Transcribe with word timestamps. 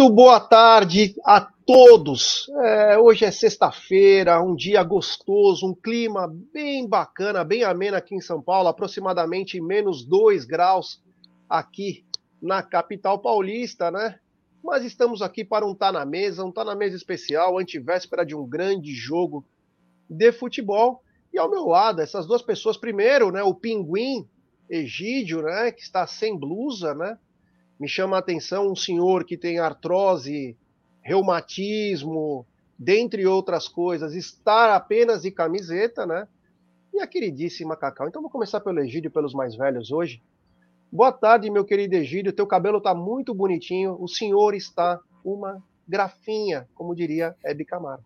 Muito 0.00 0.14
boa 0.14 0.40
tarde 0.40 1.14
a 1.26 1.42
todos. 1.42 2.48
É, 2.62 2.96
hoje 2.96 3.26
é 3.26 3.30
sexta-feira, 3.30 4.42
um 4.42 4.56
dia 4.56 4.82
gostoso, 4.82 5.66
um 5.66 5.74
clima 5.74 6.26
bem 6.54 6.88
bacana, 6.88 7.44
bem 7.44 7.64
ameno 7.64 7.98
aqui 7.98 8.14
em 8.14 8.20
São 8.20 8.40
Paulo, 8.40 8.68
aproximadamente 8.68 9.60
menos 9.60 10.02
2 10.02 10.46
graus 10.46 11.02
aqui 11.46 12.06
na 12.40 12.62
capital 12.62 13.18
paulista, 13.18 13.90
né? 13.90 14.18
Mas 14.64 14.86
estamos 14.86 15.20
aqui 15.20 15.44
para 15.44 15.66
um 15.66 15.74
Tá 15.74 15.92
na 15.92 16.06
Mesa, 16.06 16.46
um 16.46 16.50
Tá 16.50 16.64
na 16.64 16.74
Mesa 16.74 16.96
especial, 16.96 17.58
antivéspera 17.58 18.24
de 18.24 18.34
um 18.34 18.48
grande 18.48 18.94
jogo 18.94 19.44
de 20.08 20.32
futebol. 20.32 21.02
E 21.30 21.38
ao 21.38 21.50
meu 21.50 21.66
lado, 21.66 22.00
essas 22.00 22.26
duas 22.26 22.40
pessoas, 22.40 22.78
primeiro, 22.78 23.30
né, 23.30 23.42
o 23.42 23.54
Pinguim 23.54 24.26
Egídio, 24.66 25.42
né, 25.42 25.70
que 25.70 25.82
está 25.82 26.06
sem 26.06 26.38
blusa, 26.38 26.94
né? 26.94 27.18
Me 27.80 27.88
chama 27.88 28.16
a 28.16 28.20
atenção 28.20 28.70
um 28.70 28.76
senhor 28.76 29.24
que 29.24 29.38
tem 29.38 29.58
artrose, 29.58 30.54
reumatismo, 31.00 32.46
dentre 32.78 33.26
outras 33.26 33.66
coisas, 33.66 34.14
estar 34.14 34.68
apenas 34.68 35.22
de 35.22 35.30
camiseta, 35.30 36.04
né? 36.04 36.28
E 36.92 37.00
a 37.00 37.06
queridíssima 37.06 37.74
Cacau. 37.74 38.06
Então 38.06 38.20
vou 38.20 38.30
começar 38.30 38.60
pelo 38.60 38.80
Egídio, 38.80 39.10
pelos 39.10 39.32
mais 39.32 39.56
velhos 39.56 39.90
hoje. 39.90 40.22
Boa 40.92 41.10
tarde, 41.10 41.50
meu 41.50 41.64
querido 41.64 41.94
Egídio. 41.94 42.34
Teu 42.34 42.46
cabelo 42.46 42.76
está 42.78 42.94
muito 42.94 43.32
bonitinho. 43.32 43.96
O 43.98 44.06
senhor 44.06 44.54
está 44.54 45.00
uma 45.24 45.62
grafinha, 45.88 46.68
como 46.74 46.94
diria 46.94 47.34
Hebe 47.42 47.64
Camargo. 47.64 48.04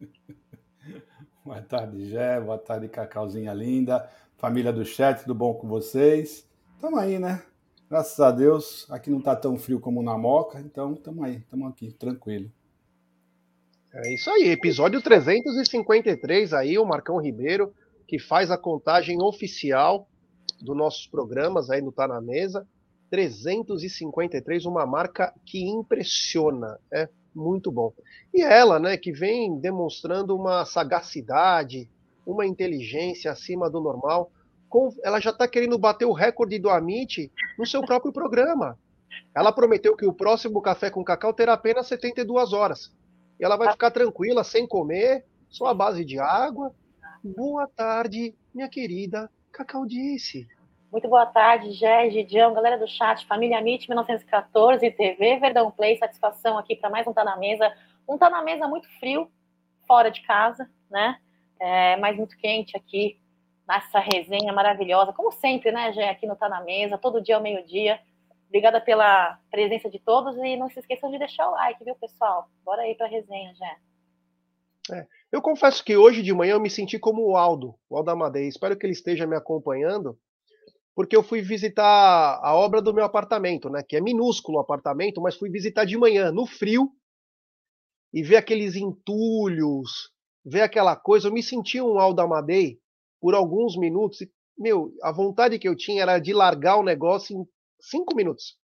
Boa 1.44 1.62
tarde, 1.62 2.08
Gé. 2.08 2.40
Boa 2.40 2.58
tarde, 2.58 2.88
Cacauzinha 2.88 3.52
linda. 3.52 4.08
Família 4.38 4.72
do 4.72 4.84
chat, 4.84 5.20
tudo 5.20 5.36
bom 5.36 5.54
com 5.54 5.68
vocês? 5.68 6.48
Tamo 6.80 6.96
aí, 6.96 7.18
né? 7.18 7.42
Graças 7.92 8.18
a 8.20 8.30
Deus, 8.30 8.90
aqui 8.90 9.10
não 9.10 9.18
está 9.18 9.36
tão 9.36 9.58
frio 9.58 9.78
como 9.78 10.02
na 10.02 10.16
Moca, 10.16 10.58
então 10.58 10.94
estamos 10.94 11.22
aí, 11.24 11.36
estamos 11.36 11.68
aqui, 11.68 11.92
tranquilo. 11.92 12.50
É 13.92 14.14
isso 14.14 14.30
aí, 14.30 14.48
episódio 14.48 15.02
353 15.02 16.54
aí, 16.54 16.78
o 16.78 16.86
Marcão 16.86 17.20
Ribeiro, 17.20 17.74
que 18.08 18.18
faz 18.18 18.50
a 18.50 18.56
contagem 18.56 19.20
oficial 19.20 20.08
dos 20.58 20.74
nossos 20.74 21.06
programas 21.06 21.68
aí 21.68 21.82
no 21.82 21.92
Tá 21.92 22.08
Na 22.08 22.18
Mesa. 22.18 22.66
353, 23.10 24.64
uma 24.64 24.86
marca 24.86 25.30
que 25.44 25.62
impressiona, 25.62 26.80
é 26.90 27.10
muito 27.34 27.70
bom. 27.70 27.92
E 28.32 28.40
ela, 28.40 28.78
né, 28.78 28.96
que 28.96 29.12
vem 29.12 29.58
demonstrando 29.58 30.34
uma 30.34 30.64
sagacidade, 30.64 31.90
uma 32.24 32.46
inteligência 32.46 33.30
acima 33.30 33.68
do 33.68 33.82
normal, 33.82 34.32
ela 35.02 35.20
já 35.20 35.30
está 35.30 35.46
querendo 35.46 35.78
bater 35.78 36.04
o 36.04 36.12
recorde 36.12 36.58
do 36.58 36.70
Amit 36.70 37.30
no 37.58 37.66
seu 37.66 37.82
próprio 37.82 38.12
programa. 38.12 38.78
Ela 39.34 39.52
prometeu 39.52 39.96
que 39.96 40.06
o 40.06 40.12
próximo 40.12 40.62
Café 40.62 40.90
com 40.90 41.04
Cacau 41.04 41.32
terá 41.32 41.52
apenas 41.54 41.86
72 41.86 42.52
horas. 42.52 42.94
E 43.38 43.44
ela 43.44 43.56
vai 43.56 43.70
ficar 43.72 43.90
tranquila, 43.90 44.44
sem 44.44 44.66
comer, 44.66 45.24
só 45.48 45.66
a 45.66 45.74
base 45.74 46.04
de 46.04 46.18
água. 46.18 46.74
Boa 47.22 47.68
tarde, 47.68 48.34
minha 48.54 48.68
querida 48.68 49.30
Cacau 49.52 49.86
disse. 49.86 50.46
Muito 50.90 51.08
boa 51.08 51.26
tarde, 51.26 51.72
Gé, 51.72 52.10
Gidião, 52.10 52.52
galera 52.52 52.78
do 52.78 52.86
chat, 52.86 53.26
família 53.26 53.58
Amit 53.58 53.88
1914, 53.88 54.90
TV 54.90 55.38
Verdão 55.38 55.70
Play, 55.70 55.96
satisfação 55.96 56.58
aqui 56.58 56.76
para 56.76 56.90
mais 56.90 57.06
um 57.06 57.12
Tá 57.12 57.24
na 57.24 57.36
Mesa. 57.36 57.72
Um 58.08 58.18
Tá 58.18 58.28
na 58.28 58.42
Mesa 58.42 58.66
muito 58.68 58.88
frio, 58.98 59.30
fora 59.86 60.10
de 60.10 60.22
casa, 60.22 60.68
né? 60.90 61.18
É, 61.60 61.96
mas 61.96 62.16
muito 62.16 62.36
quente 62.36 62.76
aqui 62.76 63.21
nessa 63.72 64.00
resenha 64.00 64.52
maravilhosa, 64.52 65.12
como 65.12 65.32
sempre, 65.32 65.72
né, 65.72 65.92
Gê, 65.92 66.02
aqui 66.02 66.26
no 66.26 66.36
Tá 66.36 66.48
Na 66.48 66.62
Mesa, 66.62 66.98
todo 66.98 67.22
dia 67.22 67.36
ao 67.36 67.42
meio-dia. 67.42 67.98
Obrigada 68.48 68.80
pela 68.82 69.38
presença 69.50 69.88
de 69.88 69.98
todos 69.98 70.36
e 70.36 70.56
não 70.56 70.68
se 70.68 70.78
esqueçam 70.78 71.10
de 71.10 71.18
deixar 71.18 71.48
o 71.48 71.52
like, 71.52 71.82
viu, 71.82 71.94
pessoal? 71.94 72.50
Bora 72.62 72.82
aí 72.82 72.94
para 72.94 73.06
a 73.06 73.08
resenha, 73.08 73.54
Gé. 73.54 73.76
É, 74.94 75.06
eu 75.30 75.40
confesso 75.40 75.82
que 75.82 75.96
hoje 75.96 76.22
de 76.22 76.34
manhã 76.34 76.52
eu 76.52 76.60
me 76.60 76.68
senti 76.68 76.98
como 76.98 77.22
o 77.22 77.36
Aldo, 77.36 77.74
o 77.88 77.96
Aldo 77.96 78.10
Amadei. 78.10 78.46
Espero 78.46 78.76
que 78.76 78.84
ele 78.84 78.92
esteja 78.92 79.26
me 79.26 79.36
acompanhando, 79.36 80.18
porque 80.94 81.16
eu 81.16 81.22
fui 81.22 81.40
visitar 81.40 82.40
a 82.42 82.54
obra 82.54 82.82
do 82.82 82.92
meu 82.92 83.04
apartamento, 83.04 83.70
né? 83.70 83.82
Que 83.82 83.96
é 83.96 84.00
minúsculo 84.02 84.58
o 84.58 84.60
apartamento, 84.60 85.22
mas 85.22 85.36
fui 85.36 85.48
visitar 85.48 85.86
de 85.86 85.96
manhã, 85.96 86.30
no 86.30 86.44
frio, 86.44 86.90
e 88.12 88.22
ver 88.22 88.36
aqueles 88.36 88.76
entulhos, 88.76 90.12
ver 90.44 90.60
aquela 90.60 90.94
coisa. 90.94 91.28
Eu 91.28 91.32
me 91.32 91.42
senti 91.42 91.80
um 91.80 91.98
Aldo 91.98 92.20
Amadei 92.20 92.81
por 93.22 93.36
alguns 93.36 93.78
minutos. 93.78 94.20
E, 94.20 94.30
meu, 94.58 94.92
a 95.00 95.12
vontade 95.12 95.58
que 95.60 95.68
eu 95.68 95.76
tinha 95.76 96.02
era 96.02 96.18
de 96.18 96.34
largar 96.34 96.76
o 96.76 96.82
negócio 96.82 97.36
em 97.36 97.46
cinco 97.80 98.16
minutos. 98.16 98.58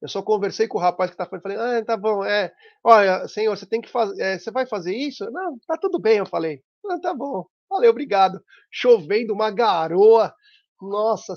Eu 0.00 0.08
só 0.08 0.22
conversei 0.22 0.68
com 0.68 0.78
o 0.78 0.80
rapaz 0.80 1.10
que 1.10 1.16
tá 1.16 1.26
falando, 1.26 1.42
falei, 1.42 1.58
ah, 1.58 1.84
tá 1.84 1.96
bom, 1.96 2.24
é, 2.24 2.52
olha, 2.82 3.26
senhor, 3.28 3.56
você 3.56 3.66
tem 3.66 3.80
que 3.80 3.88
fazer, 3.88 4.20
é, 4.20 4.38
você 4.38 4.50
vai 4.50 4.66
fazer 4.66 4.96
isso? 4.96 5.28
Não, 5.30 5.58
tá 5.66 5.76
tudo 5.80 6.00
bem, 6.00 6.18
eu 6.18 6.26
falei. 6.26 6.60
Ah, 6.88 6.98
tá 7.00 7.14
bom, 7.14 7.44
valeu, 7.70 7.90
obrigado. 7.90 8.40
Chovendo, 8.70 9.32
uma 9.32 9.50
garoa, 9.50 10.34
nossa, 10.80 11.34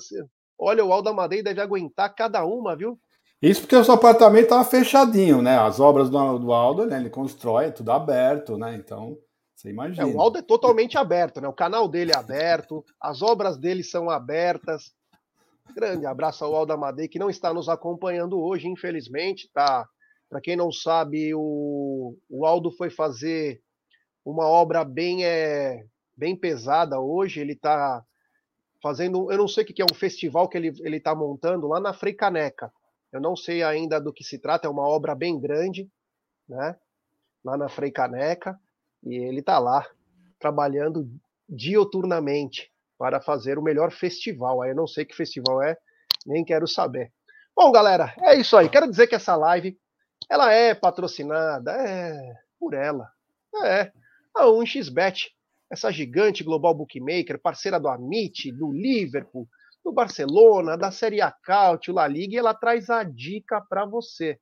olha, 0.57 0.83
o 0.83 0.91
Aldo 0.91 1.09
Amadei 1.09 1.43
deve 1.43 1.61
aguentar 1.61 2.15
cada 2.15 2.43
uma, 2.43 2.75
viu? 2.75 2.99
Isso 3.39 3.61
porque 3.61 3.75
o 3.75 3.83
seu 3.83 3.93
apartamento 3.93 4.49
tava 4.49 4.63
fechadinho, 4.63 5.41
né? 5.43 5.59
As 5.59 5.79
obras 5.79 6.09
do, 6.09 6.39
do 6.39 6.51
Aldo, 6.51 6.87
né? 6.87 6.99
Ele 6.99 7.09
constrói, 7.11 7.65
é 7.65 7.71
tudo 7.71 7.91
aberto, 7.91 8.57
né? 8.57 8.75
Então, 8.75 9.15
você 9.65 9.69
imagina. 9.71 10.03
É, 10.03 10.05
o 10.05 10.21
Aldo 10.21 10.37
é 10.37 10.41
totalmente 10.41 10.97
aberto, 10.97 11.41
né? 11.41 11.47
O 11.47 11.53
canal 11.53 11.87
dele 11.87 12.11
é 12.11 12.17
aberto, 12.17 12.85
as 13.01 13.21
obras 13.21 13.57
dele 13.57 13.83
são 13.83 14.09
abertas. 14.09 14.93
Grande 15.75 16.05
abraço 16.05 16.45
ao 16.45 16.55
Aldo 16.55 16.73
Amadei, 16.73 17.07
que 17.07 17.17
não 17.17 17.29
está 17.29 17.53
nos 17.53 17.67
acompanhando 17.67 18.39
hoje, 18.39 18.67
infelizmente, 18.67 19.49
tá? 19.51 19.87
Para 20.29 20.39
quem 20.39 20.55
não 20.55 20.71
sabe, 20.71 21.33
o, 21.33 22.15
o 22.29 22.45
Aldo 22.45 22.71
foi 22.71 22.89
fazer 22.89 23.61
uma 24.23 24.45
obra 24.47 24.83
bem, 24.83 25.25
é, 25.25 25.83
bem 26.15 26.35
pesada 26.35 26.99
hoje. 26.99 27.39
Ele 27.39 27.53
está 27.53 28.03
fazendo, 28.81 29.31
eu 29.31 29.37
não 29.37 29.47
sei 29.47 29.63
o 29.63 29.67
que 29.67 29.81
é 29.81 29.85
um 29.85 29.95
festival 29.95 30.47
que 30.47 30.57
ele 30.57 30.97
está 30.97 31.15
montando 31.15 31.67
lá 31.67 31.79
na 31.79 31.93
Frei 31.93 32.13
Caneca. 32.13 32.71
Eu 33.11 33.21
não 33.21 33.35
sei 33.35 33.63
ainda 33.63 33.99
do 33.99 34.13
que 34.13 34.23
se 34.23 34.37
trata, 34.37 34.67
é 34.67 34.69
uma 34.69 34.87
obra 34.87 35.15
bem 35.15 35.39
grande, 35.39 35.89
né? 36.47 36.75
Lá 37.43 37.57
na 37.57 37.69
Frei 37.69 37.91
Caneca. 37.91 38.59
E 39.05 39.15
ele 39.15 39.39
está 39.39 39.59
lá 39.59 39.87
trabalhando 40.39 41.09
dioturnamente 41.47 42.71
para 42.97 43.21
fazer 43.21 43.57
o 43.57 43.63
melhor 43.63 43.91
festival. 43.91 44.61
Aí 44.61 44.71
eu 44.71 44.75
não 44.75 44.87
sei 44.87 45.05
que 45.05 45.15
festival 45.15 45.61
é, 45.61 45.77
nem 46.25 46.43
quero 46.43 46.67
saber. 46.67 47.11
Bom, 47.55 47.71
galera, 47.71 48.13
é 48.21 48.35
isso 48.35 48.57
aí. 48.57 48.67
Quero 48.67 48.89
dizer 48.89 49.07
que 49.07 49.15
essa 49.15 49.35
live 49.35 49.77
ela 50.29 50.51
é 50.51 50.73
patrocinada 50.73 51.71
é 51.71 52.35
por 52.59 52.73
ela. 52.73 53.09
É 53.63 53.91
a 54.35 54.45
1xBet, 54.45 55.29
essa 55.69 55.91
gigante 55.91 56.43
global 56.43 56.73
bookmaker, 56.73 57.39
parceira 57.39 57.79
do 57.79 57.87
Amit, 57.87 58.51
do 58.51 58.71
Liverpool, 58.71 59.47
do 59.83 59.93
Barcelona, 59.93 60.75
da 60.75 60.91
Série 60.91 61.21
A 61.21 61.31
Cautio, 61.31 61.93
La 61.93 62.07
Liga, 62.07 62.33
e 62.33 62.37
ela 62.37 62.53
traz 62.53 62.89
a 62.89 63.03
dica 63.03 63.61
para 63.61 63.85
você. 63.85 64.39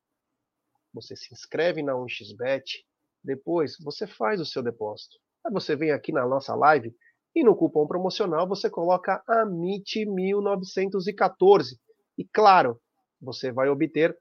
Você 0.94 1.16
se 1.16 1.34
inscreve 1.34 1.84
na 1.84 1.94
1xBet, 1.94 2.84
depois, 3.24 3.78
você 3.80 4.06
faz 4.06 4.42
o 4.42 4.46
seu 4.46 4.62
depósito. 4.62 5.18
Aí 5.46 5.52
você 5.52 5.76
vem 5.76 5.92
aqui 5.92 6.12
na 6.12 6.28
nossa 6.28 6.56
live 6.56 6.96
e 7.36 7.44
no 7.44 7.56
cupom 7.56 7.88
promocional 7.88 8.48
você 8.48 8.70
coloca 8.70 9.24
AMIT1914. 9.28 11.78
E 12.18 12.26
claro, 12.26 12.80
você 13.22 13.52
vai 13.52 13.70
obter 13.70 14.18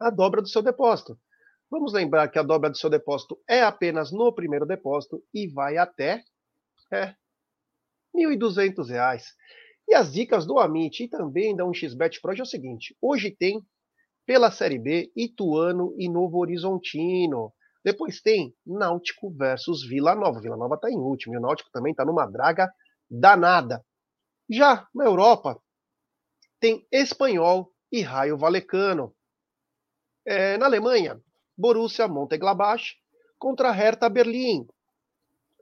a 0.00 0.10
dobra 0.10 0.42
do 0.42 0.48
seu 0.48 0.62
depósito. 0.62 1.18
Vamos 1.70 1.92
lembrar 1.92 2.28
que 2.28 2.38
a 2.38 2.42
dobra 2.42 2.70
do 2.70 2.76
seu 2.76 2.90
depósito 2.90 3.40
é 3.48 3.62
apenas 3.62 4.12
no 4.12 4.32
primeiro 4.32 4.66
depósito 4.66 5.22
e 5.32 5.48
vai 5.48 5.76
até 5.76 6.22
é, 6.92 7.14
R$ 8.14 8.36
1.200. 8.36 9.22
E 9.88 9.94
as 9.94 10.12
dicas 10.12 10.46
do 10.46 10.58
Amit 10.58 11.02
e 11.02 11.08
também 11.08 11.54
da 11.54 11.64
1xBet 11.64 12.20
Pro 12.20 12.32
é 12.32 12.42
o 12.42 12.46
seguinte: 12.46 12.96
hoje 13.00 13.30
tem 13.30 13.62
pela 14.26 14.50
Série 14.50 14.78
B 14.78 15.12
Ituano 15.14 15.94
e 15.98 16.08
Novo 16.08 16.38
Horizontino. 16.38 17.52
Depois 17.84 18.20
tem 18.22 18.54
Náutico 18.66 19.30
versus 19.30 19.86
Vila 19.86 20.14
Nova. 20.14 20.40
Vila 20.40 20.56
Nova 20.56 20.76
está 20.76 20.90
em 20.90 20.96
último 20.96 21.34
e 21.34 21.36
o 21.36 21.40
Náutico 21.40 21.70
também 21.70 21.90
está 21.92 22.04
numa 22.04 22.26
draga 22.26 22.72
danada. 23.10 23.84
Já 24.48 24.88
na 24.94 25.04
Europa, 25.04 25.60
tem 26.58 26.86
Espanhol 26.90 27.70
e 27.92 28.00
Raio 28.00 28.38
Valecano. 28.38 29.14
É, 30.26 30.56
na 30.56 30.64
Alemanha, 30.64 31.20
Borussia 31.56 32.08
Mönchengladbach 32.08 32.96
contra 33.38 33.70
Hertha 33.70 34.08
Berlim. 34.08 34.66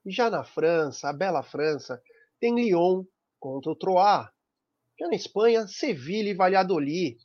Já 0.06 0.30
na 0.30 0.44
França, 0.44 1.08
a 1.08 1.12
bela 1.12 1.42
França, 1.42 2.00
tem 2.38 2.54
Lyon 2.54 3.04
contra 3.40 3.72
o 3.72 3.76
Troyes. 3.76 4.28
Já 4.98 5.08
na 5.08 5.16
Espanha, 5.16 5.66
Sevilha 5.66 6.30
e 6.30 6.34
Valladolid. 6.34 7.18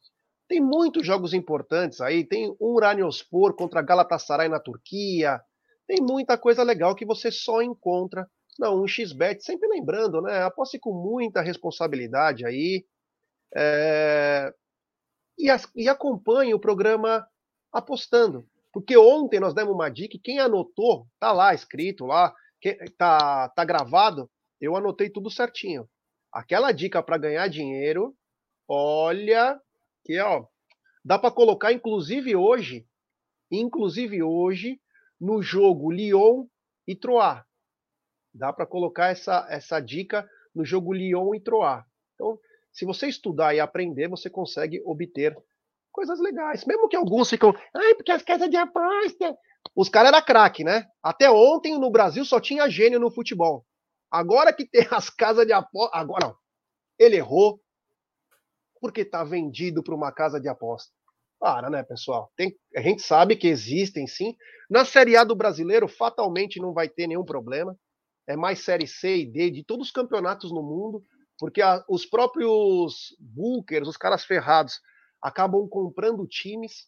Tem 0.47 0.61
muitos 0.61 1.05
jogos 1.05 1.33
importantes 1.33 1.99
aí. 1.99 2.23
Tem 2.23 2.55
o 2.59 2.75
Uraniospor 2.75 3.53
contra 3.53 3.81
Galatasaray 3.81 4.47
na 4.47 4.59
Turquia. 4.59 5.41
Tem 5.85 6.01
muita 6.01 6.37
coisa 6.37 6.63
legal 6.63 6.95
que 6.95 7.05
você 7.05 7.31
só 7.31 7.61
encontra 7.61 8.29
na 8.57 8.69
1xBet. 8.69 9.41
Sempre 9.41 9.67
lembrando, 9.67 10.21
né? 10.21 10.43
Aposte 10.43 10.79
com 10.79 10.93
muita 10.93 11.41
responsabilidade 11.41 12.45
aí. 12.45 12.85
É... 13.55 14.53
E, 15.37 15.49
as... 15.49 15.69
e 15.75 15.89
acompanhe 15.89 16.53
o 16.53 16.59
programa 16.59 17.27
apostando. 17.71 18.47
Porque 18.71 18.97
ontem 18.97 19.39
nós 19.39 19.53
demos 19.53 19.73
uma 19.73 19.89
dica, 19.89 20.19
quem 20.23 20.39
anotou, 20.39 21.07
tá 21.19 21.31
lá 21.31 21.53
escrito 21.53 22.05
lá, 22.05 22.33
tá, 22.97 23.49
tá 23.49 23.65
gravado, 23.65 24.29
eu 24.61 24.75
anotei 24.75 25.09
tudo 25.09 25.31
certinho. 25.31 25.89
Aquela 26.31 26.71
dica 26.71 27.01
para 27.01 27.17
ganhar 27.17 27.47
dinheiro, 27.47 28.15
olha, 28.67 29.59
ó, 30.19 30.45
dá 31.03 31.17
para 31.19 31.31
colocar 31.31 31.71
inclusive 31.71 32.35
hoje, 32.35 32.87
inclusive 33.51 34.23
hoje 34.23 34.79
no 35.19 35.41
jogo 35.41 35.91
Lyon 35.91 36.45
e 36.87 36.95
Troyes. 36.95 37.43
Dá 38.33 38.53
para 38.53 38.65
colocar 38.65 39.07
essa, 39.07 39.47
essa 39.49 39.79
dica 39.79 40.29
no 40.53 40.63
jogo 40.63 40.93
Lyon 40.93 41.33
e 41.35 41.39
Troyes. 41.39 41.83
Então, 42.13 42.39
se 42.71 42.85
você 42.85 43.07
estudar 43.07 43.55
e 43.55 43.59
aprender, 43.59 44.07
você 44.07 44.29
consegue 44.29 44.81
obter 44.85 45.35
coisas 45.91 46.19
legais. 46.19 46.63
Mesmo 46.65 46.87
que 46.87 46.95
alguns 46.95 47.29
ficam, 47.29 47.51
ai, 47.75 47.95
porque 47.95 48.11
as 48.11 48.21
casas 48.21 48.49
de 48.49 48.57
aposta. 48.57 49.35
Os 49.75 49.89
caras 49.89 50.13
eram 50.13 50.23
craque, 50.23 50.63
né? 50.63 50.85
Até 51.01 51.29
ontem 51.29 51.77
no 51.79 51.89
Brasil 51.89 52.23
só 52.23 52.39
tinha 52.39 52.69
gênio 52.69 52.99
no 52.99 53.11
futebol. 53.11 53.65
Agora 54.11 54.53
que 54.53 54.65
tem 54.65 54.87
as 54.91 55.09
casas 55.09 55.45
de 55.45 55.53
aposta. 55.53 55.97
Agora, 55.97 56.27
não. 56.27 56.35
Ele 56.99 57.15
errou 57.15 57.59
porque 58.79 59.01
está 59.01 59.23
vendido 59.23 59.83
para 59.83 59.95
uma 59.95 60.11
casa 60.11 60.39
de 60.39 60.47
aposta. 60.47 60.91
Para, 61.39 61.69
né, 61.69 61.83
pessoal? 61.83 62.31
Tem, 62.35 62.55
a 62.75 62.81
gente 62.81 63.01
sabe 63.01 63.35
que 63.35 63.47
existem 63.47 64.07
sim. 64.07 64.35
Na 64.69 64.83
Série 64.83 65.15
A 65.15 65.23
do 65.23 65.35
brasileiro, 65.35 65.87
fatalmente 65.87 66.59
não 66.59 66.73
vai 66.73 66.89
ter 66.89 67.07
nenhum 67.07 67.23
problema. 67.23 67.77
É 68.27 68.35
mais 68.35 68.63
Série 68.63 68.87
C 68.87 69.17
e 69.17 69.25
D 69.25 69.51
de 69.51 69.63
todos 69.63 69.87
os 69.87 69.91
campeonatos 69.91 70.51
no 70.51 70.63
mundo, 70.63 71.03
porque 71.37 71.61
a, 71.61 71.83
os 71.87 72.05
próprios 72.05 73.15
bookers, 73.19 73.87
os 73.87 73.97
caras 73.97 74.25
ferrados, 74.25 74.81
acabam 75.21 75.67
comprando 75.69 76.27
times, 76.27 76.87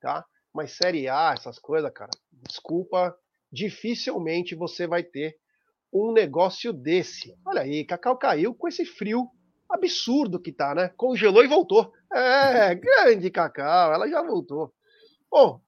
tá? 0.00 0.24
Mas 0.54 0.72
Série 0.72 1.08
A, 1.08 1.32
essas 1.36 1.58
coisas, 1.58 1.90
cara, 1.92 2.10
desculpa, 2.30 3.16
dificilmente 3.50 4.54
você 4.54 4.86
vai 4.86 5.02
ter 5.02 5.36
um 5.92 6.12
negócio 6.12 6.72
desse. 6.72 7.34
Olha 7.44 7.62
aí, 7.62 7.84
Cacau 7.84 8.16
caiu 8.16 8.54
com 8.54 8.68
esse 8.68 8.84
frio 8.84 9.28
absurdo 9.70 10.40
que 10.40 10.52
tá, 10.52 10.74
né? 10.74 10.88
Congelou 10.96 11.44
e 11.44 11.48
voltou. 11.48 11.92
É, 12.12 12.74
grande 12.74 13.30
Cacau, 13.30 13.92
ela 13.92 14.08
já 14.08 14.22
voltou. 14.22 14.72
Bom, 15.30 15.60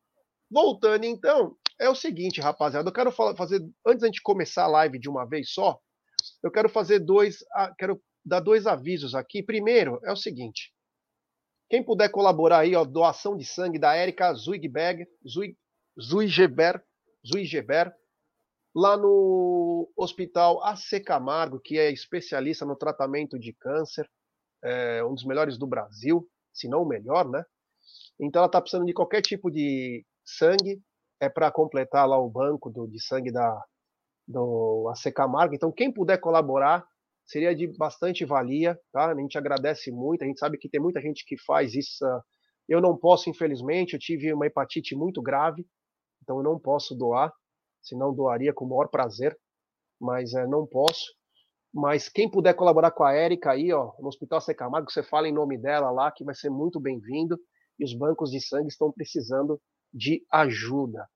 voltando 0.50 1.04
então, 1.04 1.56
é 1.81 1.88
o 1.88 1.94
seguinte, 1.94 2.40
rapaziada, 2.40 2.88
eu 2.88 2.93
quero 2.93 3.12
fazer, 3.12 3.60
antes 3.87 4.00
da 4.00 4.06
gente 4.06 4.22
começar 4.22 4.64
a 4.64 4.69
live 4.69 4.99
de 4.99 5.08
uma 5.08 5.25
vez 5.25 5.50
só, 5.52 5.78
eu 6.43 6.50
quero 6.50 6.69
fazer 6.69 6.99
dois, 6.99 7.38
quero 7.78 8.00
dar 8.25 8.40
dois 8.40 8.66
avisos 8.66 9.14
aqui. 9.14 9.43
Primeiro, 9.43 10.00
é 10.04 10.12
o 10.12 10.16
seguinte, 10.16 10.72
quem 11.70 11.82
puder 11.82 12.10
colaborar 12.10 12.60
aí, 12.60 12.75
ó, 12.75 12.84
doação 12.84 13.37
de 13.37 13.44
sangue 13.44 13.78
da 13.78 13.94
Érica 13.94 14.34
Zuigberg, 14.34 15.06
Zuig, 15.26 15.56
Zuigeber, 16.00 16.82
Zuigeber, 17.26 17.93
lá 18.75 18.97
no 18.97 19.91
Hospital 19.97 20.63
AC 20.65 21.03
Camargo, 21.05 21.61
que 21.61 21.79
é 21.79 21.91
especialista 21.91 22.65
no 22.65 22.77
tratamento 22.77 23.39
de 23.39 23.53
câncer, 23.53 24.09
é 24.65 25.05
um 25.05 25.15
dos 25.15 25.25
melhores 25.25 25.59
do 25.59 25.67
Brasil, 25.67 26.27
se 26.53 26.69
não 26.69 26.83
o 26.83 26.89
melhor, 26.89 27.29
né? 27.29 27.45
Então 28.21 28.41
ela 28.41 28.47
está 28.47 28.61
precisando 28.61 28.87
de 28.87 28.93
qualquer 28.93 29.21
tipo 29.21 29.51
de 29.51 30.05
sangue, 30.25 30.81
é 31.21 31.29
para 31.29 31.51
completar 31.51 32.09
lá 32.09 32.19
o 32.19 32.31
banco 32.31 32.71
do, 32.71 32.87
de 32.87 33.03
sangue 33.03 33.33
da, 33.33 33.63
do 34.27 34.89
AC 34.91 35.13
Camargo. 35.13 35.55
Então 35.55 35.73
quem 35.73 35.93
puder 35.93 36.19
colaborar 36.19 36.87
seria 37.25 37.55
de 37.55 37.67
bastante 37.77 38.25
valia, 38.25 38.79
tá? 38.93 39.11
A 39.11 39.15
gente 39.15 39.37
agradece 39.37 39.91
muito, 39.91 40.23
a 40.23 40.27
gente 40.27 40.39
sabe 40.39 40.59
que 40.59 40.69
tem 40.69 40.81
muita 40.81 41.01
gente 41.01 41.25
que 41.27 41.37
faz 41.39 41.75
isso. 41.75 42.05
Eu 42.69 42.81
não 42.81 42.97
posso, 42.97 43.29
infelizmente, 43.29 43.95
eu 43.95 43.99
tive 43.99 44.33
uma 44.33 44.47
hepatite 44.47 44.95
muito 44.95 45.21
grave, 45.21 45.67
então 46.23 46.39
eu 46.39 46.43
não 46.43 46.59
posso 46.59 46.95
doar 46.95 47.33
se 47.82 47.96
não 47.96 48.14
doaria 48.14 48.52
com 48.52 48.64
o 48.64 48.69
maior 48.69 48.88
prazer, 48.88 49.37
mas 50.00 50.32
é, 50.34 50.46
não 50.46 50.67
posso. 50.67 51.05
Mas 51.73 52.08
quem 52.08 52.31
puder 52.31 52.55
colaborar 52.55 52.90
com 52.90 53.02
a 53.02 53.14
Érica 53.14 53.52
aí, 53.52 53.73
ó, 53.73 53.93
no 53.99 54.08
Hospital 54.08 54.40
Secamargo, 54.40 54.90
você 54.90 55.02
fala 55.02 55.29
em 55.29 55.32
nome 55.32 55.56
dela 55.56 55.90
lá, 55.90 56.12
que 56.12 56.25
vai 56.25 56.34
ser 56.34 56.50
muito 56.50 56.79
bem-vindo. 56.79 57.38
E 57.79 57.84
os 57.84 57.94
bancos 57.94 58.31
de 58.31 58.40
sangue 58.40 58.69
estão 58.69 58.93
precisando 58.93 59.61
de 59.93 60.25
ajuda. 60.31 61.08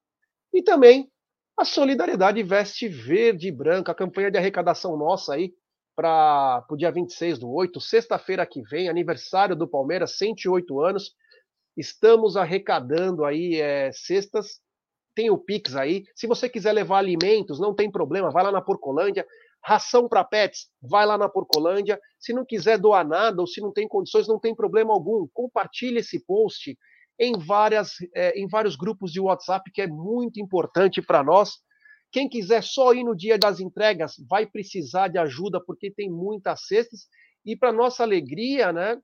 E 0.53 0.63
também 0.63 1.11
a 1.57 1.65
Solidariedade 1.65 2.43
Veste 2.43 2.89
Verde 2.89 3.49
e 3.49 3.53
Branca, 3.53 3.93
a 3.93 3.95
campanha 3.95 4.31
de 4.31 4.39
arrecadação 4.39 4.97
nossa 4.97 5.35
aí 5.35 5.55
para 5.95 6.65
o 6.71 6.77
dia 6.77 6.91
26 6.91 7.39
do 7.39 7.51
8, 7.51 7.81
sexta-feira 7.81 8.47
que 8.47 8.61
vem, 8.63 8.89
aniversário 8.89 9.57
do 9.57 9.67
Palmeiras, 9.67 10.19
108 10.19 10.81
anos. 10.81 11.15
Estamos 11.77 12.37
arrecadando 12.37 13.25
aí 13.25 13.61
é, 13.61 13.91
cestas 13.93 14.61
tem 15.17 15.31
o 15.31 15.39
Pix 15.39 15.75
aí. 15.75 16.05
Se 16.15 16.27
você 16.27 16.47
quiser 16.47 16.73
levar 16.73 16.99
alimentos, 16.99 17.59
não 17.59 17.75
tem 17.75 17.91
problema, 17.91 18.31
vai 18.31 18.45
lá 18.45 18.53
na 18.53 18.61
Porcolândia. 18.61 19.27
Ração 19.65 20.09
para 20.09 20.23
pets, 20.23 20.69
vai 20.81 21.05
lá 21.05 21.19
na 21.19 21.29
Porcolândia. 21.29 21.99
Se 22.21 22.33
não 22.33 22.45
quiser 22.45 22.79
doar 22.79 23.05
nada 23.05 23.41
ou 23.41 23.47
se 23.49 23.61
não 23.61 23.73
tem 23.73 23.89
condições, 23.89 24.29
não 24.29 24.39
tem 24.39 24.55
problema 24.55 24.93
algum. 24.93 25.27
Compartilhe 25.33 25.99
esse 25.99 26.25
post 26.25 26.79
em, 27.19 27.37
várias, 27.37 27.95
é, 28.15 28.39
em 28.39 28.47
vários 28.47 28.77
grupos 28.77 29.11
de 29.11 29.19
WhatsApp, 29.19 29.69
que 29.73 29.83
é 29.83 29.89
muito 29.89 30.39
importante 30.39 31.03
para 31.03 31.25
nós. 31.25 31.55
Quem 32.13 32.29
quiser 32.29 32.63
só 32.63 32.93
ir 32.93 33.03
no 33.03 33.17
dia 33.17 33.39
das 33.39 33.59
entregas 33.59 34.15
vai 34.29 34.47
precisar 34.47 35.09
de 35.09 35.19
ajuda, 35.19 35.61
porque 35.65 35.91
tem 35.91 36.11
muitas 36.11 36.67
cestas. 36.67 37.09
E 37.45 37.57
para 37.57 37.73
nossa 37.73 38.03
alegria, 38.05 38.73
né? 38.73 39.01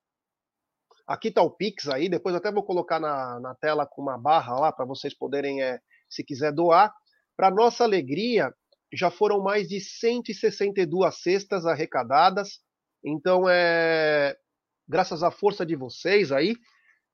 Aqui 1.08 1.28
está 1.28 1.42
o 1.42 1.50
Pix 1.50 1.88
aí, 1.88 2.08
depois 2.08 2.34
até 2.34 2.52
vou 2.52 2.62
colocar 2.62 3.00
na, 3.00 3.40
na 3.40 3.54
tela 3.56 3.84
com 3.84 4.02
uma 4.02 4.16
barra 4.16 4.54
lá 4.60 4.70
para 4.70 4.84
vocês 4.84 5.12
poderem 5.12 5.60
é, 5.60 5.80
se 6.12 6.24
quiser 6.24 6.52
doar. 6.52 6.92
Para 7.36 7.50
nossa 7.50 7.84
alegria, 7.84 8.52
já 8.92 9.10
foram 9.10 9.42
mais 9.42 9.68
de 9.68 9.80
162 9.80 11.22
cestas 11.22 11.66
arrecadadas. 11.66 12.60
Então, 13.04 13.48
é 13.48 14.36
graças 14.88 15.22
à 15.22 15.30
força 15.30 15.64
de 15.64 15.74
vocês 15.74 16.30
aí, 16.30 16.54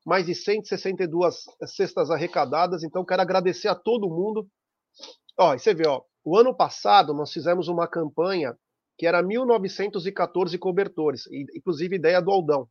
mais 0.05 0.27
de 0.27 0.35
162 0.35 1.45
cestas 1.67 2.11
arrecadadas. 2.11 2.83
Então, 2.83 3.05
quero 3.05 3.23
agradecer 3.23 3.69
a 3.69 3.75
todo 3.75 4.09
mundo. 4.09 4.49
Ó, 5.39 5.55
e 5.55 5.59
você 5.59 5.73
vê, 5.75 5.87
ó, 5.87 6.03
o 6.25 6.37
ano 6.37 6.55
passado 6.57 7.15
nós 7.15 7.33
fizemos 7.33 7.69
uma 7.69 7.87
campanha 7.87 8.57
que 8.99 9.07
era 9.07 9.23
1914 9.23 10.59
cobertores, 10.59 11.23
inclusive 11.55 11.95
ideia 11.95 12.21
do 12.21 12.33
Aldão. 12.33 12.69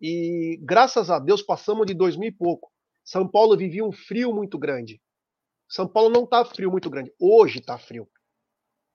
E 0.00 0.56
graças 0.62 1.10
a 1.10 1.18
Deus 1.18 1.42
passamos 1.42 1.86
de 1.86 1.94
2 1.94 2.16
mil 2.16 2.28
e 2.28 2.32
pouco. 2.32 2.70
São 3.04 3.28
Paulo 3.28 3.56
vivia 3.56 3.84
um 3.84 3.90
frio 3.90 4.32
muito 4.32 4.56
grande. 4.56 5.00
São 5.68 5.86
Paulo 5.86 6.10
não 6.10 6.24
está 6.24 6.44
frio 6.44 6.70
muito 6.70 6.88
grande. 6.88 7.12
Hoje 7.20 7.58
está 7.58 7.78
frio. 7.78 8.08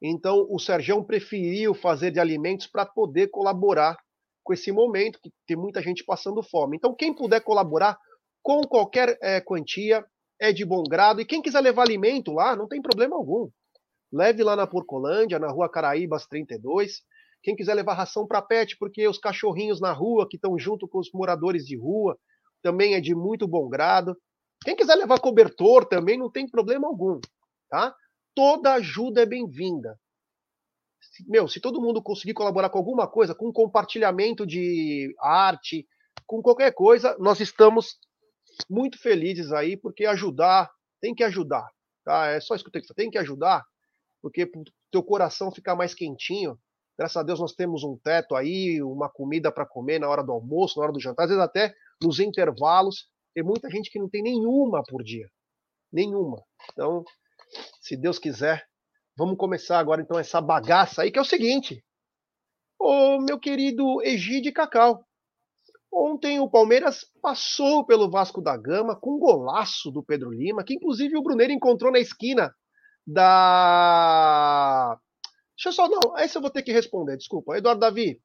Então 0.01 0.45
o 0.49 0.59
Sergião 0.59 1.03
preferiu 1.03 1.73
fazer 1.73 2.11
de 2.11 2.19
alimentos 2.19 2.67
para 2.67 2.85
poder 2.85 3.27
colaborar 3.27 3.97
com 4.43 4.53
esse 4.53 4.71
momento, 4.71 5.19
que 5.21 5.31
tem 5.47 5.55
muita 5.55 5.81
gente 5.81 6.03
passando 6.03 6.43
fome. 6.43 6.75
Então, 6.75 6.93
quem 6.93 7.13
puder 7.13 7.41
colaborar 7.41 7.97
com 8.41 8.61
qualquer 8.61 9.17
é, 9.21 9.39
quantia 9.39 10.05
é 10.39 10.51
de 10.51 10.65
bom 10.65 10.83
grado. 10.83 11.21
E 11.21 11.25
quem 11.25 11.41
quiser 11.41 11.61
levar 11.61 11.83
alimento 11.83 12.33
lá, 12.33 12.55
não 12.55 12.67
tem 12.67 12.81
problema 12.81 13.15
algum. 13.15 13.49
Leve 14.11 14.43
lá 14.43 14.55
na 14.55 14.67
Porcolândia, 14.67 15.39
na 15.39 15.49
rua 15.49 15.69
Caraíbas 15.69 16.27
32. 16.27 17.01
Quem 17.41 17.55
quiser 17.55 17.73
levar 17.73 17.93
ração 17.93 18.27
para 18.27 18.41
pet, 18.41 18.77
porque 18.77 19.07
os 19.07 19.17
cachorrinhos 19.17 19.79
na 19.79 19.91
rua, 19.91 20.27
que 20.29 20.35
estão 20.35 20.57
junto 20.59 20.87
com 20.87 20.99
os 20.99 21.09
moradores 21.13 21.65
de 21.65 21.77
rua, 21.77 22.17
também 22.61 22.95
é 22.95 23.01
de 23.01 23.15
muito 23.15 23.47
bom 23.47 23.67
grado. 23.67 24.15
Quem 24.63 24.75
quiser 24.75 24.95
levar 24.95 25.19
cobertor 25.19 25.85
também 25.85 26.17
não 26.17 26.31
tem 26.31 26.47
problema 26.49 26.87
algum, 26.87 27.19
tá? 27.69 27.95
Toda 28.35 28.73
ajuda 28.73 29.21
é 29.21 29.25
bem-vinda. 29.25 29.99
Meu, 31.27 31.47
se 31.47 31.59
todo 31.59 31.81
mundo 31.81 32.01
conseguir 32.01 32.33
colaborar 32.33 32.69
com 32.69 32.77
alguma 32.77 33.07
coisa, 33.07 33.35
com 33.35 33.51
compartilhamento 33.51 34.47
de 34.47 35.13
arte, 35.19 35.85
com 36.25 36.41
qualquer 36.41 36.73
coisa, 36.73 37.15
nós 37.19 37.39
estamos 37.39 37.99
muito 38.69 38.97
felizes 38.97 39.51
aí, 39.51 39.75
porque 39.75 40.05
ajudar, 40.05 40.71
tem 41.01 41.13
que 41.13 41.23
ajudar, 41.23 41.67
tá? 42.03 42.27
É 42.27 42.39
só 42.39 42.55
isso 42.55 42.63
que 42.63 42.69
eu 42.69 42.71
tenho 42.71 42.85
que 42.85 42.93
tem 42.93 43.11
que 43.11 43.17
ajudar, 43.17 43.63
porque 44.21 44.43
o 44.43 44.63
teu 44.91 45.03
coração 45.03 45.51
ficar 45.51 45.75
mais 45.75 45.93
quentinho. 45.93 46.57
Graças 46.97 47.17
a 47.17 47.23
Deus 47.23 47.39
nós 47.39 47.53
temos 47.53 47.83
um 47.83 47.97
teto 47.97 48.35
aí, 48.35 48.81
uma 48.81 49.09
comida 49.09 49.51
para 49.51 49.65
comer 49.65 49.99
na 49.99 50.07
hora 50.07 50.23
do 50.23 50.31
almoço, 50.31 50.79
na 50.79 50.85
hora 50.85 50.93
do 50.93 50.99
jantar, 50.99 51.23
às 51.23 51.29
vezes 51.29 51.43
até 51.43 51.73
nos 52.01 52.19
intervalos. 52.19 53.09
Tem 53.33 53.43
muita 53.43 53.69
gente 53.69 53.89
que 53.89 53.99
não 53.99 54.09
tem 54.09 54.21
nenhuma 54.21 54.83
por 54.87 55.03
dia. 55.03 55.27
Nenhuma. 55.91 56.43
Então, 56.71 57.03
se 57.81 57.97
Deus 57.97 58.19
quiser, 58.19 58.65
vamos 59.17 59.37
começar 59.37 59.79
agora 59.79 60.01
então 60.01 60.19
essa 60.19 60.41
bagaça 60.41 61.01
aí, 61.01 61.11
que 61.11 61.19
é 61.19 61.21
o 61.21 61.25
seguinte. 61.25 61.83
Ô, 62.79 63.19
meu 63.19 63.39
querido 63.39 64.01
Egide 64.03 64.51
Cacau. 64.51 65.05
Ontem 65.91 66.39
o 66.39 66.49
Palmeiras 66.49 67.05
passou 67.21 67.85
pelo 67.85 68.09
Vasco 68.09 68.41
da 68.41 68.57
Gama 68.57 68.95
com 68.99 69.15
um 69.15 69.19
golaço 69.19 69.91
do 69.91 70.03
Pedro 70.03 70.31
Lima, 70.31 70.63
que 70.63 70.73
inclusive 70.73 71.15
o 71.15 71.21
Bruneiro 71.21 71.53
encontrou 71.53 71.91
na 71.91 71.99
esquina 71.99 72.51
da. 73.05 73.37
Deixa 75.55 75.69
eu 75.69 75.73
só. 75.73 75.87
Não, 75.87 76.17
esse 76.17 76.35
eu 76.35 76.41
vou 76.41 76.49
ter 76.49 76.63
que 76.63 76.71
responder, 76.71 77.15
desculpa. 77.15 77.55
Eduardo 77.57 77.81
Davi, 77.81 78.19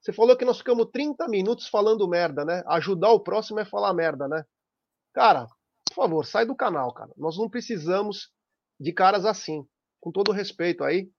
você 0.00 0.12
falou 0.12 0.36
que 0.36 0.44
nós 0.44 0.58
ficamos 0.58 0.88
30 0.92 1.28
minutos 1.28 1.68
falando 1.68 2.08
merda, 2.08 2.44
né? 2.44 2.62
Ajudar 2.66 3.10
o 3.10 3.20
próximo 3.20 3.60
é 3.60 3.64
falar 3.64 3.92
merda, 3.92 4.26
né? 4.26 4.44
Cara, 5.12 5.46
favor, 5.94 6.24
sai 6.24 6.46
do 6.46 6.56
canal, 6.56 6.92
cara. 6.92 7.10
Nós 7.16 7.36
não 7.36 7.48
precisamos 7.48 8.30
de 8.78 8.92
caras 8.92 9.26
assim. 9.26 9.66
Com 10.00 10.10
todo 10.10 10.32
respeito 10.32 10.82
aí, 10.82 11.10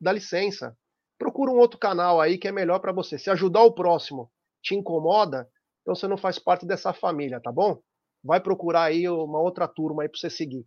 dá 0.00 0.12
licença. 0.12 0.76
Procura 1.16 1.50
um 1.50 1.58
outro 1.58 1.78
canal 1.78 2.20
aí 2.20 2.36
que 2.36 2.48
é 2.48 2.52
melhor 2.52 2.80
para 2.80 2.92
você. 2.92 3.18
Se 3.18 3.30
ajudar 3.30 3.62
o 3.62 3.72
próximo 3.72 4.30
te 4.62 4.74
incomoda, 4.74 5.48
então 5.82 5.94
você 5.94 6.08
não 6.08 6.16
faz 6.16 6.38
parte 6.38 6.66
dessa 6.66 6.92
família, 6.92 7.40
tá 7.40 7.52
bom? 7.52 7.80
Vai 8.24 8.40
procurar 8.40 8.84
aí 8.84 9.08
uma 9.08 9.40
outra 9.40 9.68
turma 9.68 10.02
aí 10.02 10.08
para 10.08 10.18
você 10.18 10.30
seguir. 10.30 10.66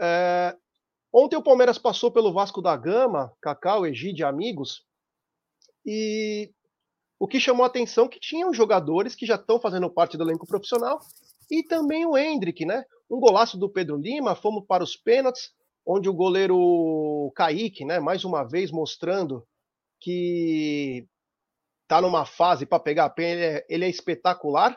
É... 0.00 0.56
Ontem 1.12 1.36
o 1.36 1.42
Palmeiras 1.42 1.76
passou 1.76 2.10
pelo 2.10 2.32
Vasco 2.32 2.62
da 2.62 2.74
Gama, 2.74 3.30
Cacau, 3.42 3.86
Egide, 3.86 4.24
amigos, 4.24 4.82
e 5.84 6.50
o 7.22 7.28
que 7.28 7.38
chamou 7.38 7.62
a 7.62 7.68
atenção 7.68 8.08
que 8.08 8.18
tinham 8.18 8.52
jogadores 8.52 9.14
que 9.14 9.24
já 9.24 9.36
estão 9.36 9.60
fazendo 9.60 9.88
parte 9.88 10.16
do 10.16 10.24
elenco 10.24 10.44
profissional 10.44 10.98
e 11.48 11.62
também 11.62 12.04
o 12.04 12.18
Hendrick, 12.18 12.66
né? 12.66 12.84
Um 13.08 13.20
golaço 13.20 13.56
do 13.56 13.70
Pedro 13.70 13.96
Lima, 13.96 14.34
fomos 14.34 14.64
para 14.66 14.82
os 14.82 14.96
pênaltis, 14.96 15.52
onde 15.86 16.08
o 16.08 16.12
goleiro 16.12 17.32
Kaique, 17.36 17.84
né, 17.84 18.00
mais 18.00 18.24
uma 18.24 18.42
vez 18.42 18.72
mostrando 18.72 19.46
que 20.00 21.06
está 21.84 22.00
numa 22.00 22.26
fase 22.26 22.66
para 22.66 22.80
pegar 22.80 23.04
a 23.04 23.10
pena, 23.10 23.40
ele 23.40 23.44
é, 23.44 23.66
ele 23.68 23.84
é, 23.84 23.88
espetacular, 23.88 24.76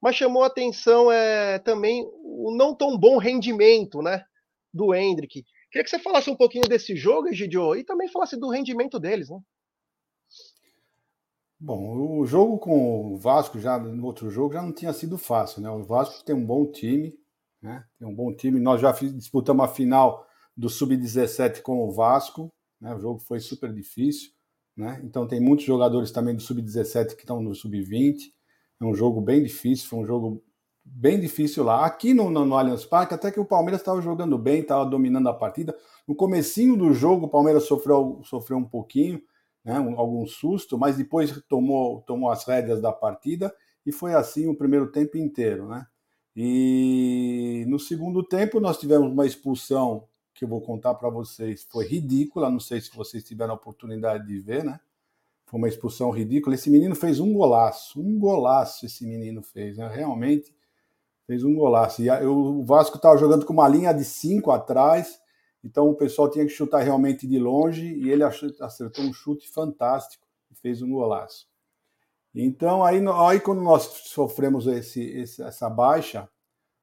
mas 0.00 0.16
chamou 0.16 0.44
atenção 0.44 1.12
é, 1.12 1.58
também 1.58 2.06
o 2.24 2.56
não 2.56 2.74
tão 2.74 2.96
bom 2.96 3.18
rendimento 3.18 4.00
né, 4.00 4.24
do 4.72 4.94
Hendrick. 4.94 5.44
Queria 5.70 5.84
que 5.84 5.90
você 5.90 5.98
falasse 5.98 6.30
um 6.30 6.36
pouquinho 6.36 6.66
desse 6.66 6.96
jogo, 6.96 7.28
Egidio, 7.28 7.76
e 7.76 7.84
também 7.84 8.08
falasse 8.08 8.34
do 8.34 8.48
rendimento 8.48 8.98
deles, 8.98 9.28
né? 9.28 9.38
Bom, 11.64 12.18
o 12.18 12.26
jogo 12.26 12.58
com 12.58 13.14
o 13.14 13.16
Vasco, 13.16 13.60
já 13.60 13.78
no 13.78 14.04
outro 14.04 14.28
jogo, 14.28 14.54
já 14.54 14.60
não 14.60 14.72
tinha 14.72 14.92
sido 14.92 15.16
fácil, 15.16 15.62
né? 15.62 15.70
O 15.70 15.84
Vasco 15.84 16.24
tem 16.24 16.34
um 16.34 16.44
bom 16.44 16.66
time, 16.66 17.14
né? 17.62 17.84
Tem 17.96 18.08
um 18.08 18.12
bom 18.12 18.34
time. 18.34 18.58
Nós 18.58 18.80
já 18.80 18.90
disputamos 18.90 19.64
a 19.64 19.68
final 19.68 20.26
do 20.56 20.68
Sub-17 20.68 21.62
com 21.62 21.86
o 21.86 21.92
Vasco, 21.92 22.52
né? 22.80 22.92
O 22.92 22.98
jogo 22.98 23.20
foi 23.20 23.38
super 23.38 23.72
difícil, 23.72 24.32
né? 24.76 25.00
Então 25.04 25.24
tem 25.24 25.40
muitos 25.40 25.64
jogadores 25.64 26.10
também 26.10 26.34
do 26.34 26.42
Sub-17 26.42 27.14
que 27.14 27.22
estão 27.22 27.40
no 27.40 27.54
Sub-20. 27.54 28.32
É 28.80 28.84
um 28.84 28.92
jogo 28.92 29.20
bem 29.20 29.40
difícil, 29.40 29.88
foi 29.88 30.00
um 30.00 30.06
jogo 30.06 30.42
bem 30.84 31.20
difícil 31.20 31.62
lá. 31.62 31.86
Aqui 31.86 32.12
no, 32.12 32.28
no, 32.28 32.44
no 32.44 32.56
Allianz 32.56 32.84
Parque, 32.84 33.14
até 33.14 33.30
que 33.30 33.38
o 33.38 33.44
Palmeiras 33.44 33.80
estava 33.80 34.02
jogando 34.02 34.36
bem, 34.36 34.62
estava 34.62 34.84
dominando 34.84 35.28
a 35.28 35.32
partida. 35.32 35.76
No 36.08 36.16
comecinho 36.16 36.76
do 36.76 36.92
jogo, 36.92 37.26
o 37.26 37.30
Palmeiras 37.30 37.66
sofreu, 37.66 38.20
sofreu 38.24 38.58
um 38.58 38.68
pouquinho, 38.68 39.22
né, 39.64 39.78
um, 39.78 39.98
algum 39.98 40.26
susto, 40.26 40.78
mas 40.78 40.96
depois 40.96 41.40
tomou, 41.48 42.02
tomou 42.02 42.30
as 42.30 42.44
rédeas 42.44 42.80
da 42.80 42.92
partida 42.92 43.54
e 43.84 43.92
foi 43.92 44.14
assim 44.14 44.48
o 44.48 44.56
primeiro 44.56 44.90
tempo 44.90 45.16
inteiro, 45.16 45.68
né? 45.68 45.86
E 46.34 47.64
no 47.68 47.78
segundo 47.78 48.22
tempo 48.22 48.58
nós 48.58 48.78
tivemos 48.78 49.12
uma 49.12 49.26
expulsão 49.26 50.08
que 50.34 50.44
eu 50.44 50.48
vou 50.48 50.62
contar 50.62 50.94
para 50.94 51.10
vocês, 51.10 51.66
foi 51.70 51.86
ridícula, 51.86 52.50
não 52.50 52.60
sei 52.60 52.80
se 52.80 52.94
vocês 52.94 53.22
tiveram 53.22 53.52
a 53.52 53.56
oportunidade 53.56 54.26
de 54.26 54.38
ver, 54.38 54.64
né? 54.64 54.80
Foi 55.44 55.58
uma 55.58 55.68
expulsão 55.68 56.10
ridícula. 56.10 56.54
Esse 56.54 56.70
menino 56.70 56.94
fez 56.94 57.20
um 57.20 57.32
golaço, 57.34 58.00
um 58.00 58.18
golaço 58.18 58.86
esse 58.86 59.04
menino 59.06 59.42
fez, 59.42 59.76
né? 59.76 59.86
Realmente 59.88 60.54
fez 61.26 61.44
um 61.44 61.54
golaço. 61.54 62.02
E 62.02 62.10
o 62.10 62.62
Vasco 62.64 62.96
estava 62.96 63.18
jogando 63.18 63.44
com 63.44 63.52
uma 63.52 63.68
linha 63.68 63.92
de 63.92 64.04
cinco 64.04 64.50
atrás, 64.50 65.20
então 65.64 65.88
o 65.88 65.94
pessoal 65.94 66.30
tinha 66.30 66.44
que 66.44 66.52
chutar 66.52 66.80
realmente 66.80 67.26
de 67.26 67.38
longe 67.38 67.86
e 67.86 68.10
ele 68.10 68.24
acertou 68.24 69.04
um 69.04 69.12
chute 69.12 69.48
fantástico 69.48 70.26
e 70.50 70.54
fez 70.54 70.82
um 70.82 70.90
golaço. 70.90 71.46
Então 72.34 72.82
aí, 72.82 73.00
aí 73.28 73.40
quando 73.40 73.62
nós 73.62 73.82
sofremos 74.06 74.66
esse, 74.66 75.02
esse, 75.02 75.42
essa 75.42 75.68
baixa, 75.68 76.28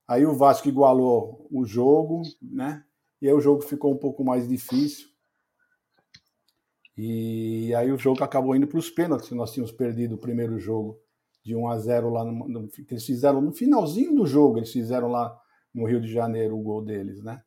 aí 0.07 0.25
o 0.25 0.35
Vasco 0.35 0.67
igualou 0.67 1.47
o 1.51 1.65
jogo, 1.65 2.21
né? 2.41 2.83
E 3.21 3.27
aí 3.27 3.33
o 3.33 3.41
jogo 3.41 3.61
ficou 3.61 3.91
um 3.91 3.97
pouco 3.97 4.23
mais 4.23 4.47
difícil. 4.47 5.09
E 6.95 7.73
aí 7.75 7.91
o 7.91 7.97
jogo 7.97 8.23
acabou 8.23 8.55
indo 8.55 8.67
para 8.67 8.77
os 8.77 8.89
pênaltis. 8.89 9.31
Nós 9.31 9.51
tínhamos 9.51 9.71
perdido 9.71 10.15
o 10.15 10.19
primeiro 10.19 10.59
jogo 10.59 11.01
de 11.43 11.55
1 11.55 11.67
a 11.67 11.79
0 11.79 12.09
lá 12.09 12.23
no, 12.23 12.47
no, 12.47 12.69
eles 12.89 13.05
fizeram 13.05 13.41
no 13.41 13.51
finalzinho 13.51 14.13
do 14.15 14.25
jogo, 14.25 14.57
eles 14.57 14.71
fizeram 14.71 15.07
lá 15.07 15.37
no 15.73 15.85
Rio 15.85 16.01
de 16.01 16.11
Janeiro 16.11 16.57
o 16.57 16.61
gol 16.61 16.83
deles, 16.83 17.23
né? 17.23 17.41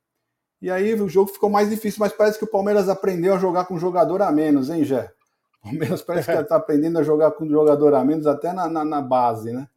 E 0.62 0.70
aí 0.70 0.94
o 0.94 1.08
jogo 1.08 1.32
ficou 1.32 1.50
mais 1.50 1.68
difícil, 1.68 1.98
mas 1.98 2.12
parece 2.12 2.38
que 2.38 2.44
o 2.44 2.50
Palmeiras 2.50 2.88
aprendeu 2.88 3.34
a 3.34 3.38
jogar 3.38 3.64
com 3.64 3.74
um 3.74 3.78
jogador 3.80 4.22
a 4.22 4.30
menos, 4.30 4.70
hein, 4.70 4.84
Jé? 4.84 5.12
O 5.58 5.64
Palmeiras 5.64 6.02
parece 6.02 6.30
que 6.30 6.38
está 6.38 6.54
aprendendo 6.54 7.00
a 7.00 7.02
jogar 7.02 7.32
com 7.32 7.44
um 7.44 7.50
jogador 7.50 7.92
a 7.94 8.04
menos 8.04 8.28
até 8.28 8.52
na, 8.52 8.68
na, 8.68 8.84
na, 8.84 9.02
base, 9.02 9.52
né? 9.52 9.68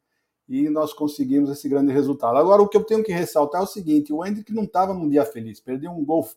E 0.48 0.70
nós 0.70 0.94
conseguimos 0.94 1.50
esse 1.50 1.68
grande 1.68 1.92
resultado. 1.92 2.38
Agora, 2.38 2.62
o 2.62 2.68
que 2.68 2.78
eu 2.78 2.84
tenho 2.84 3.04
que 3.04 3.12
ressaltar 3.12 3.62
é 3.62 3.64
o 3.64 3.68
seguinte: 3.68 4.14
o 4.14 4.24
Hendrick 4.24 4.54
não 4.54 4.66
estava 4.66 4.94
num 4.94 5.10
dia 5.10 5.26
feliz, 5.26 5.60
perdeu 5.60 5.90
um 5.90 6.06
gol 6.06 6.30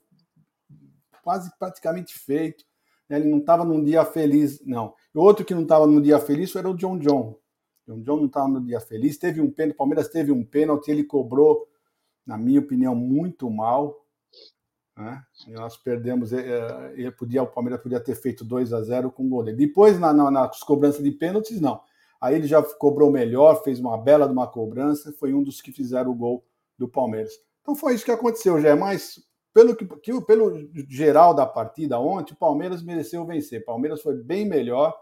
quase 1.22 1.52
praticamente 1.58 2.18
feito. 2.18 2.64
Né? 3.06 3.18
Ele 3.18 3.28
não 3.28 3.40
estava 3.40 3.66
num 3.66 3.84
dia 3.84 4.02
feliz, 4.06 4.64
não. 4.64 4.94
E 5.14 5.18
outro 5.18 5.44
que 5.44 5.54
não 5.54 5.62
estava 5.64 5.86
num 5.86 6.00
dia 6.00 6.18
feliz 6.18 6.56
era 6.56 6.70
o 6.70 6.74
John 6.74 6.98
John. 6.98 7.38
O 7.86 8.00
John 8.00 8.16
não 8.16 8.26
estava 8.26 8.48
no 8.48 8.64
dia 8.64 8.80
feliz. 8.80 9.18
Teve 9.18 9.42
um 9.42 9.50
pênalti, 9.50 9.74
o 9.74 9.76
Palmeiras 9.78 10.08
teve 10.08 10.32
um 10.32 10.42
pênalti, 10.42 10.90
ele 10.90 11.04
cobrou, 11.04 11.68
na 12.26 12.38
minha 12.38 12.60
opinião, 12.60 12.94
muito 12.94 13.50
mal. 13.50 14.07
Né? 14.98 15.22
E 15.46 15.52
nós 15.52 15.76
perdemos, 15.76 16.32
é, 16.32 16.40
é, 16.40 16.92
ele 16.96 17.12
podia, 17.12 17.40
o 17.40 17.46
Palmeiras 17.46 17.80
podia 17.80 18.00
ter 18.00 18.16
feito 18.16 18.44
2 18.44 18.72
a 18.72 18.82
0 18.82 19.12
com 19.12 19.24
o 19.24 19.28
gol 19.28 19.44
dele. 19.44 19.56
Depois, 19.56 19.96
na, 19.96 20.12
na, 20.12 20.28
nas 20.28 20.60
cobranças 20.64 21.04
de 21.04 21.12
pênaltis, 21.12 21.60
não. 21.60 21.80
Aí 22.20 22.34
ele 22.34 22.48
já 22.48 22.60
cobrou 22.60 23.08
melhor, 23.08 23.62
fez 23.62 23.78
uma 23.78 23.96
bela 23.96 24.26
de 24.26 24.32
uma 24.32 24.48
cobrança, 24.48 25.12
foi 25.12 25.32
um 25.32 25.40
dos 25.40 25.60
que 25.60 25.70
fizeram 25.70 26.10
o 26.10 26.16
gol 26.16 26.44
do 26.76 26.88
Palmeiras. 26.88 27.32
Então 27.62 27.76
foi 27.76 27.94
isso 27.94 28.04
que 28.04 28.10
aconteceu, 28.10 28.60
já. 28.60 28.74
Mas 28.74 29.24
pelo, 29.54 29.76
que, 29.76 29.86
pelo 30.22 30.68
geral 30.88 31.32
da 31.32 31.46
partida 31.46 32.00
ontem, 32.00 32.32
o 32.32 32.36
Palmeiras 32.36 32.82
mereceu 32.82 33.24
vencer. 33.24 33.60
O 33.60 33.66
Palmeiras 33.66 34.02
foi 34.02 34.16
bem 34.16 34.48
melhor, 34.48 34.92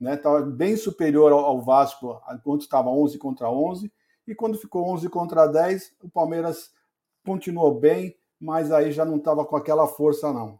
né? 0.00 0.14
Estava 0.14 0.40
bem 0.40 0.74
superior 0.74 1.32
ao, 1.32 1.40
ao 1.40 1.60
Vasco, 1.60 2.18
enquanto 2.32 2.62
estava 2.62 2.88
11 2.88 3.18
contra 3.18 3.50
11. 3.50 3.92
E 4.26 4.34
quando 4.34 4.56
ficou 4.56 4.88
11 4.90 5.06
contra 5.10 5.46
10, 5.46 5.96
o 6.02 6.08
Palmeiras 6.08 6.72
continuou 7.26 7.78
bem, 7.78 8.16
mas 8.40 8.70
aí 8.72 8.92
já 8.92 9.04
não 9.04 9.16
estava 9.16 9.44
com 9.44 9.56
aquela 9.56 9.86
força, 9.86 10.32
não. 10.32 10.58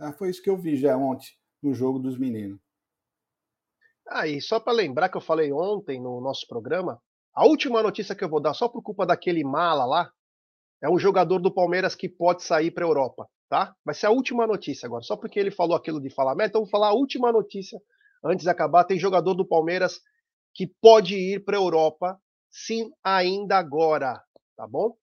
É, 0.00 0.12
foi 0.12 0.30
isso 0.30 0.42
que 0.42 0.50
eu 0.50 0.56
vi 0.56 0.76
já 0.76 0.96
ontem 0.96 1.28
no 1.62 1.74
jogo 1.74 1.98
dos 1.98 2.18
meninos. 2.18 2.60
Ah, 4.08 4.26
e 4.26 4.40
só 4.40 4.60
para 4.60 4.72
lembrar 4.72 5.08
que 5.08 5.16
eu 5.16 5.20
falei 5.20 5.52
ontem 5.52 6.00
no 6.00 6.20
nosso 6.20 6.46
programa, 6.46 7.00
a 7.34 7.46
última 7.46 7.82
notícia 7.82 8.14
que 8.14 8.22
eu 8.22 8.28
vou 8.28 8.40
dar, 8.40 8.54
só 8.54 8.68
por 8.68 8.82
culpa 8.82 9.06
daquele 9.06 9.42
mala 9.42 9.84
lá, 9.84 10.12
é 10.82 10.88
um 10.90 10.98
jogador 10.98 11.38
do 11.38 11.52
Palmeiras 11.52 11.94
que 11.94 12.08
pode 12.08 12.42
sair 12.42 12.70
para 12.70 12.84
a 12.84 12.88
Europa, 12.88 13.26
tá? 13.48 13.74
Vai 13.84 13.94
ser 13.94 14.06
a 14.06 14.10
última 14.10 14.46
notícia 14.46 14.86
agora, 14.86 15.02
só 15.02 15.16
porque 15.16 15.40
ele 15.40 15.50
falou 15.50 15.74
aquilo 15.74 16.00
de 16.00 16.10
falar, 16.10 16.36
então 16.44 16.60
vou 16.60 16.70
falar 16.70 16.88
a 16.88 16.94
última 16.94 17.32
notícia 17.32 17.80
antes 18.22 18.44
de 18.44 18.50
acabar. 18.50 18.84
Tem 18.84 18.98
jogador 18.98 19.34
do 19.34 19.46
Palmeiras 19.46 20.00
que 20.54 20.66
pode 20.80 21.16
ir 21.16 21.44
para 21.44 21.56
a 21.56 21.60
Europa, 21.60 22.20
sim, 22.50 22.90
ainda 23.02 23.56
agora, 23.56 24.22
tá 24.56 24.66
bom? 24.66 24.94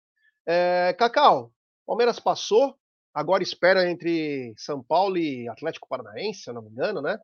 É, 0.48 0.96
Cacau, 0.98 1.52
Palmeiras 1.86 2.20
passou, 2.20 2.76
agora 3.14 3.44
espera 3.44 3.90
entre 3.90 4.54
São 4.58 4.82
Paulo 4.84 5.18
e 5.18 5.48
Atlético 5.50 5.88
Paranaense, 5.88 6.44
se 6.44 6.52
não 6.52 6.62
me 6.62 6.70
engano, 6.70 7.02
né? 7.02 7.20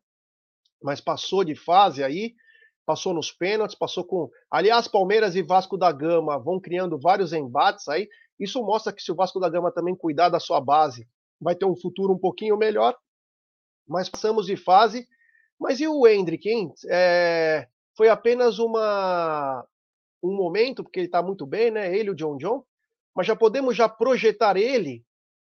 Mas 0.82 1.02
passou 1.02 1.44
de 1.44 1.56
fase 1.56 2.04
aí, 2.04 2.36
passou 2.86 3.14
nos 3.14 3.32
pênaltis, 3.32 3.78
passou 3.78 4.04
com. 4.04 4.30
Aliás, 4.50 4.88
Palmeiras 4.88 5.36
e 5.36 5.42
Vasco 5.42 5.78
da 5.78 5.92
Gama 5.92 6.38
vão 6.38 6.60
criando 6.60 7.00
vários 7.00 7.34
embates 7.34 7.88
aí. 7.88 8.08
Isso 8.40 8.64
mostra 8.64 8.94
que 8.94 9.02
se 9.02 9.12
o 9.12 9.16
Vasco 9.16 9.40
da 9.40 9.50
Gama 9.50 9.72
também 9.72 9.96
cuidar 9.96 10.30
da 10.30 10.40
sua 10.40 10.62
base, 10.62 11.08
vai 11.40 11.56
ter 11.56 11.66
um 11.66 11.76
futuro 11.76 12.14
um 12.14 12.20
pouquinho 12.20 12.58
melhor. 12.58 12.96
Mas 13.88 14.10
passamos 14.10 14.46
de 14.46 14.56
fase. 14.56 15.08
Mas 15.60 15.80
e 15.80 15.88
o 15.88 16.08
Hendrick, 16.08 16.48
hein? 16.48 16.72
É... 16.90 17.68
Foi 17.96 18.10
apenas 18.10 18.60
uma 18.60 19.66
um 20.22 20.36
momento, 20.36 20.84
porque 20.84 21.00
ele 21.00 21.08
está 21.08 21.22
muito 21.22 21.46
bem, 21.46 21.72
né? 21.72 21.96
Ele 21.96 22.12
o 22.12 22.16
John 22.16 22.38
John 22.38 22.64
mas 23.18 23.26
já 23.26 23.36
podemos 23.36 23.76
já 23.76 23.90
projetar 23.90 24.56
ele 24.56 25.04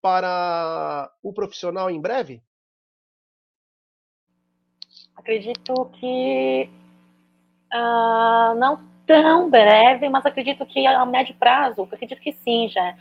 para 0.02 1.10
o 1.22 1.32
profissional 1.32 1.90
em 1.90 1.98
breve? 1.98 2.42
Acredito 5.16 5.86
que 5.98 6.68
uh, 7.72 8.54
não 8.56 8.84
tão 9.06 9.48
breve, 9.48 10.10
mas 10.10 10.26
acredito 10.26 10.66
que 10.66 10.86
a 10.86 11.06
médio 11.06 11.34
prazo, 11.36 11.88
acredito 11.90 12.20
que 12.20 12.34
sim, 12.34 12.68
já. 12.68 12.98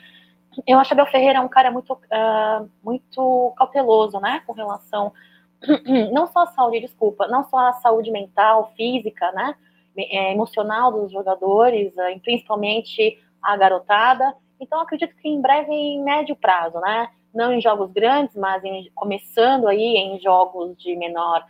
Eu 0.66 0.80
acho 0.80 0.88
que 0.88 0.94
Abel 0.94 1.12
Ferreira 1.12 1.40
é 1.40 1.42
um 1.42 1.50
cara 1.50 1.70
muito, 1.70 1.92
uh, 1.92 2.70
muito 2.82 3.54
cauteloso, 3.58 4.18
né, 4.22 4.44
com 4.48 4.54
relação 4.54 5.12
não 6.14 6.26
só 6.28 6.44
à 6.44 6.48
saúde, 6.48 6.80
desculpa, 6.80 7.28
não 7.28 7.44
só 7.50 7.58
à 7.58 7.74
saúde 7.74 8.10
mental, 8.12 8.72
física, 8.78 9.30
né, 9.34 9.56
é, 9.98 10.32
emocional 10.32 10.90
dos 10.90 11.12
jogadores, 11.12 11.94
uh, 11.98 12.20
principalmente 12.22 13.22
a 13.42 13.58
garotada, 13.58 14.34
então, 14.60 14.80
acredito 14.82 15.16
que 15.16 15.28
em 15.28 15.42
breve, 15.42 15.72
em 15.72 16.04
médio 16.04 16.36
prazo, 16.36 16.80
né? 16.80 17.10
Não 17.34 17.52
em 17.52 17.62
jogos 17.62 17.92
grandes, 17.92 18.36
mas 18.36 18.64
em, 18.64 18.90
começando 18.94 19.68
aí 19.68 19.98
em 19.98 20.20
jogos 20.20 20.78
de 20.78 20.96
menor 20.96 21.46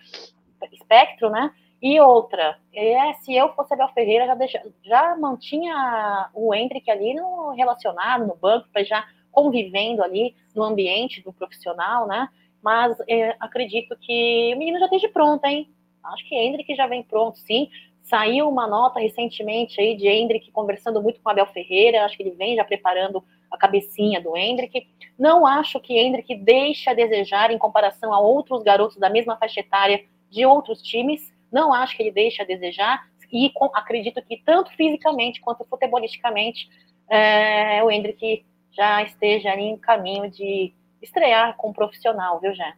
espectro, 0.72 1.30
né? 1.30 1.52
E 1.82 2.00
outra, 2.00 2.58
é, 2.74 3.14
se 3.16 3.36
eu 3.36 3.54
fosse 3.54 3.74
Abel 3.74 3.90
Ferreira, 3.90 4.26
já, 4.26 4.36
deixa, 4.36 4.66
já 4.84 5.18
mantinha 5.18 6.30
o 6.34 6.56
Hendrick 6.56 6.90
ali 6.90 7.14
no 7.14 7.52
relacionado, 7.52 8.26
no 8.26 8.36
banco, 8.38 8.70
para 8.72 8.84
já 8.86 9.06
convivendo 9.30 10.02
ali 10.02 10.34
no 10.56 10.64
ambiente 10.64 11.22
do 11.22 11.34
profissional, 11.34 12.08
né? 12.08 12.30
Mas 12.62 12.98
é, 13.10 13.36
acredito 13.40 13.98
que 14.00 14.54
o 14.56 14.58
menino 14.58 14.80
já 14.80 14.86
esteja 14.86 15.10
pronto, 15.10 15.44
hein? 15.44 15.70
Acho 16.04 16.28
que 16.30 16.36
Hendrick 16.36 16.74
já 16.74 16.88
vem 16.88 17.04
pronto, 17.04 17.38
sim. 17.40 17.70
Saiu 18.04 18.50
uma 18.50 18.68
nota 18.68 19.00
recentemente 19.00 19.80
aí 19.80 19.96
de 19.96 20.08
Hendrick 20.08 20.52
conversando 20.52 21.02
muito 21.02 21.22
com 21.22 21.30
Abel 21.30 21.48
Ferreira, 21.48 22.04
acho 22.04 22.18
que 22.18 22.24
ele 22.24 22.36
vem 22.36 22.56
já 22.56 22.64
preparando 22.64 23.24
a 23.50 23.58
cabecinha 23.58 24.22
do 24.22 24.36
Hendrick. 24.36 24.88
Não 25.18 25.46
acho 25.48 25.80
que 25.80 25.98
Hendrick 25.98 26.36
deixe 26.36 26.90
a 26.90 26.94
desejar 26.94 27.50
em 27.52 27.58
comparação 27.58 28.14
a 28.14 28.20
outros 28.20 28.62
garotos 28.62 28.98
da 28.98 29.10
mesma 29.10 29.38
faixa 29.38 29.62
etária 29.62 30.04
de 30.30 30.46
outros 30.46 30.82
times. 30.82 31.34
Não 31.52 31.74
acho 31.74 31.96
que 31.96 32.04
ele 32.04 32.12
deixe 32.12 32.42
a 32.42 32.46
desejar 32.46 33.04
e 33.32 33.50
com, 33.50 33.66
acredito 33.74 34.22
que 34.22 34.38
tanto 34.38 34.70
fisicamente 34.76 35.42
quanto 35.42 35.66
futebolisticamente 35.66 36.70
é, 37.10 37.84
o 37.84 37.90
Hendrick 37.90 38.46
já 38.72 39.02
esteja 39.02 39.52
ali 39.52 39.64
em 39.64 39.78
caminho 39.78 40.30
de 40.30 40.74
estrear 41.02 41.56
com 41.58 41.70
um 41.70 41.74
profissional, 41.74 42.40
viu, 42.40 42.54
Jé? 42.54 42.74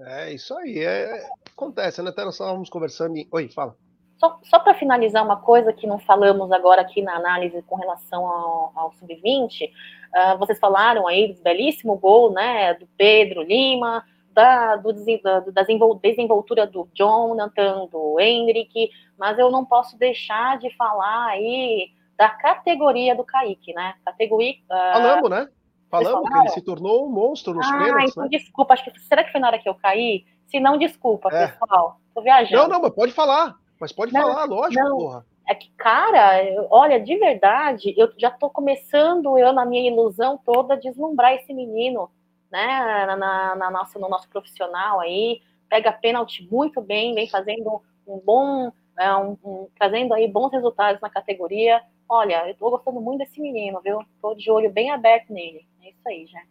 É, 0.00 0.32
isso 0.32 0.54
aí. 0.54 0.78
É, 0.78 1.28
acontece, 1.50 2.02
né? 2.02 2.10
Até 2.10 2.24
nós 2.24 2.34
estávamos 2.34 2.70
conversando. 2.70 3.14
Oi, 3.30 3.48
fala. 3.48 3.76
Só, 4.18 4.38
só 4.42 4.58
para 4.58 4.74
finalizar 4.74 5.24
uma 5.24 5.40
coisa 5.40 5.72
que 5.72 5.86
não 5.86 5.98
falamos 5.98 6.50
agora 6.50 6.82
aqui 6.82 7.00
na 7.02 7.14
análise 7.14 7.62
com 7.62 7.76
relação 7.76 8.26
ao, 8.26 8.72
ao 8.74 8.92
Sub-20, 8.94 9.66
uh, 9.66 9.70
ah, 10.12 10.34
vocês 10.34 10.58
falaram 10.58 11.06
aí 11.06 11.32
do 11.32 11.40
belíssimo 11.40 11.96
gol, 11.96 12.32
né, 12.32 12.74
do 12.74 12.88
Pedro 12.96 13.42
Lima, 13.42 14.04
da, 14.32 14.74
do, 14.74 14.92
da, 15.22 15.40
da 15.40 15.62
desenvoltura 16.02 16.66
do 16.66 16.88
Jonathan, 16.92 17.86
do 17.86 18.18
Henrique, 18.18 18.90
mas 19.16 19.38
eu 19.38 19.52
não 19.52 19.64
posso 19.64 19.96
deixar 19.96 20.58
de 20.58 20.74
falar 20.76 21.26
aí 21.26 21.90
da 22.16 22.28
categoria 22.28 23.14
do 23.14 23.22
Kaique, 23.22 23.72
né? 23.72 23.94
Categoria. 24.04 24.54
Uh, 24.64 24.92
Falamos, 24.92 25.30
né? 25.30 25.48
Falamos 25.90 26.28
que 26.28 26.38
ele 26.38 26.48
se 26.50 26.62
tornou 26.62 27.06
um 27.06 27.10
monstro 27.10 27.54
nos 27.54 27.66
ah, 27.66 27.78
pênaltis. 27.78 28.10
Então, 28.10 28.24
né? 28.24 28.28
desculpa, 28.30 28.74
acho 28.74 28.84
que 28.84 29.00
será 29.00 29.24
que 29.24 29.32
foi 29.32 29.40
na 29.40 29.48
hora 29.48 29.58
que 29.58 29.68
eu 29.68 29.74
caí? 29.74 30.26
Se 30.46 30.60
não, 30.60 30.76
desculpa, 30.76 31.28
é. 31.32 31.48
pessoal. 31.48 31.98
Tô 32.14 32.22
viajando. 32.22 32.62
Não, 32.62 32.68
não, 32.68 32.82
mas 32.82 32.94
pode 32.94 33.12
falar. 33.12 33.56
Mas 33.80 33.92
pode 33.92 34.12
não, 34.12 34.22
falar, 34.22 34.44
lógico, 34.44 34.84
não. 34.84 34.98
porra. 34.98 35.26
É 35.48 35.54
que, 35.54 35.70
cara, 35.78 36.66
olha, 36.70 37.00
de 37.00 37.16
verdade, 37.16 37.94
eu 37.96 38.12
já 38.18 38.30
tô 38.30 38.50
começando, 38.50 39.38
eu, 39.38 39.50
na 39.50 39.64
minha 39.64 39.90
ilusão 39.90 40.38
toda, 40.44 40.76
deslumbrar 40.76 41.32
esse 41.32 41.54
menino, 41.54 42.10
né, 42.52 43.06
na, 43.06 43.16
na, 43.16 43.56
na 43.56 43.70
nossa, 43.70 43.98
no 43.98 44.10
nosso 44.10 44.28
profissional 44.28 45.00
aí, 45.00 45.40
pega 45.68 45.90
pênalti 45.90 46.46
muito 46.50 46.82
bem, 46.82 47.14
vem 47.14 47.28
fazendo 47.30 47.80
um 48.06 48.18
bom, 48.18 48.70
é, 48.98 49.14
um, 49.16 49.38
um, 49.44 49.68
trazendo 49.76 50.12
aí 50.14 50.26
bons 50.30 50.50
resultados 50.50 51.00
na 51.00 51.08
categoria. 51.08 51.80
Olha, 52.08 52.48
eu 52.48 52.56
tô 52.56 52.70
gostando 52.70 53.00
muito 53.00 53.18
desse 53.18 53.40
menino, 53.40 53.80
viu? 53.80 54.00
Tô 54.20 54.34
de 54.34 54.50
olho 54.50 54.72
bem 54.72 54.90
aberto 54.90 55.32
nele. 55.32 55.66
É 55.82 55.90
isso 55.90 56.08
aí, 56.08 56.26
já. 56.26 56.42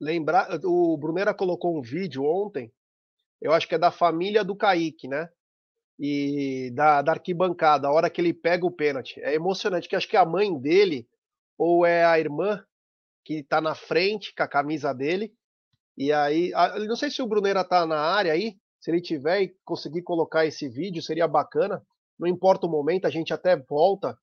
Lembrar, 0.00 0.48
o 0.64 0.96
Brunera 0.96 1.32
colocou 1.32 1.78
um 1.78 1.80
vídeo 1.80 2.24
ontem, 2.24 2.72
eu 3.40 3.52
acho 3.52 3.68
que 3.68 3.74
é 3.74 3.78
da 3.78 3.90
família 3.90 4.44
do 4.44 4.56
Kaique, 4.56 5.08
né? 5.08 5.28
E 5.98 6.70
da, 6.74 7.02
da 7.02 7.12
arquibancada, 7.12 7.86
a 7.86 7.92
hora 7.92 8.10
que 8.10 8.20
ele 8.20 8.34
pega 8.34 8.66
o 8.66 8.70
pênalti. 8.70 9.20
É 9.20 9.34
emocionante, 9.34 9.88
que 9.88 9.94
acho 9.94 10.08
que 10.08 10.16
a 10.16 10.24
mãe 10.24 10.58
dele, 10.58 11.08
ou 11.56 11.86
é 11.86 12.04
a 12.04 12.18
irmã, 12.18 12.64
que 13.24 13.42
tá 13.42 13.60
na 13.60 13.74
frente 13.74 14.34
com 14.34 14.42
a 14.42 14.48
camisa 14.48 14.92
dele. 14.92 15.32
E 15.96 16.12
aí, 16.12 16.50
não 16.88 16.96
sei 16.96 17.10
se 17.10 17.22
o 17.22 17.26
Brunera 17.26 17.62
tá 17.62 17.86
na 17.86 18.00
área 18.00 18.32
aí, 18.32 18.56
se 18.82 18.90
ele 18.90 19.00
tiver 19.00 19.42
e 19.42 19.56
conseguir 19.64 20.02
colocar 20.02 20.44
esse 20.44 20.68
vídeo, 20.68 21.00
seria 21.00 21.28
bacana. 21.28 21.80
Não 22.18 22.26
importa 22.26 22.66
o 22.66 22.68
momento, 22.68 23.06
a 23.06 23.10
gente 23.10 23.32
até 23.32 23.56
volta. 23.56 24.18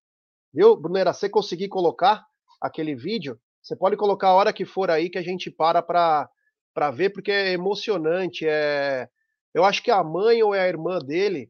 Viu, 0.54 0.76
Brunera? 0.76 1.14
Se 1.14 1.30
conseguir 1.30 1.70
colocar 1.70 2.28
aquele 2.60 2.94
vídeo, 2.94 3.40
você 3.62 3.74
pode 3.74 3.96
colocar 3.96 4.28
a 4.28 4.34
hora 4.34 4.52
que 4.52 4.66
for 4.66 4.92
aí 4.92 5.10
que 5.10 5.18
a 5.18 5.22
gente 5.22 5.50
para 5.50 5.82
para 5.82 6.92
ver, 6.92 7.12
porque 7.12 7.32
é 7.32 7.54
emocionante. 7.54 8.46
É... 8.46 9.08
Eu 9.54 9.64
acho 9.64 9.82
que 9.82 9.92
a 9.92 10.04
mãe 10.04 10.44
ou 10.44 10.54
é 10.54 10.60
a 10.60 10.68
irmã 10.68 11.00
dele, 11.00 11.50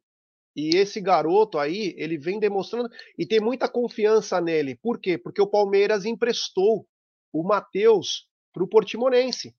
e 0.55 0.77
esse 0.77 1.01
garoto 1.01 1.57
aí, 1.57 1.95
ele 1.97 2.15
vem 2.15 2.39
demonstrando 2.39 2.89
e 3.17 3.25
tem 3.25 3.39
muita 3.39 3.67
confiança 3.67 4.39
nele. 4.39 4.75
Por 4.75 4.99
quê? 4.99 5.17
Porque 5.17 5.41
o 5.41 5.47
Palmeiras 5.47 6.05
emprestou 6.05 6.87
o 7.33 7.43
Matheus 7.43 8.27
para 8.53 8.63
o 8.63 8.67
Portimonense. 8.67 9.55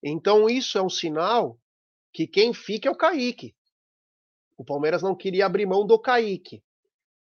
Então 0.00 0.48
isso 0.48 0.78
é 0.78 0.82
um 0.82 0.88
sinal 0.88 1.58
que 2.16 2.26
quem 2.26 2.54
fica 2.54 2.88
é 2.88 2.90
o 2.90 2.96
Kaique. 2.96 3.54
O 4.56 4.64
Palmeiras 4.64 5.02
não 5.02 5.14
queria 5.14 5.44
abrir 5.44 5.66
mão 5.66 5.86
do 5.86 5.98
Kaique. 5.98 6.62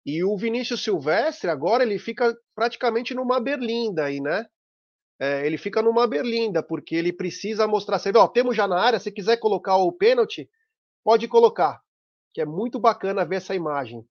E 0.06 0.22
o 0.22 0.36
Vinícius 0.36 0.84
Silvestre, 0.84 1.50
agora, 1.50 1.84
ele 1.84 1.98
fica 1.98 2.38
praticamente 2.54 3.14
numa 3.14 3.40
berlinda 3.40 4.04
aí, 4.04 4.20
né? 4.20 4.46
É, 5.18 5.46
ele 5.46 5.58
fica 5.58 5.82
numa 5.82 6.06
berlinda, 6.06 6.62
porque 6.62 6.94
ele 6.94 7.14
precisa 7.14 7.66
mostrar. 7.66 8.00
Vê, 8.00 8.18
ó, 8.18 8.28
temos 8.28 8.54
já 8.54 8.68
na 8.68 8.82
área, 8.82 9.00
se 9.00 9.10
quiser 9.14 9.38
colocar 9.38 9.78
o 9.78 9.94
pênalti, 9.94 10.50
pode 11.06 11.26
colocar. 11.26 11.80
Que 12.34 12.42
é 12.42 12.46
muito 12.46 12.78
bacana 12.78 13.24
ver 13.24 13.38
essa 13.38 13.56
imagem. 13.56 14.06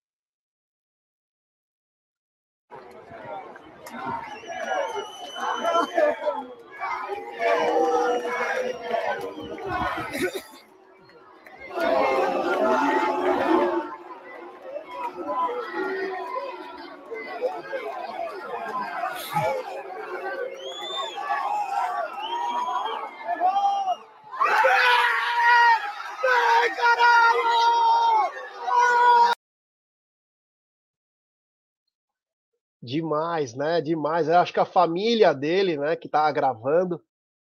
Demais, 32.83 33.55
né? 33.55 33.81
Demais. 33.81 34.29
Eu 34.29 34.39
acho 34.39 34.53
que 34.53 34.61
a 34.61 34.65
família 34.65 35.35
dele, 35.35 35.77
né, 35.77 35.97
que 35.97 36.09
tá 36.09 36.27
agravando 36.27 37.03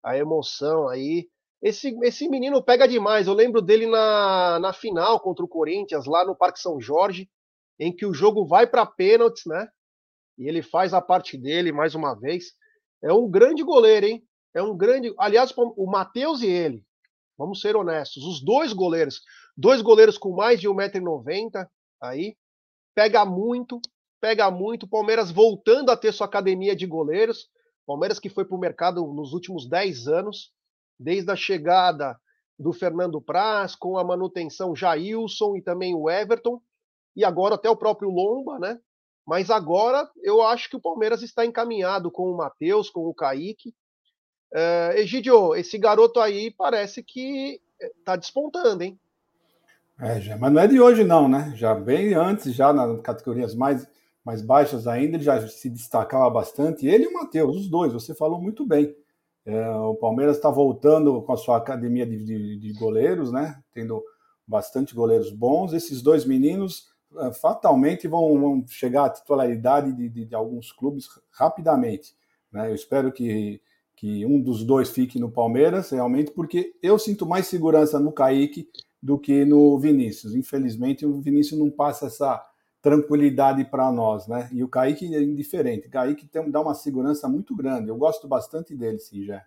a 0.03 0.17
emoção 0.17 0.87
aí. 0.89 1.29
Esse, 1.61 1.97
esse 2.03 2.27
menino 2.27 2.61
pega 2.63 2.87
demais. 2.87 3.27
Eu 3.27 3.33
lembro 3.33 3.61
dele 3.61 3.85
na, 3.85 4.59
na 4.59 4.73
final 4.73 5.19
contra 5.19 5.45
o 5.45 5.47
Corinthians, 5.47 6.05
lá 6.05 6.25
no 6.25 6.35
Parque 6.35 6.59
São 6.59 6.81
Jorge, 6.81 7.29
em 7.79 7.95
que 7.95 8.05
o 8.05 8.13
jogo 8.13 8.45
vai 8.45 8.67
para 8.67 8.85
pênaltis, 8.85 9.43
né? 9.45 9.67
E 10.37 10.47
ele 10.47 10.61
faz 10.61 10.93
a 10.93 11.01
parte 11.01 11.37
dele 11.37 11.71
mais 11.71 11.95
uma 11.95 12.13
vez. 12.15 12.53
É 13.03 13.13
um 13.13 13.29
grande 13.29 13.63
goleiro, 13.63 14.07
hein? 14.07 14.23
É 14.53 14.61
um 14.61 14.75
grande. 14.75 15.13
Aliás, 15.17 15.53
o 15.55 15.85
Matheus 15.89 16.41
e 16.41 16.47
ele, 16.47 16.83
vamos 17.37 17.61
ser 17.61 17.75
honestos, 17.75 18.23
os 18.23 18.43
dois 18.43 18.73
goleiros, 18.73 19.21
dois 19.55 19.81
goleiros 19.81 20.17
com 20.17 20.35
mais 20.35 20.59
de 20.59 20.67
1,90m 20.67 21.67
aí, 22.01 22.35
pega 22.93 23.25
muito, 23.25 23.79
pega 24.21 24.49
muito. 24.51 24.87
Palmeiras 24.87 25.31
voltando 25.31 25.89
a 25.89 25.97
ter 25.97 26.13
sua 26.13 26.27
academia 26.27 26.75
de 26.75 26.85
goleiros. 26.85 27.49
Palmeiras 27.85 28.19
que 28.19 28.29
foi 28.29 28.45
para 28.45 28.55
o 28.55 28.59
mercado 28.59 29.05
nos 29.07 29.33
últimos 29.33 29.67
10 29.67 30.07
anos, 30.07 30.53
desde 30.97 31.31
a 31.31 31.35
chegada 31.35 32.15
do 32.57 32.71
Fernando 32.71 33.19
Praz, 33.19 33.75
com 33.75 33.97
a 33.97 34.03
manutenção 34.03 34.75
Jailson 34.75 35.57
e 35.57 35.61
também 35.61 35.95
o 35.95 36.07
Everton, 36.09 36.61
e 37.15 37.25
agora 37.25 37.55
até 37.55 37.69
o 37.69 37.75
próprio 37.75 38.09
Lomba, 38.09 38.59
né? 38.59 38.79
Mas 39.25 39.49
agora 39.49 40.09
eu 40.23 40.41
acho 40.43 40.69
que 40.69 40.75
o 40.75 40.81
Palmeiras 40.81 41.23
está 41.23 41.45
encaminhado 41.45 42.11
com 42.11 42.31
o 42.31 42.37
Matheus, 42.37 42.89
com 42.89 43.07
o 43.07 43.13
Kaique. 43.13 43.73
Uh, 44.53 44.97
Egidio, 44.97 45.55
esse 45.55 45.77
garoto 45.77 46.19
aí 46.19 46.51
parece 46.51 47.01
que 47.01 47.59
está 47.79 48.15
despontando, 48.15 48.83
hein? 48.83 48.99
É, 49.99 50.19
já, 50.19 50.37
mas 50.37 50.51
não 50.51 50.61
é 50.61 50.67
de 50.67 50.79
hoje, 50.79 51.03
não, 51.03 51.27
né? 51.27 51.53
Já 51.55 51.73
bem 51.73 52.13
antes, 52.13 52.53
já 52.53 52.73
nas 52.73 53.01
categorias 53.01 53.53
mais 53.53 53.87
mais 54.23 54.41
baixas 54.41 54.87
ainda, 54.87 55.17
ele 55.17 55.23
já 55.23 55.47
se 55.47 55.69
destacava 55.69 56.29
bastante. 56.29 56.87
Ele 56.87 57.05
e 57.05 57.07
o 57.07 57.13
Matheus, 57.13 57.55
os 57.55 57.69
dois, 57.69 57.93
você 57.93 58.13
falou 58.13 58.39
muito 58.39 58.65
bem. 58.65 58.95
É, 59.45 59.69
o 59.71 59.95
Palmeiras 59.95 60.37
está 60.37 60.51
voltando 60.51 61.21
com 61.23 61.33
a 61.33 61.37
sua 61.37 61.57
academia 61.57 62.05
de, 62.05 62.23
de, 62.23 62.59
de, 62.59 62.73
goleiros, 62.73 63.31
né? 63.31 63.59
Tendo 63.73 64.03
bastante 64.47 64.93
goleiros 64.93 65.31
bons. 65.31 65.73
Esses 65.73 66.01
dois 66.01 66.25
meninos 66.25 66.89
é, 67.17 67.33
fatalmente 67.33 68.07
vão, 68.07 68.39
vão, 68.39 68.65
chegar 68.67 69.05
à 69.05 69.09
titularidade 69.09 69.93
de, 69.93 70.25
de, 70.25 70.35
alguns 70.35 70.71
clubes 70.71 71.07
rapidamente. 71.31 72.15
Né? 72.51 72.69
Eu 72.69 72.75
espero 72.75 73.11
que, 73.11 73.59
que 73.95 74.25
um 74.27 74.39
dos 74.39 74.63
dois 74.63 74.91
fique 74.91 75.19
no 75.19 75.31
Palmeiras, 75.31 75.89
realmente, 75.89 76.31
porque 76.31 76.75
eu 76.83 76.99
sinto 76.99 77.25
mais 77.25 77.47
segurança 77.47 77.99
no 77.99 78.11
Kaique 78.11 78.69
do 79.01 79.17
que 79.17 79.43
no 79.43 79.79
Vinícius. 79.79 80.35
Infelizmente, 80.35 81.03
o 81.03 81.19
Vinícius 81.19 81.59
não 81.59 81.71
passa 81.71 82.05
essa 82.05 82.45
tranquilidade 82.81 83.63
para 83.65 83.91
nós, 83.91 84.27
né? 84.27 84.49
E 84.51 84.63
o 84.63 84.67
Kaique 84.67 85.15
é 85.15 85.21
indiferente. 85.21 85.87
O 85.87 85.91
Kaique 85.91 86.27
tem, 86.27 86.49
dá 86.49 86.59
uma 86.59 86.73
segurança 86.73 87.27
muito 87.27 87.55
grande. 87.55 87.89
Eu 87.89 87.95
gosto 87.95 88.27
bastante 88.27 88.75
dele, 88.75 88.99
sim, 88.99 89.23
já. 89.23 89.45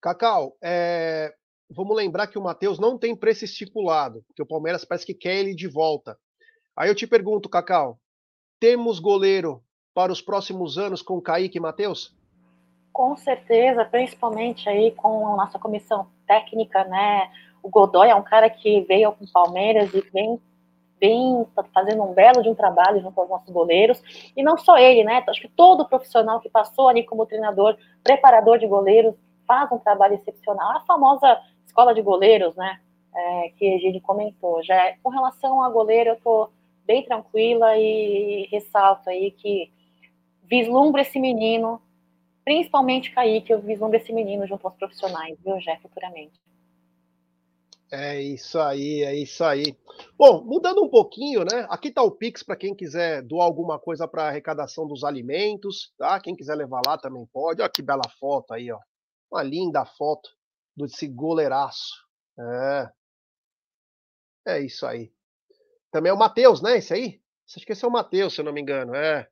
Cacau, 0.00 0.56
é... 0.62 1.34
vamos 1.70 1.96
lembrar 1.96 2.26
que 2.26 2.38
o 2.38 2.42
Matheus 2.42 2.78
não 2.78 2.98
tem 2.98 3.16
preço 3.16 3.44
estipulado, 3.46 4.22
porque 4.26 4.42
o 4.42 4.46
Palmeiras 4.46 4.84
parece 4.84 5.06
que 5.06 5.14
quer 5.14 5.36
ele 5.36 5.54
de 5.54 5.66
volta. 5.66 6.18
Aí 6.76 6.90
eu 6.90 6.94
te 6.94 7.06
pergunto, 7.06 7.48
Cacau, 7.48 7.98
temos 8.60 8.98
goleiro 8.98 9.62
para 9.94 10.12
os 10.12 10.20
próximos 10.20 10.76
anos 10.76 11.00
com 11.00 11.22
Kaique 11.22 11.56
e 11.56 11.60
Matheus? 11.60 12.14
Com 12.92 13.16
certeza, 13.16 13.84
principalmente 13.84 14.68
aí 14.68 14.92
com 14.92 15.26
a 15.28 15.36
nossa 15.36 15.58
comissão 15.58 16.06
técnica, 16.26 16.84
né? 16.84 17.30
O 17.62 17.70
Godoy 17.70 18.08
é 18.08 18.14
um 18.14 18.22
cara 18.22 18.50
que 18.50 18.82
veio 18.82 19.12
com 19.12 19.24
o 19.24 19.32
Palmeiras 19.32 19.92
e 19.94 20.00
vem, 20.12 20.40
vem 21.04 21.46
fazendo 21.74 22.02
um 22.02 22.14
belo 22.14 22.42
de 22.42 22.48
um 22.48 22.54
trabalho 22.54 23.02
junto 23.02 23.20
aos 23.20 23.28
nossos 23.28 23.50
goleiros. 23.50 24.02
E 24.34 24.42
não 24.42 24.56
só 24.56 24.78
ele, 24.78 25.04
né? 25.04 25.22
Acho 25.28 25.42
que 25.42 25.48
todo 25.48 25.86
profissional 25.86 26.40
que 26.40 26.48
passou 26.48 26.88
ali 26.88 27.04
como 27.04 27.26
treinador, 27.26 27.76
preparador 28.02 28.58
de 28.58 28.66
goleiros, 28.66 29.14
faz 29.46 29.70
um 29.70 29.78
trabalho 29.78 30.14
excepcional. 30.14 30.78
A 30.78 30.80
famosa 30.80 31.38
escola 31.66 31.94
de 31.94 32.00
goleiros, 32.00 32.56
né? 32.56 32.80
É, 33.14 33.52
que 33.58 33.74
a 33.74 33.78
gente 33.78 34.00
comentou. 34.00 34.62
Já 34.64 34.96
com 35.02 35.10
relação 35.10 35.62
a 35.62 35.68
goleiro, 35.68 36.10
eu 36.10 36.16
tô 36.16 36.48
bem 36.86 37.04
tranquila 37.04 37.76
e 37.76 38.48
ressalto 38.50 39.10
aí 39.10 39.30
que 39.30 39.70
vislumbro 40.42 41.00
esse 41.00 41.18
menino, 41.18 41.80
principalmente 42.44 43.12
Kaique, 43.12 43.52
eu 43.52 43.60
vislumbro 43.60 43.96
esse 43.96 44.12
menino 44.12 44.46
junto 44.46 44.66
aos 44.66 44.76
profissionais, 44.76 45.38
viu, 45.44 45.60
Jé, 45.60 45.78
futuramente. 45.80 46.43
É 47.96 48.20
isso 48.20 48.58
aí, 48.58 49.04
é 49.04 49.14
isso 49.14 49.44
aí. 49.44 49.78
Bom, 50.18 50.42
mudando 50.42 50.82
um 50.82 50.88
pouquinho, 50.90 51.44
né? 51.44 51.64
Aqui 51.70 51.92
tá 51.92 52.02
o 52.02 52.10
Pix 52.10 52.42
para 52.42 52.56
quem 52.56 52.74
quiser 52.74 53.22
doar 53.22 53.46
alguma 53.46 53.78
coisa 53.78 54.08
para 54.08 54.26
arrecadação 54.26 54.84
dos 54.84 55.04
alimentos, 55.04 55.94
tá? 55.96 56.18
Quem 56.18 56.34
quiser 56.34 56.56
levar 56.56 56.82
lá 56.84 56.98
também 56.98 57.24
pode. 57.32 57.62
Olha 57.62 57.70
que 57.70 57.82
bela 57.82 58.02
foto 58.18 58.52
aí, 58.52 58.68
ó. 58.72 58.80
Uma 59.30 59.44
linda 59.44 59.84
foto 59.84 60.28
desse 60.76 61.06
goleiraço. 61.06 61.94
É. 62.36 62.90
É 64.44 64.60
isso 64.60 64.84
aí. 64.84 65.12
Também 65.92 66.10
é 66.10 66.12
o 66.12 66.18
Matheus, 66.18 66.60
né? 66.60 66.78
Esse 66.78 66.94
aí? 66.94 67.22
Acho 67.46 67.64
que 67.64 67.72
esse 67.74 67.84
é 67.84 67.88
o 67.88 67.92
Matheus, 67.92 68.34
se 68.34 68.40
eu 68.40 68.44
não 68.44 68.52
me 68.52 68.60
engano. 68.60 68.92
É. 68.96 69.28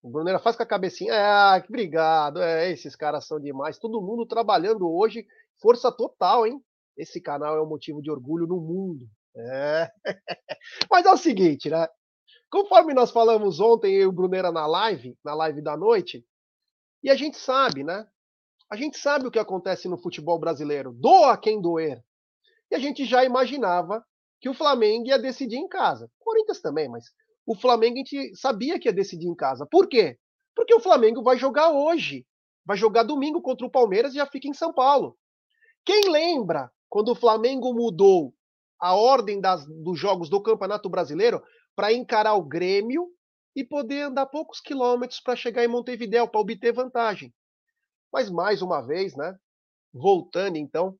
O 0.00 0.08
Brunera 0.08 0.38
faz 0.38 0.54
com 0.54 0.62
a 0.62 0.66
cabecinha. 0.66 1.12
É, 1.12 1.64
obrigado. 1.68 2.40
É, 2.40 2.70
esses 2.70 2.94
caras 2.94 3.26
são 3.26 3.40
demais. 3.40 3.76
Todo 3.76 4.00
mundo 4.00 4.24
trabalhando 4.24 4.88
hoje. 4.88 5.26
Força 5.60 5.90
total, 5.90 6.46
hein? 6.46 6.62
Esse 6.96 7.20
canal 7.20 7.56
é 7.56 7.62
um 7.62 7.68
motivo 7.68 8.00
de 8.00 8.10
orgulho 8.10 8.46
no 8.46 8.60
mundo. 8.60 9.06
É. 9.36 9.90
Mas 10.90 11.06
é 11.06 11.10
o 11.10 11.16
seguinte, 11.16 11.68
né? 11.68 11.88
Conforme 12.50 12.94
nós 12.94 13.10
falamos 13.10 13.58
ontem, 13.58 13.94
eu 13.94 14.02
e 14.02 14.06
o 14.06 14.12
Brunera 14.12 14.52
na 14.52 14.66
live, 14.66 15.18
na 15.24 15.34
live 15.34 15.60
da 15.60 15.76
noite, 15.76 16.24
e 17.02 17.10
a 17.10 17.14
gente 17.16 17.36
sabe, 17.36 17.82
né? 17.82 18.06
A 18.70 18.76
gente 18.76 18.96
sabe 18.98 19.26
o 19.26 19.30
que 19.30 19.38
acontece 19.38 19.88
no 19.88 19.98
futebol 19.98 20.38
brasileiro. 20.38 20.92
Doa 20.92 21.36
quem 21.36 21.60
doer. 21.60 22.02
E 22.70 22.74
a 22.74 22.78
gente 22.78 23.04
já 23.04 23.24
imaginava 23.24 24.04
que 24.40 24.48
o 24.48 24.54
Flamengo 24.54 25.08
ia 25.08 25.18
decidir 25.18 25.56
em 25.56 25.68
casa. 25.68 26.10
Corinthians 26.18 26.60
também, 26.60 26.88
mas 26.88 27.04
o 27.46 27.54
Flamengo 27.54 27.94
a 27.94 27.98
gente 27.98 28.34
sabia 28.36 28.78
que 28.78 28.88
ia 28.88 28.92
decidir 28.92 29.26
em 29.26 29.34
casa. 29.34 29.66
Por 29.70 29.88
quê? 29.88 30.18
Porque 30.54 30.74
o 30.74 30.80
Flamengo 30.80 31.22
vai 31.22 31.36
jogar 31.36 31.70
hoje. 31.70 32.26
Vai 32.64 32.76
jogar 32.76 33.02
domingo 33.02 33.42
contra 33.42 33.66
o 33.66 33.70
Palmeiras 33.70 34.12
e 34.12 34.16
já 34.16 34.26
fica 34.26 34.48
em 34.48 34.54
São 34.54 34.72
Paulo. 34.72 35.16
Quem 35.84 36.08
lembra 36.08 36.70
quando 36.94 37.08
o 37.08 37.16
Flamengo 37.16 37.74
mudou 37.74 38.32
a 38.78 38.94
ordem 38.94 39.40
das, 39.40 39.66
dos 39.66 39.98
jogos 39.98 40.28
do 40.28 40.40
Campeonato 40.40 40.88
Brasileiro 40.88 41.42
para 41.74 41.92
encarar 41.92 42.34
o 42.34 42.44
Grêmio 42.44 43.08
e 43.56 43.64
poder 43.64 44.02
andar 44.02 44.26
poucos 44.26 44.60
quilômetros 44.60 45.18
para 45.18 45.34
chegar 45.34 45.64
em 45.64 45.68
Montevidéu 45.68 46.28
para 46.28 46.40
obter 46.40 46.72
vantagem. 46.72 47.34
Mas 48.12 48.30
mais 48.30 48.62
uma 48.62 48.80
vez, 48.80 49.16
né? 49.16 49.36
Voltando 49.92 50.56
então, 50.56 50.96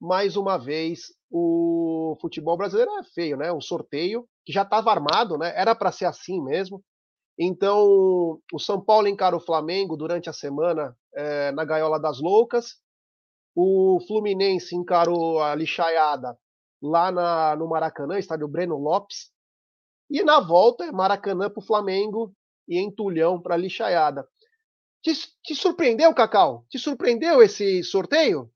mais 0.00 0.34
uma 0.34 0.56
vez 0.56 1.12
o 1.30 2.16
futebol 2.22 2.56
brasileiro 2.56 2.92
é 2.92 3.04
feio, 3.04 3.36
né? 3.36 3.52
Um 3.52 3.60
sorteio 3.60 4.26
que 4.46 4.52
já 4.52 4.62
estava 4.62 4.90
armado, 4.90 5.36
né? 5.36 5.52
Era 5.54 5.74
para 5.74 5.92
ser 5.92 6.06
assim 6.06 6.42
mesmo. 6.42 6.82
Então, 7.38 8.40
o 8.50 8.58
São 8.58 8.82
Paulo 8.82 9.08
encara 9.08 9.36
o 9.36 9.44
Flamengo 9.44 9.94
durante 9.94 10.30
a 10.30 10.32
semana 10.32 10.96
é, 11.14 11.52
na 11.52 11.66
Gaiola 11.66 12.00
das 12.00 12.18
Loucas. 12.18 12.82
O 13.54 14.00
Fluminense 14.06 14.74
encarou 14.74 15.40
a 15.40 15.54
lixaiada 15.54 16.36
lá 16.82 17.10
na, 17.10 17.56
no 17.56 17.68
Maracanã, 17.68 18.18
estádio 18.18 18.48
Breno 18.48 18.76
Lopes. 18.76 19.30
E 20.10 20.22
na 20.22 20.40
volta, 20.40 20.90
Maracanã 20.92 21.48
para 21.48 21.60
o 21.60 21.66
Flamengo 21.66 22.32
e 22.68 22.78
entulhão 22.78 23.40
para 23.40 23.54
a 23.54 23.58
lixaiada. 23.58 24.26
Te, 25.02 25.12
te 25.42 25.54
surpreendeu, 25.54 26.14
Cacau? 26.14 26.64
Te 26.68 26.78
surpreendeu 26.78 27.42
esse 27.42 27.82
sorteio? 27.84 28.50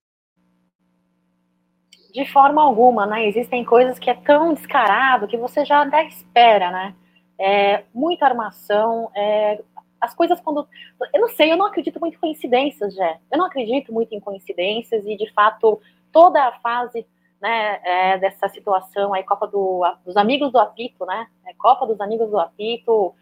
De 2.12 2.24
forma 2.32 2.62
alguma, 2.62 3.06
né? 3.06 3.28
Existem 3.28 3.64
coisas 3.64 3.98
que 3.98 4.10
é 4.10 4.14
tão 4.14 4.54
descarado 4.54 5.28
que 5.28 5.36
você 5.36 5.64
já 5.64 5.82
até 5.82 6.06
espera, 6.06 6.70
né? 6.70 6.96
É, 7.38 7.84
muita 7.94 8.26
armação, 8.26 9.10
é, 9.14 9.62
as 10.00 10.14
coisas 10.14 10.40
quando. 10.40 10.68
Eu 11.12 11.20
não 11.20 11.28
sei, 11.28 11.52
eu 11.52 11.56
não 11.56 11.66
acredito 11.66 12.00
muito 12.00 12.14
em 12.14 12.20
coincidências, 12.20 12.94
Jé. 12.94 13.18
Eu 13.30 13.38
não 13.38 13.46
acredito 13.46 13.92
muito 13.92 14.14
em 14.14 14.20
coincidências 14.20 15.04
e, 15.06 15.16
de 15.16 15.30
fato, 15.32 15.80
toda 16.12 16.42
a 16.42 16.52
fase 16.60 17.06
né, 17.40 17.80
é, 17.84 18.18
dessa 18.18 18.48
situação 18.48 19.14
aí, 19.14 19.22
Copa 19.22 19.46
do, 19.46 19.82
dos 20.04 20.16
Amigos 20.16 20.50
do 20.52 20.58
Apito, 20.58 21.06
né? 21.06 21.26
É, 21.46 21.54
Copa 21.54 21.86
dos 21.86 22.00
Amigos 22.00 22.30
do 22.30 22.38
Apito, 22.38 23.14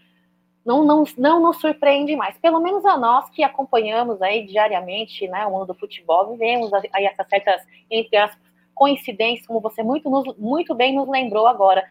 não, 0.65 0.85
não, 0.85 1.05
não 1.17 1.41
nos 1.41 1.61
surpreende 1.61 2.17
mais. 2.17 2.37
Pelo 2.39 2.61
menos 2.61 2.85
a 2.85 2.97
nós 2.97 3.31
que 3.31 3.45
acompanhamos 3.45 4.21
aí 4.21 4.47
diariamente 4.47 5.29
né, 5.29 5.47
o 5.47 5.53
mundo 5.53 5.67
do 5.67 5.75
futebol, 5.75 6.33
vivemos 6.33 6.73
aí 6.75 7.05
essas 7.05 7.29
certas, 7.29 7.63
entre 7.91 8.17
as 8.17 8.37
coincidências, 8.75 9.47
como 9.47 9.61
você 9.61 9.83
muito, 9.83 10.11
nos, 10.11 10.37
muito 10.37 10.75
bem 10.75 10.95
nos 10.95 11.09
lembrou 11.09 11.47
agora. 11.47 11.91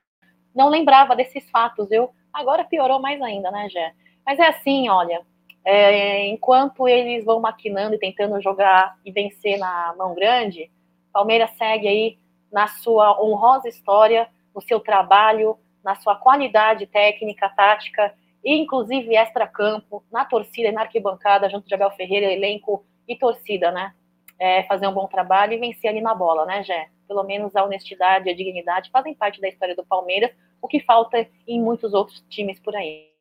Não 0.53 0.69
lembrava 0.69 1.15
desses 1.15 1.49
fatos, 1.49 1.89
eu 1.91 2.11
agora 2.33 2.65
piorou 2.65 2.99
mais 2.99 3.21
ainda, 3.21 3.49
né, 3.49 3.69
Jé? 3.69 3.93
Mas 4.25 4.39
é 4.39 4.47
assim, 4.47 4.89
olha, 4.89 5.21
é, 5.63 6.27
enquanto 6.27 6.88
eles 6.88 7.23
vão 7.25 7.39
maquinando 7.39 7.95
e 7.95 7.99
tentando 7.99 8.41
jogar 8.41 8.97
e 9.05 9.11
vencer 9.11 9.57
na 9.57 9.93
mão 9.97 10.13
grande, 10.13 10.71
Palmeiras 11.11 11.51
segue 11.57 11.88
aí 11.88 12.17
na 12.51 12.67
sua 12.67 13.21
honrosa 13.21 13.67
história, 13.67 14.27
no 14.53 14.61
seu 14.61 14.79
trabalho, 14.79 15.57
na 15.83 15.95
sua 15.95 16.15
qualidade 16.15 16.88
técnica, 16.88 17.49
tática 17.49 18.13
e 18.43 18.55
inclusive 18.57 19.15
extra-campo, 19.15 20.03
na 20.11 20.25
torcida 20.25 20.69
e 20.69 20.71
na 20.71 20.81
arquibancada, 20.81 21.49
junto 21.49 21.67
de 21.67 21.73
Abel 21.73 21.91
Ferreira, 21.91 22.31
elenco 22.31 22.85
e 23.07 23.15
torcida, 23.15 23.71
né? 23.71 23.93
É, 24.38 24.63
fazer 24.63 24.88
um 24.88 24.93
bom 24.93 25.07
trabalho 25.07 25.53
e 25.53 25.57
vencer 25.57 25.89
ali 25.89 26.01
na 26.01 26.13
bola, 26.13 26.45
né, 26.45 26.63
Jé? 26.63 26.89
Pelo 27.07 27.23
menos 27.23 27.55
a 27.55 27.63
honestidade 27.63 28.27
e 28.27 28.31
a 28.31 28.35
dignidade 28.35 28.91
fazem 28.91 29.15
parte 29.15 29.39
da 29.39 29.47
história 29.47 29.75
do 29.75 29.85
Palmeiras, 29.85 30.31
o 30.61 30.67
que 30.67 30.79
falta 30.79 31.27
em 31.47 31.61
muitos 31.61 31.93
outros 31.93 32.23
times 32.29 32.59
por 32.59 32.75
aí. 32.75 33.14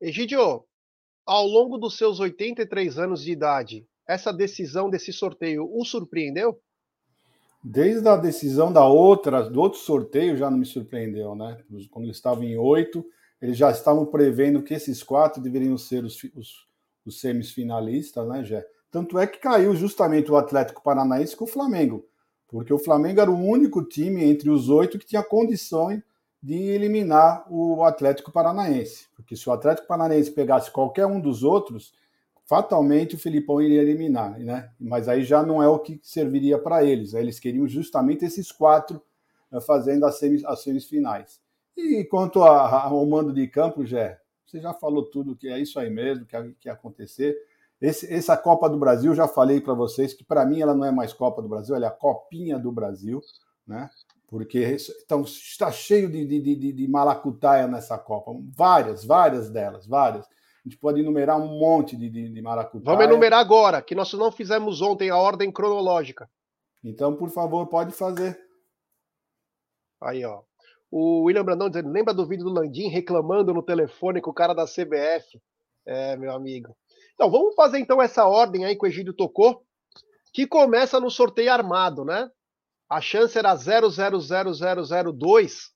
Egidio, 0.00 0.64
ao 1.24 1.46
longo 1.46 1.78
dos 1.78 1.96
seus 1.96 2.20
83 2.20 2.98
anos 2.98 3.22
de 3.22 3.32
idade, 3.32 3.86
essa 4.06 4.32
decisão 4.32 4.90
desse 4.90 5.12
sorteio 5.12 5.68
o 5.72 5.84
surpreendeu? 5.84 6.60
Desde 7.64 8.06
a 8.06 8.16
decisão 8.16 8.72
da 8.72 8.86
outra, 8.86 9.48
do 9.48 9.60
outro 9.60 9.78
sorteio 9.78 10.36
já 10.36 10.50
não 10.50 10.58
me 10.58 10.66
surpreendeu, 10.66 11.34
né? 11.34 11.58
Quando 11.90 12.04
eles 12.04 12.16
estavam 12.16 12.44
em 12.44 12.56
oito, 12.56 13.04
eles 13.40 13.56
já 13.56 13.70
estavam 13.70 14.06
prevendo 14.06 14.62
que 14.62 14.74
esses 14.74 15.02
quatro 15.02 15.42
deveriam 15.42 15.76
ser 15.76 16.04
os, 16.04 16.22
os, 16.34 16.68
os 17.04 17.20
semifinalistas, 17.20 18.28
né, 18.28 18.44
Jé? 18.44 18.66
Tanto 18.90 19.18
é 19.18 19.26
que 19.26 19.38
caiu 19.38 19.74
justamente 19.74 20.30
o 20.30 20.36
Atlético 20.36 20.82
Paranaense 20.82 21.34
com 21.34 21.44
o 21.44 21.48
Flamengo, 21.48 22.06
porque 22.46 22.72
o 22.72 22.78
Flamengo 22.78 23.20
era 23.20 23.30
o 23.30 23.42
único 23.42 23.82
time 23.82 24.22
entre 24.24 24.48
os 24.48 24.68
oito 24.68 24.98
que 24.98 25.06
tinha 25.06 25.22
condições 25.22 26.02
de 26.42 26.54
eliminar 26.54 27.44
o 27.50 27.82
Atlético 27.84 28.30
Paranaense. 28.30 29.06
Porque 29.14 29.36
se 29.36 29.48
o 29.48 29.52
Atlético 29.52 29.88
Paranaense 29.88 30.30
pegasse 30.30 30.70
qualquer 30.70 31.06
um 31.06 31.20
dos 31.20 31.42
outros, 31.42 31.92
fatalmente 32.44 33.16
o 33.16 33.18
Filipão 33.18 33.60
iria 33.60 33.82
eliminar, 33.82 34.38
né? 34.38 34.70
Mas 34.78 35.08
aí 35.08 35.24
já 35.24 35.42
não 35.42 35.62
é 35.62 35.68
o 35.68 35.78
que 35.78 35.98
serviria 36.02 36.58
para 36.58 36.84
eles. 36.84 37.14
Eles 37.14 37.40
queriam 37.40 37.66
justamente 37.66 38.24
esses 38.24 38.52
quatro 38.52 39.02
eh, 39.52 39.60
fazendo 39.60 40.06
as, 40.06 40.18
semis, 40.18 40.44
as 40.44 40.62
semifinais. 40.62 41.40
E 41.76 42.04
quanto 42.04 42.42
ao 42.42 43.04
mando 43.04 43.32
de 43.32 43.46
campo, 43.48 43.84
Jé, 43.84 44.18
você 44.46 44.60
já 44.60 44.72
falou 44.72 45.04
tudo 45.04 45.36
que 45.36 45.48
é 45.48 45.58
isso 45.58 45.78
aí 45.78 45.90
mesmo, 45.90 46.24
que, 46.24 46.36
que 46.60 46.68
ia 46.68 46.72
acontecer. 46.72 47.36
Esse, 47.80 48.10
essa 48.12 48.36
Copa 48.36 48.70
do 48.70 48.78
Brasil, 48.78 49.14
já 49.14 49.28
falei 49.28 49.60
para 49.60 49.74
vocês 49.74 50.14
que 50.14 50.24
para 50.24 50.46
mim 50.46 50.60
ela 50.60 50.74
não 50.74 50.84
é 50.84 50.90
mais 50.90 51.12
Copa 51.12 51.42
do 51.42 51.48
Brasil, 51.48 51.74
ela 51.74 51.86
é 51.86 51.88
a 51.88 51.92
Copinha 51.92 52.58
do 52.58 52.72
Brasil, 52.72 53.20
né? 53.66 53.90
Porque 54.28 54.76
então, 55.04 55.22
está 55.22 55.70
cheio 55.70 56.10
de, 56.10 56.26
de, 56.26 56.56
de, 56.56 56.72
de 56.72 56.88
maracutaia 56.88 57.66
nessa 57.68 57.96
Copa. 57.96 58.32
Várias, 58.54 59.04
várias 59.04 59.50
delas, 59.50 59.86
várias. 59.86 60.26
A 60.26 60.68
gente 60.68 60.78
pode 60.78 61.00
enumerar 61.00 61.40
um 61.40 61.58
monte 61.58 61.96
de, 61.96 62.10
de, 62.10 62.28
de 62.28 62.42
maracutaia. 62.42 62.96
Vamos 62.96 63.04
enumerar 63.04 63.38
agora, 63.38 63.80
que 63.80 63.94
nós 63.94 64.12
não 64.14 64.32
fizemos 64.32 64.82
ontem 64.82 65.10
a 65.10 65.16
ordem 65.16 65.52
cronológica. 65.52 66.28
Então, 66.82 67.14
por 67.14 67.30
favor, 67.30 67.66
pode 67.68 67.92
fazer. 67.92 68.38
Aí, 70.00 70.24
ó. 70.24 70.42
O 70.90 71.22
William 71.24 71.44
Brandão 71.44 71.68
dizendo: 71.68 71.90
lembra 71.90 72.12
do 72.12 72.26
vídeo 72.26 72.44
do 72.44 72.52
Landim 72.52 72.88
reclamando 72.88 73.54
no 73.54 73.62
telefone 73.62 74.20
com 74.20 74.30
o 74.30 74.34
cara 74.34 74.54
da 74.54 74.64
CBF? 74.64 75.40
É, 75.86 76.16
meu 76.16 76.32
amigo. 76.32 76.76
Então, 77.14 77.30
vamos 77.30 77.54
fazer 77.54 77.78
então 77.78 78.02
essa 78.02 78.26
ordem 78.26 78.64
aí 78.64 78.76
que 78.76 78.84
o 78.84 78.88
Egídio 78.88 79.14
tocou. 79.14 79.64
que 80.32 80.46
começa 80.46 80.98
no 80.98 81.10
sorteio 81.10 81.52
armado, 81.52 82.04
né? 82.04 82.28
A 82.88 83.00
chance 83.00 83.36
era 83.36 83.54
000002 83.54 85.72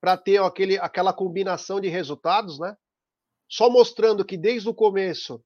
para 0.00 0.16
ter 0.16 0.42
aquele, 0.42 0.78
aquela 0.78 1.12
combinação 1.12 1.80
de 1.80 1.88
resultados, 1.88 2.58
né? 2.58 2.76
Só 3.48 3.70
mostrando 3.70 4.24
que 4.24 4.36
desde 4.36 4.68
o 4.68 4.74
começo, 4.74 5.42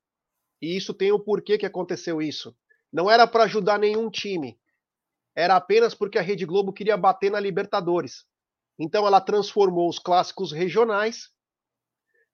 e 0.61 0.77
isso 0.77 0.93
tem 0.93 1.13
o 1.13 1.21
porquê 1.21 1.57
que 1.57 1.67
aconteceu 1.67 2.21
isso, 2.21 2.57
não 2.93 3.11
era 3.11 3.27
para 3.27 3.45
ajudar 3.45 3.79
nenhum 3.79 4.11
time, 4.11 4.59
era 5.37 5.55
apenas 5.55 5.95
porque 5.95 6.19
a 6.19 6.23
Rede 6.23 6.45
Globo 6.45 6.73
queria 6.73 6.97
bater 6.97 7.31
na 7.31 7.39
Libertadores. 7.39 8.25
Então 8.77 9.07
ela 9.07 9.21
transformou 9.21 9.89
os 9.89 10.01
clássicos 10.01 10.51
regionais 10.51 11.31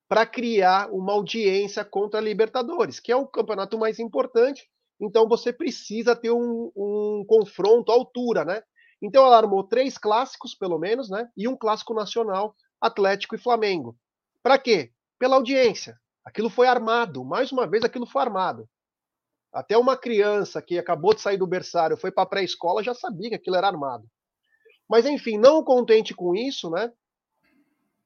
para 0.07 0.25
criar 0.25 0.91
uma 0.91 1.13
audiência 1.13 1.85
contra 1.85 2.19
a 2.19 2.23
Libertadores, 2.23 2.99
que 2.99 3.11
é 3.11 3.15
o 3.15 3.27
campeonato 3.27 3.77
mais 3.77 3.99
importante. 3.99 4.67
Então 4.99 5.27
você 5.27 5.51
precisa 5.51 6.15
ter 6.15 6.31
um, 6.31 6.71
um 6.75 7.25
confronto 7.27 7.91
à 7.91 7.95
altura, 7.95 8.45
né? 8.45 8.61
Então 9.01 9.25
ela 9.25 9.37
armou 9.37 9.63
três 9.63 9.97
clássicos, 9.97 10.55
pelo 10.55 10.79
menos, 10.79 11.09
né? 11.09 11.29
E 11.35 11.47
um 11.47 11.55
clássico 11.55 11.93
nacional, 11.93 12.55
Atlético 12.79 13.35
e 13.35 13.39
Flamengo. 13.39 13.97
Para 14.41 14.57
quê? 14.57 14.91
Pela 15.19 15.35
audiência. 15.35 15.99
Aquilo 16.23 16.49
foi 16.49 16.67
armado, 16.67 17.23
mais 17.23 17.51
uma 17.51 17.67
vez 17.67 17.83
aquilo 17.83 18.07
foi 18.07 18.21
armado. 18.21 18.67
Até 19.53 19.77
uma 19.77 19.95
criança 19.95 20.61
que 20.61 20.77
acabou 20.77 21.13
de 21.13 21.21
sair 21.21 21.37
do 21.37 21.47
berçário, 21.47 21.97
foi 21.97 22.11
para 22.11 22.25
pré-escola, 22.25 22.83
já 22.83 22.93
sabia 22.93 23.29
que 23.29 23.35
aquilo 23.35 23.55
era 23.55 23.67
armado. 23.67 24.05
Mas 24.89 25.05
enfim, 25.05 25.37
não 25.37 25.63
contente 25.63 26.13
com 26.13 26.35
isso, 26.35 26.69
né? 26.69 26.91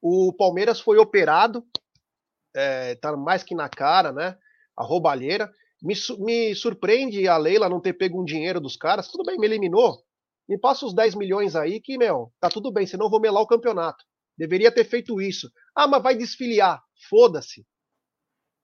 O 0.00 0.32
Palmeiras 0.32 0.80
foi 0.80 0.98
operado, 0.98 1.64
é, 2.54 2.94
tá 2.96 3.16
mais 3.16 3.42
que 3.42 3.54
na 3.54 3.68
cara, 3.68 4.12
né? 4.12 4.36
A 4.76 4.84
roubalheira. 4.84 5.52
Me, 5.82 5.94
me 6.18 6.54
surpreende 6.54 7.26
a 7.26 7.36
Leila 7.36 7.68
não 7.68 7.80
ter 7.80 7.94
pego 7.94 8.20
um 8.20 8.24
dinheiro 8.24 8.60
dos 8.60 8.76
caras. 8.76 9.08
Tudo 9.08 9.24
bem, 9.24 9.38
me 9.38 9.46
eliminou. 9.46 10.02
Me 10.48 10.58
passa 10.58 10.84
os 10.84 10.94
10 10.94 11.14
milhões 11.14 11.54
aí 11.54 11.80
que, 11.80 11.96
meu, 11.96 12.32
tá 12.40 12.48
tudo 12.48 12.72
bem, 12.72 12.86
senão 12.86 13.06
eu 13.06 13.10
vou 13.10 13.20
melar 13.20 13.40
o 13.40 13.46
campeonato. 13.46 14.04
Deveria 14.36 14.72
ter 14.72 14.84
feito 14.84 15.20
isso. 15.20 15.50
Ah, 15.74 15.86
mas 15.86 16.02
vai 16.02 16.16
desfiliar. 16.16 16.82
Foda-se. 17.08 17.66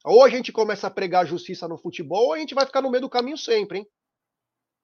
Ou 0.05 0.25
a 0.25 0.29
gente 0.29 0.53
começa 0.53 0.87
a 0.87 0.91
pregar 0.91 1.27
justiça 1.27 1.67
no 1.67 1.79
futebol, 1.79 2.27
ou 2.27 2.33
a 2.33 2.39
gente 2.39 2.55
vai 2.55 2.67
ficar 2.67 2.83
no 2.83 2.91
meio 2.91 3.03
do 3.03 3.11
caminho 3.11 3.37
sempre, 3.37 3.79
hein? 3.79 3.87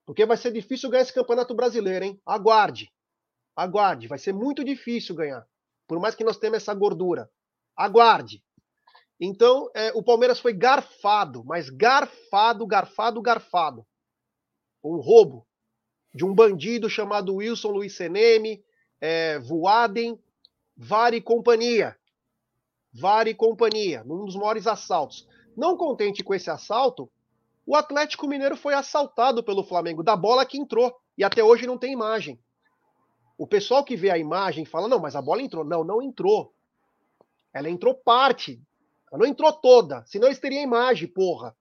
Porque 0.06 0.26
vai 0.26 0.36
ser 0.36 0.52
difícil 0.52 0.90
ganhar 0.90 1.02
esse 1.02 1.14
campeonato 1.14 1.54
brasileiro, 1.54 2.04
hein? 2.04 2.20
Aguarde. 2.26 2.92
Aguarde. 3.56 4.08
Vai 4.08 4.18
ser 4.18 4.32
muito 4.32 4.64
difícil 4.64 5.14
ganhar. 5.14 5.46
Por 5.86 6.00
mais 6.00 6.14
que 6.14 6.24
nós 6.24 6.38
tenhamos 6.38 6.62
essa 6.62 6.74
gordura. 6.74 7.30
Aguarde. 7.76 8.42
Então, 9.20 9.70
é, 9.74 9.92
o 9.94 10.02
Palmeiras 10.02 10.40
foi 10.40 10.52
garfado, 10.52 11.44
mas 11.44 11.70
garfado, 11.70 12.66
garfado, 12.66 13.22
garfado. 13.22 13.86
Um 14.82 14.96
roubo 14.96 15.46
de 16.14 16.24
um 16.24 16.34
bandido 16.34 16.90
chamado 16.90 17.36
Wilson 17.36 17.70
Luiz 17.70 17.96
Seneme, 17.96 18.64
é, 19.00 19.38
Voaden, 19.38 20.18
Vare 20.76 21.18
e 21.18 21.22
companhia. 21.22 21.96
Vare 22.92 23.30
e 23.30 23.34
companhia, 23.34 24.02
num 24.04 24.24
dos 24.24 24.36
maiores 24.36 24.66
assaltos. 24.66 25.28
Não 25.56 25.76
contente 25.76 26.24
com 26.24 26.34
esse 26.34 26.50
assalto, 26.50 27.10
o 27.64 27.76
Atlético 27.76 28.26
Mineiro 28.26 28.56
foi 28.56 28.74
assaltado 28.74 29.42
pelo 29.42 29.62
Flamengo, 29.62 30.02
da 30.02 30.16
bola 30.16 30.44
que 30.44 30.58
entrou, 30.58 30.94
e 31.16 31.22
até 31.22 31.44
hoje 31.44 31.66
não 31.66 31.78
tem 31.78 31.92
imagem. 31.92 32.40
O 33.38 33.46
pessoal 33.46 33.84
que 33.84 33.96
vê 33.96 34.10
a 34.10 34.18
imagem 34.18 34.64
fala: 34.64 34.88
não, 34.88 34.98
mas 34.98 35.16
a 35.16 35.22
bola 35.22 35.42
entrou. 35.42 35.64
Não, 35.64 35.84
não 35.84 36.02
entrou. 36.02 36.54
Ela 37.52 37.68
entrou 37.68 37.94
parte. 37.94 38.60
Ela 39.12 39.20
não 39.20 39.26
entrou 39.26 39.52
toda. 39.52 40.02
Senão 40.06 40.28
eles 40.28 40.38
teriam 40.38 40.62
imagem, 40.62 41.06
porra. 41.06 41.54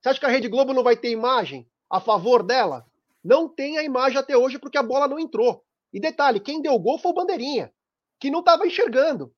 Você 0.00 0.10
acha 0.10 0.20
que 0.20 0.26
a 0.26 0.28
Rede 0.28 0.48
Globo 0.48 0.72
não 0.72 0.84
vai 0.84 0.96
ter 0.96 1.10
imagem 1.10 1.68
a 1.90 2.00
favor 2.00 2.42
dela? 2.44 2.86
Não 3.22 3.48
tem 3.48 3.78
a 3.78 3.82
imagem 3.82 4.18
até 4.18 4.36
hoje 4.36 4.58
porque 4.58 4.78
a 4.78 4.82
bola 4.82 5.08
não 5.08 5.18
entrou. 5.18 5.64
E 5.92 5.98
detalhe: 5.98 6.38
quem 6.38 6.62
deu 6.62 6.72
o 6.72 6.78
gol 6.78 6.98
foi 6.98 7.10
o 7.10 7.14
Bandeirinha, 7.14 7.72
que 8.20 8.30
não 8.30 8.40
estava 8.40 8.66
enxergando. 8.66 9.34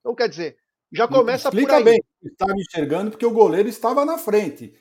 Então, 0.00 0.14
quer 0.14 0.28
dizer, 0.28 0.56
já 0.92 1.08
começa 1.08 1.48
Explica 1.48 1.72
por 1.72 1.78
aí. 1.78 1.84
bem, 1.84 2.04
estava 2.22 2.52
enxergando 2.52 3.10
porque 3.10 3.26
o 3.26 3.32
goleiro 3.32 3.68
estava 3.68 4.04
na 4.04 4.18
frente. 4.18 4.74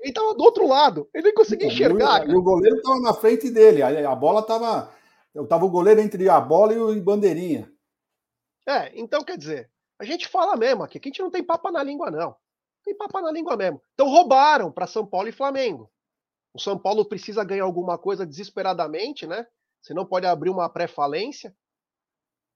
Ele 0.00 0.10
estava 0.10 0.34
do 0.34 0.42
outro 0.42 0.66
lado, 0.66 1.08
ele 1.14 1.24
nem 1.24 1.34
conseguia 1.34 1.68
enxergar. 1.68 2.28
E 2.28 2.34
o, 2.34 2.42
goleiro 2.42 2.76
estava 2.76 3.00
na 3.00 3.14
frente 3.14 3.50
dele, 3.50 3.82
a, 3.82 4.10
a 4.10 4.14
bola 4.14 4.40
estava. 4.40 4.92
Estava 5.34 5.66
o 5.66 5.70
goleiro 5.70 6.00
entre 6.00 6.28
a 6.30 6.40
bola 6.40 6.72
e 6.72 6.78
o 6.78 7.02
bandeirinha. 7.02 7.70
É, 8.66 8.90
então 8.98 9.22
quer 9.22 9.36
dizer, 9.36 9.70
a 9.98 10.04
gente 10.04 10.28
fala 10.28 10.56
mesmo 10.56 10.82
aqui, 10.82 11.00
que 11.00 11.08
a 11.08 11.10
gente 11.10 11.22
não 11.22 11.30
tem 11.30 11.42
papa 11.42 11.70
na 11.70 11.82
língua, 11.82 12.10
não. 12.10 12.36
Tem 12.84 12.96
papa 12.96 13.20
na 13.20 13.30
língua 13.30 13.56
mesmo. 13.56 13.82
Então 13.94 14.08
roubaram 14.08 14.70
para 14.70 14.86
São 14.86 15.06
Paulo 15.06 15.28
e 15.28 15.32
Flamengo. 15.32 15.90
O 16.54 16.60
São 16.60 16.78
Paulo 16.78 17.04
precisa 17.04 17.44
ganhar 17.44 17.64
alguma 17.64 17.98
coisa 17.98 18.26
desesperadamente, 18.26 19.26
né? 19.26 19.46
Senão 19.82 20.06
pode 20.06 20.26
abrir 20.26 20.50
uma 20.50 20.68
pré-falência 20.68 21.54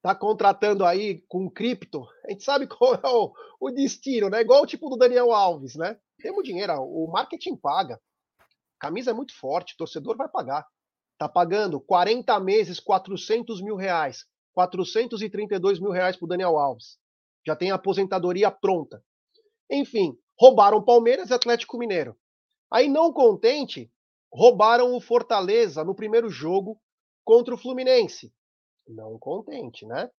tá 0.02 0.14
contratando 0.14 0.84
aí 0.84 1.22
com 1.28 1.50
cripto, 1.50 2.06
a 2.24 2.30
gente 2.30 2.42
sabe 2.42 2.66
qual 2.68 2.94
é 2.94 3.08
o, 3.08 3.32
o, 3.60 3.70
destino, 3.70 4.28
né? 4.28 4.40
Igual 4.40 4.62
o 4.62 4.66
tipo 4.66 4.88
do 4.88 4.96
Daniel 4.96 5.32
Alves, 5.32 5.76
né? 5.76 5.98
Temos 6.18 6.44
dinheiro, 6.44 6.74
o 6.82 7.10
marketing 7.10 7.56
paga. 7.56 8.00
Camisa 8.78 9.10
é 9.10 9.14
muito 9.14 9.34
forte, 9.36 9.76
torcedor 9.76 10.16
vai 10.16 10.28
pagar. 10.28 10.66
Tá 11.18 11.28
pagando 11.28 11.80
40 11.80 12.38
meses, 12.40 12.80
400 12.80 13.60
mil 13.60 13.76
reais. 13.76 14.24
432 14.54 15.78
mil 15.78 15.90
reais 15.90 16.16
pro 16.16 16.26
Daniel 16.26 16.58
Alves. 16.58 16.98
Já 17.46 17.56
tem 17.56 17.70
a 17.70 17.76
aposentadoria 17.76 18.50
pronta. 18.50 19.02
Enfim, 19.70 20.16
roubaram 20.38 20.84
Palmeiras 20.84 21.30
e 21.30 21.34
Atlético 21.34 21.78
Mineiro. 21.78 22.16
Aí, 22.72 22.88
não 22.88 23.12
contente, 23.12 23.90
roubaram 24.32 24.94
o 24.94 25.00
Fortaleza 25.00 25.84
no 25.84 25.94
primeiro 25.94 26.28
jogo 26.28 26.80
contra 27.24 27.54
o 27.54 27.58
Fluminense 27.58 28.32
não 28.90 29.18
contente, 29.18 29.86
né? 29.86 30.10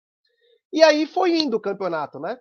E 0.72 0.82
aí 0.82 1.06
foi 1.06 1.38
indo 1.38 1.58
o 1.58 1.62
campeonato, 1.62 2.20
né? 2.20 2.40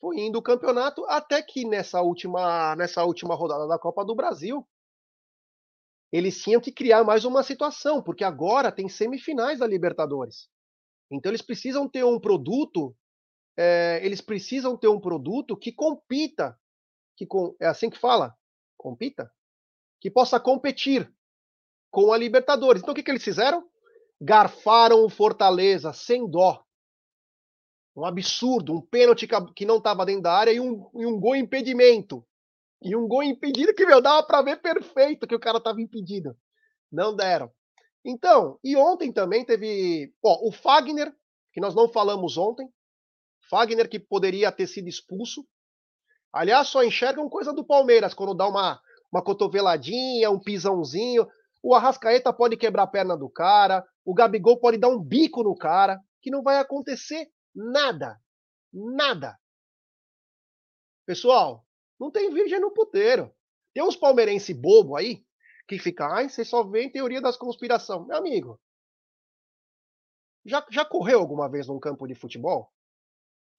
Foi 0.00 0.18
indo 0.18 0.38
o 0.38 0.42
campeonato 0.42 1.04
até 1.06 1.42
que 1.42 1.66
nessa 1.66 2.00
última, 2.00 2.74
nessa 2.76 3.04
última 3.04 3.34
rodada 3.34 3.66
da 3.66 3.78
Copa 3.78 4.04
do 4.04 4.14
Brasil, 4.14 4.66
eles 6.12 6.42
tinham 6.42 6.60
que 6.60 6.72
criar 6.72 7.04
mais 7.04 7.24
uma 7.24 7.42
situação, 7.42 8.02
porque 8.02 8.24
agora 8.24 8.72
tem 8.72 8.88
semifinais 8.88 9.58
da 9.58 9.66
Libertadores. 9.66 10.48
Então 11.10 11.30
eles 11.30 11.42
precisam 11.42 11.88
ter 11.88 12.04
um 12.04 12.20
produto, 12.20 12.94
é, 13.56 14.00
eles 14.02 14.20
precisam 14.20 14.76
ter 14.76 14.88
um 14.88 15.00
produto 15.00 15.56
que 15.56 15.72
compita, 15.72 16.58
que 17.16 17.26
com, 17.26 17.54
é 17.60 17.66
assim 17.66 17.90
que 17.90 17.98
fala, 17.98 18.34
compita, 18.76 19.30
que 20.00 20.10
possa 20.10 20.40
competir 20.40 21.12
com 21.90 22.12
a 22.12 22.16
Libertadores. 22.16 22.82
Então 22.82 22.92
o 22.92 22.94
que, 22.94 23.02
que 23.02 23.10
eles 23.10 23.24
fizeram? 23.24 23.70
garfaram 24.20 25.04
o 25.04 25.08
Fortaleza 25.08 25.92
sem 25.92 26.28
dó. 26.28 26.62
Um 27.96 28.04
absurdo, 28.04 28.74
um 28.74 28.80
pênalti 28.80 29.26
que 29.54 29.64
não 29.64 29.78
estava 29.78 30.04
dentro 30.04 30.22
da 30.22 30.32
área 30.32 30.52
e 30.52 30.60
um, 30.60 30.88
e 30.94 31.06
um 31.06 31.18
gol 31.18 31.34
impedimento. 31.34 32.24
E 32.82 32.94
um 32.94 33.08
gol 33.08 33.22
impedido 33.22 33.74
que, 33.74 33.84
meu, 33.84 34.00
dava 34.00 34.22
para 34.26 34.42
ver 34.42 34.60
perfeito 34.60 35.26
que 35.26 35.34
o 35.34 35.40
cara 35.40 35.58
estava 35.58 35.80
impedido. 35.80 36.36
Não 36.90 37.14
deram. 37.14 37.50
Então, 38.04 38.58
e 38.64 38.76
ontem 38.76 39.12
também 39.12 39.44
teve. 39.44 40.14
Ó, 40.22 40.48
o 40.48 40.52
Fagner, 40.52 41.14
que 41.52 41.60
nós 41.60 41.74
não 41.74 41.88
falamos 41.88 42.38
ontem. 42.38 42.68
Fagner 43.50 43.88
que 43.88 43.98
poderia 43.98 44.52
ter 44.52 44.68
sido 44.68 44.88
expulso. 44.88 45.44
Aliás, 46.32 46.68
só 46.68 46.84
enxergam 46.84 47.28
coisa 47.28 47.52
do 47.52 47.64
Palmeiras, 47.64 48.14
quando 48.14 48.32
dá 48.32 48.46
uma, 48.46 48.80
uma 49.12 49.22
cotoveladinha, 49.22 50.30
um 50.30 50.38
pisãozinho. 50.38 51.26
O 51.60 51.74
Arrascaeta 51.74 52.32
pode 52.32 52.56
quebrar 52.56 52.84
a 52.84 52.86
perna 52.86 53.16
do 53.16 53.28
cara, 53.28 53.84
o 54.04 54.14
Gabigol 54.14 54.58
pode 54.58 54.78
dar 54.78 54.88
um 54.88 55.02
bico 55.02 55.42
no 55.42 55.56
cara, 55.56 56.00
que 56.22 56.30
não 56.30 56.42
vai 56.42 56.58
acontecer 56.58 57.28
nada. 57.54 58.18
Nada. 58.72 59.36
Pessoal, 61.04 61.66
não 61.98 62.10
tem 62.10 62.32
virgem 62.32 62.60
no 62.60 62.70
puteiro. 62.70 63.34
Tem 63.74 63.82
uns 63.82 63.96
palmeirense 63.96 64.54
bobo 64.54 64.96
aí 64.96 65.24
que 65.66 65.78
fica, 65.78 66.06
ai, 66.06 66.28
você 66.28 66.44
só 66.44 66.64
vê 66.64 66.84
em 66.84 66.90
teoria 66.90 67.20
das 67.20 67.36
conspiração. 67.36 68.06
Meu 68.06 68.16
amigo, 68.16 68.60
já, 70.44 70.64
já 70.70 70.84
correu 70.84 71.18
alguma 71.18 71.48
vez 71.48 71.66
num 71.68 71.78
campo 71.78 72.06
de 72.06 72.14
futebol? 72.14 72.72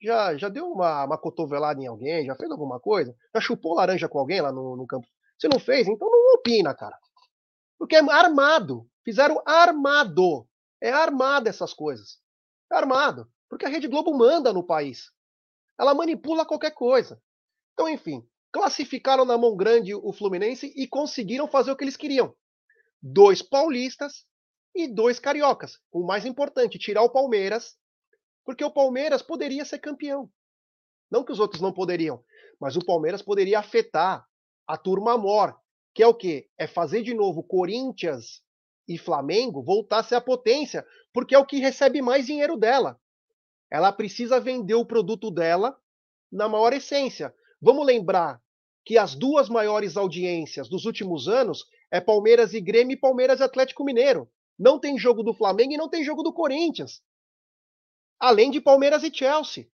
Já, 0.01 0.35
já 0.35 0.49
deu 0.49 0.67
uma, 0.67 1.05
uma 1.05 1.17
cotovelada 1.17 1.79
em 1.81 1.87
alguém? 1.87 2.25
Já 2.25 2.35
fez 2.35 2.49
alguma 2.49 2.79
coisa? 2.79 3.15
Já 3.33 3.39
chupou 3.39 3.75
laranja 3.75 4.09
com 4.09 4.17
alguém 4.19 4.41
lá 4.41 4.51
no, 4.51 4.75
no 4.75 4.87
campo? 4.87 5.07
Você 5.37 5.47
não 5.47 5.59
fez? 5.59 5.87
Então 5.87 6.09
não 6.09 6.35
opina, 6.35 6.73
cara. 6.73 6.97
Porque 7.77 7.95
é 7.95 7.99
armado. 7.99 8.87
Fizeram 9.03 9.41
armado. 9.45 10.47
É 10.81 10.91
armado 10.91 11.47
essas 11.47 11.73
coisas. 11.73 12.19
É 12.71 12.75
armado. 12.75 13.27
Porque 13.49 13.65
a 13.65 13.69
Rede 13.69 13.87
Globo 13.87 14.17
manda 14.17 14.51
no 14.51 14.65
país. 14.65 15.11
Ela 15.79 15.93
manipula 15.93 16.45
qualquer 16.45 16.71
coisa. 16.71 17.21
Então, 17.73 17.89
enfim, 17.89 18.23
classificaram 18.51 19.25
na 19.25 19.37
mão 19.37 19.55
grande 19.55 19.93
o 19.95 20.13
Fluminense 20.13 20.71
e 20.75 20.87
conseguiram 20.87 21.47
fazer 21.47 21.71
o 21.71 21.75
que 21.75 21.83
eles 21.83 21.97
queriam. 21.97 22.35
Dois 23.01 23.41
paulistas 23.41 24.25
e 24.75 24.87
dois 24.87 25.19
cariocas. 25.19 25.79
O 25.91 26.05
mais 26.05 26.25
importante, 26.25 26.77
tirar 26.77 27.01
o 27.01 27.11
Palmeiras, 27.11 27.75
porque 28.51 28.65
o 28.65 28.69
Palmeiras 28.69 29.21
poderia 29.21 29.63
ser 29.63 29.79
campeão. 29.79 30.29
Não 31.09 31.23
que 31.23 31.31
os 31.31 31.39
outros 31.39 31.61
não 31.61 31.71
poderiam, 31.71 32.21
mas 32.59 32.75
o 32.75 32.85
Palmeiras 32.85 33.21
poderia 33.21 33.57
afetar 33.59 34.27
a 34.67 34.77
turma 34.77 35.17
mor, 35.17 35.57
que 35.93 36.03
é 36.03 36.07
o 36.07 36.13
quê? 36.13 36.49
É 36.57 36.67
fazer 36.67 37.01
de 37.01 37.13
novo 37.13 37.43
Corinthians 37.43 38.43
e 38.89 38.97
Flamengo 38.97 39.63
voltar 39.63 39.99
a 39.99 40.03
ser 40.03 40.15
a 40.15 40.21
potência, 40.21 40.85
porque 41.13 41.33
é 41.33 41.39
o 41.39 41.45
que 41.45 41.59
recebe 41.59 42.01
mais 42.01 42.25
dinheiro 42.25 42.57
dela. 42.57 42.99
Ela 43.71 43.89
precisa 43.89 44.37
vender 44.37 44.75
o 44.75 44.85
produto 44.85 45.31
dela 45.31 45.77
na 46.29 46.49
maior 46.49 46.73
essência. 46.73 47.33
Vamos 47.61 47.85
lembrar 47.85 48.41
que 48.83 48.97
as 48.97 49.15
duas 49.15 49.47
maiores 49.47 49.95
audiências 49.95 50.67
dos 50.67 50.83
últimos 50.83 51.29
anos 51.29 51.65
é 51.89 52.01
Palmeiras 52.01 52.53
e 52.53 52.59
Grêmio 52.59 52.95
e 52.95 52.99
Palmeiras 52.99 53.39
e 53.39 53.43
Atlético 53.43 53.85
Mineiro. 53.85 54.29
Não 54.59 54.77
tem 54.77 54.97
jogo 54.97 55.23
do 55.23 55.33
Flamengo 55.33 55.71
e 55.71 55.77
não 55.77 55.87
tem 55.87 56.03
jogo 56.03 56.21
do 56.21 56.33
Corinthians. 56.33 57.01
Além 58.21 58.51
de 58.51 58.61
Palmeiras 58.61 59.01
e 59.03 59.11
Chelsea. 59.11 59.67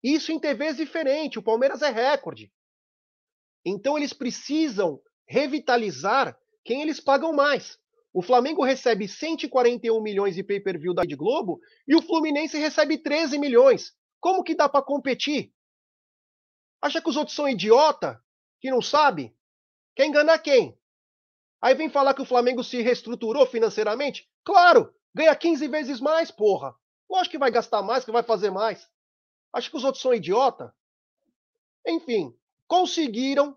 Isso 0.00 0.30
em 0.30 0.38
TVs 0.38 0.76
diferente, 0.76 1.36
o 1.36 1.42
Palmeiras 1.42 1.82
é 1.82 1.90
recorde. 1.90 2.52
Então 3.64 3.98
eles 3.98 4.12
precisam 4.12 5.02
revitalizar 5.26 6.38
quem 6.64 6.80
eles 6.80 7.00
pagam 7.00 7.32
mais. 7.32 7.76
O 8.12 8.22
Flamengo 8.22 8.62
recebe 8.62 9.08
141 9.08 10.00
milhões 10.00 10.36
de 10.36 10.44
pay-per-view 10.44 10.94
da 10.94 11.02
Rede 11.02 11.16
Globo 11.16 11.60
e 11.88 11.96
o 11.96 12.00
Fluminense 12.00 12.56
recebe 12.56 12.98
13 12.98 13.36
milhões. 13.36 13.92
Como 14.20 14.44
que 14.44 14.54
dá 14.54 14.68
para 14.68 14.84
competir? 14.84 15.52
Acha 16.80 17.02
que 17.02 17.10
os 17.10 17.16
outros 17.16 17.34
são 17.34 17.48
idiota? 17.48 18.22
Que 18.60 18.70
não 18.70 18.80
sabe? 18.80 19.36
Quer 19.96 20.06
enganar 20.06 20.38
quem? 20.38 20.78
Aí 21.60 21.74
vem 21.74 21.90
falar 21.90 22.14
que 22.14 22.22
o 22.22 22.26
Flamengo 22.26 22.62
se 22.62 22.80
reestruturou 22.80 23.44
financeiramente? 23.44 24.30
Claro, 24.44 24.94
ganha 25.12 25.34
15 25.34 25.66
vezes 25.66 26.00
mais, 26.00 26.30
porra. 26.30 26.72
Lógico 27.08 27.32
que 27.32 27.38
vai 27.38 27.50
gastar 27.50 27.82
mais, 27.82 28.04
que 28.04 28.12
vai 28.12 28.22
fazer 28.22 28.50
mais. 28.50 28.88
Acha 29.52 29.70
que 29.70 29.76
os 29.76 29.84
outros 29.84 30.02
são 30.02 30.14
idiota? 30.14 30.74
Enfim, 31.86 32.36
conseguiram 32.66 33.56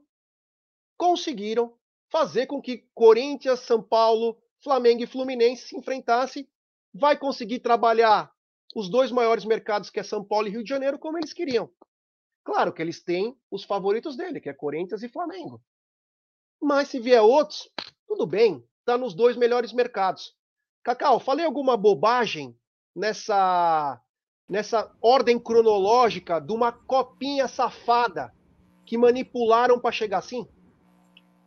conseguiram 0.98 1.74
fazer 2.10 2.46
com 2.46 2.62
que 2.62 2.86
Corinthians, 2.94 3.62
São 3.62 3.82
Paulo, 3.82 4.38
Flamengo 4.62 5.02
e 5.02 5.08
Fluminense 5.08 5.70
se 5.70 5.78
enfrentassem, 5.78 6.48
vai 6.94 7.18
conseguir 7.18 7.60
trabalhar 7.60 8.32
os 8.76 8.90
dois 8.90 9.12
maiores 9.12 9.46
mercados, 9.46 9.90
que 9.90 10.00
é 10.00 10.04
São 10.04 10.24
Paulo 10.24 10.48
e 10.48 10.52
Rio 10.52 10.64
de 10.64 10.70
Janeiro, 10.70 11.00
como 11.00 11.18
eles 11.18 11.32
queriam. 11.32 11.72
Claro 12.44 12.74
que 12.74 12.82
eles 12.82 13.02
têm 13.02 13.40
os 13.50 13.64
favoritos 13.64 14.18
dele, 14.18 14.42
que 14.42 14.50
é 14.50 14.54
Corinthians 14.54 15.04
e 15.04 15.10
Flamengo. 15.10 15.62
Mas 16.62 16.90
se 16.90 17.00
vier 17.00 17.22
outros, 17.22 17.72
tudo 18.06 18.28
bem, 18.28 18.64
está 18.80 18.98
nos 18.98 19.14
dois 19.14 19.38
melhores 19.38 19.72
mercados. 19.72 20.36
Cacau, 20.84 21.20
falei 21.20 21.46
alguma 21.46 21.78
bobagem 21.78 22.59
nessa 23.00 24.00
nessa 24.48 24.92
ordem 25.00 25.38
cronológica 25.40 26.42
de 26.42 26.52
uma 26.52 26.72
copinha 26.72 27.48
safada 27.48 28.34
que 28.84 28.98
manipularam 28.98 29.80
para 29.80 29.92
chegar 29.92 30.18
assim? 30.18 30.48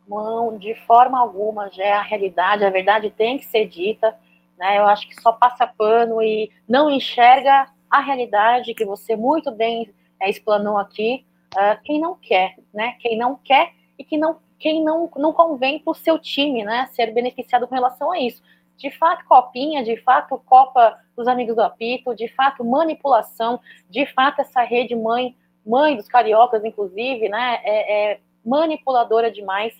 Não, 0.07 0.57
de 0.57 0.73
forma 0.85 1.19
alguma, 1.19 1.69
já 1.69 1.83
é 1.83 1.91
a 1.91 2.01
realidade, 2.01 2.63
a 2.63 2.69
verdade 2.69 3.09
tem 3.09 3.37
que 3.37 3.45
ser 3.45 3.67
dita, 3.67 4.17
né? 4.57 4.77
Eu 4.79 4.85
acho 4.85 5.07
que 5.07 5.21
só 5.21 5.33
passa 5.33 5.67
pano 5.67 6.21
e 6.21 6.49
não 6.67 6.89
enxerga 6.89 7.67
a 7.89 7.99
realidade 7.99 8.73
que 8.73 8.85
você 8.85 9.15
muito 9.15 9.51
bem 9.51 9.93
é, 10.19 10.29
explanou 10.29 10.77
aqui, 10.77 11.25
uh, 11.55 11.81
quem 11.83 11.99
não 11.99 12.15
quer, 12.15 12.55
né? 12.73 12.95
Quem 12.99 13.17
não 13.17 13.35
quer 13.35 13.73
e 13.99 14.03
que 14.03 14.17
não, 14.17 14.39
quem 14.57 14.83
não, 14.83 15.09
não 15.17 15.33
convém 15.33 15.79
para 15.79 15.91
o 15.91 15.95
seu 15.95 16.17
time, 16.17 16.63
né? 16.63 16.87
Ser 16.93 17.13
beneficiado 17.13 17.67
com 17.67 17.75
relação 17.75 18.11
a 18.11 18.19
isso. 18.19 18.41
De 18.83 18.91
fato, 18.91 19.23
copinha, 19.25 19.81
de 19.81 19.95
fato, 20.03 20.37
Copa 20.45 20.99
dos 21.15 21.25
Amigos 21.25 21.55
do 21.55 21.61
Apito, 21.61 22.13
de 22.13 22.27
fato, 22.27 22.65
manipulação, 22.65 23.61
de 23.89 24.05
fato, 24.07 24.41
essa 24.41 24.61
rede 24.61 24.93
mãe, 24.93 25.37
mãe 25.65 25.95
dos 25.95 26.09
cariocas, 26.09 26.65
inclusive, 26.65 27.29
né? 27.29 27.61
É, 27.63 28.11
é 28.11 28.19
manipuladora 28.45 29.31
demais 29.31 29.73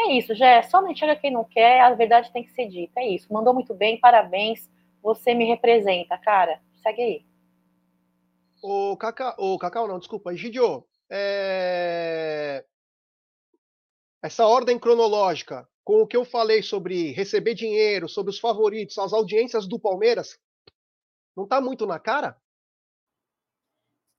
é 0.00 0.12
isso, 0.12 0.34
Jé. 0.34 0.62
Só 0.62 0.86
enxerga 0.88 1.16
quem 1.16 1.30
não 1.30 1.44
quer, 1.44 1.82
a 1.82 1.92
verdade 1.94 2.32
tem 2.32 2.42
que 2.42 2.52
ser 2.52 2.66
dita. 2.66 3.00
É 3.00 3.06
isso. 3.06 3.30
Mandou 3.30 3.52
muito 3.52 3.74
bem, 3.74 4.00
parabéns. 4.00 4.68
Você 5.02 5.34
me 5.34 5.44
representa, 5.44 6.16
cara. 6.16 6.60
Segue 6.82 7.02
aí. 7.02 7.26
O 8.62 8.96
Cacau, 8.96 9.34
o 9.38 9.58
Cacau 9.58 9.86
não, 9.86 9.98
desculpa. 9.98 10.34
Gidio, 10.34 10.86
é... 11.10 12.64
essa 14.22 14.46
ordem 14.46 14.78
cronológica, 14.78 15.68
com 15.84 16.02
o 16.02 16.06
que 16.06 16.16
eu 16.16 16.24
falei 16.24 16.62
sobre 16.62 17.12
receber 17.12 17.54
dinheiro, 17.54 18.08
sobre 18.08 18.30
os 18.30 18.38
favoritos, 18.38 18.98
as 18.98 19.12
audiências 19.12 19.66
do 19.66 19.78
Palmeiras, 19.78 20.38
não 21.36 21.46
tá 21.46 21.60
muito 21.60 21.86
na 21.86 21.98
cara? 21.98 22.36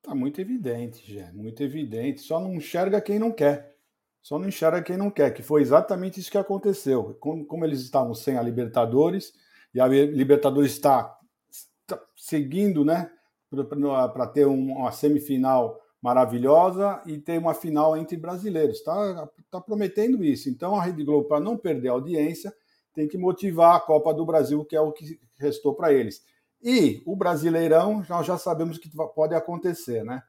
Tá 0.02 0.16
muito 0.16 0.42
evidente, 0.42 1.06
Jé. 1.12 1.32
Muito 1.32 1.62
evidente. 1.62 2.22
Só 2.22 2.40
não 2.40 2.56
enxerga 2.56 3.00
quem 3.00 3.20
não 3.20 3.32
quer. 3.32 3.76
Só 4.22 4.38
não 4.38 4.48
enxerga 4.48 4.82
quem 4.82 4.98
não 4.98 5.10
quer, 5.10 5.32
que 5.32 5.42
foi 5.42 5.62
exatamente 5.62 6.20
isso 6.20 6.32
que 6.32 6.38
aconteceu. 6.38 7.16
Como, 7.20 7.46
como 7.46 7.66
eles 7.66 7.82
estavam 7.82 8.14
sem 8.14 8.38
a 8.38 8.42
Libertadores, 8.42 9.34
e 9.74 9.80
a 9.80 9.88
Libertadores 9.88 10.74
está, 10.74 11.18
está 11.50 12.02
seguindo, 12.16 12.86
né, 12.86 13.12
para 13.50 14.28
ter 14.28 14.46
uma 14.46 14.92
semifinal 14.92 15.80
maravilhosa 16.02 17.02
e 17.06 17.18
ter 17.18 17.38
uma 17.38 17.54
final 17.54 17.96
entre 17.96 18.18
brasileiros. 18.18 18.78
Está 18.78 19.30
tá 19.52 19.62
prometendo 19.62 20.24
isso. 20.24 20.50
Então 20.50 20.76
a 20.76 20.82
Rede 20.82 21.04
Globo, 21.04 21.28
para 21.28 21.40
não 21.40 21.56
perder 21.56 21.90
a 21.90 21.94
audiência, 21.94 22.54
tem 22.94 23.08
que 23.08 23.18
motivar 23.18 23.76
a 23.76 23.80
Copa 23.80 24.14
do 24.14 24.26
Brasil, 24.26 24.66
que 24.66 24.76
é 24.76 24.82
o 24.82 24.92
que 24.92 25.20
restou 25.38 25.76
para 25.76 25.94
eles. 25.94 26.24
E 26.64 27.02
o 27.06 27.16
Brasileirão, 27.16 28.04
nós 28.10 28.26
já 28.26 28.38
sabemos 28.38 28.78
que 28.78 28.90
pode 29.16 29.34
acontecer, 29.34 30.04
né? 30.04 30.22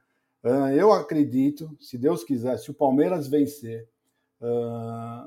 Eu 0.75 0.91
acredito, 0.91 1.75
se 1.79 1.97
Deus 1.97 2.23
quiser, 2.23 2.57
se 2.57 2.69
o 2.69 2.73
Palmeiras 2.73 3.27
vencer 3.27 3.87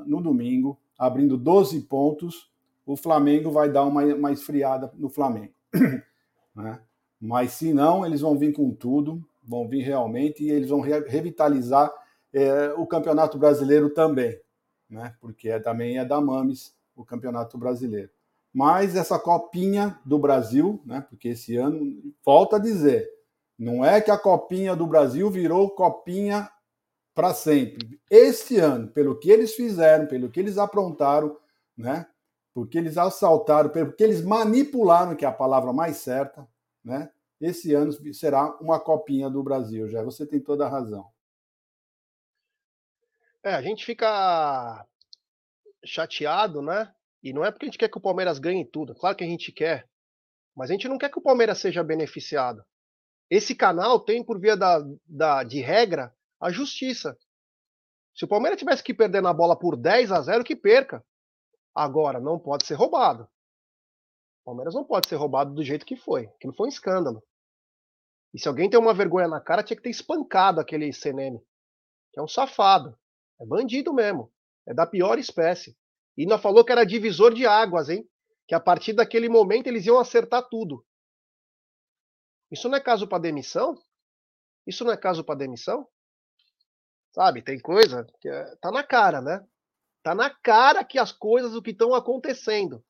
no 0.05 0.21
domingo, 0.21 0.79
abrindo 0.99 1.37
12 1.37 1.81
pontos, 1.83 2.51
o 2.85 2.97
Flamengo 2.97 3.51
vai 3.51 3.71
dar 3.71 3.85
uma, 3.85 4.03
uma 4.05 4.33
esfriada 4.33 4.93
no 4.95 5.09
Flamengo. 5.09 5.55
né? 6.55 6.81
Mas 7.21 7.53
se 7.53 7.73
não, 7.73 8.05
eles 8.05 8.21
vão 8.21 8.37
vir 8.37 8.53
com 8.53 8.71
tudo, 8.73 9.27
vão 9.47 9.69
vir 9.69 9.83
realmente 9.83 10.45
e 10.45 10.51
eles 10.51 10.69
vão 10.69 10.81
re 10.81 11.01
revitalizar 11.01 11.93
é, 12.33 12.73
o 12.77 12.87
Campeonato 12.87 13.39
Brasileiro 13.39 13.91
também, 13.91 14.39
né? 14.91 15.15
porque 15.21 15.49
é, 15.49 15.59
também 15.59 15.99
é 15.99 16.05
da 16.05 16.21
Mames 16.21 16.75
o 16.95 17.05
Campeonato 17.05 17.57
Brasileiro. 17.57 18.11
Mas 18.53 18.97
essa 18.97 19.19
copinha 19.19 19.99
do 20.05 20.19
Brasil, 20.19 20.83
né? 20.85 21.05
porque 21.09 21.29
esse 21.29 21.57
ano, 21.57 22.15
volta 22.25 22.57
a 22.57 22.59
dizer, 22.59 23.09
não 23.59 23.85
é 23.85 24.01
que 24.01 24.11
a 24.11 24.19
copinha 24.19 24.75
do 24.75 24.87
Brasil 24.87 25.31
virou 25.31 25.71
copinha 25.71 26.51
para 27.15 27.33
sempre. 27.33 27.99
Este 28.11 28.59
ano, 28.59 28.89
pelo 28.89 29.19
que 29.19 29.31
eles 29.31 29.55
fizeram, 29.55 30.07
pelo 30.07 30.29
que 30.29 30.39
eles 30.39 30.59
aprontaram, 30.59 31.35
né? 31.75 32.07
Porque 32.53 32.77
eles 32.77 32.99
assaltaram, 32.99 33.71
porque 33.71 34.05
eles 34.05 34.23
manipularam, 34.23 35.17
que 35.17 35.25
é 35.25 35.29
a 35.29 35.33
palavra 35.33 35.73
mais 35.73 35.97
certa, 35.97 36.47
né? 36.85 37.11
Esse 37.41 37.75
ano 37.75 37.93
será 38.15 38.57
uma 38.61 38.81
copinha 38.81 39.29
do 39.29 39.43
Brasil, 39.43 39.89
já. 39.89 40.03
Você 40.03 40.27
tem 40.27 40.41
toda 40.41 40.67
a 40.67 40.69
razão. 40.69 41.07
É, 43.43 43.55
a 43.55 43.63
gente 43.63 43.85
fica 43.85 44.87
chateado, 45.85 46.63
né? 46.63 46.93
E 47.23 47.33
não 47.33 47.45
é 47.45 47.51
porque 47.51 47.67
a 47.67 47.69
gente 47.69 47.79
quer 47.79 47.89
que 47.89 47.99
o 47.99 48.01
Palmeiras 48.01 48.39
ganhe 48.39 48.65
tudo. 48.65 48.95
Claro 48.95 49.17
que 49.17 49.25
a 49.25 49.27
gente 49.27 49.53
quer. 49.53 49.89
Mas 50.55 50.71
a 50.71 50.73
gente 50.73 50.89
não 50.89 50.99
quer 50.99 51.11
que 51.11 51.19
o 51.19 51.23
Palmeiras 51.23 51.59
seja 51.59 51.85
beneficiado. 51.85 52.65
Esse 53.29 53.55
canal 53.55 54.01
tem, 54.01 54.25
por 54.25 54.41
via 54.41 54.57
da, 54.57 54.79
da, 55.07 55.45
de 55.45 55.61
regra, 55.61 56.15
a 56.41 56.51
justiça. 56.51 57.17
Se 58.15 58.25
o 58.25 58.29
Palmeiras 58.29 58.59
tivesse 58.59 58.83
que 58.83 58.95
perder 58.95 59.21
na 59.21 59.33
bola 59.33 59.59
por 59.59 59.77
10 59.77 60.11
a 60.13 60.21
0, 60.23 60.43
que 60.43 60.57
perca. 60.57 61.05
Agora, 61.75 62.19
não 62.19 62.39
pode 62.39 62.65
ser 62.65 62.75
roubado. 62.75 63.29
Palmeiras 64.47 64.77
não 64.77 64.85
pode 64.85 65.09
ser 65.09 65.17
roubado 65.17 65.53
do 65.53 65.65
jeito 65.65 65.85
que 65.85 65.97
foi. 65.97 66.27
Aquilo 66.27 66.55
foi 66.55 66.67
um 66.67 66.71
escândalo. 66.71 67.21
E 68.33 68.39
se 68.39 68.47
alguém 68.47 68.71
tem 68.71 68.79
uma 68.79 68.95
vergonha 68.95 69.27
na 69.27 69.41
cara, 69.41 69.61
tinha 69.61 69.77
que 69.77 69.83
ter 69.83 69.91
espancado 69.91 70.61
aquele 70.61 70.93
CNM. 70.93 71.41
Que 72.13 72.21
é 72.21 72.23
um 72.23 72.29
safado. 72.29 72.97
É 73.41 73.45
bandido 73.45 73.93
mesmo. 73.93 74.33
É 74.65 74.73
da 74.73 74.87
pior 74.87 75.19
espécie. 75.19 75.77
E 76.17 76.23
ainda 76.23 76.39
falou 76.39 76.65
que 76.65 76.71
era 76.71 76.87
divisor 76.87 77.35
de 77.35 77.45
águas, 77.45 77.89
hein? 77.89 78.09
Que 78.47 78.55
a 78.55 78.61
partir 78.61 78.93
daquele 78.93 79.29
momento 79.29 79.67
eles 79.67 79.85
iam 79.85 79.99
acertar 79.99 80.49
tudo. 80.49 80.87
Isso 82.49 82.69
não 82.69 82.77
é 82.77 82.81
caso 82.81 83.09
para 83.09 83.19
demissão? 83.19 83.77
Isso 84.65 84.85
não 84.85 84.93
é 84.93 84.97
caso 84.97 85.25
para 85.25 85.41
demissão? 85.41 85.89
Sabe, 87.11 87.43
tem 87.43 87.59
coisa 87.59 88.07
que 88.21 88.29
é, 88.29 88.55
tá 88.61 88.71
na 88.71 88.85
cara, 88.85 89.21
né? 89.21 89.45
Tá 90.05 90.15
na 90.15 90.31
cara 90.31 90.85
que 90.85 91.01
as 91.01 91.11
coisas, 91.11 91.57
o 91.57 91.63
que 91.63 91.73
estão 91.73 91.93
acontecendo. 91.97 92.85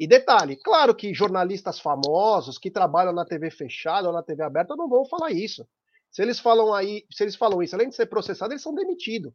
E 0.00 0.06
detalhe, 0.06 0.56
claro 0.56 0.94
que 0.94 1.12
jornalistas 1.12 1.78
famosos 1.78 2.56
que 2.56 2.70
trabalham 2.70 3.12
na 3.12 3.26
TV 3.26 3.50
fechada 3.50 4.08
ou 4.08 4.14
na 4.14 4.22
TV 4.22 4.42
aberta 4.42 4.74
não 4.74 4.88
vão 4.88 5.04
falar 5.04 5.30
isso. 5.30 5.68
Se 6.10 6.22
eles 6.22 6.40
falam 6.40 6.72
aí, 6.72 7.06
se 7.12 7.22
eles 7.22 7.36
falam 7.36 7.62
isso, 7.62 7.74
além 7.76 7.90
de 7.90 7.94
ser 7.94 8.06
processados, 8.06 8.52
eles 8.52 8.62
são 8.62 8.74
demitidos. 8.74 9.30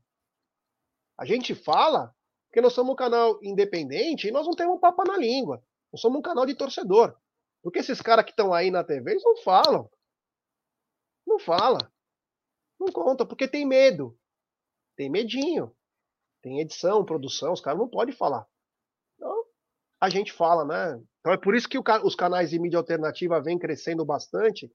A 1.19 1.23
gente 1.23 1.53
fala 1.53 2.11
porque 2.47 2.61
nós 2.61 2.73
somos 2.73 2.93
um 2.93 2.95
canal 2.95 3.37
independente 3.43 4.27
e 4.27 4.31
nós 4.31 4.47
não 4.47 4.55
temos 4.55 4.79
papo 4.79 5.03
na 5.03 5.15
língua. 5.17 5.63
Nós 5.93 6.01
somos 6.01 6.17
um 6.17 6.21
canal 6.23 6.47
de 6.47 6.55
torcedor. 6.55 7.15
Porque 7.61 7.79
esses 7.79 8.01
caras 8.01 8.25
que 8.25 8.31
estão 8.31 8.51
aí 8.51 8.71
na 8.71 8.83
TV, 8.83 9.11
eles 9.11 9.23
não 9.23 9.37
falam. 9.37 9.87
Não 11.27 11.37
fala. 11.37 11.77
Não 12.79 12.87
conta, 12.87 13.23
porque 13.23 13.47
tem 13.47 13.67
medo. 13.67 14.17
Tem 14.95 15.11
medinho. 15.11 15.75
Tem 16.41 16.59
edição, 16.59 17.05
produção, 17.05 17.53
os 17.53 17.61
caras 17.61 17.79
não 17.79 17.87
podem 17.87 18.15
falar. 18.15 18.47
A 20.05 20.09
gente 20.09 20.31
fala, 20.31 20.63
né? 20.63 21.01
Então 21.19 21.33
é 21.33 21.37
por 21.37 21.55
isso 21.55 21.67
que 21.67 21.79
os 21.79 22.15
canais 22.15 22.51
de 22.51 22.59
mídia 22.59 22.77
alternativa 22.77 23.41
vêm 23.41 23.57
crescendo 23.57 24.05
bastante 24.05 24.71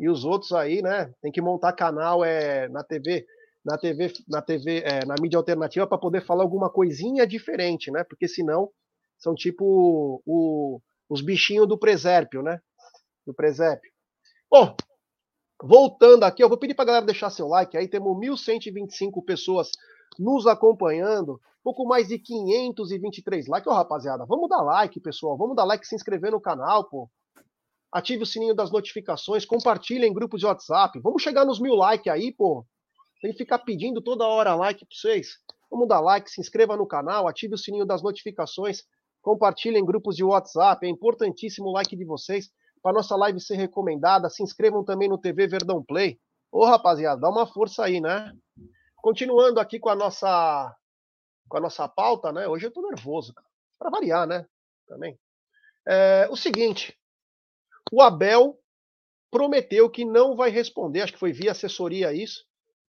e 0.00 0.08
os 0.08 0.24
outros 0.24 0.50
aí, 0.52 0.80
né? 0.80 1.12
Tem 1.20 1.30
que 1.30 1.42
montar 1.42 1.74
canal 1.74 2.24
é, 2.24 2.70
na 2.70 2.82
TV, 2.82 3.26
na 3.62 3.76
TV, 3.76 4.10
na 4.26 4.40
TV, 4.40 4.78
é, 4.78 5.04
na 5.04 5.14
mídia 5.20 5.36
alternativa 5.36 5.86
para 5.86 5.98
poder 5.98 6.24
falar 6.24 6.42
alguma 6.42 6.70
coisinha 6.70 7.26
diferente, 7.26 7.90
né? 7.90 8.02
Porque 8.02 8.26
senão 8.26 8.70
são 9.18 9.34
tipo 9.34 10.22
o, 10.24 10.80
os 11.06 11.20
bichinhos 11.20 11.68
do 11.68 11.76
presépio, 11.76 12.42
né? 12.42 12.58
Do 13.26 13.34
presépio. 13.34 13.92
Bom, 14.50 14.74
voltando 15.62 16.24
aqui, 16.24 16.42
eu 16.42 16.48
vou 16.48 16.56
pedir 16.56 16.72
para 16.72 16.86
galera 16.86 17.04
deixar 17.04 17.28
seu 17.28 17.46
like. 17.46 17.76
Aí 17.76 17.88
temos 17.88 18.16
1.125 18.16 19.22
pessoas 19.22 19.70
nos 20.18 20.46
acompanhando, 20.46 21.38
pouco 21.62 21.84
mais 21.86 22.08
de 22.08 22.18
523 22.18 23.46
likes. 23.46 23.66
Ô, 23.66 23.74
rapaziada, 23.74 24.24
vamos 24.26 24.48
dar 24.48 24.62
like, 24.62 25.00
pessoal. 25.00 25.36
Vamos 25.36 25.56
dar 25.56 25.64
like, 25.64 25.86
se 25.86 25.94
inscrever 25.94 26.32
no 26.32 26.40
canal, 26.40 26.84
pô. 26.88 27.08
Ative 27.90 28.22
o 28.22 28.26
sininho 28.26 28.54
das 28.54 28.70
notificações, 28.70 29.44
compartilhe 29.44 30.06
em 30.06 30.12
grupos 30.12 30.40
de 30.40 30.46
WhatsApp. 30.46 30.98
Vamos 31.00 31.22
chegar 31.22 31.44
nos 31.44 31.60
mil 31.60 31.74
likes 31.74 32.10
aí, 32.10 32.32
pô. 32.32 32.64
Tem 33.20 33.32
que 33.32 33.38
ficar 33.38 33.58
pedindo 33.58 34.00
toda 34.00 34.26
hora 34.26 34.54
like 34.54 34.84
para 34.84 34.96
vocês. 34.96 35.36
Vamos 35.70 35.88
dar 35.88 36.00
like, 36.00 36.30
se 36.30 36.40
inscreva 36.40 36.76
no 36.76 36.86
canal, 36.86 37.28
ative 37.28 37.54
o 37.54 37.58
sininho 37.58 37.86
das 37.86 38.02
notificações, 38.02 38.82
compartilhe 39.22 39.78
em 39.78 39.84
grupos 39.84 40.16
de 40.16 40.24
WhatsApp. 40.24 40.84
É 40.86 40.90
importantíssimo 40.90 41.68
o 41.68 41.72
like 41.72 41.94
de 41.94 42.04
vocês 42.04 42.50
para 42.82 42.92
nossa 42.92 43.14
live 43.16 43.40
ser 43.40 43.56
recomendada. 43.56 44.28
Se 44.28 44.42
inscrevam 44.42 44.84
também 44.84 45.08
no 45.08 45.16
TV 45.16 45.46
Verdão 45.46 45.82
Play. 45.82 46.18
Ô, 46.50 46.66
rapaziada, 46.66 47.20
dá 47.20 47.30
uma 47.30 47.46
força 47.46 47.84
aí, 47.84 48.00
né? 48.00 48.32
Continuando 48.96 49.60
aqui 49.60 49.78
com 49.78 49.88
a 49.88 49.94
nossa 49.94 50.74
com 51.52 51.58
a 51.58 51.60
nossa 51.60 51.86
pauta, 51.86 52.32
né? 52.32 52.48
Hoje 52.48 52.66
eu 52.66 52.70
tô 52.70 52.80
nervoso, 52.80 53.34
para 53.78 53.90
variar, 53.90 54.26
né? 54.26 54.48
Também. 54.86 55.20
É, 55.86 56.26
o 56.30 56.36
seguinte, 56.36 56.98
o 57.92 58.00
Abel 58.00 58.58
prometeu 59.30 59.90
que 59.90 60.02
não 60.02 60.34
vai 60.34 60.48
responder, 60.48 61.02
acho 61.02 61.12
que 61.12 61.18
foi 61.18 61.30
via 61.30 61.50
assessoria 61.50 62.10
isso, 62.14 62.46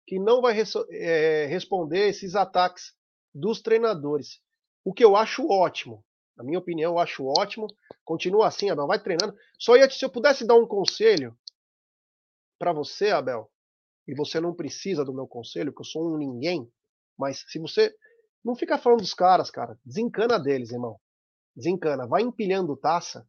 que 0.06 0.20
não 0.20 0.42
vai 0.42 0.58
é, 0.92 1.46
responder 1.46 2.10
esses 2.10 2.36
ataques 2.36 2.94
dos 3.34 3.62
treinadores. 3.62 4.42
O 4.84 4.94
que 4.94 5.06
eu 5.06 5.16
acho 5.16 5.48
ótimo. 5.50 6.04
Na 6.36 6.44
minha 6.44 6.60
opinião, 6.60 6.94
eu 6.94 7.00
acho 7.00 7.26
ótimo. 7.26 7.66
Continua 8.04 8.48
assim, 8.48 8.70
Abel, 8.70 8.88
vai 8.88 9.02
treinando. 9.02 9.38
Só 9.58 9.78
ia, 9.78 9.90
se 9.90 10.04
eu 10.04 10.10
pudesse 10.10 10.46
dar 10.46 10.56
um 10.56 10.68
conselho 10.68 11.34
para 12.58 12.74
você, 12.74 13.12
Abel, 13.12 13.50
e 14.06 14.14
você 14.14 14.42
não 14.42 14.54
precisa 14.54 15.06
do 15.06 15.14
meu 15.14 15.28
conselho, 15.28 15.74
que 15.74 15.80
eu 15.80 15.86
sou 15.86 16.14
um 16.14 16.18
ninguém, 16.18 16.70
mas 17.18 17.46
se 17.48 17.58
você 17.58 17.96
não 18.44 18.56
fica 18.56 18.78
falando 18.78 19.02
dos 19.02 19.14
caras, 19.14 19.50
cara, 19.52 19.78
desencana 19.86 20.40
deles, 20.40 20.72
irmão. 20.72 20.98
Desencana, 21.56 22.08
vai 22.08 22.22
empilhando 22.22 22.78
taça, 22.78 23.26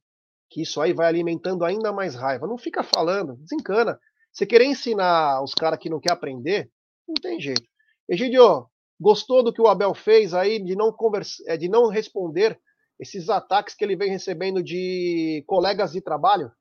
que 0.48 0.62
isso 0.62 0.80
aí 0.80 0.92
vai 0.92 1.06
alimentando 1.06 1.64
ainda 1.64 1.92
mais 1.92 2.14
raiva. 2.14 2.46
Não 2.46 2.58
fica 2.58 2.82
falando, 2.82 3.36
desencana. 3.36 3.98
Você 4.32 4.46
querer 4.46 4.66
ensinar 4.66 5.42
os 5.42 5.54
caras 5.54 5.78
que 5.78 5.90
não 5.90 6.00
quer 6.00 6.12
aprender, 6.12 6.70
não 7.06 7.14
tem 7.14 7.40
jeito. 7.40 7.68
Egidio, 8.08 8.68
gostou 9.00 9.42
do 9.42 9.52
que 9.52 9.60
o 9.62 9.66
Abel 9.66 9.94
fez 9.94 10.34
aí 10.34 10.62
de 10.62 10.76
não 10.76 10.92
conversa, 10.92 11.42
é, 11.46 11.56
de 11.56 11.68
não 11.68 11.88
responder 11.88 12.58
esses 12.98 13.28
ataques 13.28 13.74
que 13.74 13.84
ele 13.84 13.96
vem 13.96 14.10
recebendo 14.10 14.62
de 14.62 15.42
colegas 15.46 15.92
de 15.92 16.00
trabalho? 16.00 16.52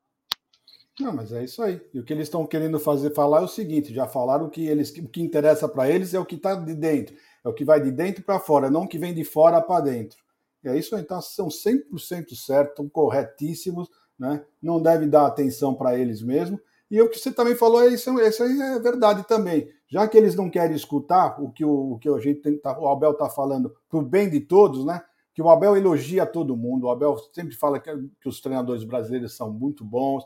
Não, 0.99 1.13
mas 1.13 1.31
é 1.31 1.43
isso 1.43 1.61
aí. 1.61 1.81
E 1.93 1.99
o 1.99 2.03
que 2.03 2.11
eles 2.11 2.27
estão 2.27 2.45
querendo 2.45 2.79
fazer 2.79 3.13
falar 3.13 3.41
é 3.41 3.45
o 3.45 3.47
seguinte: 3.47 3.93
já 3.93 4.07
falaram 4.07 4.49
que 4.49 4.65
eles, 4.65 4.89
o 4.97 5.07
que 5.07 5.21
interessa 5.21 5.67
para 5.67 5.89
eles 5.89 6.13
é 6.13 6.19
o 6.19 6.25
que 6.25 6.35
está 6.35 6.55
de 6.55 6.73
dentro, 6.73 7.15
é 7.49 7.51
o 7.51 7.55
que 7.55 7.65
vai 7.65 7.81
de 7.81 7.91
dentro 7.91 8.23
para 8.23 8.39
fora, 8.39 8.69
não 8.69 8.83
o 8.83 8.87
que 8.87 8.97
vem 8.97 9.13
de 9.13 9.23
fora 9.23 9.61
para 9.61 9.81
dentro. 9.81 10.17
E 10.63 10.69
é 10.69 10.77
isso 10.77 10.95
aí. 10.95 11.01
Então, 11.01 11.21
são 11.21 11.47
100% 11.47 12.35
certos, 12.35 12.87
corretíssimos, 12.91 13.89
né? 14.17 14.43
não 14.61 14.81
deve 14.81 15.05
dar 15.05 15.25
atenção 15.25 15.73
para 15.73 15.97
eles 15.97 16.21
mesmo. 16.21 16.59
E 16.91 17.01
o 17.01 17.09
que 17.09 17.19
você 17.19 17.31
também 17.31 17.55
falou, 17.55 17.83
é 17.83 17.87
isso, 17.87 18.19
isso 18.19 18.43
aí 18.43 18.59
é 18.59 18.79
verdade 18.79 19.27
também. 19.27 19.69
Já 19.87 20.07
que 20.07 20.17
eles 20.17 20.35
não 20.35 20.49
querem 20.49 20.75
escutar 20.75 21.41
o 21.41 21.51
que 21.51 21.63
o, 21.63 21.93
o 21.93 21.99
que 21.99 22.09
a 22.09 22.17
gente 22.19 22.41
tem, 22.41 22.57
tá, 22.57 22.77
o 22.79 22.87
Abel 22.87 23.11
está 23.11 23.29
falando 23.29 23.75
para 23.87 23.99
o 23.99 24.01
bem 24.01 24.29
de 24.29 24.39
todos, 24.39 24.85
né? 24.85 25.01
Que 25.33 25.41
o 25.41 25.49
Abel 25.49 25.77
elogia 25.77 26.25
todo 26.25 26.57
mundo. 26.57 26.85
O 26.87 26.91
Abel 26.91 27.15
sempre 27.31 27.55
fala 27.55 27.79
que, 27.79 27.91
que 28.19 28.27
os 28.27 28.41
treinadores 28.41 28.83
brasileiros 28.83 29.35
são 29.35 29.51
muito 29.51 29.85
bons, 29.85 30.23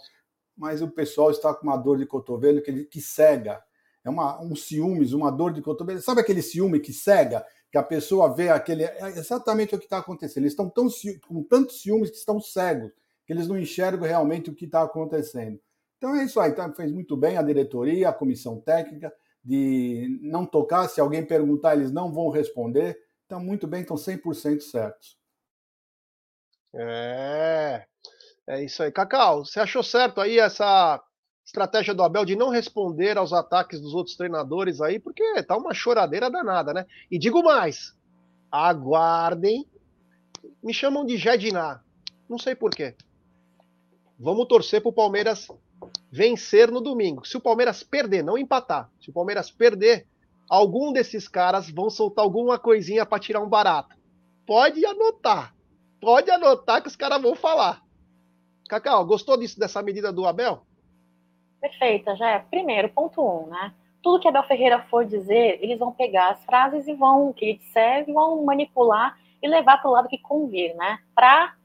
mas 0.58 0.82
o 0.82 0.90
pessoal 0.90 1.32
está 1.32 1.54
com 1.54 1.68
uma 1.68 1.78
dor 1.78 1.98
de 1.98 2.06
cotovelo 2.06 2.62
que, 2.62 2.86
que 2.86 3.02
cega. 3.02 3.62
É 4.04 4.10
uma, 4.10 4.42
um 4.42 4.56
ciúmes, 4.56 5.14
uma 5.14 5.32
dor 5.32 5.54
de 5.54 5.62
cotovelo. 5.62 6.02
Sabe 6.02 6.22
aquele 6.22 6.42
ciúme 6.42 6.80
que 6.80 6.92
cega? 6.92 7.46
Que 7.72 7.78
a 7.78 7.84
pessoa 7.84 8.34
vê 8.34 8.50
aquele. 8.50 8.84
É 8.84 9.08
exatamente 9.10 9.74
o 9.74 9.80
que 9.80 9.86
está 9.86 10.00
acontecendo. 10.00 10.44
Eles 10.44 10.52
estão 10.52 10.70
tão, 10.70 10.88
com 11.28 11.44
tantos 11.44 11.82
ciúmes 11.82 12.10
que 12.10 12.18
estão 12.18 12.40
cegos, 12.40 12.92
que 13.26 13.32
eles 13.34 13.48
não 13.48 13.58
enxergam 13.58 14.08
realmente 14.08 14.50
o 14.50 14.56
que 14.56 14.66
está 14.66 14.84
acontecendo. 14.84 15.60
Então 15.98 16.16
é 16.16 16.26
isso 16.26 16.40
aí. 16.40 16.52
Então, 16.52 16.74
fez 16.74 16.92
muito 16.92 17.16
bem 17.16 17.38
a 17.38 17.42
diretoria, 17.42 18.10
a 18.10 18.14
comissão 18.14 18.60
técnica, 18.60 19.14
de 19.44 20.20
não 20.22 20.46
tocar. 20.46 20.88
Se 20.90 21.00
alguém 21.00 21.26
perguntar, 21.26 21.76
eles 21.76 21.92
não 21.92 22.12
vão 22.12 22.30
responder. 22.30 23.00
Então, 23.26 23.40
muito 23.40 23.66
bem, 23.66 23.82
estão 23.82 23.96
100% 23.96 24.60
certos. 24.62 25.18
É, 26.76 27.86
é 28.48 28.64
isso 28.64 28.84
aí. 28.84 28.92
Cacau, 28.92 29.46
você 29.46 29.60
achou 29.60 29.82
certo 29.82 30.20
aí 30.20 30.40
essa 30.40 31.02
estratégia 31.54 31.94
do 31.94 32.02
Abel 32.02 32.26
de 32.26 32.36
não 32.36 32.50
responder 32.50 33.16
aos 33.16 33.32
ataques 33.32 33.80
dos 33.80 33.94
outros 33.94 34.16
treinadores 34.16 34.82
aí, 34.82 34.98
porque 34.98 35.44
tá 35.44 35.56
uma 35.56 35.72
choradeira 35.72 36.28
danada, 36.28 36.74
né? 36.74 36.88
E 37.12 37.20
digo 37.20 37.44
mais, 37.44 37.96
aguardem. 38.52 39.68
Me 40.64 40.74
chamam 40.74 41.06
de 41.06 41.16
Jediná. 41.16 41.82
Não 42.28 42.40
sei 42.40 42.56
porquê. 42.56 42.96
Vamos 44.18 44.48
torcer 44.48 44.82
pro 44.82 44.92
Palmeiras 44.92 45.48
vencer 46.12 46.72
no 46.72 46.82
domingo. 46.82 47.26
Se 47.26 47.38
o 47.38 47.42
Palmeiras 47.42 47.84
perder, 47.84 48.24
não 48.24 48.38
empatar, 48.38 48.90
se 49.00 49.12
o 49.12 49.14
Palmeiras 49.14 49.52
perder, 49.52 50.08
algum 50.50 50.92
desses 50.92 51.28
caras 51.28 51.70
vão 51.70 51.90
soltar 51.90 52.26
alguma 52.26 52.58
coisinha 52.58 53.06
para 53.06 53.20
tirar 53.20 53.42
um 53.42 53.50
barato. 53.50 53.96
Pode 54.46 54.84
anotar. 54.84 55.54
Pode 56.02 56.32
anotar 56.32 56.82
que 56.82 56.88
os 56.88 56.96
caras 56.96 57.22
vão 57.22 57.36
falar. 57.36 57.84
Cacau, 58.68 59.06
gostou 59.06 59.38
disso, 59.38 59.60
dessa 59.60 59.84
medida 59.84 60.12
do 60.12 60.26
Abel? 60.26 60.66
Perfeita, 61.64 62.14
já 62.18 62.30
é. 62.30 62.40
Primeiro, 62.40 62.90
ponto 62.90 63.22
um, 63.26 63.48
né? 63.48 63.74
Tudo 64.02 64.20
que 64.20 64.28
Abel 64.28 64.44
Ferreira 64.44 64.84
for 64.90 65.06
dizer, 65.06 65.60
eles 65.64 65.80
vão 65.80 65.94
pegar 65.94 66.32
as 66.32 66.44
frases 66.44 66.86
e 66.90 66.94
vão, 66.94 67.32
que 67.32 67.46
ele 67.46 67.58
disser, 67.58 68.06
vão 68.12 68.44
manipular 68.44 69.18
e 69.42 69.48
levar 69.48 69.78
para 69.78 69.90
o 69.90 69.94
lado 69.94 70.10
que 70.10 70.18
convir, 70.18 70.76
né? 70.76 71.00
Para 71.16 71.56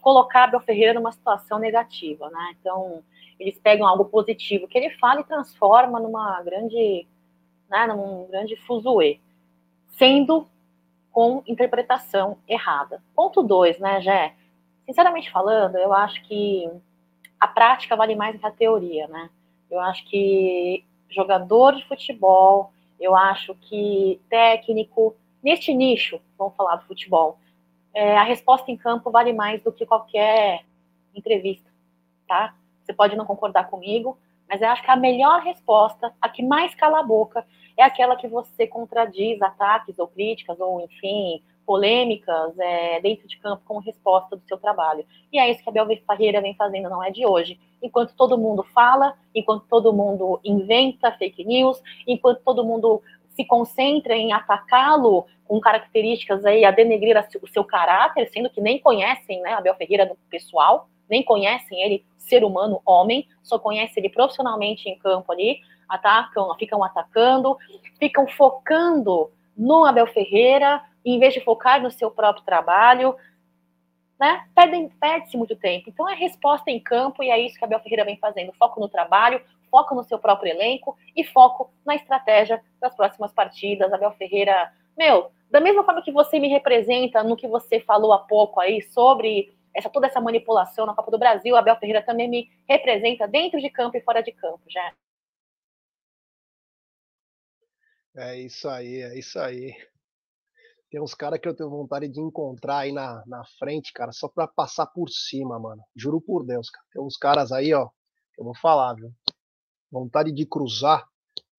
colocar 0.00 0.44
Abel 0.44 0.60
Ferreira 0.60 0.94
numa 0.94 1.12
situação 1.12 1.58
negativa, 1.58 2.30
né? 2.30 2.56
Então, 2.58 3.04
eles 3.38 3.58
pegam 3.58 3.86
algo 3.86 4.06
positivo 4.06 4.66
que 4.66 4.78
ele 4.78 4.88
fala 4.96 5.20
e 5.20 5.24
transforma 5.24 6.00
numa 6.00 6.40
grande, 6.42 7.06
né, 7.68 7.86
num 7.86 8.26
grande 8.30 8.56
fuzuê, 8.56 9.20
sendo 9.88 10.48
com 11.12 11.42
interpretação 11.46 12.38
errada. 12.48 13.02
Ponto 13.14 13.42
dois, 13.42 13.78
né, 13.78 14.00
Jé? 14.00 14.34
Sinceramente 14.86 15.30
falando, 15.30 15.76
eu 15.76 15.92
acho 15.92 16.22
que 16.22 16.66
a 17.44 17.48
prática 17.48 17.94
vale 17.94 18.16
mais 18.16 18.40
que 18.40 18.46
a 18.46 18.50
teoria, 18.50 19.06
né? 19.06 19.28
Eu 19.70 19.78
acho 19.78 20.02
que 20.06 20.82
jogador 21.10 21.76
de 21.76 21.86
futebol, 21.86 22.72
eu 22.98 23.14
acho 23.14 23.54
que 23.56 24.18
técnico, 24.30 25.14
neste 25.42 25.74
nicho, 25.74 26.18
vamos 26.38 26.56
falar 26.56 26.76
do 26.76 26.86
futebol, 26.86 27.38
é, 27.92 28.16
a 28.16 28.22
resposta 28.22 28.70
em 28.70 28.78
campo 28.78 29.10
vale 29.10 29.34
mais 29.34 29.62
do 29.62 29.70
que 29.70 29.84
qualquer 29.84 30.64
entrevista, 31.14 31.70
tá? 32.26 32.54
Você 32.82 32.94
pode 32.94 33.14
não 33.14 33.26
concordar 33.26 33.68
comigo, 33.68 34.16
mas 34.48 34.62
eu 34.62 34.68
acho 34.68 34.82
que 34.82 34.90
a 34.90 34.96
melhor 34.96 35.42
resposta, 35.42 36.14
a 36.22 36.28
que 36.30 36.42
mais 36.42 36.74
cala 36.74 37.00
a 37.00 37.02
boca, 37.02 37.46
é 37.76 37.82
aquela 37.82 38.16
que 38.16 38.26
você 38.26 38.66
contradiz 38.66 39.40
ataques 39.42 39.98
ou 39.98 40.08
críticas, 40.08 40.58
ou 40.58 40.80
enfim, 40.80 41.42
polêmicas 41.66 42.58
é, 42.58 43.00
dentro 43.00 43.26
de 43.26 43.38
campo 43.38 43.62
como 43.64 43.80
resposta 43.80 44.36
do 44.36 44.46
seu 44.46 44.56
trabalho. 44.56 45.04
E 45.32 45.38
é 45.38 45.50
isso 45.50 45.62
que 45.62 45.68
a 45.68 45.72
Bel 45.72 45.86
Ferreira 46.06 46.40
vem 46.40 46.54
fazendo, 46.54 46.88
não 46.88 47.02
é 47.02 47.10
de 47.10 47.26
hoje. 47.26 47.58
Enquanto 47.82 48.14
todo 48.14 48.38
mundo 48.38 48.62
fala, 48.74 49.14
enquanto 49.34 49.64
todo 49.68 49.92
mundo 49.92 50.40
inventa 50.44 51.12
fake 51.12 51.44
news, 51.44 51.80
enquanto 52.06 52.40
todo 52.42 52.64
mundo 52.64 53.02
se 53.30 53.44
concentra 53.44 54.14
em 54.14 54.32
atacá-lo 54.32 55.26
com 55.46 55.60
características 55.60 56.44
aí 56.44 56.64
a 56.64 56.70
denegrir 56.70 57.16
o 57.42 57.48
seu 57.48 57.64
caráter, 57.64 58.28
sendo 58.30 58.48
que 58.48 58.60
nem 58.60 58.78
conhecem 58.78 59.40
né, 59.42 59.52
a 59.52 59.60
Bel 59.60 59.74
Ferreira 59.74 60.06
no 60.06 60.16
pessoal, 60.30 60.88
nem 61.08 61.22
conhecem 61.22 61.82
ele 61.82 62.04
ser 62.16 62.42
humano, 62.44 62.80
homem, 62.86 63.28
só 63.42 63.58
conhecem 63.58 64.02
ele 64.02 64.12
profissionalmente 64.12 64.88
em 64.88 64.98
campo 64.98 65.30
ali, 65.30 65.60
atacam, 65.88 66.54
ficam 66.58 66.82
atacando, 66.82 67.56
ficam 67.98 68.26
focando 68.26 69.30
no 69.56 69.84
Abel 69.84 70.06
Ferreira, 70.06 70.82
em 71.04 71.18
vez 71.18 71.34
de 71.34 71.40
focar 71.40 71.82
no 71.82 71.90
seu 71.90 72.10
próprio 72.10 72.44
trabalho, 72.44 73.16
né? 74.18 74.48
Perde-se 75.00 75.36
muito 75.36 75.56
tempo. 75.56 75.90
Então 75.90 76.08
é 76.08 76.14
resposta 76.14 76.70
em 76.70 76.80
campo 76.80 77.22
e 77.22 77.30
é 77.30 77.38
isso 77.38 77.58
que 77.58 77.64
a 77.64 77.66
Abel 77.66 77.80
Ferreira 77.80 78.04
vem 78.04 78.16
fazendo: 78.16 78.52
foco 78.54 78.80
no 78.80 78.88
trabalho, 78.88 79.42
foco 79.70 79.94
no 79.94 80.04
seu 80.04 80.18
próprio 80.18 80.50
elenco 80.52 80.96
e 81.16 81.24
foco 81.24 81.72
na 81.84 81.94
estratégia 81.96 82.62
das 82.80 82.94
próximas 82.94 83.32
partidas. 83.32 83.92
Abel 83.92 84.12
Ferreira, 84.12 84.72
meu, 84.96 85.30
Da 85.50 85.60
mesma 85.60 85.84
forma 85.84 86.02
que 86.02 86.12
você 86.12 86.38
me 86.38 86.48
representa 86.48 87.22
no 87.22 87.36
que 87.36 87.46
você 87.46 87.80
falou 87.80 88.12
há 88.12 88.18
pouco 88.18 88.60
aí 88.60 88.82
sobre 88.82 89.54
essa 89.74 89.90
toda 89.90 90.06
essa 90.06 90.20
manipulação 90.20 90.86
na 90.86 90.94
Copa 90.94 91.10
do 91.10 91.18
Brasil, 91.18 91.56
Abel 91.56 91.76
Ferreira 91.76 92.02
também 92.02 92.28
me 92.28 92.50
representa 92.68 93.26
dentro 93.28 93.60
de 93.60 93.68
campo 93.70 93.96
e 93.96 94.00
fora 94.00 94.22
de 94.22 94.32
campo, 94.32 94.62
já. 94.68 94.92
É 98.16 98.36
isso 98.38 98.68
aí, 98.68 99.02
é 99.02 99.18
isso 99.18 99.38
aí. 99.38 99.74
Tem 100.94 101.02
uns 101.02 101.12
caras 101.12 101.40
que 101.40 101.48
eu 101.48 101.56
tenho 101.56 101.68
vontade 101.68 102.08
de 102.08 102.20
encontrar 102.20 102.78
aí 102.78 102.92
na, 102.92 103.20
na 103.26 103.44
frente, 103.58 103.92
cara, 103.92 104.12
só 104.12 104.28
pra 104.28 104.46
passar 104.46 104.86
por 104.86 105.10
cima, 105.10 105.58
mano. 105.58 105.82
Juro 105.96 106.20
por 106.20 106.46
Deus, 106.46 106.70
cara. 106.70 106.86
Tem 106.92 107.02
uns 107.02 107.16
caras 107.16 107.50
aí, 107.50 107.74
ó, 107.74 107.88
que 108.32 108.40
eu 108.40 108.44
vou 108.44 108.54
falar, 108.54 108.94
viu? 108.94 109.12
Vontade 109.90 110.30
de 110.30 110.46
cruzar, 110.46 111.04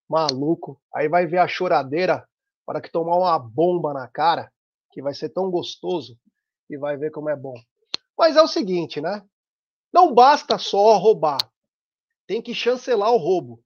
maluco. 0.08 0.80
Aí 0.90 1.06
vai 1.06 1.26
ver 1.26 1.36
a 1.36 1.46
choradeira 1.46 2.26
para 2.64 2.80
que 2.80 2.90
tomar 2.90 3.14
uma 3.14 3.38
bomba 3.38 3.92
na 3.92 4.08
cara, 4.08 4.50
que 4.90 5.02
vai 5.02 5.12
ser 5.12 5.28
tão 5.28 5.50
gostoso, 5.50 6.18
e 6.70 6.78
vai 6.78 6.96
ver 6.96 7.10
como 7.10 7.28
é 7.28 7.36
bom. 7.36 7.60
Mas 8.16 8.38
é 8.38 8.42
o 8.42 8.48
seguinte, 8.48 9.02
né? 9.02 9.22
Não 9.92 10.14
basta 10.14 10.56
só 10.56 10.96
roubar, 10.96 11.36
tem 12.26 12.40
que 12.40 12.54
chancelar 12.54 13.12
o 13.12 13.18
roubo. 13.18 13.62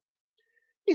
E, 0.85 0.95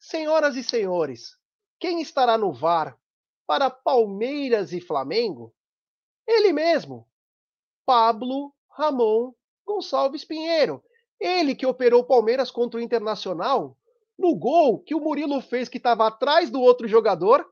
senhoras 0.00 0.56
e 0.56 0.64
senhores, 0.64 1.36
quem 1.78 2.00
estará 2.00 2.38
no 2.38 2.50
VAR 2.50 2.98
para 3.46 3.70
Palmeiras 3.70 4.72
e 4.72 4.80
Flamengo? 4.80 5.54
Ele 6.26 6.52
mesmo, 6.52 7.06
Pablo 7.84 8.54
Ramon 8.70 9.32
Gonçalves 9.66 10.24
Pinheiro. 10.24 10.82
Ele 11.18 11.54
que 11.54 11.66
operou 11.66 12.02
o 12.02 12.06
Palmeiras 12.06 12.50
contra 12.50 12.78
o 12.78 12.82
Internacional 12.82 13.76
no 14.18 14.34
gol 14.36 14.78
que 14.80 14.94
o 14.94 15.00
Murilo 15.00 15.40
fez 15.40 15.68
que 15.68 15.78
estava 15.78 16.06
atrás 16.06 16.50
do 16.50 16.60
outro 16.60 16.86
jogador 16.86 17.48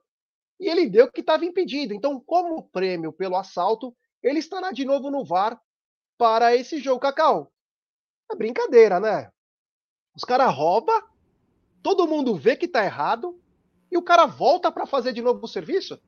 e 0.61 0.69
ele 0.69 0.89
deu 0.89 1.11
que 1.11 1.21
estava 1.21 1.45
impedido. 1.45 1.93
Então, 1.93 2.21
como 2.21 2.69
prêmio 2.69 3.13
pelo 3.13 3.37
assalto, 3.37 3.97
ele 4.23 4.39
estará 4.39 4.71
de 4.71 4.85
novo 4.85 5.11
no 5.11 5.25
VAR 5.25 5.61
para 6.17 6.55
esse 6.55 6.79
jogo. 6.79 7.01
Cacau, 7.01 7.53
é 8.31 8.37
brincadeira, 8.37 9.01
né? 9.01 9.31
Os 10.15 10.25
caras 10.25 10.55
roubam, 10.55 11.03
todo 11.83 12.07
mundo 12.07 12.37
vê 12.37 12.55
que 12.55 12.69
tá 12.69 12.85
errado 12.85 13.42
e 13.93 13.97
o 13.99 14.03
cara 14.03 14.25
volta 14.25 14.73
para 14.73 14.87
fazer 14.87 15.13
de 15.13 15.21
novo 15.21 15.45
o 15.45 15.49
serviço? 15.49 16.01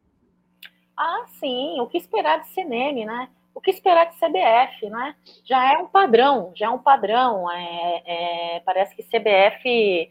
Ah, 0.97 1.27
sim. 1.39 1.79
O 1.81 1.87
que 1.87 1.99
esperar 1.99 2.41
de 2.41 2.49
CNM, 2.49 3.05
né? 3.05 3.29
O 3.55 3.61
que 3.61 3.71
esperar 3.71 4.07
de 4.07 4.17
CBF, 4.17 4.89
né? 4.89 5.15
Já 5.45 5.73
é 5.73 5.77
um 5.77 5.87
padrão, 5.87 6.51
já 6.57 6.67
é 6.67 6.71
um 6.71 6.79
padrão. 6.79 7.51
É, 7.51 8.03
é, 8.07 8.61
parece 8.61 8.97
que 8.97 9.03
CBF 9.03 10.11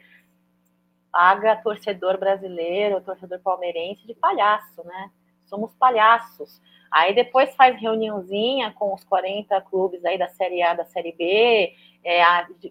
paga 1.12 1.56
torcedor 1.58 2.20
brasileiro, 2.20 3.02
torcedor 3.02 3.40
palmeirense 3.40 4.06
de 4.06 4.14
palhaço, 4.14 4.84
né? 4.86 5.12
Somos 5.46 5.74
palhaços. 5.74 6.62
Aí 6.92 7.16
depois 7.16 7.56
faz 7.56 7.76
reuniãozinha 7.82 8.72
com 8.74 8.94
os 8.94 9.04
40 9.04 9.60
clubes 9.62 10.06
aí 10.06 10.18
da 10.18 10.30
Série 10.30 10.62
A, 10.62 10.76
da 10.76 10.86
Série 10.86 11.12
B, 11.12 11.74
é, 12.04 12.24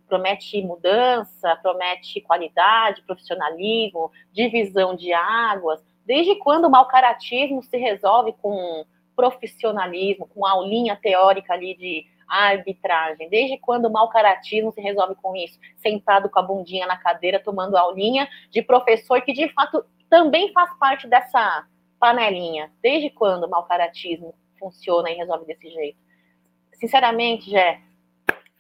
promete 0.09 0.63
mudança, 0.63 1.57
promete 1.63 2.21
qualidade, 2.21 3.03
profissionalismo, 3.03 4.11
divisão 4.33 4.95
de 4.95 5.13
águas. 5.13 5.83
Desde 6.05 6.37
quando 6.37 6.67
o 6.67 6.71
mau 6.71 6.87
caratismo 6.87 7.63
se 7.63 7.77
resolve 7.77 8.35
com 8.41 8.85
profissionalismo, 9.15 10.29
com 10.29 10.47
aulinha 10.47 10.97
teórica 10.97 11.53
ali 11.53 11.75
de 11.77 12.07
arbitragem? 12.29 13.29
Desde 13.29 13.59
quando 13.59 13.87
o 13.87 13.93
mau 13.93 14.09
caratismo 14.09 14.73
se 14.73 14.81
resolve 14.81 15.15
com 15.17 15.37
isso? 15.37 15.59
Sentado 15.77 16.31
com 16.31 16.39
a 16.39 16.43
bundinha 16.43 16.87
na 16.87 16.97
cadeira, 16.97 17.39
tomando 17.39 17.77
aulinha 17.77 18.29
de 18.51 18.63
professor 18.63 19.21
que 19.23 19.33
de 19.33 19.49
fato 19.51 19.85
também 20.09 20.53
faz 20.53 20.77
parte 20.79 21.07
dessa 21.07 21.67
panelinha. 21.99 22.71
Desde 22.83 23.11
quando 23.11 23.45
o 23.45 23.51
mau 23.51 23.65
caratismo 23.65 24.35
funciona 24.59 25.11
e 25.11 25.15
resolve 25.15 25.45
desse 25.45 25.69
jeito? 25.69 25.99
Sinceramente, 26.75 27.51
Jé, 27.51 27.81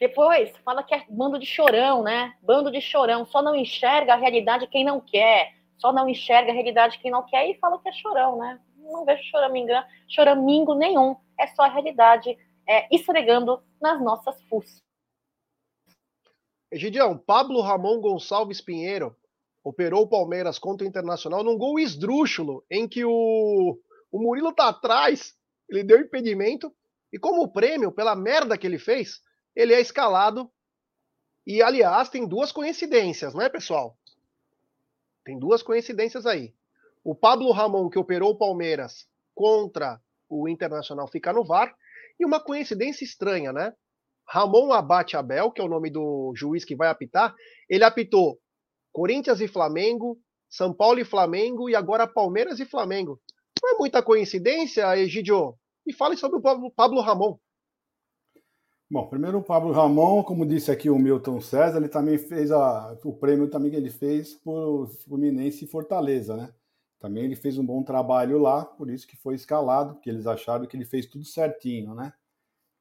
depois 0.02 0.50
fala 0.64 0.82
que 0.82 0.92
é 0.92 1.04
bando 1.08 1.38
de 1.38 1.46
chorão, 1.46 2.02
né? 2.02 2.34
Bando 2.42 2.72
de 2.72 2.80
chorão, 2.80 3.24
só 3.24 3.40
não 3.40 3.54
enxerga 3.54 4.14
a 4.14 4.16
realidade 4.16 4.66
quem 4.66 4.84
não 4.84 5.00
quer, 5.00 5.54
só 5.78 5.92
não 5.92 6.08
enxerga 6.08 6.50
a 6.50 6.54
realidade 6.54 6.98
quem 6.98 7.08
não 7.08 7.24
quer 7.24 7.48
e 7.48 7.58
fala 7.60 7.80
que 7.80 7.88
é 7.88 7.92
chorão, 7.92 8.36
né? 8.36 8.60
Não 8.78 9.04
vejo 9.04 9.22
choramingo, 9.30 9.68
choramingo 10.08 10.74
nenhum, 10.74 11.14
é 11.38 11.46
só 11.46 11.62
a 11.62 11.68
realidade 11.68 12.36
é, 12.68 12.92
esfregando 12.92 13.62
nas 13.80 14.02
nossas 14.02 14.42
fuças. 14.48 14.82
Egidião, 16.72 17.16
Pablo 17.16 17.60
Ramon 17.60 18.00
Gonçalves 18.00 18.60
Pinheiro 18.60 19.16
operou 19.62 20.02
o 20.02 20.08
Palmeiras 20.08 20.58
contra 20.58 20.84
o 20.84 20.88
Internacional 20.88 21.44
num 21.44 21.56
gol 21.56 21.78
esdrúxulo, 21.78 22.64
em 22.68 22.88
que 22.88 23.04
o, 23.04 23.78
o 24.10 24.18
Murilo 24.18 24.52
tá 24.52 24.66
atrás, 24.66 25.32
ele 25.68 25.84
deu 25.84 26.00
impedimento, 26.00 26.74
e 27.12 27.20
como 27.20 27.52
prêmio 27.52 27.92
pela 27.92 28.16
merda 28.16 28.58
que 28.58 28.66
ele 28.66 28.80
fez, 28.80 29.20
ele 29.54 29.74
é 29.74 29.80
escalado. 29.80 30.50
E, 31.46 31.62
aliás, 31.62 32.08
tem 32.08 32.26
duas 32.26 32.52
coincidências, 32.52 33.34
né, 33.34 33.48
pessoal? 33.48 33.96
Tem 35.24 35.38
duas 35.38 35.62
coincidências 35.62 36.26
aí. 36.26 36.54
O 37.04 37.14
Pablo 37.14 37.50
Ramon, 37.52 37.88
que 37.88 37.98
operou 37.98 38.30
o 38.30 38.38
Palmeiras 38.38 39.08
contra 39.34 40.00
o 40.28 40.48
Internacional, 40.48 41.08
fica 41.08 41.32
no 41.32 41.44
VAR, 41.44 41.74
e 42.18 42.24
uma 42.24 42.40
coincidência 42.40 43.04
estranha, 43.04 43.52
né? 43.52 43.74
Ramon 44.28 44.72
Abate 44.72 45.16
Abel, 45.16 45.50
que 45.50 45.60
é 45.60 45.64
o 45.64 45.68
nome 45.68 45.90
do 45.90 46.32
juiz 46.36 46.64
que 46.64 46.76
vai 46.76 46.88
apitar, 46.88 47.34
ele 47.68 47.84
apitou 47.84 48.38
Corinthians 48.92 49.40
e 49.40 49.48
Flamengo, 49.48 50.18
São 50.48 50.72
Paulo 50.72 51.00
e 51.00 51.04
Flamengo 51.04 51.68
e 51.68 51.74
agora 51.74 52.06
Palmeiras 52.06 52.60
e 52.60 52.64
Flamengo. 52.64 53.20
Não 53.62 53.74
é 53.74 53.78
muita 53.78 54.02
coincidência, 54.02 54.96
Egidio? 54.96 55.56
E 55.86 55.92
fale 55.92 56.16
sobre 56.16 56.38
o 56.38 56.70
Pablo 56.70 57.00
Ramon. 57.00 57.38
Bom, 58.92 59.06
primeiro 59.06 59.38
o 59.38 59.42
Pablo 59.42 59.72
Ramon, 59.72 60.22
como 60.22 60.44
disse 60.44 60.70
aqui 60.70 60.90
o 60.90 60.98
Milton 60.98 61.40
César, 61.40 61.78
ele 61.78 61.88
também 61.88 62.18
fez 62.18 62.52
a, 62.52 62.94
o 63.02 63.14
prêmio 63.14 63.48
também 63.48 63.70
que 63.70 63.76
ele 63.78 63.88
fez 63.88 64.34
por 64.34 64.86
Fluminense 64.86 65.64
e 65.64 65.66
Fortaleza, 65.66 66.36
né? 66.36 66.52
Também 67.00 67.24
ele 67.24 67.34
fez 67.34 67.56
um 67.56 67.64
bom 67.64 67.82
trabalho 67.82 68.36
lá, 68.36 68.66
por 68.66 68.90
isso 68.90 69.06
que 69.06 69.16
foi 69.16 69.34
escalado, 69.34 69.94
porque 69.94 70.10
eles 70.10 70.26
acharam 70.26 70.66
que 70.66 70.76
ele 70.76 70.84
fez 70.84 71.06
tudo 71.06 71.24
certinho, 71.24 71.94
né? 71.94 72.12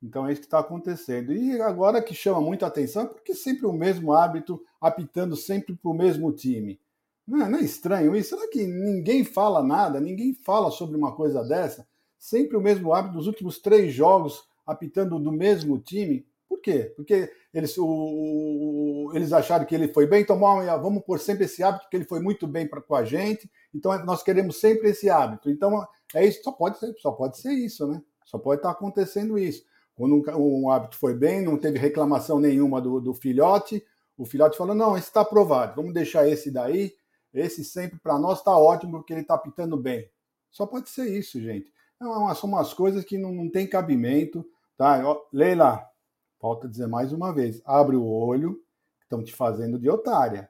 Então 0.03 0.27
é 0.27 0.33
isso 0.33 0.41
que 0.41 0.47
está 0.47 0.59
acontecendo. 0.59 1.31
E 1.31 1.61
agora 1.61 2.01
que 2.01 2.13
chama 2.13 2.41
muita 2.41 2.67
atenção, 2.67 3.07
porque 3.07 3.33
sempre 3.33 3.65
o 3.65 3.71
mesmo 3.71 4.11
árbitro 4.11 4.61
apitando 4.81 5.37
sempre 5.37 5.77
para 5.77 5.91
o 5.91 5.95
mesmo 5.95 6.29
time. 6.33 6.77
Não 7.25 7.45
é, 7.45 7.47
não 7.47 7.59
é 7.59 7.61
estranho 7.61 8.13
isso? 8.17 8.35
Será 8.35 8.49
que 8.49 8.67
ninguém 8.67 9.23
fala 9.23 9.63
nada? 9.63 10.01
Ninguém 10.01 10.33
fala 10.33 10.71
sobre 10.71 10.97
uma 10.97 11.15
coisa 11.15 11.41
dessa? 11.41 11.87
Sempre 12.19 12.57
o 12.57 12.61
mesmo 12.61 12.91
árbitro 12.91 13.17
dos 13.17 13.27
últimos 13.27 13.59
três 13.59 13.93
jogos 13.93 14.50
apitando 14.71 15.19
do 15.19 15.31
mesmo 15.31 15.77
time? 15.79 16.25
Por 16.47 16.59
quê? 16.59 16.93
Porque 16.95 17.31
eles, 17.53 17.77
o, 17.77 17.85
o, 17.85 19.11
eles 19.13 19.31
acharam 19.31 19.65
que 19.65 19.73
ele 19.73 19.87
foi 19.87 20.05
bem, 20.05 20.21
então 20.21 20.39
vamos 20.39 21.03
pôr 21.03 21.19
sempre 21.19 21.45
esse 21.45 21.63
hábito, 21.63 21.89
que 21.89 21.95
ele 21.95 22.05
foi 22.05 22.19
muito 22.19 22.47
bem 22.47 22.67
pra, 22.67 22.81
com 22.81 22.95
a 22.95 23.03
gente, 23.05 23.49
então 23.73 24.05
nós 24.05 24.21
queremos 24.21 24.59
sempre 24.59 24.89
esse 24.89 25.09
hábito. 25.09 25.49
Então 25.49 25.87
é 26.13 26.25
isso, 26.25 26.43
só 26.43 26.51
pode 26.51 26.77
ser, 26.77 26.93
só 26.97 27.11
pode 27.11 27.37
ser 27.37 27.53
isso, 27.53 27.87
né? 27.87 28.01
Só 28.25 28.37
pode 28.37 28.59
estar 28.59 28.71
acontecendo 28.71 29.37
isso. 29.37 29.63
Quando 29.95 30.15
um, 30.15 30.63
um 30.63 30.69
hábito 30.69 30.97
foi 30.97 31.13
bem, 31.13 31.43
não 31.43 31.57
teve 31.57 31.77
reclamação 31.79 32.39
nenhuma 32.39 32.81
do, 32.81 32.99
do 32.99 33.13
filhote, 33.13 33.83
o 34.17 34.25
filhote 34.25 34.57
falou: 34.57 34.75
não, 34.75 34.97
esse 34.97 35.07
está 35.07 35.21
aprovado, 35.21 35.75
vamos 35.75 35.93
deixar 35.93 36.27
esse 36.27 36.51
daí, 36.51 36.93
esse 37.33 37.63
sempre 37.63 37.99
para 37.99 38.19
nós 38.19 38.39
está 38.39 38.57
ótimo 38.57 38.97
porque 38.99 39.13
ele 39.13 39.21
está 39.21 39.35
apitando 39.35 39.77
bem. 39.77 40.09
Só 40.51 40.65
pode 40.65 40.89
ser 40.89 41.07
isso, 41.07 41.39
gente. 41.41 41.71
É 42.01 42.35
são 42.35 42.49
umas 42.49 42.73
coisas 42.73 43.05
que 43.05 43.17
não, 43.17 43.31
não 43.31 43.49
tem 43.49 43.67
cabimento. 43.67 44.45
Tá? 44.81 44.99
Leila, 45.31 45.91
Falta 46.39 46.67
dizer 46.67 46.87
mais 46.87 47.13
uma 47.13 47.31
vez: 47.31 47.61
abre 47.63 47.95
o 47.95 48.03
olho, 48.03 48.59
estão 49.03 49.23
te 49.23 49.31
fazendo 49.31 49.77
de 49.77 49.87
otária. 49.87 50.49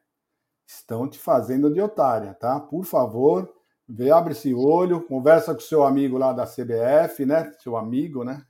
Estão 0.66 1.06
te 1.06 1.20
fazendo 1.20 1.70
de 1.70 1.82
otária, 1.82 2.34
tá? 2.36 2.58
Por 2.58 2.86
favor, 2.86 3.54
vê, 3.86 4.10
abre 4.10 4.32
esse 4.32 4.54
olho, 4.54 5.06
conversa 5.06 5.54
com 5.54 5.60
seu 5.60 5.84
amigo 5.84 6.18
lá 6.18 6.32
da 6.32 6.46
CBF, 6.46 7.26
né? 7.26 7.52
Seu 7.60 7.76
amigo, 7.76 8.24
né? 8.24 8.46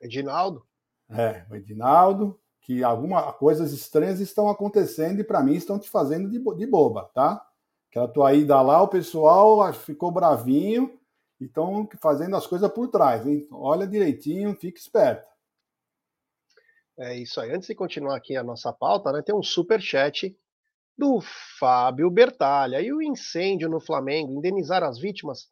Edinaldo. 0.00 0.64
É, 1.10 1.44
o 1.50 1.54
Edinaldo, 1.54 2.40
que 2.62 2.82
algumas 2.82 3.36
coisas 3.36 3.74
estranhas 3.74 4.20
estão 4.20 4.48
acontecendo 4.48 5.20
e 5.20 5.24
para 5.24 5.42
mim 5.42 5.54
estão 5.54 5.78
te 5.78 5.90
fazendo 5.90 6.30
de, 6.30 6.38
de 6.38 6.66
boba, 6.66 7.10
tá? 7.14 7.46
Aquela 7.90 8.08
tua 8.08 8.32
ida 8.32 8.58
lá, 8.62 8.80
o 8.80 8.88
pessoal 8.88 9.70
ficou 9.74 10.10
bravinho 10.10 10.98
e 11.40 11.44
estão 11.44 11.88
fazendo 12.00 12.36
as 12.36 12.46
coisas 12.46 12.70
por 12.72 12.88
trás, 12.88 13.26
hein? 13.26 13.46
Olha 13.50 13.86
direitinho, 13.86 14.54
fique 14.54 14.78
esperto. 14.78 15.26
É 16.98 17.14
isso 17.14 17.40
aí. 17.40 17.52
Antes 17.52 17.68
de 17.68 17.74
continuar 17.74 18.16
aqui 18.16 18.36
a 18.36 18.42
nossa 18.42 18.72
pauta, 18.72 19.12
né, 19.12 19.22
tem 19.22 19.34
um 19.34 19.42
super 19.42 19.80
chat 19.80 20.34
do 20.96 21.20
Fábio 21.58 22.10
Bertalha. 22.10 22.80
E 22.80 22.92
o 22.92 23.02
incêndio 23.02 23.68
no 23.68 23.80
Flamengo, 23.80 24.32
indenizar 24.32 24.82
as 24.82 24.98
vítimas? 24.98 25.48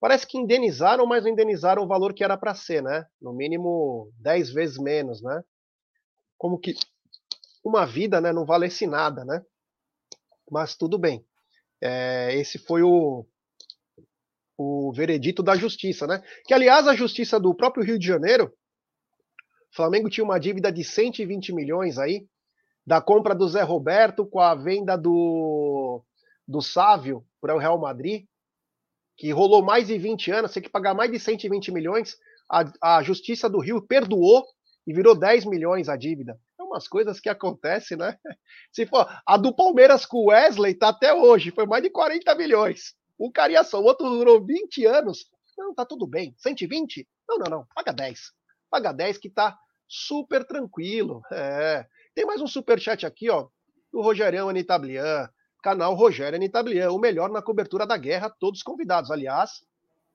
Parece 0.00 0.26
que 0.26 0.38
indenizaram, 0.38 1.06
mas 1.06 1.24
não 1.24 1.30
indenizaram 1.30 1.82
o 1.82 1.88
valor 1.88 2.14
que 2.14 2.22
era 2.22 2.36
para 2.36 2.54
ser, 2.54 2.82
né? 2.82 3.06
No 3.20 3.32
mínimo 3.32 4.12
10 4.20 4.52
vezes 4.52 4.78
menos, 4.78 5.20
né? 5.20 5.42
Como 6.38 6.58
que 6.58 6.74
uma 7.64 7.86
vida, 7.86 8.20
né, 8.20 8.32
não 8.32 8.44
valesse 8.44 8.86
nada, 8.86 9.24
né? 9.24 9.42
Mas 10.50 10.76
tudo 10.76 10.98
bem. 10.98 11.26
É, 11.80 12.34
esse 12.34 12.58
foi 12.58 12.82
o 12.82 13.26
o 14.56 14.92
veredito 14.92 15.42
da 15.42 15.56
justiça, 15.56 16.06
né? 16.06 16.22
Que, 16.44 16.54
aliás, 16.54 16.86
a 16.86 16.94
justiça 16.94 17.38
do 17.40 17.54
próprio 17.54 17.84
Rio 17.84 17.98
de 17.98 18.06
Janeiro, 18.06 18.52
o 19.72 19.76
Flamengo 19.76 20.08
tinha 20.08 20.24
uma 20.24 20.38
dívida 20.38 20.70
de 20.70 20.84
120 20.84 21.52
milhões 21.52 21.98
aí, 21.98 22.26
da 22.86 23.00
compra 23.00 23.34
do 23.34 23.48
Zé 23.48 23.62
Roberto 23.62 24.26
com 24.26 24.40
a 24.40 24.54
venda 24.54 24.96
do, 24.96 26.02
do 26.46 26.60
Sávio 26.60 27.24
para 27.40 27.54
o 27.54 27.58
Real 27.58 27.78
Madrid, 27.78 28.24
que 29.16 29.30
rolou 29.32 29.62
mais 29.62 29.86
de 29.86 29.96
20 29.96 30.30
anos, 30.30 30.52
tem 30.52 30.62
que 30.62 30.68
pagar 30.68 30.94
mais 30.94 31.10
de 31.10 31.18
120 31.18 31.72
milhões. 31.72 32.16
A, 32.50 32.98
a 32.98 33.02
Justiça 33.02 33.48
do 33.48 33.58
Rio 33.58 33.80
perdoou 33.80 34.44
e 34.86 34.92
virou 34.92 35.14
10 35.14 35.46
milhões 35.46 35.88
a 35.88 35.96
dívida. 35.96 36.38
É 36.58 36.62
umas 36.62 36.86
coisas 36.86 37.20
que 37.20 37.28
acontecem, 37.28 37.96
né? 37.96 38.18
Se 38.72 38.86
for, 38.86 39.06
a 39.26 39.36
do 39.36 39.54
Palmeiras 39.54 40.04
com 40.04 40.18
o 40.18 40.26
Wesley 40.26 40.74
tá 40.74 40.88
até 40.88 41.14
hoje, 41.14 41.50
foi 41.50 41.66
mais 41.66 41.82
de 41.82 41.90
40 41.90 42.34
milhões. 42.34 42.94
Carinha 43.32 43.64
só, 43.64 43.80
o 43.80 43.84
outro 43.84 44.08
durou 44.08 44.44
20 44.44 44.84
anos. 44.86 45.26
Não, 45.56 45.74
tá 45.74 45.84
tudo 45.84 46.06
bem. 46.06 46.34
120? 46.38 47.08
Não, 47.28 47.38
não, 47.38 47.46
não. 47.50 47.66
Paga 47.74 47.92
10. 47.92 48.20
Paga 48.70 48.92
10 48.92 49.18
que 49.18 49.30
tá 49.30 49.56
super 49.88 50.44
tranquilo. 50.44 51.22
É. 51.32 51.86
Tem 52.14 52.24
mais 52.24 52.40
um 52.40 52.46
super 52.46 52.78
chat 52.80 53.04
aqui, 53.04 53.30
ó, 53.30 53.48
do 53.92 54.00
Rogerião 54.00 54.48
Anitablian, 54.48 55.28
canal 55.62 55.94
Rogério 55.94 56.36
Anitablian, 56.36 56.90
o 56.90 56.98
melhor 56.98 57.30
na 57.30 57.42
cobertura 57.42 57.86
da 57.86 57.96
guerra, 57.96 58.34
todos 58.38 58.62
convidados. 58.62 59.10
Aliás, 59.10 59.64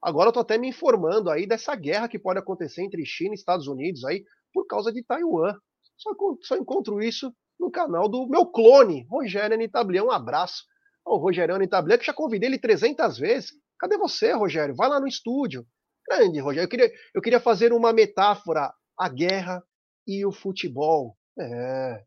agora 0.01 0.29
eu 0.29 0.33
tô 0.33 0.39
até 0.39 0.57
me 0.57 0.67
informando 0.67 1.29
aí 1.29 1.47
dessa 1.47 1.75
guerra 1.75 2.07
que 2.07 2.19
pode 2.19 2.39
acontecer 2.39 2.83
entre 2.83 3.05
China 3.05 3.31
e 3.31 3.35
Estados 3.35 3.67
Unidos 3.67 4.03
aí 4.05 4.23
por 4.53 4.65
causa 4.67 4.91
de 4.91 5.03
Taiwan. 5.03 5.55
Só, 5.97 6.11
só 6.41 6.55
encontro 6.55 7.01
isso 7.01 7.33
no 7.59 7.69
canal 7.69 8.07
do 8.07 8.27
meu 8.27 8.45
clone, 8.45 9.05
Rogério 9.09 9.55
Anitablian. 9.55 10.03
Um 10.03 10.11
abraço 10.11 10.63
ao 11.05 11.17
Rogério 11.17 11.55
Anitablian, 11.55 11.97
que 11.97 12.05
já 12.05 12.13
convidei 12.13 12.49
ele 12.49 12.59
300 12.59 13.17
vezes. 13.17 13.51
Cadê 13.79 13.97
você, 13.97 14.33
Rogério? 14.33 14.75
Vai 14.75 14.89
lá 14.89 14.99
no 14.99 15.07
estúdio. 15.07 15.65
Grande, 16.07 16.39
Rogério. 16.39 16.65
Eu 16.65 16.69
queria, 16.69 16.91
eu 17.13 17.21
queria 17.21 17.39
fazer 17.39 17.71
uma 17.73 17.93
metáfora, 17.93 18.73
a 18.97 19.09
guerra 19.09 19.63
e 20.07 20.25
o 20.25 20.31
futebol. 20.31 21.15
É. 21.39 22.03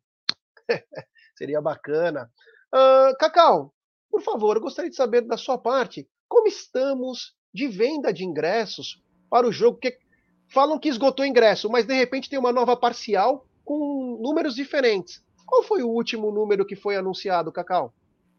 Seria 1.37 1.61
bacana. 1.61 2.31
Uh, 2.75 3.17
Cacau, 3.19 3.75
por 4.11 4.23
favor, 4.23 4.57
eu 4.57 4.63
gostaria 4.63 4.91
de 4.91 4.97
saber 4.97 5.23
da 5.23 5.37
sua 5.37 5.57
parte 5.57 6.09
como 6.29 6.47
estamos 6.47 7.35
de 7.53 7.69
venda 7.69 8.13
de 8.13 8.25
ingressos 8.25 9.03
para 9.31 9.47
o 9.47 9.53
jogo. 9.53 9.79
Falam 10.49 10.79
que 10.79 10.89
esgotou 10.89 11.25
ingresso, 11.25 11.71
mas 11.71 11.87
de 11.87 11.95
repente 11.95 12.29
tem 12.29 12.39
uma 12.39 12.53
nova 12.53 12.77
parcial 12.77 13.47
com 13.65 14.19
números 14.21 14.55
diferentes. 14.55 15.23
Qual 15.47 15.63
foi 15.63 15.83
o 15.83 15.89
último 15.89 16.31
número 16.31 16.65
que 16.67 16.77
foi 16.77 16.97
anunciado, 16.97 17.53
Cacau? 17.53 17.95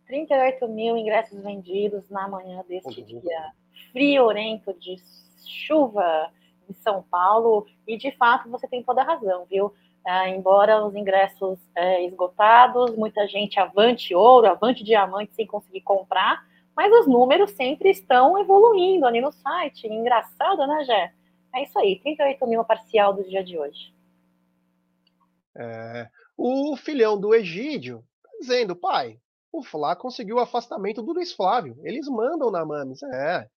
38 0.05 0.67
mil 0.67 0.97
ingressos 0.97 1.41
vendidos 1.41 2.09
na 2.09 2.27
manhã 2.27 2.63
deste 2.67 3.01
uhum. 3.01 3.19
dia 3.19 3.53
friorento 3.91 4.73
de 4.73 4.97
chuva 5.45 6.31
em 6.69 6.73
São 6.73 7.03
Paulo. 7.03 7.65
E 7.87 7.97
de 7.97 8.11
fato 8.11 8.49
você 8.49 8.67
tem 8.67 8.83
toda 8.83 9.01
a 9.01 9.05
razão, 9.05 9.45
viu? 9.45 9.73
É, 10.05 10.29
embora 10.29 10.85
os 10.85 10.95
ingressos 10.95 11.57
é, 11.75 12.05
esgotados, 12.05 12.95
muita 12.95 13.25
gente 13.27 13.59
avante 13.59 14.13
ouro, 14.13 14.47
avante 14.47 14.83
diamante 14.83 15.33
sem 15.33 15.47
conseguir 15.47 15.81
comprar, 15.81 16.45
mas 16.75 16.91
os 16.91 17.07
números 17.07 17.51
sempre 17.51 17.89
estão 17.89 18.37
evoluindo 18.37 19.05
ali 19.05 19.21
no 19.21 19.31
site. 19.31 19.87
Engraçado, 19.87 20.67
né, 20.67 20.83
Jé? 20.83 21.13
É 21.55 21.63
isso 21.63 21.77
aí, 21.79 21.99
38 21.99 22.45
mil 22.47 22.65
parcial 22.65 23.13
do 23.13 23.23
dia 23.23 23.43
de 23.43 23.57
hoje. 23.57 23.93
É, 25.55 26.09
o 26.35 26.75
filhão 26.75 27.17
do 27.17 27.33
Egídio 27.33 28.03
tá 28.21 28.29
dizendo, 28.39 28.75
pai, 28.75 29.19
o 29.53 29.63
Flá 29.63 29.95
conseguiu 29.95 30.37
o 30.37 30.39
afastamento 30.39 31.03
do 31.03 31.13
Luiz 31.13 31.31
Flávio. 31.31 31.79
Eles 31.83 32.07
mandam 32.07 32.49
na 32.49 32.65
Mames. 32.65 33.03
É. 33.03 33.47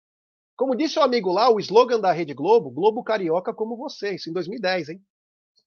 Como 0.55 0.77
disse 0.77 0.99
o 0.99 1.03
amigo 1.03 1.33
lá, 1.33 1.51
o 1.51 1.59
slogan 1.59 1.99
da 1.99 2.13
Rede 2.13 2.35
Globo, 2.35 2.71
Globo 2.71 3.03
Carioca 3.03 3.53
como 3.53 3.77
você, 3.77 4.15
isso 4.15 4.29
em 4.29 4.33
2010, 4.33 4.91
hein? 4.91 5.03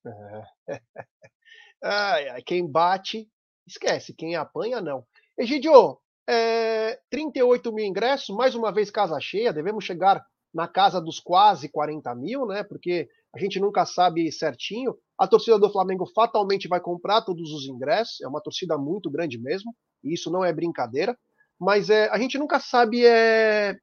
É. 0.06 0.44
ai, 1.84 2.30
ai, 2.30 2.42
quem 2.44 2.66
bate, 2.66 3.28
esquece. 3.68 4.14
Quem 4.14 4.36
apanha, 4.36 4.80
não. 4.80 5.04
Egidio, 5.38 6.00
é, 6.28 7.00
38 7.10 7.74
mil 7.74 7.86
ingressos, 7.86 8.36
mais 8.36 8.54
uma 8.54 8.72
vez 8.72 8.92
casa 8.92 9.20
cheia, 9.20 9.52
devemos 9.52 9.84
chegar 9.84 10.24
na 10.54 10.68
casa 10.68 11.02
dos 11.02 11.20
quase 11.20 11.70
40 11.70 12.14
mil, 12.16 12.46
né? 12.46 12.64
Porque 12.64 13.10
a 13.34 13.40
gente 13.40 13.60
nunca 13.60 13.86
sabe 13.86 14.32
certinho. 14.32 14.96
A 15.18 15.28
torcida 15.28 15.58
do 15.58 15.72
Flamengo 15.72 16.06
fatalmente 16.14 16.68
vai 16.68 16.80
comprar 16.80 17.22
todos 17.22 17.52
os 17.52 17.68
ingressos, 17.68 18.22
é 18.22 18.28
uma 18.28 18.42
torcida 18.42 18.78
muito 18.78 19.10
grande 19.10 19.40
mesmo, 19.40 19.76
isso 20.04 20.32
não 20.32 20.44
é 20.44 20.54
brincadeira. 20.54 21.18
Mas 21.60 21.90
é, 21.90 22.10
a 22.10 22.18
gente 22.18 22.38
nunca 22.38 22.60
sabe 22.60 23.06
é, 23.06 23.78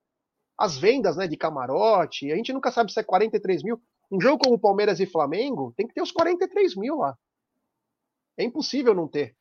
as 0.58 0.78
vendas 0.78 1.16
né, 1.16 1.26
de 1.26 1.36
camarote, 1.36 2.32
a 2.32 2.36
gente 2.36 2.52
nunca 2.52 2.70
sabe 2.70 2.92
se 2.92 2.98
é 2.98 3.02
43 3.02 3.62
mil. 3.62 3.80
Um 4.10 4.20
jogo 4.20 4.42
como 4.42 4.58
Palmeiras 4.58 5.00
e 5.00 5.06
Flamengo 5.06 5.74
tem 5.76 5.86
que 5.86 5.94
ter 5.94 6.02
os 6.02 6.12
43 6.12 6.76
mil 6.76 6.96
lá. 6.96 7.16
É 8.38 8.44
impossível 8.44 8.94
não 8.94 9.08
ter. 9.08 9.34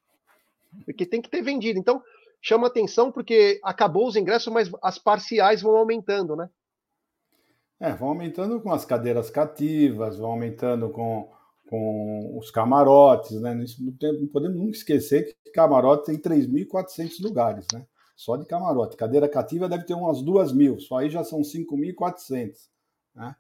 Porque 0.84 1.06
tem 1.06 1.22
que 1.22 1.30
ter 1.30 1.42
vendido. 1.42 1.80
Então, 1.80 2.02
chama 2.42 2.68
atenção 2.68 3.12
porque 3.12 3.60
acabou 3.64 4.08
os 4.08 4.16
ingressos, 4.16 4.52
mas 4.52 4.70
as 4.82 4.98
parciais 4.98 5.62
vão 5.62 5.76
aumentando, 5.78 6.36
né? 6.36 6.50
É, 7.80 7.94
vão 7.94 8.10
aumentando 8.10 8.62
com 8.62 8.72
as 8.72 8.86
cadeiras 8.86 9.30
cativas, 9.30 10.18
vão 10.18 10.32
aumentando 10.32 10.90
com, 10.90 11.30
com 11.70 12.38
os 12.38 12.52
camarotes, 12.52 13.40
né? 13.42 13.54
Não, 13.54 14.28
podemos 14.28 14.58
nunca 14.58 14.78
esquecer 14.78 15.36
que 15.44 15.52
camarote 15.52 16.06
tem 16.06 16.18
3.400 16.18 17.22
lugares, 17.22 17.66
né? 17.74 17.86
Só 18.16 18.38
de 18.38 18.46
camarote. 18.46 18.96
Cadeira 18.96 19.28
cativa 19.28 19.68
deve 19.68 19.86
ter 19.86 19.94
umas 19.94 20.22
2 20.22 20.54
mil, 20.54 20.80
só 20.80 20.98
aí 20.98 21.10
já 21.10 21.24
são 21.24 21.42
5.400, 21.42 22.70
né? 23.14 23.36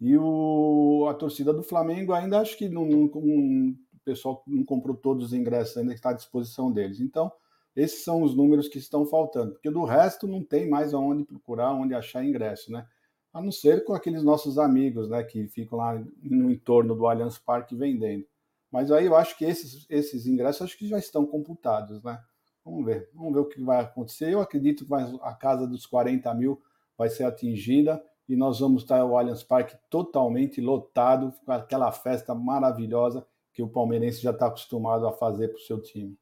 E 0.00 0.16
o, 0.16 1.06
a 1.10 1.14
torcida 1.14 1.52
do 1.52 1.62
Flamengo 1.62 2.12
ainda 2.12 2.40
acho 2.40 2.56
que 2.56 2.68
não, 2.68 2.84
não, 2.84 3.06
não, 3.06 3.70
o 3.70 4.00
pessoal 4.04 4.42
não 4.46 4.64
comprou 4.64 4.96
todos 4.96 5.26
os 5.26 5.32
ingressos 5.32 5.76
ainda 5.76 5.90
que 5.92 5.98
está 5.98 6.10
à 6.10 6.14
disposição 6.14 6.70
deles. 6.70 7.00
Então, 7.00 7.32
esses 7.74 8.04
são 8.04 8.22
os 8.22 8.34
números 8.34 8.68
que 8.68 8.78
estão 8.78 9.04
faltando, 9.04 9.52
porque 9.52 9.70
do 9.70 9.84
resto 9.84 10.26
não 10.26 10.42
tem 10.42 10.68
mais 10.68 10.94
aonde 10.94 11.24
procurar, 11.24 11.72
onde 11.74 11.94
achar 11.94 12.24
ingresso, 12.24 12.72
né? 12.72 12.86
A 13.32 13.42
não 13.42 13.52
ser 13.52 13.84
com 13.84 13.94
aqueles 13.94 14.22
nossos 14.22 14.58
amigos, 14.58 15.08
né, 15.08 15.22
que 15.22 15.46
ficam 15.48 15.78
lá 15.78 16.02
no 16.22 16.50
entorno 16.50 16.94
do 16.94 17.06
Allianz 17.06 17.38
Parque 17.38 17.76
vendendo. 17.76 18.26
Mas 18.70 18.90
aí 18.90 19.06
eu 19.06 19.16
acho 19.16 19.36
que 19.36 19.44
esses, 19.44 19.86
esses 19.88 20.26
ingressos 20.26 20.62
acho 20.62 20.78
que 20.78 20.88
já 20.88 20.98
estão 20.98 21.26
computados, 21.26 22.02
né? 22.02 22.20
Vamos 22.64 22.84
ver, 22.84 23.08
vamos 23.14 23.32
ver 23.32 23.40
o 23.40 23.48
que 23.48 23.62
vai 23.62 23.80
acontecer. 23.80 24.30
Eu 24.30 24.40
acredito 24.40 24.84
que 24.84 24.92
a 25.22 25.34
casa 25.34 25.66
dos 25.66 25.86
40 25.86 26.34
mil 26.34 26.60
vai 26.98 27.08
ser 27.08 27.24
atingida 27.24 28.02
e 28.28 28.36
nós 28.36 28.60
vamos 28.60 28.82
estar 28.82 29.02
o 29.04 29.16
Allianz 29.16 29.42
Parque 29.42 29.76
totalmente 29.88 30.60
lotado, 30.60 31.32
com 31.44 31.52
aquela 31.52 31.90
festa 31.90 32.34
maravilhosa 32.34 33.26
que 33.54 33.62
o 33.62 33.68
palmeirense 33.68 34.20
já 34.20 34.32
está 34.32 34.48
acostumado 34.48 35.06
a 35.06 35.12
fazer 35.12 35.48
para 35.48 35.56
o 35.56 35.62
seu 35.62 35.80
time. 35.80 36.18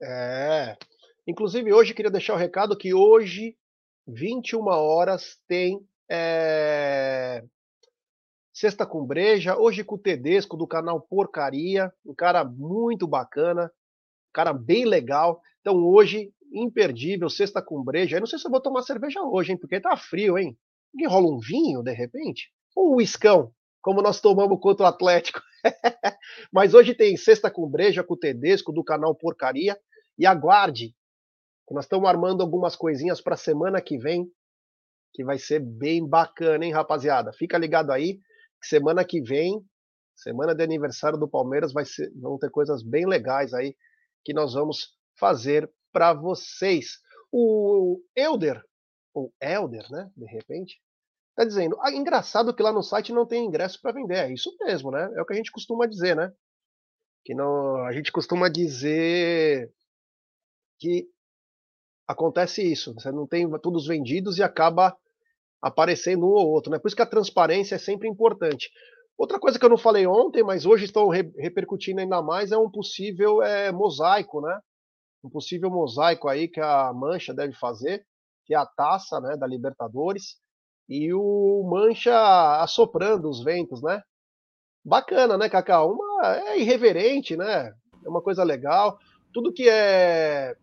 É. 0.00 0.76
Inclusive, 1.26 1.72
hoje 1.72 1.92
queria 1.92 2.10
deixar 2.10 2.34
o 2.34 2.38
recado 2.38 2.76
que 2.76 2.94
hoje, 2.94 3.56
21 4.06 4.64
horas, 4.66 5.40
tem 5.48 5.84
é... 6.12 7.42
Sexta 8.52 8.84
com 8.84 9.04
Breja, 9.04 9.56
hoje 9.56 9.82
com 9.82 9.94
o 9.94 9.98
Tedesco 9.98 10.58
do 10.58 10.66
canal 10.66 11.00
Porcaria, 11.00 11.90
um 12.04 12.14
cara 12.14 12.44
muito 12.44 13.06
bacana, 13.06 13.64
um 13.64 14.32
cara 14.32 14.52
bem 14.52 14.84
legal. 14.84 15.40
Então 15.60 15.82
hoje, 15.82 16.30
imperdível, 16.52 17.30
Sexta 17.30 17.62
com 17.62 17.82
Breja. 17.82 18.16
Eu 18.16 18.20
não 18.20 18.26
sei 18.26 18.38
se 18.38 18.46
eu 18.46 18.50
vou 18.50 18.60
tomar 18.60 18.82
cerveja 18.82 19.22
hoje, 19.22 19.52
hein, 19.52 19.58
porque 19.58 19.80
tá 19.80 19.96
frio, 19.96 20.36
hein? 20.36 20.56
Alguém 20.94 21.08
rola 21.08 21.34
um 21.34 21.38
vinho, 21.38 21.82
de 21.82 21.92
repente? 21.92 22.52
Ou 22.76 22.96
um 22.96 23.00
iscão, 23.00 23.50
como 23.80 24.02
nós 24.02 24.20
tomamos 24.20 24.60
contra 24.60 24.84
o 24.84 24.88
Atlético. 24.88 25.40
Mas 26.52 26.74
hoje 26.74 26.94
tem 26.94 27.16
Sexta 27.16 27.50
com 27.50 27.66
Breja, 27.66 28.04
com 28.04 28.12
o 28.12 28.18
Tedesco, 28.18 28.70
do 28.70 28.84
canal 28.84 29.14
Porcaria. 29.14 29.80
E 30.18 30.26
aguarde, 30.26 30.94
nós 31.70 31.86
estamos 31.86 32.06
armando 32.06 32.42
algumas 32.42 32.76
coisinhas 32.76 33.20
para 33.20 33.34
semana 33.34 33.80
que 33.80 33.96
vem, 33.96 34.30
que 35.12 35.24
vai 35.24 35.38
ser 35.38 35.60
bem 35.60 36.06
bacana, 36.06 36.64
hein, 36.64 36.72
rapaziada? 36.72 37.32
Fica 37.32 37.58
ligado 37.58 37.90
aí, 37.90 38.18
que 38.60 38.68
semana 38.68 39.04
que 39.04 39.20
vem, 39.20 39.64
semana 40.16 40.54
de 40.54 40.62
aniversário 40.62 41.18
do 41.18 41.28
Palmeiras, 41.28 41.72
vai 41.72 41.84
ser, 41.84 42.10
vão 42.14 42.38
ter 42.38 42.50
coisas 42.50 42.82
bem 42.82 43.06
legais 43.06 43.52
aí 43.52 43.76
que 44.24 44.32
nós 44.32 44.54
vamos 44.54 44.96
fazer 45.18 45.70
para 45.92 46.12
vocês. 46.12 46.98
O 47.30 48.00
Elder 48.16 48.62
ou 49.14 49.32
Elder, 49.40 49.90
né? 49.90 50.10
De 50.16 50.26
repente, 50.26 50.80
tá 51.34 51.44
dizendo, 51.44 51.76
ah, 51.80 51.92
engraçado 51.92 52.54
que 52.54 52.62
lá 52.62 52.72
no 52.72 52.82
site 52.82 53.12
não 53.12 53.26
tem 53.26 53.44
ingresso 53.44 53.80
para 53.80 53.92
vender. 53.92 54.16
É 54.16 54.32
isso 54.32 54.54
mesmo, 54.60 54.90
né? 54.90 55.10
É 55.16 55.22
o 55.22 55.26
que 55.26 55.32
a 55.32 55.36
gente 55.36 55.52
costuma 55.52 55.86
dizer, 55.86 56.16
né? 56.16 56.32
Que 57.24 57.34
não, 57.34 57.84
a 57.84 57.92
gente 57.92 58.10
costuma 58.10 58.48
dizer 58.48 59.72
que 60.78 61.08
acontece 62.06 62.62
isso. 62.62 62.94
Você 62.94 63.10
não 63.12 63.26
tem 63.26 63.48
todos 63.60 63.86
vendidos 63.86 64.38
e 64.38 64.42
acaba 64.42 64.96
aparecendo 65.62 66.26
um 66.26 66.32
ou 66.32 66.50
outro, 66.50 66.70
né? 66.70 66.78
Por 66.78 66.88
isso 66.88 66.96
que 66.96 67.02
a 67.02 67.06
transparência 67.06 67.76
é 67.76 67.78
sempre 67.78 68.08
importante. 68.08 68.70
Outra 69.16 69.38
coisa 69.38 69.58
que 69.58 69.64
eu 69.64 69.70
não 69.70 69.78
falei 69.78 70.06
ontem, 70.06 70.42
mas 70.42 70.66
hoje 70.66 70.86
estão 70.86 71.08
re 71.08 71.22
repercutindo 71.38 72.00
ainda 72.00 72.20
mais, 72.20 72.50
é 72.50 72.58
um 72.58 72.70
possível 72.70 73.42
é, 73.42 73.70
mosaico, 73.70 74.40
né? 74.40 74.58
Um 75.22 75.30
possível 75.30 75.70
mosaico 75.70 76.28
aí 76.28 76.48
que 76.48 76.60
a 76.60 76.92
Mancha 76.92 77.32
deve 77.32 77.54
fazer 77.54 78.04
que 78.44 78.54
é 78.54 78.58
a 78.58 78.66
taça 78.66 79.20
né, 79.20 79.36
da 79.36 79.46
Libertadores, 79.46 80.36
e 80.88 81.12
o 81.14 81.62
Mancha 81.70 82.60
assoprando 82.60 83.28
os 83.28 83.42
ventos, 83.42 83.82
né? 83.82 84.02
Bacana, 84.84 85.38
né, 85.38 85.48
Cacau? 85.48 85.92
Uma, 85.92 86.36
é 86.36 86.58
irreverente, 86.58 87.36
né? 87.36 87.72
É 88.04 88.08
uma 88.08 88.20
coisa 88.20 88.42
legal. 88.42 88.98
Tudo 89.32 89.52
que 89.52 89.68
é 89.68 90.56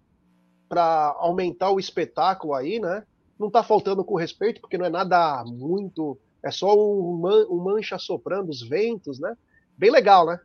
para 0.68 1.16
aumentar 1.18 1.72
o 1.72 1.80
espetáculo 1.80 2.54
aí, 2.54 2.80
né? 2.80 3.04
Não 3.40 3.50
tá 3.50 3.64
faltando 3.64 4.04
com 4.04 4.16
respeito, 4.16 4.60
porque 4.60 4.78
não 4.78 4.86
é 4.86 4.90
nada 4.90 5.44
muito. 5.46 6.18
É 6.44 6.52
só 6.52 6.76
um, 6.76 7.18
man, 7.18 7.46
um 7.50 7.64
mancha 7.64 7.98
soprando 7.98 8.50
os 8.50 8.62
ventos, 8.62 9.20
né? 9.20 9.36
Bem 9.78 9.90
legal, 9.90 10.26
né? 10.26 10.40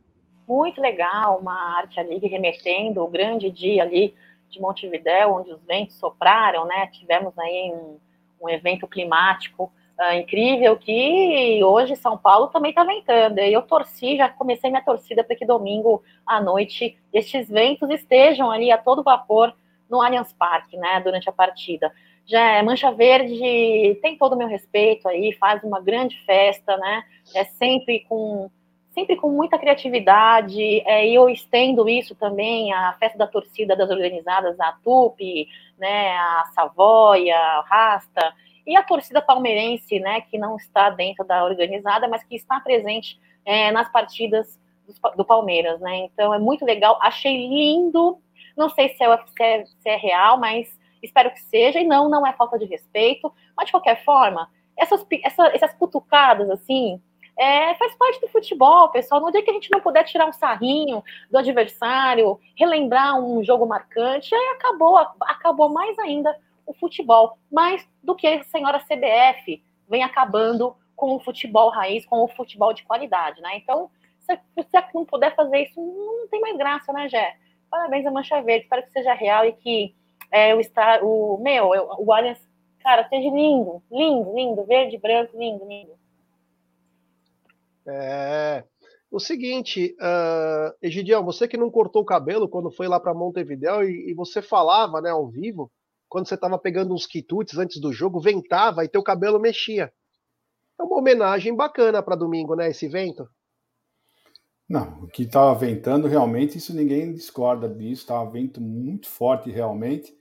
Muito 0.47 0.79
legal, 0.79 1.39
uma 1.39 1.77
arte 1.77 1.99
ali 1.99 2.17
remetendo 2.19 3.03
o 3.03 3.07
grande 3.07 3.49
dia 3.49 3.83
ali 3.83 4.15
de 4.49 4.61
Montevidéu, 4.61 5.33
onde 5.33 5.51
os 5.51 5.61
ventos 5.63 5.95
sopraram, 5.95 6.65
né? 6.65 6.87
Tivemos 6.87 7.37
aí 7.37 7.71
um, 7.73 7.97
um 8.41 8.49
evento 8.49 8.87
climático 8.87 9.71
uh, 9.99 10.13
incrível 10.13 10.77
que 10.77 11.61
hoje 11.63 11.95
São 11.95 12.17
Paulo 12.17 12.47
também 12.47 12.69
está 12.69 12.83
ventando. 12.83 13.39
Eu 13.39 13.61
torci, 13.63 14.17
já 14.17 14.29
comecei 14.29 14.69
minha 14.69 14.83
torcida 14.83 15.23
para 15.23 15.35
que 15.35 15.45
domingo 15.45 16.03
à 16.25 16.41
noite 16.41 16.97
estes 17.11 17.49
ventos 17.49 17.89
estejam 17.89 18.51
ali 18.51 18.71
a 18.71 18.77
todo 18.77 19.03
vapor 19.03 19.53
no 19.89 20.01
Allianz 20.01 20.33
Parque, 20.33 20.77
né? 20.77 21.01
Durante 21.01 21.29
a 21.29 21.33
partida. 21.33 21.91
Já 22.27 22.57
é 22.57 22.63
Mancha 22.63 22.91
Verde 22.91 23.99
tem 24.01 24.17
todo 24.17 24.33
o 24.33 24.37
meu 24.37 24.47
respeito 24.47 25.07
aí, 25.07 25.33
faz 25.33 25.63
uma 25.63 25.79
grande 25.79 26.17
festa, 26.25 26.75
né? 26.77 27.03
É 27.33 27.43
sempre 27.43 28.05
com 28.09 28.49
sempre 28.95 29.17
com 29.17 29.29
muita 29.29 29.59
criatividade, 29.59 30.79
é, 30.87 31.05
e 31.05 31.13
eu 31.13 31.29
estendo 31.29 31.87
isso 31.89 32.15
também 32.15 32.71
à 32.71 32.93
festa 32.93 33.17
da 33.17 33.27
torcida 33.27 33.75
das 33.75 33.89
organizadas, 33.89 34.57
a 34.57 34.71
Tupi, 34.81 35.49
né, 35.77 36.15
a 36.15 36.45
Savoia, 36.55 37.35
a 37.35 37.65
Rasta, 37.67 38.33
e 38.65 38.75
a 38.75 38.81
torcida 38.81 39.21
palmeirense, 39.21 39.99
né, 39.99 40.21
que 40.21 40.37
não 40.37 40.55
está 40.55 40.89
dentro 40.89 41.25
da 41.25 41.43
organizada, 41.43 42.07
mas 42.07 42.23
que 42.23 42.37
está 42.37 42.61
presente 42.61 43.19
é, 43.43 43.69
nas 43.69 43.91
partidas 43.91 44.57
do, 44.87 45.17
do, 45.17 45.25
Palmeiras, 45.25 45.77
né, 45.81 46.05
então 46.05 46.33
é 46.33 46.39
muito 46.39 46.63
legal, 46.63 46.97
achei 47.01 47.49
lindo, 47.49 48.17
não 48.55 48.69
sei 48.69 48.95
se 48.95 49.03
é, 49.03 49.17
se 49.17 49.43
é, 49.43 49.65
se 49.65 49.89
é 49.89 49.97
real, 49.97 50.39
mas 50.39 50.79
espero 51.05 51.31
que 51.31 51.41
seja, 51.41 51.79
e 51.79 51.85
não, 51.85 52.09
não 52.09 52.25
é 52.25 52.33
falta 52.33 52.57
de 52.59 52.65
respeito, 52.65 53.31
mas 53.55 53.67
de 53.67 53.71
qualquer 53.71 54.03
forma, 54.03 54.49
essas, 54.77 55.05
essa, 55.23 55.47
essas 55.47 55.73
cutucadas, 55.73 56.49
assim, 56.49 57.01
é, 57.37 57.75
faz 57.75 57.93
parte 57.95 58.21
do 58.21 58.27
futebol, 58.27 58.89
pessoal. 58.89 59.21
No 59.21 59.31
dia 59.31 59.43
que 59.43 59.49
a 59.49 59.53
gente 59.53 59.71
não 59.71 59.81
puder 59.81 60.03
tirar 60.05 60.25
um 60.25 60.33
sarrinho 60.33 61.03
do 61.29 61.37
adversário, 61.37 62.39
relembrar 62.55 63.19
um 63.19 63.43
jogo 63.43 63.65
marcante, 63.65 64.33
aí 64.33 64.55
acabou, 64.55 64.97
acabou 64.97 65.69
mais 65.69 65.97
ainda 65.99 66.35
o 66.65 66.73
futebol. 66.73 67.37
Mais 67.51 67.87
do 68.01 68.15
que 68.15 68.27
a 68.27 68.43
senhora 68.45 68.79
CBF 68.79 69.61
vem 69.87 70.03
acabando 70.03 70.75
com 70.95 71.15
o 71.15 71.19
futebol 71.19 71.69
raiz, 71.69 72.05
com 72.05 72.23
o 72.23 72.27
futebol 72.27 72.73
de 72.73 72.83
qualidade, 72.83 73.41
né? 73.41 73.57
Então, 73.57 73.89
se 74.21 74.39
você 74.55 74.83
não 74.93 75.05
puder 75.05 75.35
fazer 75.35 75.63
isso, 75.63 75.79
não 75.79 76.27
tem 76.29 76.39
mais 76.39 76.57
graça, 76.57 76.93
né, 76.93 77.09
Gé? 77.09 77.35
Parabéns 77.69 78.05
a 78.05 78.11
Mancha 78.11 78.41
Verde, 78.41 78.63
espero 78.63 78.83
que 78.83 78.91
seja 78.91 79.13
real 79.13 79.45
e 79.45 79.51
que 79.51 79.93
é, 80.35 80.53
o, 80.53 80.59
estar, 80.59 81.01
o 81.01 81.37
meu, 81.41 81.69
o 81.69 82.11
Allianz, 82.11 82.37
cara, 82.79 83.07
seja 83.07 83.29
lindo, 83.29 83.81
lindo, 83.89 84.35
lindo, 84.35 84.65
verde, 84.65 84.97
branco, 84.97 85.37
lindo, 85.39 85.65
lindo. 85.65 85.93
É. 87.87 88.65
O 89.09 89.17
seguinte, 89.17 89.95
uh, 89.97 90.75
Egidião, 90.81 91.23
você 91.23 91.47
que 91.47 91.55
não 91.55 91.71
cortou 91.71 92.01
o 92.01 92.05
cabelo 92.05 92.49
quando 92.49 92.69
foi 92.69 92.85
lá 92.89 92.99
para 92.99 93.13
Montevideo 93.13 93.81
e, 93.83 94.11
e, 94.11 94.13
você 94.13 94.41
falava, 94.41 94.99
né, 94.99 95.09
ao 95.09 95.25
vivo, 95.25 95.71
quando 96.09 96.27
você 96.27 96.35
estava 96.35 96.59
pegando 96.59 96.93
uns 96.93 97.07
quitutes 97.07 97.57
antes 97.57 97.79
do 97.79 97.93
jogo, 97.93 98.19
ventava 98.19 98.83
e 98.83 98.89
teu 98.89 99.01
cabelo 99.01 99.39
mexia. 99.39 99.93
É 100.77 100.83
uma 100.83 100.97
homenagem 100.97 101.55
bacana 101.55 102.03
para 102.03 102.17
domingo, 102.17 102.55
né, 102.55 102.69
esse 102.69 102.89
vento? 102.89 103.25
Não, 104.67 105.03
o 105.03 105.07
que 105.07 105.23
estava 105.23 105.57
ventando 105.57 106.07
realmente, 106.07 106.57
isso 106.57 106.75
ninguém 106.75 107.13
discorda 107.13 107.69
disso, 107.69 108.01
estava 108.01 108.29
vento 108.29 108.59
muito 108.59 109.07
forte 109.07 109.49
realmente, 109.49 110.13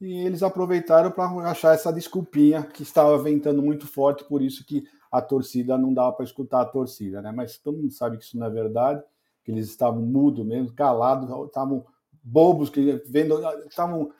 e 0.00 0.26
eles 0.26 0.42
aproveitaram 0.42 1.10
para 1.10 1.26
achar 1.50 1.74
essa 1.74 1.92
desculpinha 1.92 2.62
que 2.62 2.82
estava 2.82 3.16
ventando 3.18 3.62
muito 3.62 3.86
forte, 3.86 4.24
por 4.24 4.42
isso 4.42 4.64
que 4.64 4.84
a 5.10 5.20
torcida 5.20 5.76
não 5.76 5.92
dava 5.92 6.12
para 6.12 6.24
escutar 6.24 6.60
a 6.60 6.66
torcida, 6.66 7.20
né? 7.22 7.32
Mas 7.32 7.58
todo 7.58 7.78
mundo 7.78 7.92
sabe 7.92 8.18
que 8.18 8.24
isso 8.24 8.38
não 8.38 8.46
é 8.46 8.50
verdade, 8.50 9.02
que 9.42 9.50
eles 9.50 9.68
estavam 9.68 10.02
mudos 10.02 10.44
mesmo, 10.44 10.72
calados, 10.72 11.28
estavam 11.46 11.84
bobos, 12.22 12.68
que 12.70 13.02
vendo, 13.06 13.40
estavam 13.66 14.12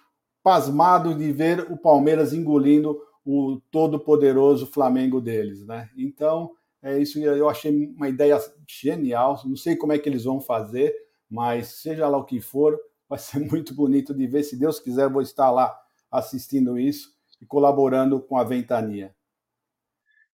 pasmados 0.42 1.16
de 1.16 1.30
ver 1.30 1.70
o 1.70 1.76
Palmeiras 1.76 2.32
engolindo 2.32 2.98
o 3.24 3.60
todo-poderoso 3.70 4.66
Flamengo 4.66 5.20
deles, 5.20 5.64
né? 5.66 5.90
Então, 5.96 6.52
é 6.82 6.98
isso 6.98 7.18
eu 7.18 7.48
achei 7.48 7.92
uma 7.94 8.08
ideia 8.08 8.38
genial. 8.66 9.40
Não 9.44 9.56
sei 9.56 9.76
como 9.76 9.92
é 9.92 9.98
que 9.98 10.08
eles 10.08 10.24
vão 10.24 10.40
fazer, 10.40 10.94
mas 11.28 11.68
seja 11.82 12.08
lá 12.08 12.16
o 12.16 12.24
que 12.24 12.40
for, 12.40 12.78
vai 13.08 13.18
ser 13.18 13.40
muito 13.40 13.74
bonito 13.74 14.14
de 14.14 14.26
ver. 14.26 14.42
Se 14.42 14.56
Deus 14.56 14.78
quiser, 14.78 15.08
vou 15.08 15.22
estar 15.22 15.50
lá 15.50 15.76
assistindo 16.10 16.78
isso 16.78 17.12
e 17.40 17.46
colaborando 17.46 18.20
com 18.20 18.36
a 18.36 18.44
Ventania. 18.44 19.14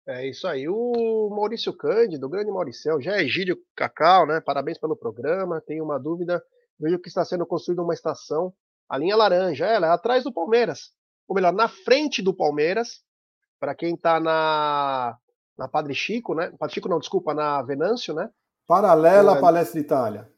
É 0.07 0.29
isso 0.29 0.47
aí. 0.47 0.69
O 0.69 1.31
Maurício 1.31 1.73
Cândido, 1.73 2.27
o 2.27 2.29
grande 2.29 2.51
Mauricião, 2.51 3.01
já 3.01 3.17
é 3.17 3.23
Egídio 3.23 3.57
Cacau, 3.75 4.27
né? 4.27 4.41
Parabéns 4.41 4.79
pelo 4.79 4.97
programa. 4.97 5.63
Tenho 5.67 5.83
uma 5.83 5.99
dúvida. 5.99 6.43
Vejo 6.79 6.99
que 6.99 7.09
está 7.09 7.25
sendo 7.25 7.47
construída 7.47 7.83
uma 7.83 7.95
estação, 7.95 8.53
a 8.89 8.99
linha 8.99 9.17
laranja, 9.17 9.65
ela 9.65 9.87
é 9.87 9.91
atrás 9.91 10.25
do 10.25 10.33
Palmeiras. 10.33 10.91
Ou 11.27 11.35
melhor, 11.35 11.53
na 11.53 11.69
frente 11.69 12.21
do 12.21 12.35
Palmeiras. 12.35 13.03
Para 13.59 13.75
quem 13.75 13.95
está 13.95 14.21
na, 14.21 15.17
na 15.57 15.67
Padre 15.69 15.95
Chico, 15.95 16.35
né? 16.35 16.53
Padre 16.59 16.75
Chico 16.75 16.89
não, 16.89 16.99
desculpa, 16.99 17.33
na 17.33 17.63
Venâncio, 17.63 18.13
né? 18.13 18.29
Paralela 18.67 19.35
à 19.35 19.39
é, 19.39 19.41
Palestra 19.41 19.81
Itália. 19.81 20.34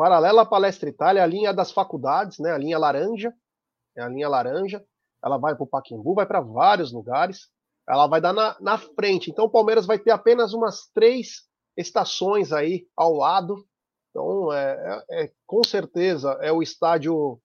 Paralela 0.00 0.42
à 0.42 0.46
Palestra 0.46 0.88
Itália, 0.88 1.22
a 1.22 1.26
linha 1.26 1.52
das 1.52 1.72
faculdades, 1.72 2.38
né? 2.38 2.52
A 2.52 2.58
linha 2.58 2.78
laranja. 2.78 3.34
É 3.96 4.02
a 4.02 4.08
linha 4.08 4.28
laranja. 4.28 4.82
Ela 5.22 5.36
vai 5.36 5.54
para 5.54 5.64
o 5.64 5.66
Paquimbu, 5.66 6.14
vai 6.14 6.26
para 6.26 6.40
vários 6.40 6.92
lugares 6.92 7.50
ela 7.90 8.06
vai 8.06 8.20
dar 8.20 8.32
na, 8.32 8.56
na 8.60 8.78
frente. 8.78 9.30
Então 9.30 9.46
o 9.46 9.50
Palmeiras 9.50 9.84
vai 9.84 9.98
ter 9.98 10.12
apenas 10.12 10.52
umas 10.52 10.88
três 10.94 11.48
estações 11.76 12.52
aí 12.52 12.86
ao 12.96 13.12
lado. 13.14 13.64
Então, 14.10 14.52
é, 14.52 15.04
é, 15.10 15.24
é, 15.24 15.32
com 15.46 15.62
certeza 15.64 16.38
é 16.40 16.52
o 16.52 16.62
estádio 16.62 17.40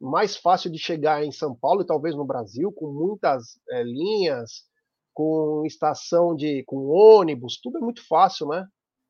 mais 0.00 0.36
fácil 0.36 0.70
de 0.70 0.78
chegar 0.78 1.24
em 1.24 1.32
São 1.32 1.54
Paulo 1.54 1.82
e 1.82 1.86
talvez 1.86 2.14
no 2.14 2.24
Brasil, 2.24 2.72
com 2.72 2.92
muitas 2.92 3.58
é, 3.68 3.82
linhas, 3.82 4.64
com 5.12 5.64
estação 5.66 6.34
de, 6.34 6.62
com 6.64 6.88
ônibus, 6.88 7.60
tudo 7.60 7.78
é 7.78 7.80
muito 7.80 8.06
fácil, 8.06 8.48
né? 8.48 8.66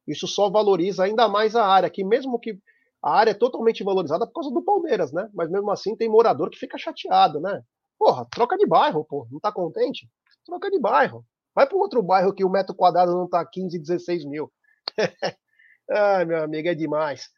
Isso 0.09 0.27
só 0.27 0.51
valoriza 0.51 1.05
ainda 1.05 1.29
mais 1.29 1.55
a 1.55 1.65
área, 1.65 1.91
que 1.91 2.03
mesmo 2.03 2.41
que 2.41 2.59
a 3.03 3.13
área 3.13 3.31
é 3.31 3.35
totalmente 3.35 3.83
valorizada 3.83 4.27
por 4.27 4.35
causa 4.35 4.51
do 4.51 4.63
Palmeiras, 4.63 5.13
né? 5.13 5.29
Mas 5.35 5.51
mesmo 5.51 5.71
assim 5.71 5.97
tem 5.97 6.09
morador 6.09 6.51
que 6.51 6.59
fica 6.59 6.77
chateado, 6.77 7.41
né? 7.41 7.63
Porra, 7.99 8.27
troca 8.31 8.57
de 8.57 8.67
bairro, 8.67 9.05
pô, 9.05 9.27
não 9.31 9.41
tá 9.41 9.53
contente? 9.53 10.09
troca 10.45 10.71
de 10.71 10.79
bairro. 10.79 11.25
Vai 11.55 11.67
para 11.67 11.77
outro 11.77 12.03
bairro 12.03 12.33
que 12.33 12.45
o 12.45 12.51
metro 12.51 12.75
quadrado 12.75 13.13
não 13.13 13.25
está 13.25 13.45
15, 13.45 13.79
16 13.79 14.25
mil. 14.25 14.53
Ai, 15.91 16.25
meu 16.25 16.43
amigo, 16.43 16.69
é 16.69 16.75
demais. 16.75 17.29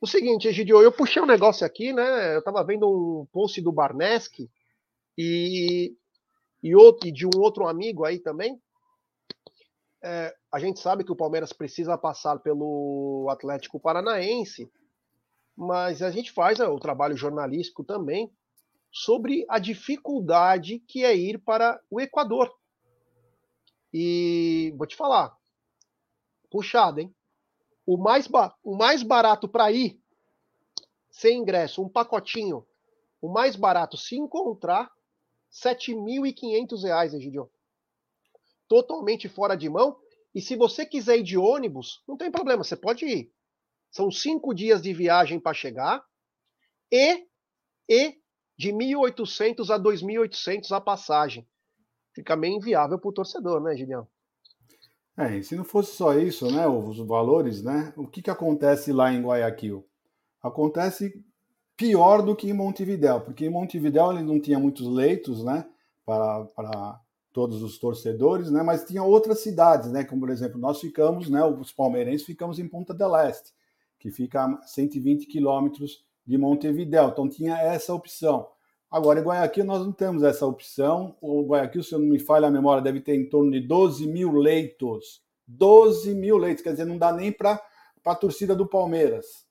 O 0.00 0.06
seguinte, 0.06 0.48
Egidio, 0.48 0.80
eu 0.80 0.90
puxei 0.90 1.22
um 1.22 1.26
negócio 1.26 1.66
aqui, 1.66 1.92
né? 1.92 2.34
Eu 2.34 2.40
estava 2.40 2.64
vendo 2.64 2.88
um 2.88 3.26
post 3.32 3.60
do 3.60 3.72
Barneski 3.72 4.50
e, 5.16 5.94
e, 6.62 6.74
outro, 6.74 7.08
e 7.08 7.12
de 7.12 7.26
um 7.26 7.30
outro 7.36 7.68
amigo 7.68 8.04
aí 8.04 8.18
também. 8.18 8.60
É, 10.02 10.34
a 10.52 10.58
gente 10.58 10.80
sabe 10.80 11.04
que 11.04 11.12
o 11.12 11.16
Palmeiras 11.16 11.52
precisa 11.52 11.98
passar 11.98 12.38
pelo 12.38 13.28
Atlético 13.30 13.78
Paranaense, 13.78 14.70
mas 15.60 16.00
a 16.00 16.10
gente 16.10 16.32
faz 16.32 16.58
é, 16.58 16.66
o 16.66 16.80
trabalho 16.80 17.14
jornalístico 17.14 17.84
também 17.84 18.32
sobre 18.90 19.44
a 19.46 19.58
dificuldade 19.58 20.78
que 20.88 21.04
é 21.04 21.14
ir 21.14 21.38
para 21.38 21.78
o 21.90 22.00
Equador. 22.00 22.50
E 23.92 24.72
vou 24.78 24.86
te 24.86 24.96
falar, 24.96 25.36
puxado, 26.50 27.00
hein? 27.00 27.14
O 27.84 27.98
mais, 27.98 28.26
o 28.64 28.74
mais 28.74 29.02
barato 29.02 29.46
para 29.46 29.70
ir, 29.70 30.00
sem 31.10 31.40
ingresso, 31.40 31.82
um 31.82 31.90
pacotinho, 31.90 32.66
o 33.20 33.28
mais 33.28 33.54
barato 33.54 33.98
se 33.98 34.16
encontrar, 34.16 34.84
R$ 34.84 34.90
7.500, 35.74 37.12
Egidio. 37.12 37.50
Totalmente 38.66 39.28
fora 39.28 39.56
de 39.56 39.68
mão. 39.68 39.98
E 40.34 40.40
se 40.40 40.56
você 40.56 40.86
quiser 40.86 41.18
ir 41.18 41.22
de 41.22 41.36
ônibus, 41.36 42.02
não 42.08 42.16
tem 42.16 42.30
problema, 42.30 42.64
você 42.64 42.76
pode 42.76 43.04
ir. 43.04 43.30
São 43.90 44.10
cinco 44.10 44.54
dias 44.54 44.80
de 44.80 44.92
viagem 44.92 45.40
para 45.40 45.54
chegar 45.54 46.02
e, 46.90 47.26
e 47.88 48.14
de 48.56 48.72
1.800 48.72 49.70
a 49.70 49.78
2.800 49.78 50.70
a 50.72 50.80
passagem. 50.80 51.46
Fica 52.14 52.36
meio 52.36 52.56
inviável 52.56 52.98
para 52.98 53.08
o 53.08 53.12
torcedor, 53.12 53.60
né, 53.62 53.76
Gideão? 53.76 54.06
É, 55.16 55.36
e 55.36 55.42
se 55.42 55.54
não 55.54 55.64
fosse 55.64 55.94
só 55.96 56.14
isso, 56.14 56.50
né, 56.50 56.66
os 56.66 56.98
valores, 56.98 57.62
né, 57.62 57.92
o 57.96 58.06
que, 58.06 58.22
que 58.22 58.30
acontece 58.30 58.92
lá 58.92 59.12
em 59.12 59.22
Guayaquil? 59.22 59.86
Acontece 60.42 61.22
pior 61.76 62.22
do 62.22 62.34
que 62.34 62.48
em 62.48 62.54
Montevidéu, 62.54 63.20
porque 63.20 63.46
em 63.46 63.50
Montevidéu 63.50 64.12
ele 64.12 64.22
não 64.22 64.40
tinha 64.40 64.58
muitos 64.58 64.86
leitos, 64.86 65.44
né, 65.44 65.66
para, 66.04 66.44
para 66.46 67.00
todos 67.32 67.62
os 67.62 67.78
torcedores, 67.78 68.50
né? 68.50 68.62
Mas 68.62 68.84
tinha 68.84 69.02
outras 69.02 69.40
cidades, 69.40 69.90
né? 69.90 70.04
Como 70.04 70.20
por 70.20 70.30
exemplo, 70.30 70.58
nós 70.58 70.80
ficamos, 70.80 71.28
né? 71.28 71.42
Os 71.44 71.72
palmeirenses 71.72 72.26
ficamos 72.26 72.58
em 72.58 72.68
Punta 72.68 72.92
del 72.92 73.14
Este, 73.16 73.52
que 74.00 74.10
fica 74.10 74.44
a 74.44 74.62
120 74.66 75.26
quilômetros 75.26 76.02
de 76.26 76.36
Montevidéu. 76.36 77.08
Então 77.08 77.28
tinha 77.28 77.56
essa 77.58 77.94
opção. 77.94 78.48
Agora, 78.90 79.20
em 79.20 79.22
Guayaquil, 79.22 79.64
nós 79.64 79.80
não 79.80 79.92
temos 79.92 80.24
essa 80.24 80.44
opção. 80.44 81.16
O 81.20 81.46
Guayaquil, 81.46 81.82
se 81.84 81.94
eu 81.94 82.00
não 82.00 82.08
me 82.08 82.18
falha 82.18 82.48
a 82.48 82.50
memória, 82.50 82.82
deve 82.82 83.00
ter 83.00 83.14
em 83.14 83.28
torno 83.28 83.52
de 83.52 83.60
12 83.60 84.08
mil 84.08 84.32
leitos. 84.32 85.22
12 85.46 86.14
mil 86.14 86.36
leitos, 86.36 86.62
quer 86.62 86.70
dizer, 86.70 86.86
não 86.86 86.98
dá 86.98 87.12
nem 87.12 87.30
para 87.30 87.62
a 88.04 88.14
torcida 88.14 88.56
do 88.56 88.66
Palmeiras. 88.66 89.46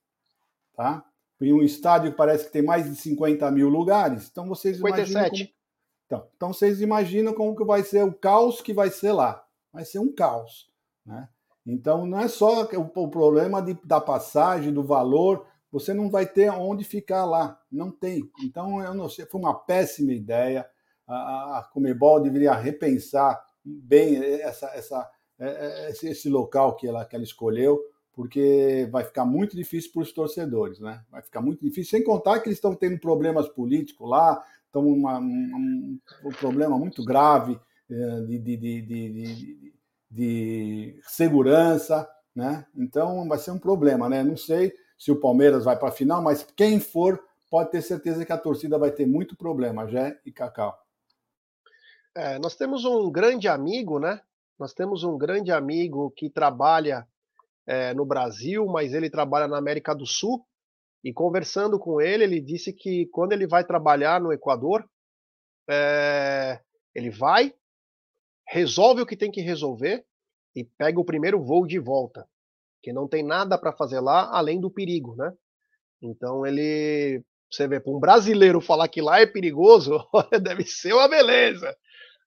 Tá? 0.74 1.06
Em 1.40 1.54
um 1.54 1.62
estádio 1.62 2.12
que 2.12 2.18
parece 2.18 2.48
que 2.48 2.52
tem 2.52 2.62
mais 2.62 2.90
de 2.90 2.96
50 2.96 3.50
mil 3.52 3.70
lugares. 3.70 4.28
Então 4.30 4.48
vocês 4.48 4.78
57. 4.78 5.12
imaginam. 5.12 5.30
Como... 5.30 5.60
Então, 6.06 6.28
então 6.36 6.54
vocês 6.54 6.82
imaginam 6.82 7.34
como 7.34 7.56
que 7.56 7.64
vai 7.64 7.84
ser 7.84 8.04
o 8.04 8.14
caos 8.14 8.62
que 8.62 8.74
vai 8.74 8.90
ser 8.90 9.12
lá. 9.12 9.46
Vai 9.72 9.86
ser 9.86 10.00
um 10.00 10.12
caos. 10.12 10.70
Né? 11.06 11.30
Então 11.72 12.06
não 12.06 12.20
é 12.20 12.28
só 12.28 12.64
o, 12.64 13.08
problema 13.10 13.62
de, 13.62 13.78
da 13.84 14.02
passagem, 14.02 14.74
do 14.74 14.84
valor, 14.84 15.46
você 15.72 15.94
não 15.94 16.10
vai 16.10 16.26
ter 16.26 16.50
onde 16.50 16.84
ficar 16.84 17.26
lá. 17.26 17.60
Não 17.72 17.92
tem. 17.92 18.30
Então, 18.44 18.82
eu 18.82 18.94
não 18.94 19.08
sei, 19.08 19.26
foi 19.26 19.40
uma 19.40 19.54
péssima 19.54 20.14
ideia. 20.14 20.68
A, 21.08 21.60
a 21.60 21.64
Comebol 21.72 22.22
deveria 22.22 22.54
repensar 22.54 23.40
bem 23.64 24.16
essa, 24.42 24.68
essa, 24.68 25.10
é, 25.38 25.88
é, 25.88 25.90
esse, 25.92 26.30
local 26.30 26.76
que 26.76 26.88
ela, 26.88 27.06
que 27.06 27.16
ela 27.16 27.24
escolheu, 27.24 27.80
porque 28.14 28.88
vai 28.92 29.04
ficar 29.04 29.26
muito 29.26 29.56
difícil 29.56 29.92
para 29.92 30.02
os 30.02 30.12
torcedores, 30.12 30.80
né? 30.80 31.04
Vai 31.10 31.22
ficar 31.22 31.42
muito 31.42 31.64
difícil, 31.64 31.92
sem 31.92 32.04
contar 32.04 32.40
que 32.40 32.48
eles 32.48 32.58
estão 32.58 32.76
tendo 32.76 33.00
problemas 33.00 33.48
políticos 33.48 34.10
lá, 34.10 34.44
estão 34.66 34.86
uma, 34.88 35.20
um, 35.20 36.00
um 36.26 36.30
problema 36.40 36.78
muito 36.78 37.04
grave 37.04 37.60
é, 37.90 38.22
de, 38.22 38.40
de, 38.40 38.58
de, 38.58 38.82
de, 38.82 39.74
de 40.10 41.00
segurança, 41.04 42.10
né? 42.36 42.66
Então 42.76 43.28
vai 43.28 43.38
ser 43.38 43.52
um 43.52 43.60
problema, 43.60 44.10
né? 44.10 44.24
Não 44.24 44.38
sei 44.38 44.74
se 44.98 45.12
o 45.12 45.20
Palmeiras 45.20 45.64
vai 45.64 45.78
para 45.78 45.90
a 45.90 45.94
final, 45.94 46.22
mas 46.22 46.44
quem 46.56 46.80
for 46.80 47.24
pode 47.50 47.72
ter 47.72 47.82
certeza 47.82 48.26
que 48.26 48.34
a 48.34 48.38
torcida 48.38 48.78
vai 48.78 48.92
ter 48.92 49.06
muito 49.06 49.36
problema, 49.36 49.88
Jé 49.88 50.20
e 50.26 50.32
Cacau. 50.32 50.78
É, 52.16 52.38
nós 52.40 52.56
temos 52.56 52.86
um 52.86 53.10
grande 53.12 53.48
amigo, 53.48 54.00
né? 54.00 54.22
Nós 54.58 54.74
temos 54.74 55.04
um 55.04 55.18
grande 55.18 55.52
amigo 55.52 56.12
que 56.12 56.30
trabalha 56.30 57.08
é, 57.66 57.94
no 57.94 58.06
Brasil, 58.06 58.66
mas 58.66 58.94
ele 58.94 59.10
trabalha 59.10 59.48
na 59.48 59.58
América 59.58 59.96
do 59.96 60.06
Sul. 60.06 60.46
E 61.04 61.14
conversando 61.14 61.80
com 61.80 62.02
ele, 62.02 62.26
ele 62.26 62.42
disse 62.42 62.74
que 62.74 63.06
quando 63.08 63.32
ele 63.32 63.48
vai 63.48 63.64
trabalhar 63.64 64.20
no 64.20 64.34
Equador, 64.34 64.86
é, 65.70 66.60
ele 66.94 67.10
vai, 67.10 67.54
resolve 68.50 69.02
o 69.02 69.06
que 69.06 69.16
tem 69.16 69.32
que 69.32 69.42
resolver 69.42 70.04
e 70.56 70.64
pega 70.64 71.00
o 71.00 71.06
primeiro 71.06 71.42
voo 71.42 71.66
de 71.68 71.80
volta 71.80 72.28
que 72.82 72.94
não 72.94 73.08
tem 73.08 73.24
nada 73.24 73.58
para 73.58 73.74
fazer 73.74 74.00
lá 74.00 74.30
além 74.36 74.60
do 74.60 74.72
perigo, 74.72 75.16
né? 75.16 75.34
Então 76.02 76.46
ele, 76.46 77.24
você 77.52 77.68
vê, 77.68 77.80
para 77.80 77.92
um 77.92 78.00
brasileiro 78.00 78.62
falar 78.62 78.88
que 78.88 79.02
lá 79.02 79.20
é 79.20 79.26
perigoso, 79.26 80.00
deve 80.42 80.64
ser 80.64 80.94
uma 80.94 81.08
beleza. 81.08 81.76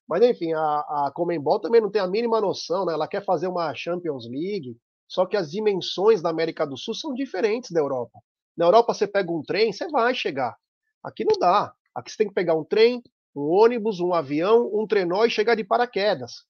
Mas 0.06 0.22
enfim, 0.22 0.52
a, 0.52 0.58
a 0.60 1.12
Comembol 1.14 1.60
também 1.60 1.80
não 1.80 1.90
tem 1.90 2.02
a 2.02 2.06
mínima 2.06 2.40
noção, 2.40 2.84
né? 2.84 2.92
Ela 2.92 3.08
quer 3.08 3.24
fazer 3.24 3.46
uma 3.46 3.74
Champions 3.74 4.28
League, 4.28 4.76
só 5.08 5.24
que 5.24 5.36
as 5.36 5.50
dimensões 5.50 6.20
da 6.20 6.28
América 6.28 6.66
do 6.66 6.76
Sul 6.76 6.94
são 6.94 7.14
diferentes 7.14 7.70
da 7.70 7.80
Europa. 7.80 8.18
Na 8.56 8.66
Europa 8.66 8.92
você 8.92 9.06
pega 9.06 9.32
um 9.32 9.42
trem, 9.42 9.72
você 9.72 9.88
vai 9.88 10.14
chegar. 10.14 10.54
Aqui 11.02 11.24
não 11.24 11.38
dá. 11.38 11.72
Aqui 11.94 12.10
você 12.10 12.18
tem 12.18 12.28
que 12.28 12.34
pegar 12.34 12.54
um 12.54 12.64
trem, 12.64 13.02
um 13.34 13.42
ônibus, 13.42 14.00
um 14.00 14.12
avião, 14.12 14.70
um 14.72 14.86
trenó 14.86 15.24
e 15.24 15.30
chegar 15.30 15.54
de 15.54 15.64
paraquedas. 15.64 16.44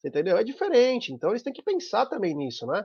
Você 0.00 0.08
entendeu? 0.08 0.36
É 0.36 0.44
diferente. 0.44 1.12
Então 1.12 1.30
eles 1.30 1.42
têm 1.42 1.52
que 1.52 1.62
pensar 1.62 2.06
também 2.06 2.34
nisso, 2.34 2.66
né? 2.66 2.84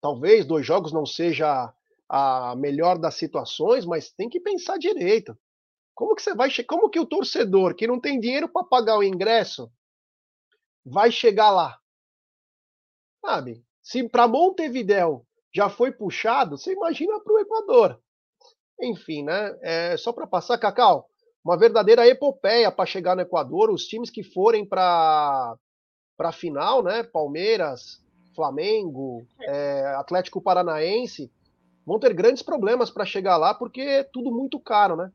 Talvez 0.00 0.44
dois 0.44 0.66
jogos 0.66 0.92
não 0.92 1.06
seja 1.06 1.72
a 2.08 2.54
melhor 2.56 2.98
das 2.98 3.14
situações, 3.14 3.84
mas 3.84 4.12
tem 4.12 4.28
que 4.28 4.40
pensar 4.40 4.78
direito. 4.78 5.36
Como 5.94 6.14
que 6.14 6.22
você 6.22 6.34
vai, 6.34 6.50
como 6.66 6.90
que 6.90 7.00
o 7.00 7.06
torcedor 7.06 7.74
que 7.74 7.86
não 7.86 8.00
tem 8.00 8.20
dinheiro 8.20 8.48
para 8.48 8.64
pagar 8.64 8.98
o 8.98 9.02
ingresso 9.02 9.72
vai 10.84 11.10
chegar 11.10 11.50
lá? 11.50 11.78
Sabe? 13.24 13.64
Se 13.82 14.06
para 14.08 14.28
Montevidéu 14.28 15.26
já 15.54 15.70
foi 15.70 15.92
puxado, 15.92 16.58
você 16.58 16.72
imagina 16.72 17.20
para 17.20 17.32
o 17.32 17.38
Equador. 17.38 18.02
Enfim, 18.80 19.22
né? 19.22 19.56
É, 19.62 19.96
só 19.96 20.12
para 20.12 20.26
passar, 20.26 20.58
Cacau, 20.58 21.08
uma 21.44 21.58
verdadeira 21.58 22.08
epopeia 22.08 22.72
para 22.72 22.86
chegar 22.86 23.14
no 23.14 23.22
Equador. 23.22 23.70
Os 23.70 23.84
times 23.84 24.10
que 24.10 24.22
forem 24.22 24.64
para 24.64 25.54
a 26.18 26.32
final, 26.32 26.82
né? 26.82 27.02
Palmeiras, 27.02 28.02
Flamengo, 28.34 29.26
é, 29.42 29.94
Atlético 29.96 30.40
Paranaense, 30.40 31.30
vão 31.86 31.98
ter 31.98 32.14
grandes 32.14 32.42
problemas 32.42 32.90
para 32.90 33.04
chegar 33.04 33.36
lá, 33.36 33.52
porque 33.52 33.80
é 33.80 34.02
tudo 34.02 34.30
muito 34.30 34.58
caro, 34.58 34.96
né? 34.96 35.12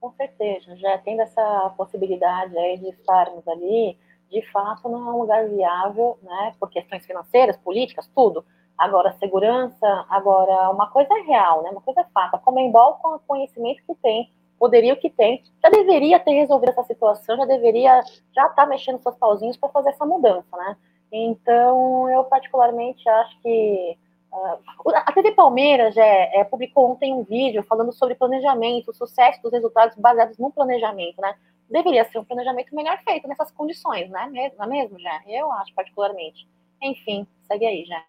Com 0.00 0.12
certeza, 0.12 0.76
já 0.76 0.98
tendo 0.98 1.22
essa 1.22 1.74
possibilidade 1.76 2.56
aí 2.56 2.78
de 2.78 2.88
estarmos 2.90 3.46
ali, 3.48 3.98
de 4.30 4.42
fato 4.52 4.88
não 4.88 5.08
é 5.08 5.12
um 5.12 5.20
lugar 5.20 5.48
viável, 5.48 6.18
né, 6.22 6.54
por 6.60 6.70
questões 6.70 7.04
financeiras, 7.04 7.56
políticas, 7.56 8.08
tudo. 8.14 8.44
Agora, 8.76 9.16
segurança, 9.18 10.06
agora, 10.08 10.70
uma 10.70 10.88
coisa 10.90 11.12
é 11.12 11.22
real, 11.22 11.62
né, 11.62 11.70
uma 11.70 11.80
coisa 11.80 12.02
é 12.02 12.04
fato. 12.14 12.36
A 12.36 12.38
Comembol, 12.38 12.94
com 12.94 13.16
o 13.16 13.20
conhecimento 13.20 13.82
que 13.84 13.94
tem, 13.96 14.32
poderia 14.58 14.94
o 14.94 14.96
que 14.96 15.08
tem, 15.08 15.42
já 15.62 15.70
deveria 15.70 16.18
ter 16.18 16.32
resolvido 16.32 16.70
essa 16.70 16.82
situação, 16.82 17.36
já 17.36 17.44
deveria 17.44 18.02
já 18.34 18.42
estar 18.42 18.54
tá 18.54 18.66
mexendo 18.66 19.00
seus 19.00 19.16
pauzinhos 19.16 19.56
para 19.56 19.68
fazer 19.68 19.90
essa 19.90 20.04
mudança, 20.04 20.56
né? 20.56 20.76
Então, 21.10 22.08
eu 22.10 22.24
particularmente 22.24 23.08
acho 23.08 23.40
que 23.40 23.98
uh, 24.32 24.90
a 24.94 25.12
TV 25.12 25.32
Palmeiras 25.32 25.96
é, 25.96 26.40
é, 26.40 26.44
publicou 26.44 26.90
ontem 26.90 27.14
um 27.14 27.22
vídeo 27.22 27.62
falando 27.62 27.92
sobre 27.92 28.14
planejamento, 28.14 28.90
o 28.90 28.94
sucesso 28.94 29.40
dos 29.42 29.52
resultados 29.52 29.96
baseados 29.96 30.36
no 30.38 30.50
planejamento, 30.50 31.20
né? 31.20 31.34
Deveria 31.70 32.04
ser 32.04 32.18
um 32.18 32.24
planejamento 32.24 32.74
melhor 32.74 32.98
feito 33.02 33.28
nessas 33.28 33.50
condições, 33.50 34.10
né? 34.10 34.52
Não 34.56 34.64
é 34.64 34.68
mesmo, 34.68 34.98
já? 34.98 35.22
Eu 35.26 35.52
acho 35.52 35.74
particularmente. 35.74 36.48
Enfim, 36.82 37.26
segue 37.46 37.66
aí, 37.66 37.84
já. 37.84 38.02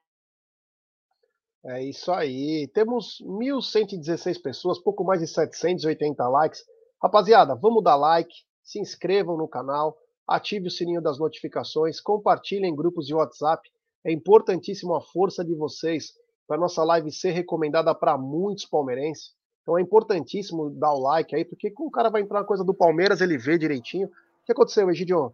É 1.65 1.83
isso 1.83 2.11
aí. 2.11 2.69
Temos 2.73 3.21
1.116 3.21 4.41
pessoas, 4.41 4.79
pouco 4.79 5.03
mais 5.03 5.19
de 5.19 5.27
780 5.27 6.27
likes. 6.27 6.63
Rapaziada, 7.01 7.55
vamos 7.55 7.83
dar 7.83 7.95
like, 7.95 8.33
se 8.63 8.79
inscrevam 8.79 9.37
no 9.37 9.47
canal 9.47 9.97
ative 10.29 10.67
o 10.67 10.71
sininho 10.71 11.01
das 11.01 11.17
notificações, 11.17 11.99
compartilhe 11.99 12.67
em 12.67 12.75
grupos 12.75 13.07
de 13.07 13.15
WhatsApp. 13.15 13.67
É 14.05 14.11
importantíssimo 14.11 14.93
a 14.93 15.01
força 15.01 15.43
de 15.43 15.55
vocês 15.55 16.13
para 16.47 16.57
nossa 16.57 16.83
live 16.83 17.11
ser 17.11 17.31
recomendada 17.31 17.93
para 17.95 18.17
muitos 18.17 18.65
palmeirenses. 18.65 19.33
Então 19.61 19.77
é 19.77 19.81
importantíssimo 19.81 20.69
dar 20.69 20.93
o 20.93 20.99
like 20.99 21.35
aí, 21.35 21.43
porque 21.43 21.73
o 21.77 21.91
cara 21.91 22.09
vai 22.09 22.21
entrar 22.21 22.39
na 22.39 22.45
coisa 22.45 22.63
do 22.63 22.73
Palmeiras, 22.73 23.21
ele 23.21 23.37
vê 23.37 23.57
direitinho. 23.57 24.07
O 24.07 24.45
que 24.45 24.51
aconteceu, 24.51 24.89
Egidio? 24.89 25.33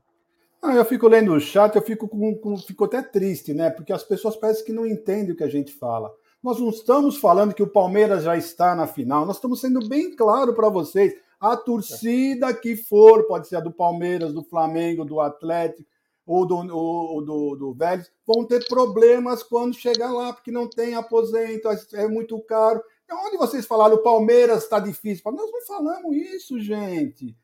Eu 0.64 0.86
fico 0.86 1.08
lendo 1.08 1.34
o 1.34 1.40
chat, 1.40 1.76
eu 1.76 1.82
fico, 1.82 2.08
com, 2.08 2.36
com, 2.36 2.58
fico 2.58 2.86
até 2.86 3.02
triste, 3.02 3.54
né? 3.54 3.70
Porque 3.70 3.94
as 3.94 4.04
pessoas 4.04 4.36
parecem 4.36 4.66
que 4.66 4.74
não 4.74 4.86
entendem 4.86 5.32
o 5.32 5.36
que 5.36 5.44
a 5.44 5.50
gente 5.50 5.72
fala. 5.72 6.12
Nós 6.42 6.60
não 6.60 6.70
estamos 6.70 7.18
falando 7.18 7.54
que 7.54 7.64
o 7.64 7.72
Palmeiras 7.72 8.24
já 8.24 8.38
está 8.38 8.76
na 8.76 8.88
final, 8.88 9.26
nós 9.26 9.38
estamos 9.38 9.62
sendo 9.62 9.88
bem 9.88 10.16
claro 10.16 10.54
para 10.54 10.70
vocês. 10.70 11.14
A 11.40 11.56
torcida 11.56 12.54
que 12.54 12.76
for, 12.76 13.26
pode 13.28 13.48
ser 13.48 13.58
a 13.58 13.60
do 13.60 13.72
Palmeiras, 13.72 14.34
do 14.34 14.44
Flamengo, 14.44 15.06
do 15.06 15.20
Atlético 15.20 15.90
ou 16.26 16.46
do, 16.46 16.56
ou, 16.76 17.24
do, 17.24 17.56
do 17.56 17.74
Vélez, 17.74 18.12
vão 18.26 18.46
ter 18.46 18.66
problemas 18.68 19.44
quando 19.44 19.76
chegar 19.76 20.12
lá, 20.12 20.34
porque 20.34 20.52
não 20.52 20.68
tem 20.68 20.96
aposento, 20.96 21.70
é 21.94 22.08
muito 22.08 22.40
caro. 22.42 22.82
Então, 23.04 23.20
onde 23.28 23.38
vocês 23.38 23.66
falaram 23.66 23.96
o 23.96 24.04
Palmeiras 24.04 24.64
está 24.64 24.80
difícil? 24.80 25.24
Nós 25.32 25.52
não 25.52 25.62
falamos 25.68 26.16
isso, 26.16 26.60
gente. 26.60 27.36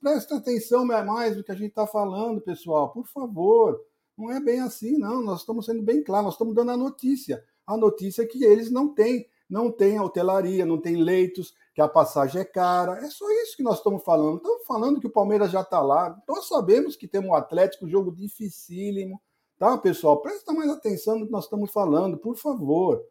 Presta 0.00 0.36
atenção 0.36 0.84
mais 0.84 1.36
do 1.36 1.42
que 1.42 1.50
a 1.50 1.56
gente 1.56 1.70
está 1.70 1.88
falando, 1.88 2.40
pessoal, 2.40 2.92
por 2.92 3.04
favor. 3.08 3.84
Não 4.16 4.30
é 4.30 4.38
bem 4.38 4.60
assim, 4.60 4.96
não. 4.96 5.20
Nós 5.22 5.40
estamos 5.40 5.66
sendo 5.66 5.82
bem 5.82 6.04
claros, 6.04 6.26
nós 6.26 6.34
estamos 6.34 6.54
dando 6.54 6.70
a 6.70 6.76
notícia. 6.76 7.44
A 7.66 7.76
notícia 7.76 8.22
é 8.22 8.26
que 8.26 8.44
eles 8.44 8.70
não 8.70 8.94
têm, 8.94 9.28
não 9.50 9.72
têm 9.72 9.98
hotelaria, 9.98 10.64
não 10.64 10.80
têm 10.80 11.02
leitos, 11.02 11.52
que 11.74 11.80
a 11.80 11.88
passagem 11.88 12.42
é 12.42 12.44
cara. 12.44 13.04
É 13.04 13.10
só 13.10 13.28
isso 13.42 13.56
que 13.56 13.62
nós 13.64 13.78
estamos 13.78 14.04
falando. 14.04 14.36
Estamos 14.36 14.64
falando 14.64 15.00
que 15.00 15.08
o 15.08 15.12
Palmeiras 15.12 15.50
já 15.50 15.62
está 15.62 15.82
lá. 15.82 16.16
Nós 16.28 16.46
sabemos 16.46 16.94
que 16.94 17.08
temos 17.08 17.30
um 17.30 17.34
Atlético, 17.34 17.88
jogo 17.88 18.14
dificílimo. 18.14 19.20
Tá, 19.58 19.76
pessoal? 19.76 20.22
Presta 20.22 20.52
mais 20.52 20.70
atenção 20.70 21.18
no 21.18 21.26
que 21.26 21.32
nós 21.32 21.44
estamos 21.44 21.72
falando, 21.72 22.16
por 22.16 22.36
favor. 22.36 23.04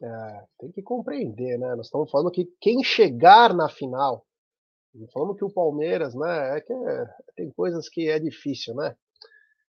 É, 0.00 0.44
tem 0.60 0.70
que 0.70 0.80
compreender, 0.80 1.58
né? 1.58 1.74
Nós 1.74 1.86
estamos 1.86 2.08
falando 2.08 2.30
que 2.30 2.48
quem 2.60 2.84
chegar 2.84 3.52
na 3.52 3.68
final, 3.68 4.24
falando 5.12 5.34
que 5.34 5.44
o 5.44 5.52
Palmeiras, 5.52 6.14
né? 6.14 6.58
É 6.58 6.60
que 6.60 6.72
é, 6.72 7.06
tem 7.36 7.50
coisas 7.50 7.88
que 7.88 8.08
é 8.08 8.18
difícil, 8.18 8.74
né? 8.74 8.96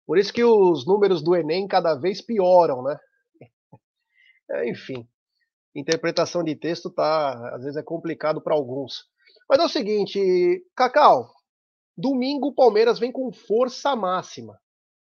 Por 0.05 0.17
isso 0.17 0.31
que 0.33 0.43
os 0.43 0.85
números 0.85 1.21
do 1.21 1.35
Enem 1.35 1.67
cada 1.67 1.95
vez 1.95 2.21
pioram, 2.21 2.83
né? 2.83 2.99
É, 4.49 4.69
enfim 4.69 5.05
interpretação 5.79 6.43
de 6.43 6.55
texto 6.55 6.89
tá, 6.89 7.55
às 7.55 7.61
vezes 7.61 7.77
é 7.77 7.83
complicado 7.83 8.41
para 8.41 8.55
alguns. 8.55 9.05
Mas 9.49 9.59
é 9.59 9.63
o 9.63 9.69
seguinte, 9.69 10.65
Cacau, 10.75 11.31
Domingo 11.95 12.47
o 12.47 12.53
Palmeiras 12.53 12.99
vem 12.99 13.11
com 13.11 13.31
força 13.31 13.95
máxima. 13.95 14.59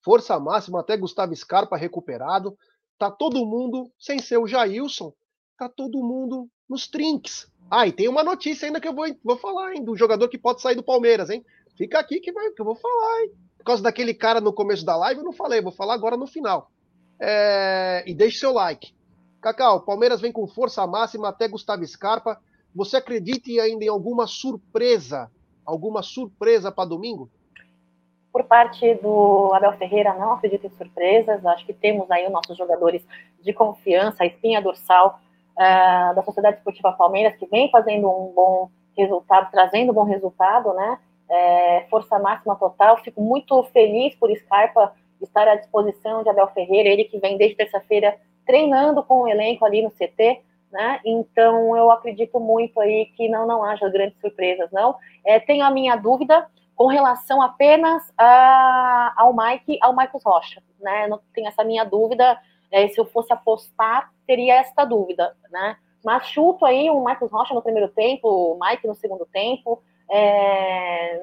Força 0.03 0.39
máxima, 0.39 0.79
até 0.79 0.97
Gustavo 0.97 1.35
Scarpa 1.35 1.77
recuperado. 1.77 2.57
Tá 2.97 3.11
todo 3.11 3.45
mundo, 3.45 3.91
sem 3.99 4.19
ser 4.19 4.37
o 4.37 4.47
Jailson, 4.47 5.13
tá 5.57 5.67
todo 5.67 6.03
mundo 6.03 6.47
nos 6.69 6.87
trinques. 6.87 7.51
Ah, 7.71 7.87
e 7.87 7.93
tem 7.93 8.09
uma 8.09 8.21
notícia 8.21 8.65
ainda 8.65 8.81
que 8.81 8.87
eu 8.87 8.93
vou, 8.93 9.05
vou 9.23 9.37
falar, 9.37 9.73
hein, 9.73 9.81
do 9.81 9.95
jogador 9.95 10.27
que 10.27 10.37
pode 10.37 10.61
sair 10.61 10.75
do 10.75 10.83
Palmeiras, 10.83 11.29
hein? 11.29 11.45
Fica 11.77 11.99
aqui 11.99 12.19
que, 12.19 12.29
vai, 12.29 12.49
que 12.49 12.61
eu 12.61 12.65
vou 12.65 12.75
falar, 12.75 13.21
hein? 13.21 13.31
Por 13.57 13.63
causa 13.63 13.81
daquele 13.81 14.13
cara 14.13 14.41
no 14.41 14.51
começo 14.51 14.85
da 14.85 14.97
live, 14.97 15.21
eu 15.21 15.23
não 15.23 15.31
falei, 15.31 15.61
vou 15.61 15.71
falar 15.71 15.93
agora 15.93 16.17
no 16.17 16.27
final. 16.27 16.69
É... 17.17 18.03
E 18.05 18.13
deixe 18.13 18.39
seu 18.39 18.51
like. 18.51 18.93
Cacau, 19.41 19.79
Palmeiras 19.79 20.19
vem 20.19 20.33
com 20.33 20.45
força 20.47 20.85
máxima 20.85 21.29
até 21.29 21.47
Gustavo 21.47 21.87
Scarpa. 21.87 22.41
Você 22.75 22.97
acredita 22.97 23.49
ainda 23.61 23.85
em 23.85 23.87
alguma 23.87 24.27
surpresa? 24.27 25.31
Alguma 25.65 26.03
surpresa 26.03 26.73
para 26.73 26.89
domingo? 26.89 27.29
Por 28.33 28.43
parte 28.43 28.95
do 28.95 29.53
Abel 29.53 29.77
Ferreira, 29.77 30.13
não 30.15 30.33
acredito 30.33 30.67
em 30.67 30.71
surpresas. 30.71 31.45
Acho 31.45 31.65
que 31.65 31.73
temos 31.73 32.11
aí 32.11 32.25
os 32.25 32.31
nossos 32.33 32.57
jogadores 32.57 33.01
de 33.41 33.53
confiança, 33.53 34.23
a 34.23 34.27
espinha 34.27 34.61
dorsal 34.61 35.21
uh, 35.61 36.15
da 36.15 36.23
Sociedade 36.23 36.57
Esportiva 36.57 36.91
Palmeiras, 36.93 37.35
que 37.37 37.45
vem 37.45 37.69
fazendo 37.69 38.09
um 38.09 38.33
bom 38.33 38.69
resultado, 38.97 39.51
trazendo 39.51 39.91
um 39.91 39.95
bom 39.95 40.03
resultado, 40.03 40.73
né? 40.73 40.97
É, 41.29 41.85
força 41.89 42.19
máxima 42.19 42.55
total. 42.55 42.97
Fico 42.97 43.21
muito 43.21 43.63
feliz 43.71 44.13
por 44.15 44.29
Scarpa 44.35 44.93
estar 45.21 45.47
à 45.47 45.55
disposição 45.55 46.23
de 46.23 46.29
Abel 46.29 46.47
Ferreira, 46.47 46.89
ele 46.89 47.05
que 47.05 47.19
vem 47.19 47.37
desde 47.37 47.55
terça-feira 47.55 48.17
treinando 48.45 49.03
com 49.03 49.21
o 49.21 49.27
elenco 49.27 49.63
ali 49.63 49.81
no 49.81 49.91
CT, 49.91 50.41
né? 50.71 50.99
Então 51.05 51.77
eu 51.77 51.89
acredito 51.91 52.39
muito 52.39 52.81
aí 52.81 53.05
que 53.15 53.29
não 53.29 53.45
não 53.47 53.63
haja 53.63 53.87
grandes 53.87 54.19
surpresas, 54.19 54.69
não. 54.71 54.95
É, 55.23 55.39
tenho 55.39 55.63
a 55.63 55.71
minha 55.71 55.95
dúvida 55.95 56.47
com 56.75 56.87
relação 56.87 57.41
apenas 57.41 58.11
a, 58.17 59.13
ao 59.15 59.33
Mike, 59.33 59.77
ao 59.81 59.93
Marcos 59.93 60.23
Rocha, 60.23 60.61
né? 60.81 61.07
Não 61.07 61.19
tenho 61.33 61.47
essa 61.47 61.63
minha 61.63 61.85
dúvida 61.85 62.37
é, 62.71 62.87
se 62.87 62.99
eu 62.99 63.05
fosse 63.05 63.31
apostar, 63.31 64.11
teria 64.31 64.55
esta 64.61 64.85
dúvida, 64.85 65.35
né? 65.51 65.75
Mas 66.05 66.27
chuto 66.27 66.65
aí 66.65 66.89
o 66.89 67.03
Marcos 67.03 67.29
Rocha 67.29 67.53
no 67.53 67.61
primeiro 67.61 67.89
tempo, 67.89 68.29
o 68.29 68.57
Mike 68.57 68.87
no 68.87 68.95
segundo 68.95 69.25
tempo. 69.25 69.83
É, 70.09 71.21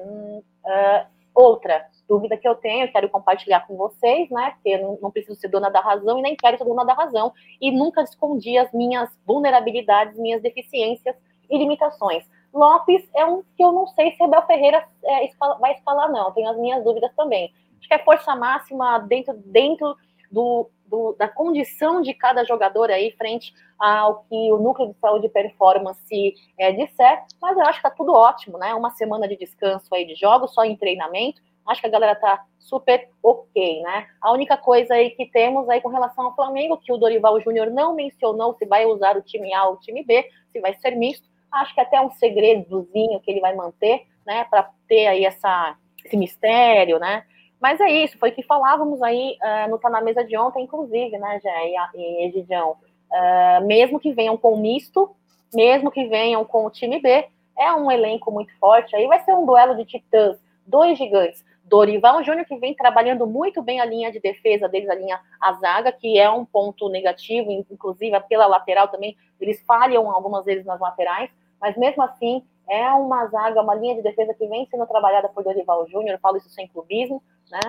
uh, 0.63 1.07
outra 1.33 1.87
dúvida 2.07 2.37
que 2.37 2.47
eu 2.47 2.53
tenho, 2.53 2.91
quero 2.91 3.09
compartilhar 3.09 3.65
com 3.65 3.75
vocês, 3.75 4.29
né? 4.29 4.51
Porque 4.51 4.69
eu 4.69 4.81
não, 4.81 4.99
não, 5.01 5.11
preciso 5.11 5.39
ser 5.39 5.47
dona 5.47 5.69
da 5.69 5.79
razão 5.79 6.19
e 6.19 6.21
nem 6.21 6.35
quero 6.35 6.57
ser 6.59 6.65
dona 6.65 6.85
da 6.85 6.93
razão. 6.93 7.33
E 7.59 7.71
nunca 7.71 8.03
escondi 8.03 8.59
as 8.59 8.71
minhas 8.71 9.09
vulnerabilidades, 9.25 10.17
minhas 10.19 10.41
deficiências 10.41 11.15
e 11.49 11.57
limitações. 11.57 12.23
Lopes 12.53 13.09
é 13.15 13.25
um 13.25 13.41
que 13.57 13.63
eu 13.63 13.71
não 13.71 13.87
sei 13.87 14.11
se 14.15 14.21
Abel 14.21 14.45
Ferreira 14.45 14.87
é, 15.03 15.27
vai 15.59 15.73
escalar, 15.73 16.11
não. 16.11 16.31
Tenho 16.31 16.49
as 16.49 16.57
minhas 16.57 16.83
dúvidas 16.83 17.11
também. 17.15 17.51
Acho 17.79 17.87
que 17.87 17.93
é 17.95 17.99
força 17.99 18.35
máxima 18.35 18.99
dentro, 18.99 19.33
dentro 19.45 19.95
do, 20.31 20.69
do, 20.89 21.13
da 21.13 21.27
condição 21.27 22.01
de 22.01 22.13
cada 22.13 22.43
jogador 22.43 22.89
aí 22.89 23.11
frente 23.11 23.53
ao 23.77 24.23
que 24.23 24.51
o 24.51 24.57
núcleo 24.57 24.89
de 24.89 24.99
saúde 24.99 25.27
e 25.27 25.29
performance 25.29 26.33
é, 26.57 26.71
disser, 26.71 27.23
mas 27.41 27.57
eu 27.57 27.63
acho 27.63 27.79
que 27.79 27.83
tá 27.83 27.91
tudo 27.91 28.13
ótimo, 28.13 28.57
né? 28.57 28.73
Uma 28.73 28.89
semana 28.91 29.27
de 29.27 29.37
descanso 29.37 29.93
aí 29.93 30.05
de 30.05 30.15
jogos, 30.15 30.53
só 30.53 30.65
em 30.65 30.75
treinamento. 30.75 31.41
Acho 31.67 31.81
que 31.81 31.87
a 31.87 31.91
galera 31.91 32.15
tá 32.15 32.43
super 32.57 33.09
ok, 33.21 33.81
né? 33.83 34.07
A 34.19 34.31
única 34.31 34.57
coisa 34.57 34.95
aí 34.95 35.11
que 35.11 35.27
temos 35.27 35.69
aí 35.69 35.79
com 35.81 35.89
relação 35.89 36.25
ao 36.25 36.35
Flamengo, 36.35 36.77
que 36.77 36.91
o 36.91 36.97
Dorival 36.97 37.39
Júnior 37.39 37.69
não 37.69 37.93
mencionou 37.93 38.55
se 38.55 38.65
vai 38.65 38.85
usar 38.85 39.15
o 39.15 39.21
time 39.21 39.53
A 39.53 39.65
ou 39.65 39.75
o 39.75 39.79
time 39.79 40.03
B, 40.03 40.27
se 40.51 40.59
vai 40.59 40.73
ser 40.75 40.95
misto. 40.95 41.27
Acho 41.51 41.73
que 41.73 41.81
até 41.81 42.01
um 42.01 42.11
segredozinho 42.11 43.19
que 43.21 43.31
ele 43.31 43.39
vai 43.39 43.55
manter, 43.55 44.07
né? 44.25 44.45
Para 44.45 44.69
ter 44.87 45.07
aí 45.07 45.25
essa, 45.25 45.77
esse 46.03 46.17
mistério, 46.17 46.99
né? 46.99 47.23
Mas 47.59 47.79
é 47.81 47.89
isso, 47.89 48.17
foi 48.17 48.29
o 48.29 48.33
que 48.33 48.43
falávamos 48.43 49.01
aí 49.01 49.37
uh, 49.43 49.69
no 49.69 49.77
Tá 49.77 49.89
na 49.89 50.01
Mesa 50.01 50.23
de 50.23 50.37
ontem, 50.37 50.63
inclusive, 50.63 51.17
né, 51.17 51.39
Jé 51.41 51.71
e 51.95 52.25
Egidião? 52.25 52.77
Uh, 53.11 53.65
mesmo 53.65 53.99
que 53.99 54.13
venham 54.13 54.37
com 54.37 54.55
misto, 54.55 55.13
mesmo 55.53 55.91
que 55.91 56.05
venham 56.07 56.45
com 56.45 56.65
o 56.65 56.69
time 56.69 56.99
B, 56.99 57.27
é 57.57 57.73
um 57.73 57.91
elenco 57.91 58.31
muito 58.31 58.57
forte. 58.57 58.95
Aí 58.95 59.07
vai 59.07 59.19
ser 59.19 59.33
um 59.33 59.45
duelo 59.45 59.75
de 59.75 59.83
titãs, 59.83 60.37
dois 60.65 60.97
gigantes. 60.97 61.43
Dorival 61.65 62.23
Júnior, 62.23 62.45
que 62.45 62.57
vem 62.57 62.73
trabalhando 62.73 63.27
muito 63.27 63.61
bem 63.61 63.79
a 63.79 63.85
linha 63.85 64.11
de 64.11 64.19
defesa 64.19 64.67
deles, 64.67 64.89
a 64.89 64.95
linha 64.95 65.19
a 65.39 65.53
zaga, 65.53 65.91
que 65.91 66.17
é 66.17 66.29
um 66.29 66.43
ponto 66.43 66.89
negativo, 66.89 67.51
inclusive 67.51 68.19
pela 68.21 68.47
lateral 68.47 68.87
também, 68.87 69.15
eles 69.39 69.61
falham 69.67 70.09
algumas 70.09 70.45
vezes 70.45 70.65
nas 70.65 70.79
laterais, 70.79 71.29
mas 71.61 71.77
mesmo 71.77 72.01
assim 72.01 72.43
é 72.67 72.91
uma 72.93 73.27
zaga, 73.27 73.61
uma 73.61 73.75
linha 73.75 73.95
de 73.95 74.01
defesa 74.01 74.33
que 74.33 74.47
vem 74.47 74.67
sendo 74.69 74.87
trabalhada 74.87 75.29
por 75.29 75.43
Dorival 75.43 75.87
Júnior, 75.87 76.13
eu 76.13 76.19
falo 76.19 76.37
isso 76.37 76.49
sem 76.49 76.67
clubismo, 76.67 77.21
né? 77.51 77.59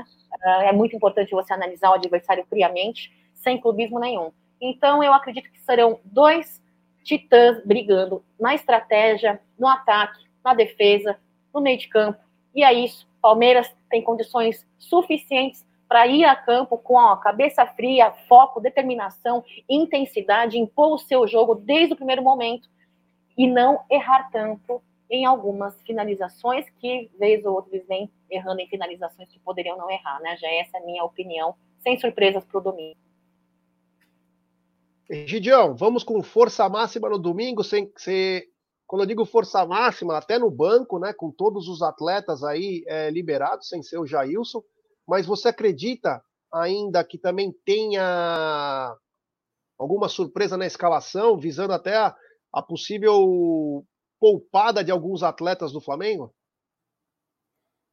Ah, 0.43 0.65
é 0.65 0.73
muito 0.73 0.95
importante 0.95 1.31
você 1.31 1.53
analisar 1.53 1.91
o 1.91 1.95
adversário 1.95 2.45
friamente, 2.49 3.13
sem 3.35 3.61
clubismo 3.61 3.99
nenhum. 3.99 4.33
Então, 4.61 5.03
eu 5.03 5.13
acredito 5.13 5.51
que 5.51 5.61
serão 5.61 5.99
dois 6.05 6.63
titãs 7.03 7.65
brigando 7.65 8.23
na 8.39 8.55
estratégia, 8.55 9.41
no 9.59 9.67
ataque, 9.67 10.25
na 10.45 10.55
defesa, 10.55 11.19
no 11.53 11.61
meio 11.61 11.79
de 11.79 11.89
campo. 11.89 12.21
E 12.55 12.63
é 12.63 12.73
isso. 12.73 13.09
Palmeiras 13.21 13.75
tem 13.89 14.03
condições 14.03 14.67
suficientes 14.79 15.67
para 15.89 16.07
ir 16.07 16.25
a 16.25 16.37
campo 16.37 16.79
com 16.79 16.99
a 16.99 17.17
cabeça 17.17 17.67
fria, 17.67 18.13
foco, 18.29 18.61
determinação, 18.61 19.45
intensidade, 19.69 20.59
impor 20.59 20.95
o 20.95 20.99
seu 20.99 21.27
jogo 21.27 21.55
desde 21.55 21.95
o 21.95 21.97
primeiro 21.97 22.23
momento 22.23 22.69
e 23.37 23.47
não 23.47 23.81
errar 23.91 24.31
tanto 24.31 24.81
em 25.11 25.25
algumas 25.25 25.75
finalizações 25.83 26.65
que, 26.79 27.11
vez 27.19 27.45
ou 27.45 27.55
outra, 27.55 27.75
eles 27.75 27.87
vêm 27.89 28.11
errando 28.31 28.61
em 28.61 28.69
finalizações 28.69 29.29
que 29.29 29.41
poderiam 29.41 29.77
não 29.77 29.91
errar, 29.91 30.21
né? 30.21 30.37
Já 30.37 30.49
essa 30.49 30.79
é 30.79 30.81
a 30.81 30.87
minha 30.87 31.05
opinião, 31.05 31.57
sem 31.81 31.99
surpresas 31.99 32.45
para 32.45 32.59
o 32.59 32.63
domingo. 32.63 32.97
Gidião, 35.27 35.75
vamos 35.75 36.05
com 36.05 36.23
força 36.23 36.69
máxima 36.69 37.09
no 37.09 37.19
domingo, 37.19 37.65
sem 37.65 37.91
ser. 37.97 38.45
Quando 38.87 39.03
eu 39.03 39.07
digo 39.07 39.25
força 39.25 39.67
máxima, 39.67 40.17
até 40.17 40.39
no 40.39 40.51
banco, 40.51 41.01
né? 41.01 41.13
Com 41.13 41.33
todos 41.33 41.67
os 41.67 41.83
atletas 41.83 42.45
aí 42.45 42.85
é, 42.87 43.11
liberados, 43.11 43.69
sem 43.69 43.83
ser 43.83 43.99
o 43.99 44.07
Jailson. 44.07 44.63
Mas 45.07 45.27
você 45.27 45.49
acredita 45.49 46.23
ainda 46.53 47.03
que 47.03 47.19
também 47.19 47.53
tenha 47.65 48.97
alguma 49.77 50.09
surpresa 50.09 50.57
na 50.57 50.67
escalação, 50.67 51.37
visando 51.37 51.73
até 51.73 51.97
a, 51.97 52.15
a 52.53 52.63
possível 52.63 53.85
poupada 54.21 54.85
de 54.85 54.93
alguns 54.93 55.23
atletas 55.23 55.73
do 55.73 55.81
Flamengo? 55.81 56.33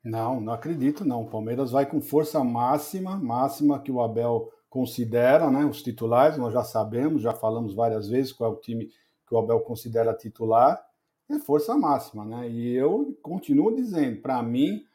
Não, 0.03 0.39
não 0.39 0.53
acredito 0.53 1.03
não. 1.03 1.23
O 1.23 1.29
Palmeiras 1.29 1.71
vai 1.71 1.85
com 1.85 2.01
força 2.01 2.43
máxima, 2.43 3.17
máxima 3.17 3.81
que 3.81 3.91
o 3.91 4.01
Abel 4.01 4.51
considera, 4.69 5.49
né? 5.49 5.65
Os 5.65 5.81
titulares, 5.81 6.37
nós 6.37 6.53
já 6.53 6.63
sabemos, 6.63 7.21
já 7.21 7.33
falamos 7.33 7.73
várias 7.73 8.07
vezes 8.07 8.31
qual 8.31 8.51
é 8.51 8.53
o 8.53 8.59
time 8.59 8.89
que 9.27 9.33
o 9.33 9.37
Abel 9.37 9.59
considera 9.61 10.13
titular, 10.13 10.81
é 11.29 11.39
força 11.39 11.75
máxima, 11.75 12.23
né? 12.23 12.49
E 12.49 12.73
eu 12.73 13.17
continuo 13.21 13.75
dizendo, 13.75 14.21
para 14.21 14.41
mim, 14.41 14.85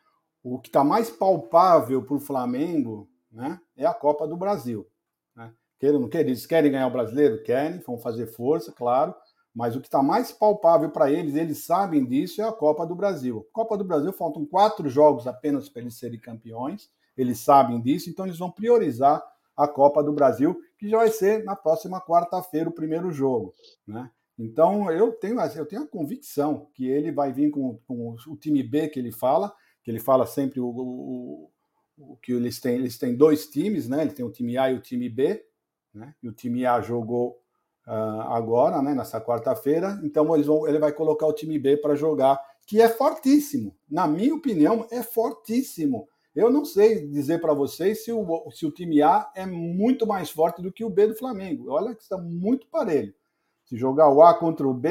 o 0.43 0.59
que 0.59 0.69
está 0.69 0.83
mais 0.83 1.11
palpável 1.11 2.03
para 2.03 2.17
o 2.17 2.21
Flamengo, 2.21 3.09
né, 3.31 3.61
é 3.77 3.87
a 3.87 3.95
Copa 3.95 4.27
do 4.27 4.37
Brasil. 4.37 4.87
Né? 5.37 5.53
Querem, 5.79 6.01
não 6.01 6.09
querem, 6.09 6.29
eles 6.29 6.47
querem 6.47 6.73
ganhar 6.73 6.87
o 6.87 6.93
brasileiro? 6.93 7.43
Querem, 7.43 7.79
vão 7.81 7.99
fazer 7.99 8.27
força, 8.27 8.73
claro, 8.73 9.15
mas 9.55 9.77
o 9.77 9.81
que 9.81 9.87
está 9.87 10.03
mais 10.03 10.33
palpável 10.33 10.91
para 10.91 11.11
eles, 11.11 11.35
eles 11.35 11.59
sabem 11.65 12.05
disso, 12.05 12.41
é 12.41 12.49
a 12.49 12.53
Copa 12.53 12.87
do 12.87 12.95
Brasil. 12.95 13.47
Copa 13.53 13.77
do 13.77 13.85
Brasil 13.85 14.13
faltam 14.13 14.47
quatro 14.47 14.89
jogos 14.89 15.27
apenas 15.27 15.69
para 15.69 15.83
eles 15.83 15.99
serem 15.99 16.19
campeões. 16.19 16.91
Eles 17.17 17.41
sabem 17.41 17.81
disso, 17.81 18.09
então 18.09 18.25
eles 18.25 18.39
vão 18.39 18.51
priorizar 18.51 19.23
a 19.55 19.69
Copa 19.69 20.03
do 20.03 20.13
Brasil, 20.13 20.59
que 20.79 20.89
já 20.89 20.97
vai 20.97 21.11
ser 21.11 21.45
na 21.45 21.55
próxima 21.55 22.01
quarta-feira 22.01 22.71
o 22.71 22.73
primeiro 22.73 23.13
jogo. 23.13 23.53
Né? 23.87 24.11
Então 24.39 24.91
eu 24.91 25.13
tenho, 25.13 25.39
eu 25.41 25.67
tenho 25.67 25.83
a 25.83 25.87
convicção 25.87 26.69
que 26.75 26.89
ele 26.89 27.13
vai 27.13 27.33
vir 27.33 27.51
com, 27.51 27.79
com 27.87 28.17
o 28.27 28.37
time 28.37 28.63
B 28.63 28.89
que 28.89 28.99
ele 28.99 29.13
fala, 29.13 29.55
que 29.83 29.91
ele 29.91 30.01
fala 30.01 30.25
sempre 30.25 30.59
o, 30.61 30.67
o, 30.67 31.51
o 31.99 32.17
que 32.17 32.33
eles 32.33 32.59
têm, 32.59 32.77
eles 32.77 32.97
têm 32.97 33.15
dois 33.15 33.47
times, 33.47 33.89
né? 33.89 34.03
Ele 34.03 34.13
tem 34.13 34.25
o 34.25 34.31
time 34.31 34.57
A 34.57 34.71
e 34.71 34.75
o 34.75 34.81
time 34.81 35.09
B, 35.09 35.45
né? 35.93 36.15
E 36.23 36.29
o 36.29 36.33
time 36.33 36.65
A 36.65 36.81
jogou 36.81 37.42
uh, 37.87 38.23
agora, 38.33 38.81
né, 38.83 38.95
nessa 38.95 39.21
quarta-feira. 39.21 40.01
Então 40.03 40.25
vão, 40.27 40.69
ele 40.69 40.79
vai 40.79 40.93
colocar 40.93 41.27
o 41.27 41.33
time 41.33 41.59
B 41.59 41.77
para 41.77 41.95
jogar, 41.95 42.41
que 42.67 42.81
é 42.81 42.89
fortíssimo. 42.89 43.75
Na 43.91 44.07
minha 44.07 44.35
opinião, 44.35 44.87
é 44.91 45.03
fortíssimo. 45.03 46.09
Eu 46.35 46.51
não 46.51 46.65
sei 46.65 47.07
dizer 47.07 47.41
para 47.41 47.53
vocês 47.53 48.05
se 48.05 48.13
o, 48.13 48.51
se 48.51 48.65
o 48.65 48.71
time 48.71 49.03
A 49.03 49.31
é 49.35 49.45
muito 49.45 50.07
mais 50.07 50.31
forte 50.31 50.63
do 50.63 50.73
que 50.73 50.85
o 50.85 50.91
B 50.91 51.09
do 51.09 51.15
Flamengo. 51.15 51.71
Olha 51.71 51.95
que 51.95 52.03
está 52.03 52.17
muito 52.17 52.67
parelho. 52.69 53.15
Se 53.65 53.77
jogar 53.77 54.09
o 54.09 54.23
A 54.23 54.35
contra 54.35 54.67
o 54.67 54.73
B, 54.73 54.89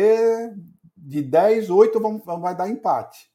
de 0.95 1.21
10, 1.21 1.69
8 1.69 1.99
vão, 1.99 2.19
vai 2.19 2.55
dar 2.55 2.69
empate. 2.69 3.31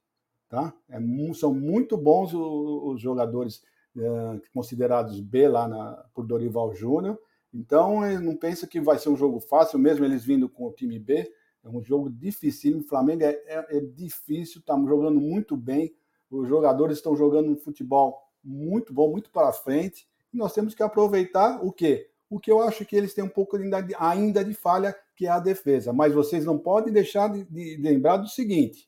Tá? 0.48 0.72
É, 0.88 0.98
são 1.34 1.52
muito 1.52 1.96
bons 1.96 2.32
os, 2.32 2.94
os 2.94 3.00
jogadores 3.00 3.62
é, 3.98 4.40
considerados 4.54 5.20
B 5.20 5.48
lá 5.48 5.66
na, 5.66 6.04
por 6.14 6.24
Dorival 6.24 6.72
Júnior. 6.74 7.18
Então, 7.56 8.02
não 8.20 8.36
pensa 8.36 8.66
que 8.66 8.78
vai 8.78 8.98
ser 8.98 9.08
um 9.08 9.16
jogo 9.16 9.40
fácil, 9.40 9.78
mesmo 9.78 10.04
eles 10.04 10.22
vindo 10.22 10.46
com 10.46 10.66
o 10.66 10.72
time 10.72 10.98
B. 10.98 11.32
É 11.64 11.68
um 11.70 11.82
jogo 11.82 12.10
difícil. 12.10 12.78
O 12.78 12.82
Flamengo 12.82 13.24
é, 13.24 13.30
é, 13.46 13.78
é 13.78 13.80
difícil, 13.80 14.60
está 14.60 14.74
jogando 14.74 15.18
muito 15.18 15.56
bem. 15.56 15.96
Os 16.30 16.46
jogadores 16.46 16.98
estão 16.98 17.16
jogando 17.16 17.50
um 17.50 17.56
futebol 17.56 18.20
muito 18.44 18.92
bom, 18.92 19.10
muito 19.10 19.30
para 19.30 19.52
frente. 19.54 20.06
E 20.34 20.36
nós 20.36 20.52
temos 20.52 20.74
que 20.74 20.82
aproveitar 20.82 21.64
o 21.64 21.72
quê? 21.72 22.10
O 22.28 22.38
que 22.38 22.50
eu 22.50 22.60
acho 22.60 22.84
que 22.84 22.94
eles 22.94 23.14
têm 23.14 23.24
um 23.24 23.28
pouco 23.28 23.56
ainda 23.56 23.80
de, 23.80 23.94
ainda 23.98 24.44
de 24.44 24.52
falha, 24.52 24.94
que 25.14 25.26
é 25.26 25.30
a 25.30 25.40
defesa. 25.40 25.94
Mas 25.94 26.12
vocês 26.12 26.44
não 26.44 26.58
podem 26.58 26.92
deixar 26.92 27.32
de, 27.32 27.44
de, 27.44 27.76
lembrar 27.78 28.18
do 28.18 28.28
seguinte: 28.28 28.86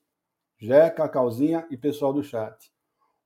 Jé, 0.59 0.91
Cacauzinha 0.91 1.67
e 1.71 1.77
pessoal 1.77 2.13
do 2.13 2.23
chat. 2.23 2.71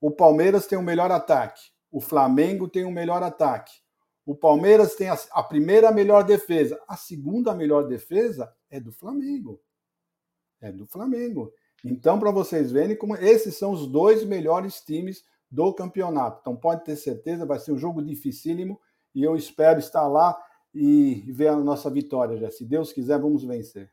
O 0.01 0.11
Palmeiras 0.13 0.69
tem 0.69 0.79
o 0.79 0.83
melhor 0.83 1.11
ataque. 1.11 1.73
O 1.91 2.01
Flamengo 2.01 2.69
tem 2.69 2.85
o 2.85 2.93
melhor 2.93 3.25
ataque. 3.25 3.82
O 4.25 4.37
Palmeiras 4.37 4.95
tem 4.95 5.09
a, 5.09 5.19
a 5.33 5.43
primeira 5.43 5.91
melhor 5.91 6.25
defesa. 6.25 6.81
A 6.87 6.97
segunda 6.97 7.55
melhor 7.55 7.89
defesa 7.89 8.53
é 8.71 8.79
do 8.79 8.93
Flamengo. 8.93 9.61
É 10.61 10.71
do 10.71 10.87
Flamengo. 10.87 11.53
Então, 11.85 12.19
para 12.19 12.31
vocês 12.31 12.71
verem 12.71 12.97
como 12.97 13.17
esses 13.17 13.57
são 13.57 13.73
os 13.73 13.87
dois 13.87 14.25
melhores 14.25 14.81
times 14.81 15.25
do 15.51 15.73
campeonato. 15.75 16.39
Então, 16.41 16.57
pode 16.57 16.85
ter 16.85 16.97
certeza, 16.97 17.45
vai 17.45 17.59
ser 17.59 17.73
um 17.73 17.79
jogo 17.79 18.01
dificílimo 18.01 18.81
e 19.15 19.23
eu 19.23 19.35
espero 19.35 19.81
estar 19.81 20.07
lá 20.07 20.41
e 20.73 21.25
ver 21.29 21.49
a 21.49 21.57
nossa 21.57 21.91
vitória, 21.91 22.39
já. 22.39 22.51
Se 22.51 22.65
Deus 22.65 22.93
quiser, 22.93 23.19
vamos 23.19 23.45
vencer. 23.45 23.93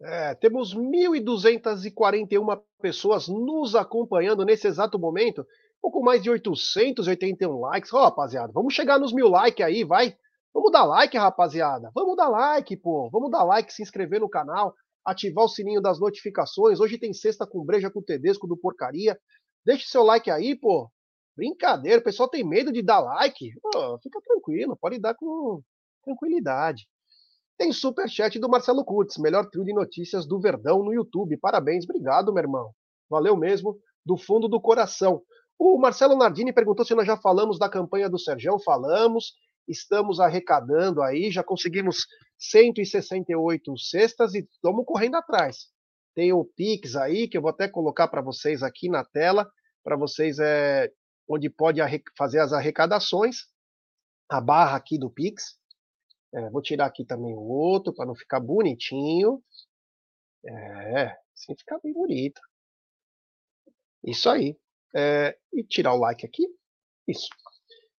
É, 0.00 0.34
temos 0.34 0.74
1.241 0.74 2.60
pessoas 2.80 3.28
nos 3.28 3.74
acompanhando 3.74 4.44
nesse 4.44 4.66
exato 4.66 4.98
momento, 4.98 5.46
pouco 5.84 6.02
mais 6.02 6.22
de 6.22 6.30
881 6.30 7.60
likes. 7.60 7.92
Ó, 7.92 7.98
oh, 7.98 8.04
rapaziada, 8.04 8.50
vamos 8.54 8.72
chegar 8.72 8.98
nos 8.98 9.12
mil 9.12 9.28
likes 9.28 9.64
aí, 9.64 9.84
vai. 9.84 10.16
Vamos 10.54 10.72
dar 10.72 10.84
like, 10.84 11.14
rapaziada. 11.18 11.90
Vamos 11.94 12.16
dar 12.16 12.28
like, 12.28 12.74
pô. 12.78 13.10
Vamos 13.10 13.30
dar 13.30 13.44
like, 13.44 13.70
se 13.70 13.82
inscrever 13.82 14.20
no 14.20 14.28
canal, 14.28 14.74
ativar 15.04 15.44
o 15.44 15.48
sininho 15.48 15.82
das 15.82 16.00
notificações. 16.00 16.80
Hoje 16.80 16.96
tem 16.96 17.12
sexta 17.12 17.46
com 17.46 17.62
breja 17.62 17.90
com 17.90 18.00
Tedesco 18.00 18.46
do 18.46 18.56
Porcaria. 18.56 19.18
Deixe 19.66 19.86
seu 19.86 20.02
like 20.02 20.30
aí, 20.30 20.56
pô. 20.58 20.90
Brincadeira, 21.36 22.00
o 22.00 22.04
pessoal 22.04 22.30
tem 22.30 22.42
medo 22.42 22.72
de 22.72 22.80
dar 22.80 23.00
like. 23.00 23.52
Pô, 23.60 23.98
fica 24.02 24.20
tranquilo, 24.22 24.78
pode 24.80 24.98
dar 24.98 25.14
com 25.14 25.60
tranquilidade. 26.02 26.88
Tem 27.58 27.72
super 27.72 28.08
chat 28.08 28.38
do 28.38 28.48
Marcelo 28.48 28.84
Kurtz, 28.84 29.18
melhor 29.18 29.50
trio 29.50 29.64
de 29.64 29.74
notícias 29.74 30.26
do 30.26 30.40
Verdão 30.40 30.82
no 30.82 30.94
YouTube. 30.94 31.36
Parabéns, 31.36 31.84
obrigado, 31.84 32.32
meu 32.32 32.42
irmão. 32.42 32.72
Valeu 33.10 33.36
mesmo, 33.36 33.78
do 34.04 34.16
fundo 34.16 34.48
do 34.48 34.60
coração. 34.60 35.22
O 35.58 35.78
Marcelo 35.78 36.16
Nardini 36.16 36.52
perguntou 36.52 36.84
se 36.84 36.94
nós 36.94 37.06
já 37.06 37.16
falamos 37.16 37.58
da 37.58 37.68
campanha 37.68 38.08
do 38.08 38.18
Serjão. 38.18 38.58
Falamos, 38.58 39.34
estamos 39.68 40.20
arrecadando 40.20 41.02
aí, 41.02 41.30
já 41.30 41.42
conseguimos 41.42 42.06
168 42.38 43.78
cestas 43.78 44.34
e 44.34 44.40
estamos 44.40 44.84
correndo 44.84 45.16
atrás. 45.16 45.68
Tem 46.14 46.32
o 46.32 46.44
Pix 46.44 46.96
aí, 46.96 47.28
que 47.28 47.36
eu 47.36 47.42
vou 47.42 47.50
até 47.50 47.68
colocar 47.68 48.08
para 48.08 48.22
vocês 48.22 48.62
aqui 48.62 48.88
na 48.88 49.04
tela, 49.04 49.50
para 49.82 49.96
vocês 49.96 50.38
é, 50.38 50.92
onde 51.28 51.50
pode 51.50 51.80
fazer 52.16 52.40
as 52.40 52.52
arrecadações. 52.52 53.46
A 54.28 54.40
barra 54.40 54.76
aqui 54.76 54.98
do 54.98 55.10
Pix. 55.10 55.58
É, 56.32 56.50
vou 56.50 56.62
tirar 56.62 56.86
aqui 56.86 57.04
também 57.04 57.34
o 57.34 57.42
outro 57.42 57.92
para 57.92 58.06
não 58.06 58.14
ficar 58.14 58.40
bonitinho. 58.40 59.42
É, 60.44 61.16
assim 61.34 61.54
ficar 61.56 61.78
bem 61.82 61.92
bonito. 61.92 62.40
Isso 64.02 64.28
aí. 64.28 64.56
É, 64.94 65.36
e 65.52 65.64
tirar 65.64 65.94
o 65.94 65.98
like 65.98 66.24
aqui. 66.24 66.46
Isso. 67.08 67.28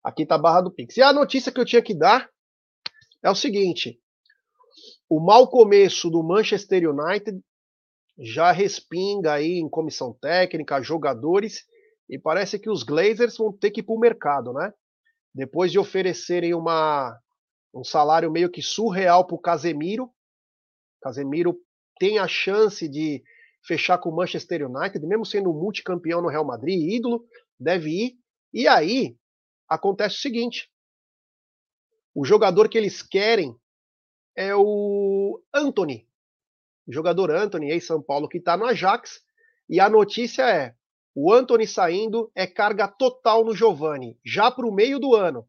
Aqui 0.02 0.22
está 0.22 0.36
a 0.36 0.38
barra 0.38 0.62
do 0.62 0.70
Pix. 0.70 0.96
E 0.96 1.02
a 1.02 1.12
notícia 1.12 1.52
que 1.52 1.60
eu 1.60 1.64
tinha 1.64 1.82
que 1.82 1.94
dar 1.94 2.30
é 3.22 3.30
o 3.30 3.34
seguinte: 3.34 4.00
o 5.08 5.20
mau 5.20 5.48
começo 5.48 6.10
do 6.10 6.22
Manchester 6.22 6.88
United 6.88 7.40
já 8.18 8.50
respinga 8.50 9.34
aí 9.34 9.58
em 9.58 9.68
comissão 9.68 10.16
técnica, 10.20 10.82
jogadores, 10.82 11.64
e 12.08 12.18
parece 12.18 12.58
que 12.58 12.70
os 12.70 12.82
Glazers 12.82 13.36
vão 13.36 13.52
ter 13.52 13.70
que 13.70 13.80
ir 13.80 13.82
para 13.82 13.94
o 13.94 14.00
mercado, 14.00 14.52
né? 14.52 14.72
Depois 15.34 15.70
de 15.70 15.78
oferecerem 15.78 16.54
uma 16.54 17.18
um 17.74 17.84
salário 17.84 18.30
meio 18.30 18.50
que 18.50 18.62
surreal 18.62 19.26
para 19.26 19.36
o 19.36 19.40
Casemiro. 19.40 20.10
Casemiro 21.02 21.58
tem 21.98 22.18
a 22.18 22.26
chance 22.26 22.88
de 22.88 23.22
fechar 23.66 23.98
com 23.98 24.10
o 24.10 24.16
Manchester 24.16 24.68
United, 24.68 25.04
mesmo 25.06 25.26
sendo 25.26 25.52
multicampeão 25.52 26.22
no 26.22 26.28
Real 26.28 26.44
Madrid, 26.44 26.80
ídolo, 26.80 27.26
deve 27.58 27.90
ir. 27.90 28.18
E 28.52 28.68
aí 28.68 29.16
acontece 29.68 30.16
o 30.16 30.20
seguinte: 30.20 30.70
o 32.14 32.24
jogador 32.24 32.68
que 32.68 32.78
eles 32.78 33.02
querem 33.02 33.54
é 34.36 34.54
o 34.54 35.42
Anthony, 35.52 36.08
o 36.86 36.92
jogador 36.92 37.30
Anthony, 37.30 37.70
ex-São 37.70 38.02
Paulo, 38.02 38.28
que 38.28 38.38
está 38.38 38.56
no 38.56 38.66
Ajax. 38.66 39.20
E 39.68 39.80
a 39.80 39.88
notícia 39.88 40.48
é: 40.48 40.74
o 41.14 41.32
Anthony 41.32 41.66
saindo 41.66 42.30
é 42.34 42.46
carga 42.46 42.86
total 42.86 43.44
no 43.44 43.54
Giovani, 43.54 44.18
já 44.24 44.50
para 44.50 44.66
o 44.66 44.72
meio 44.72 44.98
do 44.98 45.14
ano. 45.14 45.46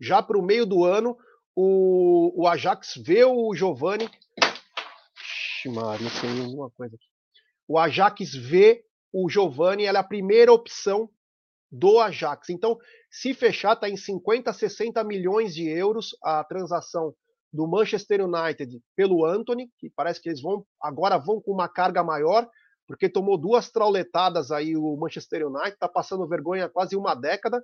Já 0.00 0.20
para 0.20 0.38
o 0.38 0.42
meio 0.42 0.66
do 0.66 0.84
ano, 0.84 1.16
o, 1.54 2.42
o 2.42 2.48
Ajax 2.48 2.94
vê 2.96 3.24
o 3.24 3.54
Giovani. 3.54 4.08
Maria, 5.68 6.08
tem 6.20 6.44
alguma 6.44 6.70
coisa 6.70 6.94
aqui. 6.94 7.06
O 7.68 7.78
Ajax 7.78 8.34
vê 8.34 8.84
o 9.12 9.28
Giovani, 9.28 9.84
ela 9.84 9.98
é 9.98 10.00
a 10.00 10.04
primeira 10.04 10.52
opção 10.52 11.08
do 11.70 11.98
Ajax. 11.98 12.50
Então, 12.50 12.78
se 13.10 13.32
fechar, 13.34 13.74
está 13.74 13.88
em 13.88 13.96
50, 13.96 14.52
60 14.52 15.02
milhões 15.04 15.54
de 15.54 15.68
euros 15.68 16.16
a 16.22 16.44
transação 16.44 17.14
do 17.52 17.66
Manchester 17.66 18.24
United 18.24 18.80
pelo 18.96 19.24
Anthony, 19.24 19.70
que 19.78 19.90
parece 19.90 20.20
que 20.20 20.28
eles 20.28 20.40
vão 20.40 20.66
agora 20.80 21.18
vão 21.18 21.40
com 21.40 21.52
uma 21.52 21.68
carga 21.68 22.02
maior, 22.02 22.48
porque 22.86 23.08
tomou 23.08 23.38
duas 23.38 23.70
trauletadas 23.70 24.50
aí 24.50 24.76
o 24.76 24.96
Manchester 24.96 25.46
United, 25.46 25.74
está 25.74 25.88
passando 25.88 26.26
vergonha 26.26 26.64
há 26.64 26.68
quase 26.68 26.96
uma 26.96 27.14
década, 27.14 27.62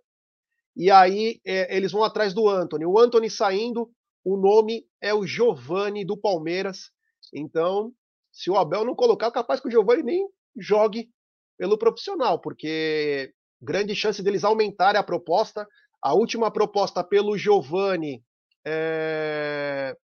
e 0.76 0.90
aí 0.90 1.40
é, 1.44 1.74
eles 1.76 1.90
vão 1.90 2.05
atrás 2.05 2.34
do 2.34 2.49
Anthony. 2.49 2.86
O 2.86 2.99
Anthony 2.99 3.30
saindo, 3.30 3.90
o 4.24 4.36
nome 4.36 4.86
é 5.01 5.12
o 5.12 5.27
Giovani 5.27 6.05
do 6.05 6.16
Palmeiras. 6.16 6.90
Então, 7.34 7.92
se 8.32 8.50
o 8.50 8.56
Abel 8.56 8.84
não 8.84 8.94
colocar, 8.94 9.30
capaz 9.30 9.60
que 9.60 9.68
o 9.68 9.70
Giovani 9.70 10.02
nem 10.02 10.28
jogue 10.56 11.10
pelo 11.56 11.78
profissional, 11.78 12.40
porque 12.40 13.32
grande 13.60 13.94
chance 13.94 14.22
deles 14.22 14.44
aumentarem 14.44 15.00
a 15.00 15.05
proposta. 15.05 15.66
A 16.00 16.14
última 16.14 16.50
proposta 16.50 17.02
pelo 17.02 17.36
Giovani 17.36 18.22
é, 18.64 19.96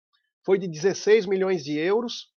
foi 0.44 0.58
de 0.58 0.66
16 0.66 1.26
milhões 1.26 1.62
de 1.62 1.78
euros. 1.78 2.30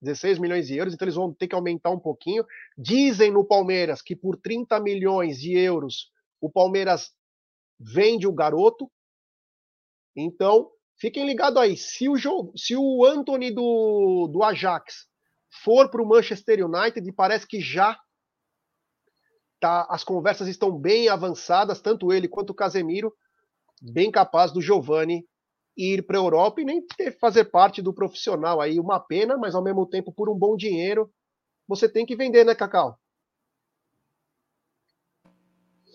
16 0.00 0.38
milhões 0.38 0.68
de 0.68 0.76
euros, 0.76 0.94
então 0.94 1.04
eles 1.06 1.16
vão 1.16 1.34
ter 1.34 1.48
que 1.48 1.56
aumentar 1.56 1.90
um 1.90 1.98
pouquinho. 1.98 2.46
Dizem 2.76 3.32
no 3.32 3.44
Palmeiras 3.44 4.00
que 4.00 4.14
por 4.14 4.36
30 4.36 4.78
milhões 4.78 5.40
de 5.40 5.58
euros 5.58 6.12
o 6.40 6.48
Palmeiras 6.48 7.10
vende 7.80 8.26
o 8.26 8.32
garoto. 8.32 8.88
Então, 10.14 10.70
fiquem 10.98 11.26
ligados 11.26 11.60
aí. 11.60 11.76
Se 11.76 12.08
o, 12.08 12.16
jogo, 12.16 12.52
se 12.56 12.76
o 12.76 13.04
Anthony 13.04 13.50
do, 13.50 14.28
do 14.32 14.42
Ajax 14.42 15.06
for 15.62 15.90
para 15.90 16.02
o 16.02 16.06
Manchester 16.06 16.64
United, 16.64 17.10
parece 17.12 17.46
que 17.46 17.60
já 17.60 17.98
tá, 19.60 19.86
as 19.90 20.04
conversas 20.04 20.48
estão 20.48 20.76
bem 20.76 21.08
avançadas, 21.08 21.80
tanto 21.80 22.12
ele 22.12 22.28
quanto 22.28 22.50
o 22.50 22.54
Casemiro, 22.54 23.12
bem 23.80 24.10
capaz 24.10 24.52
do 24.52 24.60
Giovani 24.60 25.24
ir 25.76 26.04
para 26.04 26.18
a 26.18 26.20
Europa 26.20 26.60
e 26.60 26.64
nem 26.64 26.84
ter, 26.84 27.16
fazer 27.18 27.44
parte 27.46 27.80
do 27.80 27.94
profissional 27.94 28.60
aí. 28.60 28.80
Uma 28.80 28.98
pena, 28.98 29.36
mas 29.36 29.54
ao 29.54 29.62
mesmo 29.62 29.86
tempo, 29.86 30.12
por 30.12 30.28
um 30.28 30.36
bom 30.36 30.56
dinheiro, 30.56 31.10
você 31.66 31.88
tem 31.88 32.04
que 32.04 32.16
vender, 32.16 32.44
né, 32.44 32.54
Cacau? 32.54 32.98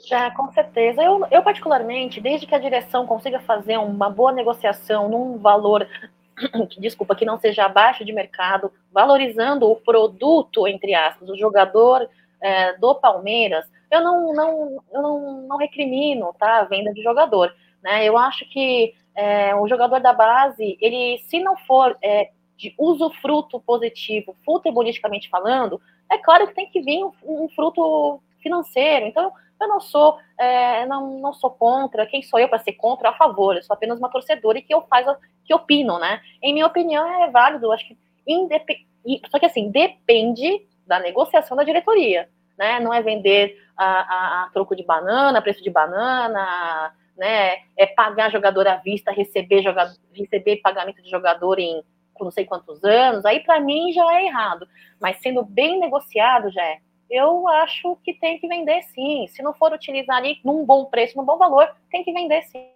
Já, 0.06 0.30
com 0.32 0.52
certeza. 0.52 1.02
Eu, 1.02 1.26
eu, 1.32 1.42
particularmente, 1.42 2.20
desde 2.20 2.46
que 2.46 2.54
a 2.54 2.60
direção 2.60 3.08
consiga 3.08 3.40
fazer 3.40 3.78
uma 3.78 4.10
boa 4.10 4.32
negociação 4.32 5.08
num 5.10 5.38
valor, 5.38 5.88
desculpa, 6.78 7.16
que 7.16 7.26
não 7.26 7.38
seja 7.38 7.66
abaixo 7.66 8.04
de 8.04 8.12
mercado, 8.12 8.72
valorizando 8.92 9.70
o 9.70 9.78
produto, 9.78 10.68
entre 10.68 10.94
aspas, 10.94 11.30
o 11.30 11.38
jogador 11.38 12.10
é, 12.42 12.78
do 12.78 12.94
Palmeiras, 12.96 13.66
eu 13.90 14.02
não, 14.02 14.34
não, 14.34 14.84
eu 14.92 15.02
não, 15.02 15.42
não 15.44 15.58
recrimino 15.58 16.34
tá, 16.38 16.60
a 16.60 16.64
venda 16.66 16.94
de 16.94 17.02
jogador. 17.02 17.56
Né? 17.82 18.04
Eu 18.06 18.18
acho 18.18 18.46
que 18.50 18.94
é, 19.16 19.56
o 19.56 19.68
jogador 19.68 20.02
da 20.02 20.12
base, 20.12 20.78
ele, 20.82 21.20
se 21.30 21.40
não 21.40 21.56
for 21.56 21.98
é, 22.02 22.32
de 22.58 22.74
usufruto 22.78 23.60
positivo, 23.62 24.36
futebolisticamente 24.44 25.30
falando, 25.30 25.80
é 26.12 26.18
claro 26.18 26.48
que 26.48 26.56
tem 26.56 26.70
que 26.70 26.82
vir 26.82 27.06
um, 27.06 27.12
um 27.24 27.50
fruto 27.50 28.20
financeiro. 28.42 29.06
Então, 29.06 29.32
eu 29.64 29.68
não 29.68 29.80
sou, 29.80 30.18
é, 30.38 30.86
não, 30.86 31.20
não 31.20 31.34
sou 31.34 31.52
contra. 31.52 32.06
Quem 32.06 32.22
sou 32.22 32.40
eu 32.40 32.50
para 32.50 32.60
ser 32.60 32.74
contra? 32.74 33.10
A 33.10 33.14
favor. 33.14 33.56
Eu 33.56 33.64
sou 33.64 33.74
apenas 33.74 34.00
uma 34.00 34.10
torcedora 34.10 34.58
e 34.58 34.62
que 34.62 34.74
eu 34.74 34.82
faço, 34.84 35.16
que 35.46 35.54
opino, 35.54 36.00
né? 36.00 36.22
Em 36.42 36.54
minha 36.54 36.68
opinião 36.68 37.06
é 37.24 37.30
válido. 37.30 37.72
Acho 37.72 37.88
que 37.88 37.98
independ... 38.28 38.86
só 39.30 39.40
que 39.40 39.46
assim 39.46 39.70
depende 39.70 40.66
da 40.86 41.00
negociação 41.00 41.56
da 41.56 41.64
diretoria, 41.64 42.30
né? 42.58 42.80
Não 42.80 42.94
é 42.94 43.02
vender 43.02 43.58
a, 43.76 43.86
a, 43.86 44.44
a 44.44 44.50
troco 44.52 44.76
de 44.76 44.84
banana, 44.84 45.42
preço 45.42 45.64
de 45.64 45.70
banana, 45.70 46.94
né? 47.18 47.58
É 47.78 47.86
pagar 47.88 48.32
jogador 48.32 48.68
à 48.68 48.76
vista, 48.76 49.12
receber 49.12 49.62
jogador, 49.62 49.96
receber 50.14 50.58
pagamento 50.58 51.02
de 51.02 51.10
jogador 51.10 51.60
em 51.60 51.84
não 52.20 52.32
sei 52.32 52.46
quantos 52.46 52.84
anos. 52.84 53.26
Aí 53.26 53.42
para 53.42 53.60
mim 53.60 53.92
já 53.92 54.16
é 54.16 54.28
errado. 54.28 54.68
Mas 55.00 55.20
sendo 55.20 55.44
bem 55.44 55.80
negociado 55.80 56.50
já 56.52 56.64
é 56.64 56.80
eu 57.10 57.48
acho 57.48 57.96
que 57.98 58.14
tem 58.14 58.40
que 58.40 58.48
vender 58.48 58.82
sim. 58.84 59.28
Se 59.28 59.42
não 59.42 59.54
for 59.54 59.74
utilizar 59.74 60.18
ali 60.18 60.40
num 60.44 60.66
bom 60.66 60.86
preço, 60.86 61.18
num 61.18 61.26
bom 61.26 61.38
valor, 61.38 61.76
tem 61.92 62.04
que 62.04 62.14
vender 62.14 62.42
sim. 62.44 62.72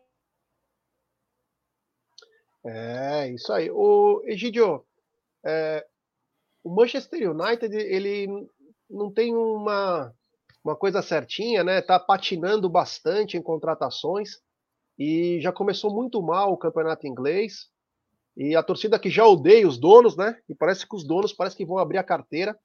É, 2.66 3.30
isso 3.30 3.52
aí. 3.54 3.70
O 3.72 4.22
Egidio, 4.26 4.86
é, 5.46 5.86
o 6.64 6.70
Manchester 6.70 7.32
United, 7.32 7.74
ele 7.76 8.28
não 8.90 9.12
tem 9.12 9.34
uma, 9.34 10.14
uma 10.64 10.76
coisa 10.76 11.02
certinha, 11.02 11.64
né? 11.64 11.82
Tá 11.82 12.00
patinando 12.00 12.70
bastante 12.70 13.38
em 13.38 13.42
contratações 13.42 14.42
e 15.00 15.40
já 15.42 15.52
começou 15.52 15.94
muito 15.94 16.22
mal 16.22 16.52
o 16.52 16.58
campeonato 16.58 17.08
inglês. 17.08 17.70
E 18.36 18.56
a 18.56 18.62
torcida 18.62 19.00
que 19.00 19.10
já 19.10 19.26
odeia 19.26 19.68
os 19.68 19.80
donos, 19.80 20.16
né? 20.16 20.40
E 20.48 20.54
parece 20.54 20.88
que 20.88 20.96
os 20.96 21.06
donos 21.06 21.34
parece 21.34 21.56
que 21.56 21.66
vão 21.66 21.78
abrir 21.78 21.98
a 21.98 22.04
carteira. 22.04 22.58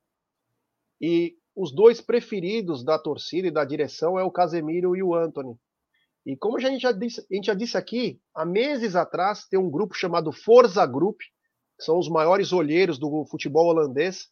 E 1.01 1.36
os 1.55 1.74
dois 1.74 2.01
preferidos 2.01 2.85
da 2.85 2.99
torcida 2.99 3.49
e 3.49 3.51
da 3.51 3.65
direção 3.65 4.19
é 4.19 4.24
o 4.24 4.31
Casemiro 4.31 4.97
e 4.97 5.03
o 5.03 5.15
Anthony. 5.15 5.57
E 6.24 6.37
como 6.37 6.57
a 6.57 6.61
gente 6.61 6.81
já 6.81 6.93
disse, 6.93 7.20
a 7.20 7.35
gente 7.35 7.47
já 7.47 7.55
disse 7.55 7.77
aqui, 7.77 8.20
há 8.35 8.45
meses 8.45 8.95
atrás 8.95 9.47
tem 9.49 9.59
um 9.59 9.70
grupo 9.70 9.95
chamado 9.95 10.33
Forza 10.33 10.87
Group, 10.87 11.19
que 11.79 11.85
são 11.85 11.99
os 11.99 12.09
maiores 12.09 12.53
olheiros 12.53 12.99
do 12.99 13.24
futebol 13.27 13.66
holandês. 13.66 14.29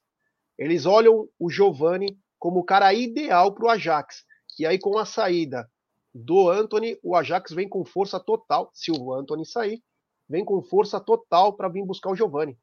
Eles 0.56 0.86
olham 0.86 1.28
o 1.38 1.50
Giovani 1.50 2.18
como 2.38 2.60
o 2.60 2.64
cara 2.64 2.94
ideal 2.94 3.52
para 3.54 3.66
o 3.66 3.68
Ajax. 3.68 4.24
E 4.58 4.64
aí, 4.64 4.78
com 4.78 4.98
a 4.98 5.04
saída 5.04 5.68
do 6.14 6.48
Anthony, 6.48 6.98
o 7.02 7.16
Ajax 7.16 7.52
vem 7.52 7.68
com 7.68 7.84
força 7.84 8.20
total, 8.20 8.70
se 8.72 8.90
o 8.90 9.12
Anthony 9.12 9.44
sair, 9.46 9.82
vem 10.28 10.44
com 10.44 10.62
força 10.62 11.00
total 11.00 11.56
para 11.56 11.68
vir 11.68 11.84
buscar 11.84 12.10
o 12.10 12.16
Giovani. 12.16 12.56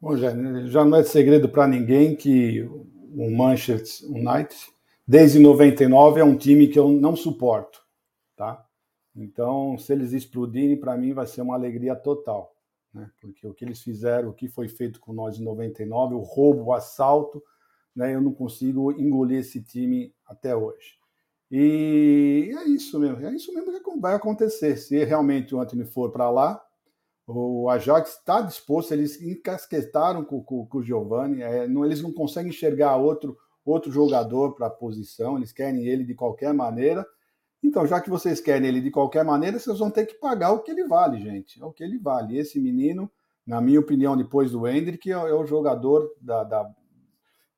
Bom, 0.00 0.16
já, 0.16 0.30
já 0.66 0.84
não 0.84 0.98
é 0.98 1.02
segredo 1.02 1.48
para 1.48 1.66
ninguém 1.66 2.16
que 2.16 2.68
o 3.14 3.30
Manchester 3.30 4.08
United, 4.10 4.56
desde 5.06 5.38
99, 5.38 6.20
é 6.20 6.24
um 6.24 6.36
time 6.36 6.68
que 6.68 6.78
eu 6.78 6.88
não 6.88 7.16
suporto, 7.16 7.82
tá? 8.36 8.64
Então, 9.14 9.76
se 9.76 9.92
eles 9.92 10.12
explodirem, 10.12 10.78
para 10.78 10.96
mim 10.96 11.12
vai 11.12 11.26
ser 11.26 11.42
uma 11.42 11.54
alegria 11.54 11.96
total, 11.96 12.54
né? 12.94 13.10
Porque 13.20 13.46
o 13.46 13.52
que 13.52 13.64
eles 13.64 13.82
fizeram, 13.82 14.30
o 14.30 14.34
que 14.34 14.48
foi 14.48 14.68
feito 14.68 15.00
com 15.00 15.12
nós 15.12 15.38
em 15.38 15.42
99, 15.42 16.14
o 16.14 16.20
roubo, 16.20 16.64
o 16.64 16.72
assalto, 16.72 17.42
né? 17.94 18.14
Eu 18.14 18.20
não 18.20 18.32
consigo 18.32 18.92
engolir 18.92 19.40
esse 19.40 19.62
time 19.62 20.14
até 20.24 20.54
hoje. 20.54 20.98
E 21.50 22.54
é 22.56 22.68
isso 22.68 22.98
mesmo, 23.00 23.26
é 23.26 23.34
isso 23.34 23.52
mesmo 23.52 23.72
que 23.72 24.00
vai 24.00 24.14
acontecer. 24.14 24.76
Se 24.76 25.04
realmente 25.04 25.54
o 25.54 25.60
Anthony 25.60 25.84
for 25.84 26.12
para 26.12 26.30
lá, 26.30 26.62
o 27.26 27.68
Ajax 27.68 28.18
está 28.18 28.40
disposto, 28.40 28.92
eles 28.92 29.20
encasquetaram 29.20 30.24
com, 30.24 30.42
com, 30.42 30.66
com 30.66 30.78
o 30.78 30.82
Giovanni, 30.82 31.42
é, 31.42 31.66
não, 31.68 31.84
eles 31.84 32.02
não 32.02 32.12
conseguem 32.12 32.50
enxergar 32.50 32.96
outro, 32.96 33.36
outro 33.64 33.90
jogador 33.92 34.54
para 34.54 34.66
a 34.66 34.70
posição, 34.70 35.36
eles 35.36 35.52
querem 35.52 35.86
ele 35.86 36.04
de 36.04 36.14
qualquer 36.14 36.52
maneira. 36.52 37.06
Então, 37.62 37.86
já 37.86 38.00
que 38.00 38.10
vocês 38.10 38.40
querem 38.40 38.68
ele 38.68 38.80
de 38.80 38.90
qualquer 38.90 39.24
maneira, 39.24 39.58
vocês 39.58 39.78
vão 39.78 39.90
ter 39.90 40.06
que 40.06 40.14
pagar 40.14 40.52
o 40.52 40.60
que 40.60 40.70
ele 40.70 40.86
vale, 40.86 41.20
gente. 41.20 41.62
É 41.62 41.64
o 41.64 41.72
que 41.72 41.84
ele 41.84 41.98
vale. 41.98 42.38
Esse 42.38 42.58
menino, 42.58 43.10
na 43.46 43.60
minha 43.60 43.78
opinião, 43.78 44.16
depois 44.16 44.50
do 44.50 44.66
Hendrick, 44.66 45.10
é, 45.10 45.14
é 45.14 45.34
o 45.34 45.46
jogador 45.46 46.10
da, 46.20 46.42
da 46.42 46.70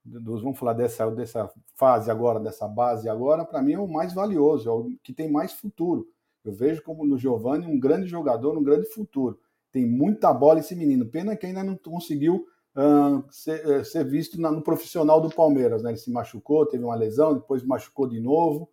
dos, 0.04 0.42
vamos 0.42 0.58
falar 0.58 0.72
dessa, 0.72 1.08
dessa 1.10 1.50
fase 1.76 2.10
agora, 2.10 2.40
dessa 2.40 2.66
base 2.66 3.08
agora, 3.08 3.44
para 3.44 3.62
mim 3.62 3.74
é 3.74 3.78
o 3.78 3.86
mais 3.86 4.12
valioso, 4.12 4.68
é 4.68 4.72
o 4.72 4.90
que 5.02 5.12
tem 5.12 5.30
mais 5.30 5.52
futuro. 5.52 6.06
Eu 6.44 6.52
vejo 6.52 6.82
como 6.82 7.06
no 7.06 7.16
Giovanni 7.16 7.66
um 7.66 7.78
grande 7.78 8.08
jogador, 8.08 8.58
um 8.58 8.64
grande 8.64 8.86
futuro. 8.86 9.38
Tem 9.72 9.86
muita 9.86 10.32
bola 10.32 10.60
esse 10.60 10.76
menino. 10.76 11.06
Pena 11.06 11.34
que 11.34 11.46
ainda 11.46 11.64
não 11.64 11.76
conseguiu 11.76 12.46
uh, 12.76 13.24
ser, 13.30 13.66
uh, 13.66 13.84
ser, 13.84 14.04
visto 14.04 14.40
na, 14.40 14.50
no 14.50 14.62
profissional 14.62 15.20
do 15.20 15.30
Palmeiras. 15.30 15.82
Né? 15.82 15.90
Ele 15.90 15.98
se 15.98 16.10
machucou, 16.10 16.66
teve 16.66 16.84
uma 16.84 16.94
lesão, 16.94 17.34
depois 17.34 17.64
machucou 17.64 18.06
de 18.06 18.20
novo. 18.20 18.70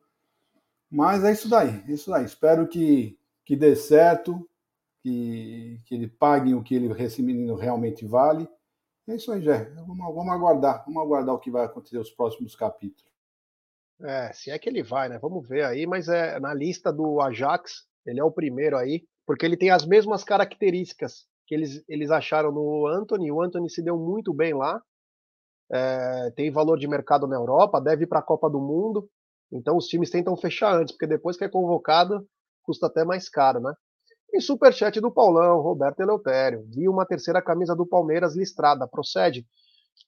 Mas 0.91 1.23
é 1.23 1.31
isso 1.31 1.49
daí, 1.49 1.83
é 1.87 1.91
isso 1.91 2.11
daí. 2.11 2.25
Espero 2.25 2.67
que, 2.67 3.17
que 3.45 3.55
dê 3.55 3.75
certo, 3.75 4.47
que, 5.01 5.79
que 5.85 5.95
ele 5.95 6.07
pague 6.07 6.53
o 6.53 6.61
que 6.61 6.75
ele, 6.75 6.91
esse 7.01 7.23
menino 7.23 7.55
realmente 7.55 8.05
vale. 8.05 8.47
É 9.07 9.15
isso 9.15 9.31
aí, 9.31 9.41
Jé. 9.41 9.71
Vamos, 9.75 9.97
vamos 9.97 10.33
aguardar, 10.33 10.83
vamos 10.85 11.01
aguardar 11.01 11.33
o 11.33 11.39
que 11.39 11.49
vai 11.49 11.65
acontecer 11.65 11.97
nos 11.97 12.11
próximos 12.11 12.55
capítulos. 12.55 13.09
É, 14.01 14.31
se 14.33 14.49
é 14.49 14.57
que 14.57 14.69
ele 14.69 14.81
vai, 14.81 15.09
né? 15.09 15.17
Vamos 15.17 15.47
ver 15.47 15.65
aí, 15.65 15.85
mas 15.85 16.07
é 16.07 16.39
na 16.39 16.53
lista 16.53 16.91
do 16.91 17.19
Ajax, 17.19 17.87
ele 18.05 18.19
é 18.19 18.23
o 18.23 18.31
primeiro 18.31 18.77
aí 18.77 19.05
porque 19.29 19.45
ele 19.45 19.55
tem 19.55 19.69
as 19.69 19.85
mesmas 19.85 20.23
características 20.23 21.27
que 21.45 21.53
eles, 21.53 21.83
eles 21.87 22.09
acharam 22.09 22.51
no 22.51 22.87
Anthony. 22.87 23.31
O 23.31 23.39
Anthony 23.39 23.69
se 23.69 23.79
deu 23.79 23.95
muito 23.95 24.33
bem 24.33 24.55
lá, 24.55 24.81
é, 25.71 26.31
tem 26.35 26.49
valor 26.49 26.79
de 26.79 26.87
mercado 26.87 27.27
na 27.27 27.35
Europa, 27.35 27.79
deve 27.79 28.05
ir 28.05 28.07
para 28.07 28.17
a 28.17 28.23
Copa 28.23 28.49
do 28.49 28.59
Mundo. 28.59 29.07
Então 29.51 29.77
os 29.77 29.85
times 29.85 30.09
tentam 30.09 30.35
fechar 30.35 30.73
antes, 30.73 30.95
porque 30.95 31.05
depois 31.05 31.37
que 31.37 31.43
é 31.43 31.47
convocado, 31.47 32.27
custa 32.63 32.87
até 32.87 33.05
mais 33.05 33.29
caro, 33.29 33.59
né? 33.59 33.71
E 34.33 34.41
superchat 34.41 34.99
do 34.99 35.11
Paulão, 35.11 35.61
Roberto 35.61 35.99
Eleutério. 35.99 36.65
Vi 36.67 36.89
uma 36.89 37.05
terceira 37.05 37.39
camisa 37.39 37.75
do 37.75 37.85
Palmeiras 37.85 38.35
listrada. 38.35 38.87
Procede? 38.87 39.45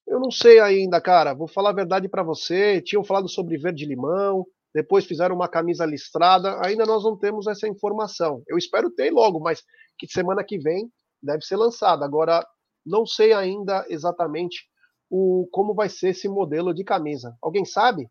Eu 0.07 0.19
não 0.19 0.31
sei 0.31 0.59
ainda, 0.59 0.99
cara. 0.99 1.35
Vou 1.35 1.47
falar 1.47 1.69
a 1.69 1.73
verdade 1.73 2.09
para 2.09 2.23
você. 2.23 2.81
Tinham 2.81 3.03
falado 3.03 3.29
sobre 3.29 3.59
verde 3.59 3.85
limão 3.85 4.47
depois 4.73 5.05
fizeram 5.05 5.35
uma 5.35 5.47
camisa 5.47 5.85
listrada, 5.85 6.59
ainda 6.65 6.85
nós 6.85 7.03
não 7.03 7.17
temos 7.17 7.47
essa 7.47 7.67
informação. 7.67 8.41
Eu 8.47 8.57
espero 8.57 8.89
ter 8.89 9.11
logo, 9.11 9.39
mas 9.39 9.63
que 9.97 10.07
semana 10.07 10.43
que 10.43 10.57
vem 10.57 10.89
deve 11.21 11.43
ser 11.43 11.57
lançada. 11.57 12.05
Agora, 12.05 12.45
não 12.85 13.05
sei 13.05 13.33
ainda 13.33 13.85
exatamente 13.89 14.65
o, 15.09 15.47
como 15.51 15.73
vai 15.73 15.89
ser 15.89 16.09
esse 16.09 16.29
modelo 16.29 16.73
de 16.73 16.83
camisa. 16.83 17.35
Alguém 17.41 17.65
sabe? 17.65 18.07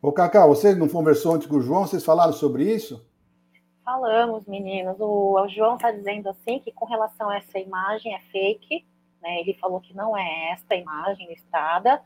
Ô, 0.00 0.12
Cacá, 0.12 0.46
você 0.46 0.74
não 0.74 0.88
conversou 0.88 1.34
antes 1.34 1.48
com 1.48 1.56
o 1.56 1.60
João? 1.60 1.86
Vocês 1.86 2.04
falaram 2.04 2.32
sobre 2.32 2.64
isso? 2.72 3.04
Falamos, 3.84 4.46
meninos. 4.46 4.96
O, 5.00 5.34
o 5.40 5.48
João 5.48 5.74
está 5.74 5.90
dizendo 5.90 6.28
assim 6.28 6.58
que 6.60 6.72
com 6.72 6.86
relação 6.86 7.28
a 7.28 7.36
essa 7.36 7.58
imagem 7.58 8.14
é 8.14 8.20
fake. 8.30 8.86
Né? 9.20 9.40
Ele 9.40 9.54
falou 9.54 9.80
que 9.80 9.94
não 9.94 10.16
é 10.16 10.52
esta 10.52 10.74
imagem 10.74 11.28
listrada. 11.28 12.00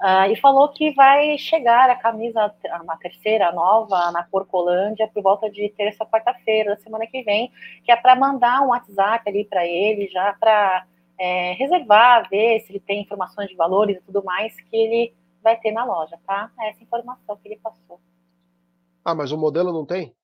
Uh, 0.00 0.30
e 0.30 0.36
falou 0.36 0.68
que 0.68 0.92
vai 0.92 1.38
chegar 1.38 1.88
a 1.88 1.96
camisa, 1.96 2.54
uma 2.82 2.98
terceira 2.98 3.50
nova, 3.50 4.10
na 4.10 4.24
Corcolândia, 4.24 5.08
por 5.08 5.22
volta 5.22 5.50
de 5.50 5.70
terça, 5.70 6.04
quarta-feira 6.04 6.76
da 6.76 6.82
semana 6.82 7.06
que 7.06 7.22
vem, 7.22 7.50
que 7.82 7.90
é 7.90 7.96
para 7.96 8.14
mandar 8.14 8.60
um 8.60 8.68
WhatsApp 8.68 9.26
ali 9.26 9.46
para 9.46 9.66
ele, 9.66 10.06
já 10.08 10.34
para 10.34 10.86
é, 11.18 11.52
reservar, 11.52 12.28
ver 12.28 12.60
se 12.60 12.72
ele 12.72 12.80
tem 12.80 13.00
informações 13.00 13.48
de 13.48 13.56
valores 13.56 13.96
e 13.96 14.02
tudo 14.02 14.22
mais, 14.22 14.54
que 14.60 14.76
ele 14.76 15.14
vai 15.42 15.56
ter 15.56 15.72
na 15.72 15.84
loja, 15.84 16.18
tá? 16.26 16.50
É 16.60 16.70
essa 16.70 16.82
informação 16.82 17.36
que 17.36 17.48
ele 17.48 17.60
passou. 17.62 17.98
Ah, 19.02 19.14
mas 19.14 19.32
o 19.32 19.38
modelo 19.38 19.72
não 19.72 19.86
tem? 19.86 20.14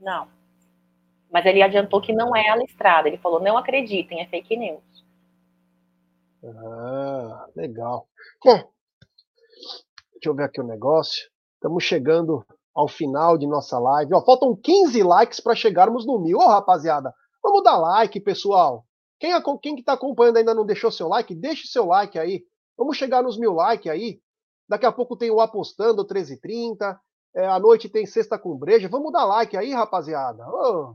Não. 0.00 0.28
Mas 1.30 1.44
ele 1.44 1.62
adiantou 1.62 2.00
que 2.00 2.12
não 2.12 2.34
é 2.34 2.48
a 2.48 2.56
listrada. 2.56 3.08
Ele 3.08 3.18
falou: 3.18 3.40
não 3.40 3.58
acreditem, 3.58 4.20
é 4.20 4.26
fake 4.26 4.56
news. 4.56 4.95
Ah, 6.44 7.46
legal. 7.56 8.08
Bom, 8.44 8.56
deixa 10.12 10.28
eu 10.28 10.34
ver 10.34 10.44
aqui 10.44 10.60
o 10.60 10.66
negócio. 10.66 11.28
Estamos 11.54 11.84
chegando 11.84 12.44
ao 12.74 12.86
final 12.86 13.38
de 13.38 13.46
nossa 13.46 13.78
live. 13.78 14.14
Ó, 14.14 14.24
faltam 14.24 14.54
15 14.54 15.02
likes 15.02 15.40
para 15.40 15.54
chegarmos 15.54 16.06
no 16.06 16.18
mil. 16.20 16.38
Ô, 16.38 16.46
rapaziada, 16.46 17.12
vamos 17.42 17.62
dar 17.62 17.78
like, 17.78 18.20
pessoal. 18.20 18.84
Quem, 19.18 19.32
quem 19.62 19.74
que 19.74 19.80
está 19.80 19.94
acompanhando 19.94 20.36
ainda 20.36 20.54
não 20.54 20.66
deixou 20.66 20.90
seu 20.90 21.08
like, 21.08 21.34
deixe 21.34 21.66
seu 21.66 21.86
like 21.86 22.18
aí. 22.18 22.44
Vamos 22.76 22.96
chegar 22.98 23.22
nos 23.22 23.38
mil 23.38 23.54
likes 23.54 23.90
aí. 23.90 24.20
Daqui 24.68 24.84
a 24.84 24.92
pouco 24.92 25.16
tem 25.16 25.30
o 25.30 25.40
Apostando 25.40 26.06
13h30. 26.06 26.98
É, 27.34 27.46
à 27.46 27.58
noite 27.58 27.88
tem 27.88 28.04
Sexta 28.06 28.38
com 28.38 28.56
Breja. 28.56 28.88
Vamos 28.88 29.12
dar 29.12 29.24
like 29.24 29.56
aí, 29.56 29.72
rapaziada. 29.72 30.44
Ô, 30.46 30.94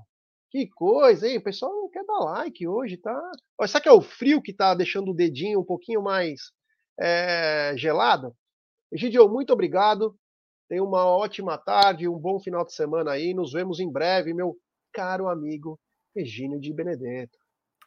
que 0.51 0.67
coisa, 0.67 1.27
hein? 1.27 1.37
O 1.37 1.43
pessoal 1.43 1.71
não 1.71 1.89
quer 1.89 2.05
dar 2.05 2.19
like 2.19 2.67
hoje, 2.67 2.97
tá? 2.97 3.31
Olha, 3.57 3.67
será 3.67 3.81
que 3.81 3.87
é 3.87 3.91
o 3.91 4.01
frio 4.01 4.41
que 4.41 4.53
tá 4.53 4.75
deixando 4.75 5.11
o 5.11 5.15
dedinho 5.15 5.61
um 5.61 5.65
pouquinho 5.65 6.03
mais 6.03 6.51
é, 6.99 7.73
gelado? 7.77 8.35
Egidio, 8.91 9.29
muito 9.29 9.53
obrigado. 9.53 10.13
Tenha 10.67 10.83
uma 10.83 11.05
ótima 11.05 11.57
tarde, 11.57 12.07
um 12.07 12.19
bom 12.19 12.37
final 12.39 12.65
de 12.65 12.73
semana 12.73 13.11
aí. 13.11 13.33
Nos 13.33 13.53
vemos 13.53 13.79
em 13.79 13.89
breve, 13.89 14.33
meu 14.33 14.57
caro 14.93 15.29
amigo 15.29 15.79
Egínio 16.13 16.59
de 16.59 16.73
Benedetto. 16.73 17.37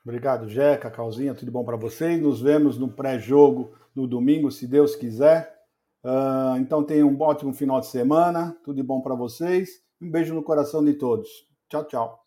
Obrigado, 0.02 0.48
Jeca, 0.48 0.90
Calzinha, 0.90 1.34
tudo 1.34 1.52
bom 1.52 1.64
para 1.64 1.76
vocês? 1.76 2.20
Nos 2.20 2.40
vemos 2.40 2.78
no 2.78 2.88
pré-jogo 2.90 3.74
no 3.94 4.06
domingo, 4.06 4.50
se 4.50 4.66
Deus 4.66 4.96
quiser. 4.96 5.54
Uh, 6.02 6.56
então 6.58 6.84
tenham 6.84 7.08
um 7.08 7.20
ótimo 7.22 7.52
final 7.52 7.80
de 7.80 7.86
semana, 7.86 8.58
tudo 8.64 8.76
de 8.76 8.82
bom 8.82 9.00
para 9.00 9.14
vocês. 9.14 9.82
Um 10.00 10.10
beijo 10.10 10.34
no 10.34 10.42
coração 10.42 10.84
de 10.84 10.94
todos. 10.94 11.28
Tchau, 11.68 11.84
tchau. 11.84 12.23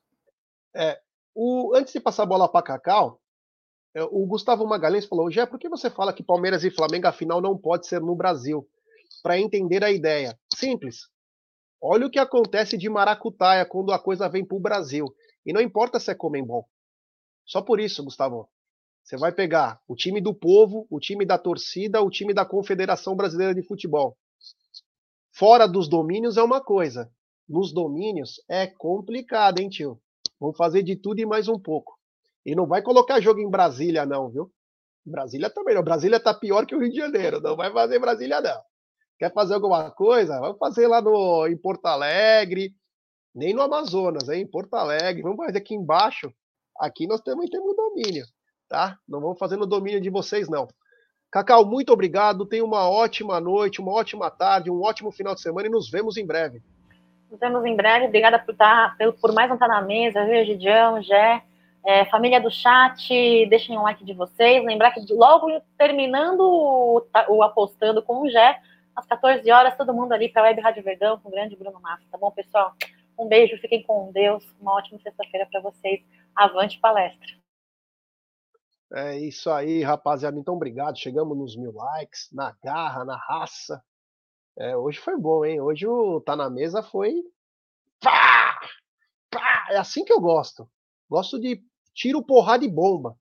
É, 0.77 0.99
o, 1.33 1.75
antes 1.75 1.91
de 1.91 1.99
passar 1.99 2.23
a 2.23 2.27
bola 2.27 2.47
para 2.47 2.63
Cacau, 2.63 3.19
é, 3.95 4.03
o 4.03 4.27
Gustavo 4.27 4.65
Magalhães 4.67 5.05
falou: 5.05 5.31
Jé, 5.31 5.43
por 5.47 5.57
que 5.57 5.67
você 5.67 5.89
fala 5.89 6.13
que 6.13 6.23
Palmeiras 6.23 6.63
e 6.63 6.69
Flamengo, 6.69 7.07
afinal, 7.07 7.41
não 7.41 7.57
pode 7.57 7.87
ser 7.87 7.99
no 7.99 8.15
Brasil? 8.15 8.67
Para 9.23 9.39
entender 9.39 9.83
a 9.83 9.91
ideia. 9.91 10.37
Simples. 10.53 11.09
Olha 11.81 12.05
o 12.05 12.11
que 12.11 12.19
acontece 12.19 12.77
de 12.77 12.87
maracutaia 12.89 13.65
quando 13.65 13.91
a 13.91 13.99
coisa 13.99 14.29
vem 14.29 14.45
para 14.45 14.57
o 14.57 14.59
Brasil. 14.59 15.07
E 15.43 15.51
não 15.51 15.61
importa 15.61 15.99
se 15.99 16.11
é 16.11 16.15
Comembol. 16.15 16.67
Só 17.45 17.61
por 17.61 17.79
isso, 17.79 18.03
Gustavo. 18.03 18.47
Você 19.03 19.17
vai 19.17 19.31
pegar 19.31 19.79
o 19.87 19.95
time 19.95 20.19
do 20.19 20.33
povo, 20.33 20.85
o 20.89 20.99
time 20.99 21.25
da 21.25 21.37
torcida, 21.37 22.01
o 22.01 22.09
time 22.09 22.33
da 22.33 22.45
Confederação 22.45 23.15
Brasileira 23.15 23.55
de 23.55 23.63
Futebol. 23.63 24.17
Fora 25.33 25.65
dos 25.65 25.87
domínios 25.87 26.35
é 26.35 26.43
uma 26.43 26.61
coisa. 26.61 27.09
Nos 27.47 27.73
domínios 27.73 28.43
é 28.49 28.67
complicado, 28.67 29.59
hein, 29.59 29.69
tio? 29.69 30.01
Vamos 30.39 30.57
fazer 30.57 30.83
de 30.83 30.95
tudo 30.95 31.19
e 31.19 31.25
mais 31.25 31.47
um 31.47 31.59
pouco. 31.59 31.97
E 32.45 32.55
não 32.55 32.67
vai 32.67 32.81
colocar 32.81 33.19
jogo 33.19 33.39
em 33.39 33.49
Brasília, 33.49 34.05
não, 34.05 34.29
viu? 34.29 34.51
Brasília 35.05 35.49
também 35.49 35.75
não. 35.75 35.83
Brasília 35.83 36.19
tá 36.19 36.33
pior 36.33 36.65
que 36.65 36.75
o 36.75 36.79
Rio 36.79 36.89
de 36.89 36.97
Janeiro. 36.97 37.41
Não 37.41 37.55
vai 37.55 37.71
fazer 37.71 37.99
Brasília, 37.99 38.41
não. 38.41 38.61
Quer 39.19 39.33
fazer 39.33 39.55
alguma 39.55 39.91
coisa? 39.91 40.39
Vamos 40.39 40.57
fazer 40.57 40.87
lá 40.87 41.01
no, 41.01 41.47
em 41.47 41.57
Porto 41.57 41.85
Alegre, 41.85 42.73
nem 43.33 43.53
no 43.53 43.61
Amazonas, 43.61 44.29
hein? 44.29 44.41
em 44.41 44.47
Porto 44.47 44.75
Alegre. 44.75 45.23
Vamos 45.23 45.37
fazer 45.37 45.57
aqui 45.57 45.75
embaixo. 45.75 46.31
Aqui 46.79 47.07
nós 47.07 47.21
também 47.21 47.49
temos 47.49 47.75
domínio 47.75 48.25
tá? 48.67 48.97
Não 49.07 49.21
vamos 49.21 49.39
fazer 49.39 49.57
no 49.57 49.65
domínio 49.65 50.01
de 50.01 50.09
vocês, 50.09 50.47
não. 50.49 50.67
Cacau, 51.31 51.65
muito 51.65 51.91
obrigado. 51.91 52.45
Tenha 52.45 52.63
uma 52.63 52.89
ótima 52.89 53.39
noite, 53.39 53.81
uma 53.81 53.91
ótima 53.91 54.29
tarde, 54.29 54.69
um 54.69 54.81
ótimo 54.81 55.11
final 55.11 55.35
de 55.35 55.41
semana 55.41 55.67
e 55.67 55.71
nos 55.71 55.89
vemos 55.89 56.17
em 56.17 56.25
breve. 56.25 56.61
Nos 57.29 57.39
vemos 57.39 57.65
em 57.65 57.75
breve. 57.75 58.05
Obrigada 58.05 58.39
por, 58.39 58.51
estar, 58.51 58.97
tá, 58.97 59.11
por 59.19 59.33
mais 59.33 59.51
um 59.51 59.57
Tá 59.57 59.67
na 59.67 59.81
Mesa, 59.81 60.25
viu, 60.25 60.45
Gidião, 60.45 61.01
Gé. 61.01 61.43
É, 61.85 62.05
família 62.05 62.41
do 62.41 62.49
chat, 62.49 63.09
deixem 63.49 63.77
um 63.77 63.83
like 63.83 64.03
de 64.03 64.13
vocês. 64.13 64.63
Lembrar 64.63 64.91
que 64.91 65.01
logo 65.13 65.47
terminando 65.77 66.41
o, 66.41 67.05
o 67.29 67.43
apostando 67.43 68.01
com 68.01 68.21
o 68.21 68.29
Gé, 68.29 68.59
às 68.95 69.05
14 69.05 69.49
horas, 69.51 69.77
todo 69.77 69.93
mundo 69.93 70.11
ali 70.13 70.29
para 70.29 70.41
a 70.41 70.45
Web 70.45 70.61
Rádio 70.61 70.83
Verdão 70.83 71.19
com 71.19 71.29
o 71.29 71.31
grande 71.31 71.55
Bruno 71.55 71.79
Massa, 71.79 72.03
tá 72.11 72.17
bom, 72.17 72.31
pessoal? 72.31 72.73
Um 73.17 73.27
beijo, 73.27 73.57
fiquem 73.57 73.83
com 73.83 74.11
Deus. 74.11 74.43
Uma 74.59 74.73
ótima 74.73 74.99
sexta-feira 74.99 75.47
para 75.51 75.61
vocês. 75.61 76.01
Avante 76.35 76.79
palestra. 76.79 77.27
É 78.93 79.17
isso 79.17 79.49
aí, 79.49 79.81
rapaziada. 79.81 80.39
Então, 80.39 80.55
obrigado. 80.55 80.97
Chegamos 80.97 81.37
nos 81.37 81.55
mil 81.57 81.73
likes, 81.73 82.29
na 82.31 82.55
garra, 82.63 83.03
na 83.03 83.17
raça. 83.17 83.83
É, 84.59 84.75
hoje 84.75 84.99
foi 84.99 85.17
bom, 85.17 85.45
hein? 85.45 85.61
Hoje 85.61 85.85
o 85.87 86.19
Tá 86.21 86.35
na 86.35 86.49
Mesa 86.49 86.81
foi. 86.81 87.13
Pá! 88.01 88.59
Pá! 89.29 89.67
É 89.71 89.77
assim 89.77 90.03
que 90.03 90.11
eu 90.11 90.19
gosto. 90.19 90.69
Gosto 91.09 91.39
de 91.39 91.61
tiro, 91.93 92.23
porrada 92.23 92.65
e 92.65 92.69
bomba. 92.69 93.15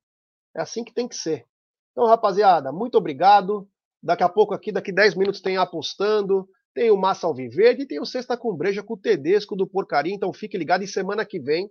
É 0.55 0.61
assim 0.61 0.83
que 0.83 0.93
tem 0.93 1.07
que 1.07 1.17
ser. 1.17 1.47
Então, 1.93 2.07
rapaziada, 2.07 2.73
muito 2.73 2.97
obrigado. 2.97 3.69
Daqui 4.03 4.23
a 4.23 4.29
pouco 4.29 4.55
aqui, 4.55 4.73
daqui 4.73 4.93
10 4.93 5.15
minutos 5.15 5.41
tem 5.41 5.57
apostando. 5.57 6.49
Tem 6.75 6.91
o 6.91 6.97
Massa 6.97 7.27
Alviverde 7.27 7.83
e 7.83 7.87
tem 7.87 8.01
o 8.01 8.07
Sexta 8.07 8.37
com 8.37 8.55
Breja 8.55 8.83
com 8.83 8.95
o 8.95 8.99
Tedesco 8.99 9.57
do 9.57 9.67
Porcaria. 9.67 10.15
Então 10.15 10.33
fique 10.33 10.57
ligado 10.57 10.83
e 10.83 10.89
semana 10.89 11.25
que 11.25 11.39
vem 11.39 11.71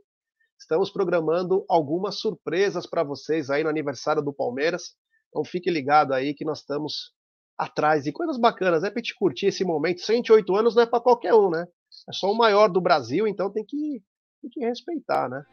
Estamos 0.58 0.90
programando 0.90 1.66
algumas 1.68 2.20
surpresas 2.20 2.88
para 2.88 3.04
vocês 3.04 3.50
aí 3.50 3.64
no 3.64 3.70
aniversário 3.70 4.22
do 4.22 4.34
Palmeiras. 4.34 4.96
Então 5.30 5.44
fique 5.44 5.70
ligado 5.70 6.14
aí 6.14 6.34
que 6.34 6.46
nós 6.46 6.60
estamos 6.60 7.14
atrás 7.58 8.04
de 8.04 8.12
coisas 8.12 8.38
bacanas, 8.38 8.84
é 8.84 8.88
né? 8.88 8.92
para 8.92 9.02
te 9.02 9.16
curtir 9.16 9.48
esse 9.48 9.64
momento. 9.64 10.02
108 10.02 10.56
anos 10.56 10.76
não 10.76 10.84
é 10.84 10.86
para 10.86 11.02
qualquer 11.02 11.34
um, 11.34 11.50
né? 11.50 11.66
É 12.10 12.14
só 12.14 12.32
o 12.32 12.38
maior 12.38 12.68
do 12.68 12.82
Brasil, 12.82 13.28
então 13.28 13.52
tem 13.52 13.66
que, 13.66 14.02
tem 14.42 14.50
que 14.52 14.66
respeitar, 14.66 15.30
né? 15.30 15.44